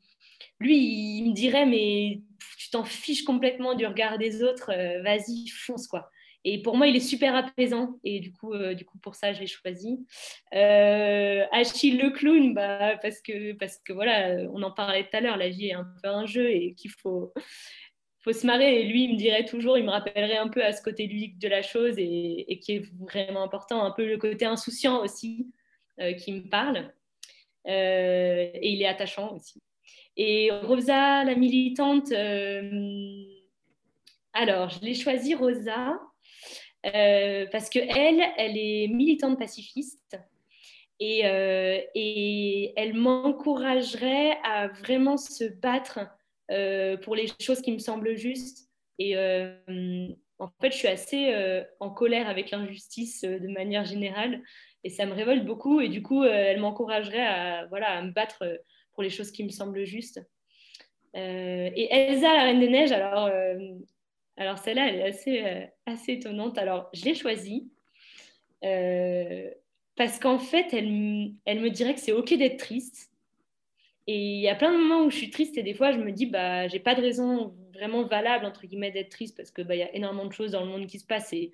lui, 0.59 0.79
il 0.79 1.29
me 1.31 1.35
dirait, 1.35 1.67
mais 1.67 2.21
tu 2.59 2.71
t'en 2.71 2.85
fiches 2.85 3.25
complètement 3.25 3.75
du 3.75 3.87
regard 3.87 4.17
des 4.17 4.43
autres, 4.43 4.73
vas-y, 5.03 5.49
fonce, 5.49 5.87
quoi. 5.87 6.11
Et 6.49 6.63
pour 6.63 6.77
moi, 6.77 6.87
il 6.87 6.95
est 6.95 7.01
super 7.01 7.35
apaisant. 7.35 7.99
Et 8.05 8.21
du 8.21 8.33
coup, 8.33 8.55
euh, 8.55 8.73
du 8.73 8.85
coup 8.85 8.99
pour 8.99 9.17
ça, 9.17 9.33
je 9.33 9.41
l'ai 9.41 9.49
choisi. 9.49 10.07
Euh, 10.55 11.45
Achille 11.51 11.99
le 11.99 12.11
clown, 12.11 12.55
bah, 12.55 12.97
parce, 13.03 13.21
que, 13.21 13.53
parce 13.55 13.79
que 13.79 13.93
voilà, 13.93 14.37
on 14.53 14.63
en 14.63 14.71
parlait 14.71 15.03
tout 15.03 15.17
à 15.17 15.21
l'heure, 15.21 15.37
la 15.37 15.49
vie 15.49 15.67
est 15.67 15.73
un 15.73 15.85
peu 16.01 16.09
un 16.09 16.25
jeu 16.25 16.49
et 16.49 16.75
qu'il 16.75 16.93
faut, 16.93 17.35
faut 18.21 18.33
se 18.33 18.47
marrer. 18.47 18.81
Et 18.81 18.85
lui, 18.85 19.07
il 19.07 19.15
me 19.15 19.19
dirait 19.19 19.45
toujours, 19.45 19.77
il 19.77 19.85
me 19.85 19.91
rappellerait 19.91 20.37
un 20.37 20.47
peu 20.47 20.65
à 20.65 20.71
ce 20.71 20.81
côté 20.83 21.09
ludique 21.09 21.41
de 21.41 21.49
la 21.49 21.63
chose 21.63 21.97
et, 21.99 22.61
qui 22.63 22.77
est 22.77 22.93
vraiment 22.97 23.43
important, 23.43 23.85
un 23.85 23.91
peu 23.91 24.07
le 24.07 24.17
côté 24.17 24.45
insouciant 24.45 25.03
aussi 25.03 25.49
euh, 25.99 26.13
qui 26.13 26.33
me 26.33 26.49
parle. 26.49 26.93
et 27.65 28.71
il 28.73 28.83
est 28.83 28.87
attachant 28.87 29.35
aussi. 29.35 29.61
Et 30.17 30.53
Rosa, 30.53 31.25
la 31.25 31.35
militante, 31.35 32.13
alors, 34.33 34.69
je 34.69 34.81
l'ai 34.83 34.95
choisi 34.95 35.35
Rosa 35.35 35.99
euh, 35.99 36.16
parce 36.83 37.71
que 37.71 37.79
elle, 37.79 38.57
est 38.57 38.89
militante 38.89 39.39
pacifiste 39.39 40.19
et, 41.01 41.27
euh, 41.27 41.81
et 41.95 42.73
elle 42.77 42.95
m'encouragerait 42.95 44.39
à 44.45 44.69
vraiment 44.69 45.17
se 45.17 45.45
battre 45.45 46.01
euh, 46.51 46.97
pour 46.97 47.15
les 47.15 47.27
choses 47.41 47.61
qui 47.61 47.73
me 47.73 47.79
semblent 47.79 48.17
justes. 48.17 48.69
Et 48.99 49.17
en 50.39 50.49
fait, 50.61 50.71
je 50.71 50.77
suis 50.77 50.89
assez 50.89 51.35
en 51.81 51.91
colère 51.91 52.29
avec 52.29 52.51
l'injustice 52.51 53.23
de 53.23 53.49
manière 53.49 53.85
générale 53.85 54.43
et 54.85 54.91
ça 54.91 55.05
me 55.05 55.13
révolte 55.13 55.45
beaucoup. 55.45 55.81
Et 55.81 55.89
du 55.89 56.03
coup, 56.03 56.25
elle 56.25 56.61
m'encouragerait 56.61 57.27
à, 57.27 57.67
voilà, 57.67 57.91
à 57.91 58.03
me 58.03 58.13
battre 58.13 58.45
pour 58.95 59.03
les 59.03 59.11
choses 59.11 59.33
qui 59.33 59.45
me 59.45 59.51
semblent 59.51 59.85
justes. 59.85 60.23
et 61.13 61.89
Elsa, 61.91 62.33
la 62.33 62.45
Reine 62.45 62.61
des 62.61 62.71
Neiges, 62.71 62.93
alors 62.93 63.29
alors 64.37 64.59
celle-là, 64.59 64.89
elle 64.89 64.97
est 64.97 65.09
assez, 65.09 65.43
euh, 65.45 65.65
assez 65.87 66.13
étonnante. 66.13 66.59
Alors 66.59 66.89
je 66.93 67.05
l'ai 67.05 67.15
choisie 67.15 67.71
euh, 68.65 69.51
parce 69.97 70.19
qu'en 70.19 70.39
fait, 70.39 70.73
elle, 70.73 71.33
elle, 71.45 71.61
me 71.61 71.71
dirait 71.71 71.95
que 71.95 72.01
c'est 72.01 72.13
OK 72.13 72.35
d'être 72.35 72.59
triste. 72.59 73.13
Et 74.07 74.19
il 74.19 74.41
y 74.41 74.49
a 74.49 74.55
plein 74.55 74.73
de 74.73 74.79
moments 74.79 75.05
où 75.05 75.11
je 75.11 75.17
suis 75.17 75.31
triste 75.31 75.59
et 75.59 75.63
des 75.63 75.75
fois, 75.75 75.91
je 75.91 75.99
me 75.99 76.13
dis, 76.13 76.27
bah, 76.27 76.69
j'ai 76.69 76.79
pas 76.79 76.95
de 76.95 77.01
raison 77.01 77.57
vraiment 77.73 78.05
valable, 78.05 78.47
entre 78.47 78.67
guillemets, 78.67 78.93
d'être 78.93 79.11
triste 79.11 79.37
parce 79.37 79.51
qu'il 79.51 79.65
bah, 79.65 79.75
y 79.75 79.83
a 79.83 79.93
énormément 79.95 80.27
de 80.27 80.33
choses 80.33 80.53
dans 80.53 80.65
le 80.65 80.71
monde 80.71 80.87
qui 80.87 80.99
se 81.01 81.07
passent 81.07 81.33
et 81.33 81.51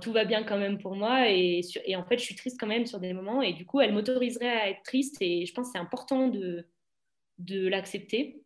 tout 0.00 0.12
va 0.12 0.24
bien 0.24 0.42
quand 0.42 0.58
même 0.58 0.78
pour 0.78 0.96
moi. 0.96 1.30
Et, 1.30 1.60
et, 1.84 1.96
en 1.96 2.04
fait, 2.04 2.18
je 2.18 2.24
suis 2.24 2.34
triste 2.34 2.58
quand 2.58 2.66
même 2.66 2.86
sur 2.86 2.98
des 2.98 3.12
moments. 3.12 3.42
Et 3.42 3.52
du 3.52 3.66
coup, 3.66 3.80
elle 3.80 3.92
m'autoriserait 3.92 4.48
à 4.48 4.70
être 4.70 4.82
triste 4.82 5.18
et 5.20 5.46
je 5.46 5.52
pense 5.52 5.68
que 5.68 5.72
c'est 5.72 5.78
important 5.78 6.28
de, 6.28 6.66
de 7.38 7.68
l'accepter. 7.68 8.42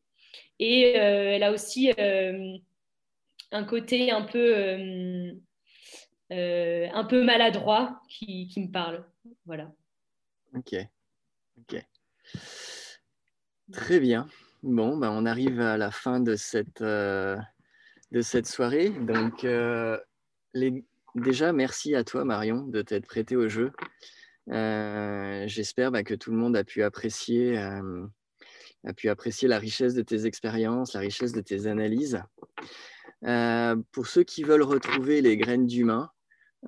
Et 0.59 0.99
euh, 0.99 1.35
elle 1.35 1.43
a 1.43 1.53
aussi 1.53 1.91
un 3.53 3.65
côté 3.65 4.11
un 4.11 4.23
peu, 4.23 4.57
euh, 4.57 5.33
euh, 6.33 6.89
un 6.93 7.05
peu 7.05 7.25
maladroit 7.25 8.01
qui, 8.09 8.53
me 8.57 8.71
parle. 8.71 9.05
Voilà. 9.45 9.73
Ok. 10.55 10.75
Ok. 11.59 11.85
Très 13.73 14.01
bien. 14.01 14.29
Bon, 14.63 14.97
ben, 14.97 15.11
on 15.11 15.27
arrive 15.27 15.61
à 15.61 15.77
la 15.77 15.91
fin 15.91 16.21
de 16.21 16.37
cette, 16.37 16.83
de 16.83 17.37
cette 18.21 18.47
soirée. 18.47 18.91
Donc, 18.91 19.47
déjà, 21.15 21.53
merci 21.53 21.95
à 21.95 22.05
toi, 22.05 22.25
Marion, 22.25 22.67
de 22.67 22.83
t'être 22.83 23.07
prêté 23.07 23.37
au 23.37 23.49
jeu. 23.49 23.73
J'espère 24.49 25.91
bah, 25.91 26.05
que 26.05 26.15
tout 26.15 26.31
le 26.31 26.37
monde 26.37 26.57
a 26.57 26.65
pu 26.65 26.83
apprécier 26.83 27.57
a 28.87 28.93
pu 28.93 29.09
apprécier 29.09 29.49
la 29.49 29.59
richesse 29.59 29.95
de 29.95 30.03
tes 30.03 30.27
expériences, 30.27 30.95
la 30.95 31.01
richesse 31.01 31.33
de 31.33 31.41
tes 31.41 31.67
analyses. 31.67 32.23
Euh, 33.25 33.77
pour 33.93 34.07
ceux 34.07 34.23
qui 34.23 34.43
veulent 34.43 34.63
retrouver 34.63 35.21
les 35.21 35.37
graines 35.37 35.67
d'humain, 35.67 36.11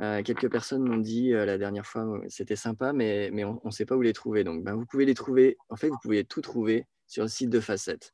euh, 0.00 0.22
quelques 0.22 0.50
personnes 0.50 0.82
m'ont 0.82 0.98
dit 0.98 1.32
euh, 1.32 1.44
la 1.44 1.58
dernière 1.58 1.86
fois, 1.86 2.06
c'était 2.28 2.56
sympa, 2.56 2.92
mais, 2.92 3.30
mais 3.32 3.44
on 3.44 3.60
ne 3.64 3.70
sait 3.70 3.86
pas 3.86 3.96
où 3.96 4.02
les 4.02 4.12
trouver. 4.12 4.44
Donc, 4.44 4.64
ben, 4.64 4.74
vous 4.74 4.86
pouvez 4.86 5.04
les 5.04 5.14
trouver. 5.14 5.56
En 5.68 5.76
fait, 5.76 5.88
vous 5.88 5.98
pouvez 6.02 6.24
tout 6.24 6.40
trouver 6.40 6.86
sur 7.06 7.24
le 7.24 7.28
site 7.28 7.50
de 7.50 7.60
Facette. 7.60 8.12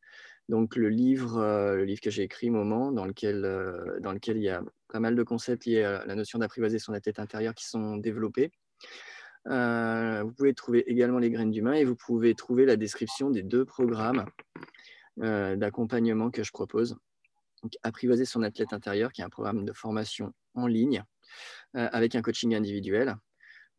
Donc, 0.48 0.76
le 0.76 0.88
livre, 0.88 1.40
le 1.74 1.84
livre 1.84 2.00
que 2.00 2.10
j'ai 2.10 2.22
écrit, 2.22 2.50
Moment, 2.50 2.92
dans 2.92 3.06
lequel, 3.06 3.42
dans 4.00 4.12
lequel 4.12 4.36
il 4.36 4.42
y 4.42 4.50
a 4.50 4.62
pas 4.88 5.00
mal 5.00 5.16
de 5.16 5.22
concepts 5.22 5.64
liés 5.64 5.82
à 5.82 6.04
la 6.04 6.14
notion 6.14 6.38
d'apprivoiser 6.38 6.78
son 6.78 6.92
tête 7.00 7.18
intérieure 7.18 7.54
qui 7.54 7.66
sont 7.66 7.96
développés. 7.96 8.52
Vous 9.46 10.32
pouvez 10.36 10.52
trouver 10.52 10.84
également 10.86 11.18
les 11.18 11.30
graines 11.30 11.50
d'humain 11.50 11.72
et 11.72 11.84
vous 11.84 11.96
pouvez 11.96 12.34
trouver 12.34 12.66
la 12.66 12.76
description 12.76 13.30
des 13.30 13.42
deux 13.42 13.64
programmes 13.64 14.26
d'accompagnement 15.16 16.30
que 16.30 16.42
je 16.42 16.52
propose. 16.52 16.98
Donc, 17.64 17.78
Apprivoiser 17.82 18.26
son 18.26 18.42
athlète 18.42 18.74
intérieur, 18.74 19.10
qui 19.10 19.22
est 19.22 19.24
un 19.24 19.30
programme 19.30 19.64
de 19.64 19.72
formation 19.72 20.34
en 20.54 20.66
ligne 20.66 21.02
euh, 21.76 21.88
avec 21.92 22.14
un 22.14 22.20
coaching 22.20 22.54
individuel, 22.54 23.16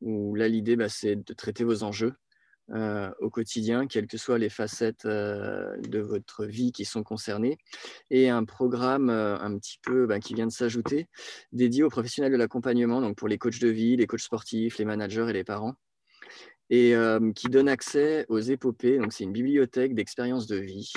où 0.01 0.33
là, 0.33 0.47
l'idée, 0.47 0.75
bah, 0.75 0.89
c'est 0.89 1.15
de 1.15 1.33
traiter 1.33 1.63
vos 1.63 1.83
enjeux 1.83 2.15
euh, 2.71 3.11
au 3.19 3.29
quotidien, 3.29 3.85
quelles 3.85 4.07
que 4.07 4.17
soient 4.17 4.39
les 4.39 4.49
facettes 4.49 5.05
euh, 5.05 5.77
de 5.81 5.99
votre 5.99 6.45
vie 6.45 6.71
qui 6.71 6.83
sont 6.83 7.03
concernées, 7.03 7.59
et 8.09 8.27
un 8.27 8.43
programme 8.43 9.11
un 9.11 9.55
petit 9.59 9.77
peu 9.83 10.07
bah, 10.07 10.19
qui 10.19 10.33
vient 10.33 10.47
de 10.47 10.51
s'ajouter, 10.51 11.07
dédié 11.51 11.83
aux 11.83 11.89
professionnels 11.89 12.31
de 12.31 12.37
l'accompagnement, 12.37 13.01
donc 13.01 13.17
pour 13.17 13.27
les 13.27 13.37
coachs 13.37 13.59
de 13.59 13.69
vie, 13.69 13.97
les 13.97 14.07
coachs 14.07 14.21
sportifs, 14.21 14.79
les 14.79 14.85
managers 14.85 15.27
et 15.29 15.33
les 15.33 15.43
parents, 15.43 15.75
et 16.71 16.95
qui 17.35 17.49
donne 17.49 17.69
accès 17.69 18.25
aux 18.29 18.39
épopées. 18.39 18.97
Donc 18.97 19.13
c'est 19.13 19.25
une 19.25 19.31
bibliothèque 19.31 19.93
d'expériences 19.93 20.47
de 20.47 20.55
vie. 20.55 20.91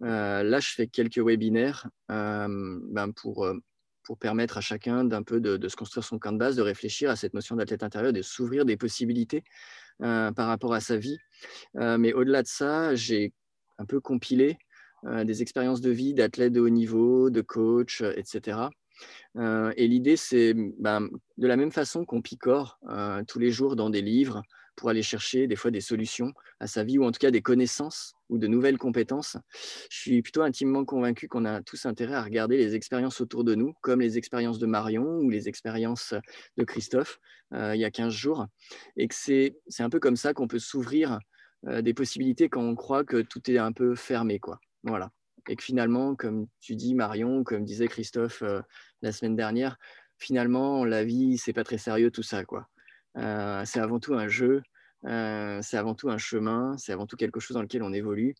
Là, 0.00 0.60
je 0.60 0.68
fais 0.68 0.86
quelques 0.86 1.18
webinaires 1.18 1.88
ben, 2.08 3.12
pour 3.14 3.46
pour 4.06 4.16
permettre 4.18 4.56
à 4.56 4.60
chacun 4.60 5.04
d'un 5.04 5.22
peu 5.22 5.40
de, 5.40 5.68
se 5.68 5.76
construire 5.76 6.04
son 6.04 6.18
camp 6.18 6.32
de 6.32 6.38
base, 6.38 6.56
de 6.56 6.62
réfléchir 6.62 7.10
à 7.10 7.16
cette 7.16 7.34
notion 7.34 7.56
d'athlète 7.56 7.82
intérieur, 7.82 8.12
de 8.12 8.22
s'ouvrir 8.22 8.64
des 8.64 8.76
possibilités 8.76 9.42
euh, 10.02 10.30
par 10.30 10.46
rapport 10.46 10.72
à 10.72 10.80
sa 10.80 10.96
vie. 10.96 11.18
Euh, 11.76 11.98
mais 11.98 12.12
au-delà 12.12 12.42
de 12.42 12.46
ça, 12.46 12.94
j'ai 12.94 13.34
un 13.78 13.84
peu 13.84 14.00
compilé 14.00 14.58
euh, 15.04 15.24
des 15.24 15.42
expériences 15.42 15.80
de 15.80 15.90
vie 15.90 16.14
d'athlètes 16.14 16.52
de 16.52 16.60
haut 16.60 16.68
niveau, 16.68 17.30
de 17.30 17.42
coach, 17.42 18.00
etc. 18.00 18.70
et 19.76 19.86
l'idée, 19.86 20.16
c'est 20.16 20.54
ben, 20.78 21.06
de 21.36 21.46
la 21.46 21.56
même 21.56 21.70
façon 21.70 22.06
qu'on 22.06 22.22
picore 22.22 22.78
tous 23.28 23.38
les 23.38 23.50
jours 23.50 23.76
dans 23.76 23.90
des 23.90 24.00
livres 24.00 24.40
pour 24.74 24.88
aller 24.88 25.02
chercher 25.02 25.46
des 25.46 25.56
fois 25.56 25.70
des 25.70 25.82
solutions 25.82 26.32
à 26.60 26.66
sa 26.66 26.82
vie 26.82 26.96
ou 26.96 27.04
en 27.04 27.12
tout 27.12 27.18
cas 27.18 27.30
des 27.30 27.42
connaissances 27.42 28.15
ou 28.28 28.38
de 28.38 28.46
nouvelles 28.46 28.78
compétences. 28.78 29.36
Je 29.90 29.98
suis 29.98 30.22
plutôt 30.22 30.42
intimement 30.42 30.84
convaincu 30.84 31.28
qu'on 31.28 31.44
a 31.44 31.62
tous 31.62 31.86
intérêt 31.86 32.14
à 32.14 32.22
regarder 32.22 32.56
les 32.56 32.74
expériences 32.74 33.20
autour 33.20 33.44
de 33.44 33.54
nous, 33.54 33.72
comme 33.82 34.00
les 34.00 34.18
expériences 34.18 34.58
de 34.58 34.66
Marion 34.66 35.18
ou 35.18 35.30
les 35.30 35.48
expériences 35.48 36.14
de 36.56 36.64
Christophe 36.64 37.20
euh, 37.54 37.76
il 37.76 37.80
y 37.80 37.84
a 37.84 37.90
15 37.90 38.12
jours, 38.12 38.46
et 38.96 39.06
que 39.06 39.14
c'est 39.14 39.54
un 39.78 39.90
peu 39.90 40.00
comme 40.00 40.16
ça 40.16 40.34
qu'on 40.34 40.48
peut 40.48 40.58
s'ouvrir 40.58 41.18
euh, 41.66 41.80
des 41.80 41.94
possibilités 41.94 42.48
quand 42.48 42.62
on 42.62 42.74
croit 42.74 43.04
que 43.04 43.22
tout 43.22 43.50
est 43.50 43.58
un 43.58 43.72
peu 43.72 43.94
fermé. 43.94 44.40
Quoi. 44.40 44.58
Voilà. 44.82 45.10
Et 45.48 45.54
que 45.54 45.62
finalement, 45.62 46.16
comme 46.16 46.48
tu 46.60 46.74
dis 46.74 46.94
Marion, 46.94 47.44
comme 47.44 47.64
disait 47.64 47.86
Christophe 47.86 48.42
euh, 48.42 48.60
la 49.02 49.12
semaine 49.12 49.36
dernière, 49.36 49.76
finalement, 50.18 50.84
la 50.84 51.04
vie, 51.04 51.38
c'est 51.38 51.52
pas 51.52 51.62
très 51.62 51.78
sérieux 51.78 52.10
tout 52.10 52.24
ça. 52.24 52.44
quoi. 52.44 52.66
c'est 53.14 53.80
avant 53.80 54.00
tout 54.00 54.14
un 54.14 54.28
jeu, 54.28 54.62
c'est 55.62 55.76
avant 55.76 55.94
tout 55.94 56.10
un 56.10 56.18
chemin, 56.18 56.76
c'est 56.78 56.92
avant 56.92 57.06
tout 57.06 57.16
quelque 57.16 57.40
chose 57.40 57.54
dans 57.54 57.62
lequel 57.62 57.82
on 57.82 57.92
évolue. 57.92 58.34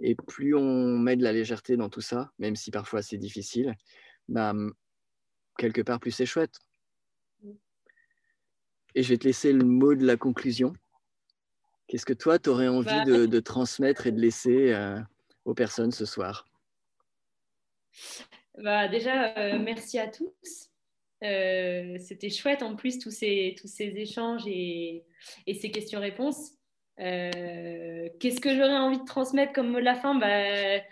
Et 0.00 0.14
plus 0.14 0.54
on 0.54 0.98
met 0.98 1.16
de 1.16 1.22
la 1.22 1.32
légèreté 1.32 1.76
dans 1.76 1.88
tout 1.88 2.00
ça, 2.00 2.32
même 2.38 2.56
si 2.56 2.70
parfois 2.70 3.02
c'est 3.02 3.18
difficile, 3.18 3.74
bah, 4.28 4.52
quelque 5.58 5.82
part 5.82 6.00
plus 6.00 6.10
c'est 6.10 6.26
chouette. 6.26 6.58
Et 8.94 9.02
je 9.02 9.08
vais 9.08 9.18
te 9.18 9.24
laisser 9.24 9.52
le 9.52 9.64
mot 9.64 9.94
de 9.94 10.04
la 10.04 10.16
conclusion. 10.16 10.74
Qu'est-ce 11.86 12.06
que 12.06 12.12
toi, 12.12 12.38
tu 12.38 12.50
aurais 12.50 12.68
envie 12.68 13.04
bah, 13.04 13.26
de, 13.26 13.40
transmettre 13.40 14.06
et 14.06 14.12
de 14.12 14.20
laisser 14.20 14.72
euh, 14.72 14.98
aux 15.44 15.54
personnes 15.54 15.92
ce 15.92 16.04
soir? 16.04 16.46
Bah, 18.58 18.88
Déjà, 18.88 19.36
euh, 19.38 19.58
merci 19.58 19.98
à 19.98 20.08
tous. 20.08 20.71
Euh, 21.22 21.96
c'était 21.98 22.30
chouette 22.30 22.62
en 22.62 22.74
plus 22.74 22.98
tous 22.98 23.10
ces, 23.10 23.54
tous 23.60 23.68
ces 23.68 23.88
échanges 23.96 24.42
et, 24.46 25.04
et 25.46 25.54
ces 25.54 25.70
questions-réponses. 25.70 26.52
Qu'est-ce 26.98 28.40
que 28.40 28.54
j'aurais 28.54 28.76
envie 28.76 29.00
de 29.00 29.04
transmettre 29.04 29.52
comme 29.52 29.70
mot 29.70 29.78
de 29.78 29.84
la 29.84 29.94
fin? 29.94 30.14
Bah, 30.14 30.82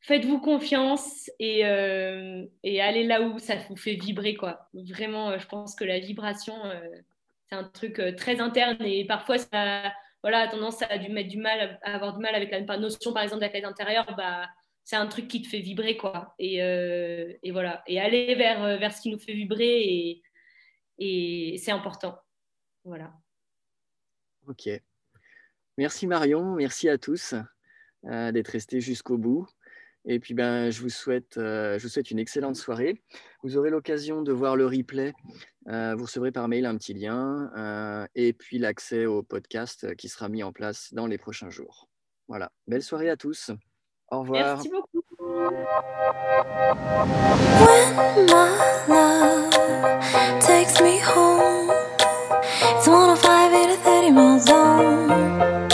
Faites-vous 0.00 0.40
confiance 0.40 1.30
et, 1.38 1.60
et, 1.60 2.80
allez 2.80 3.04
là 3.04 3.20
où 3.22 3.38
ça 3.38 3.56
vous 3.68 3.76
fait 3.76 3.94
vibrer. 3.94 4.34
Quoi. 4.34 4.68
Vraiment, 4.74 5.38
je 5.38 5.46
pense 5.46 5.74
que 5.74 5.84
la 5.84 5.98
vibration, 5.98 6.54
c'est 7.48 7.56
un 7.56 7.64
truc 7.64 7.98
euh, 7.98 8.14
très 8.14 8.40
interne 8.40 8.76
et 8.84 9.04
parfois 9.06 9.38
ça 9.38 9.92
voilà, 10.22 10.40
a 10.40 10.48
tendance 10.48 10.82
à 10.82 10.98
du 10.98 11.10
mettre 11.10 11.28
du 11.28 11.38
mal, 11.38 11.78
à 11.82 11.94
avoir 11.94 12.14
du 12.14 12.20
mal 12.20 12.34
avec 12.34 12.50
la 12.50 12.76
notion 12.76 13.12
par 13.12 13.22
exemple 13.22 13.40
d'athlète 13.40 13.64
intérieur, 13.64 14.06
bah, 14.16 14.46
c'est 14.88 14.96
un 14.96 15.06
truc 15.06 15.28
qui 15.28 15.42
te 15.42 15.48
fait 15.48 15.60
vibrer 15.60 15.98
quoi. 15.98 16.34
Et, 16.38 16.62
euh, 16.62 17.34
voilà, 17.50 17.82
et 17.86 18.00
aller 18.00 18.34
vers, 18.34 18.62
euh, 18.62 18.76
vers 18.78 18.94
ce 18.94 19.02
qui 19.02 19.10
nous 19.10 19.18
fait 19.18 19.34
vibrer 19.34 20.22
et, 20.98 21.58
c'est 21.58 21.72
important. 21.72 22.18
Voilà. 22.84 23.12
Ok. 24.46 24.70
Merci 25.76 26.06
Marion, 26.06 26.54
merci 26.54 26.88
à 26.88 26.96
tous 26.96 27.34
d'être 28.02 28.48
restés 28.48 28.80
jusqu'au 28.80 29.18
bout. 29.18 29.46
Et 30.06 30.20
puis, 30.20 30.32
ben, 30.32 30.70
je, 30.70 30.80
vous 30.80 30.88
souhaite, 30.88 31.34
je 31.36 31.82
vous 31.82 31.88
souhaite 31.88 32.10
une 32.10 32.18
excellente 32.18 32.56
soirée. 32.56 33.02
Vous 33.42 33.58
aurez 33.58 33.68
l'occasion 33.68 34.22
de 34.22 34.32
voir 34.32 34.56
le 34.56 34.66
replay 34.66 35.12
euh, 35.68 35.94
vous 35.94 36.04
recevrez 36.04 36.32
par 36.32 36.48
mail 36.48 36.64
un 36.64 36.78
petit 36.78 36.94
lien 36.94 37.50
euh, 37.54 38.06
et 38.14 38.32
puis 38.32 38.58
l'accès 38.58 39.04
au 39.04 39.22
podcast 39.22 39.94
qui 39.96 40.08
sera 40.08 40.30
mis 40.30 40.42
en 40.42 40.50
place 40.50 40.94
dans 40.94 41.06
les 41.06 41.18
prochains 41.18 41.50
jours. 41.50 41.90
Voilà, 42.26 42.50
belle 42.66 42.82
soirée 42.82 43.10
à 43.10 43.18
tous. 43.18 43.50
Au 44.10 44.20
revoir. 44.20 44.56
Merci 44.56 44.68
beaucoup. 44.70 45.02
When 47.60 48.26
my 48.26 48.48
love 48.88 50.40
takes 50.40 50.80
me 50.80 50.98
home, 51.00 51.70
it's 52.76 52.88
105 52.88 53.52
in 53.52 53.70
a 53.70 53.76
30 53.76 54.10
mile 54.12 54.38
zone. 54.40 55.67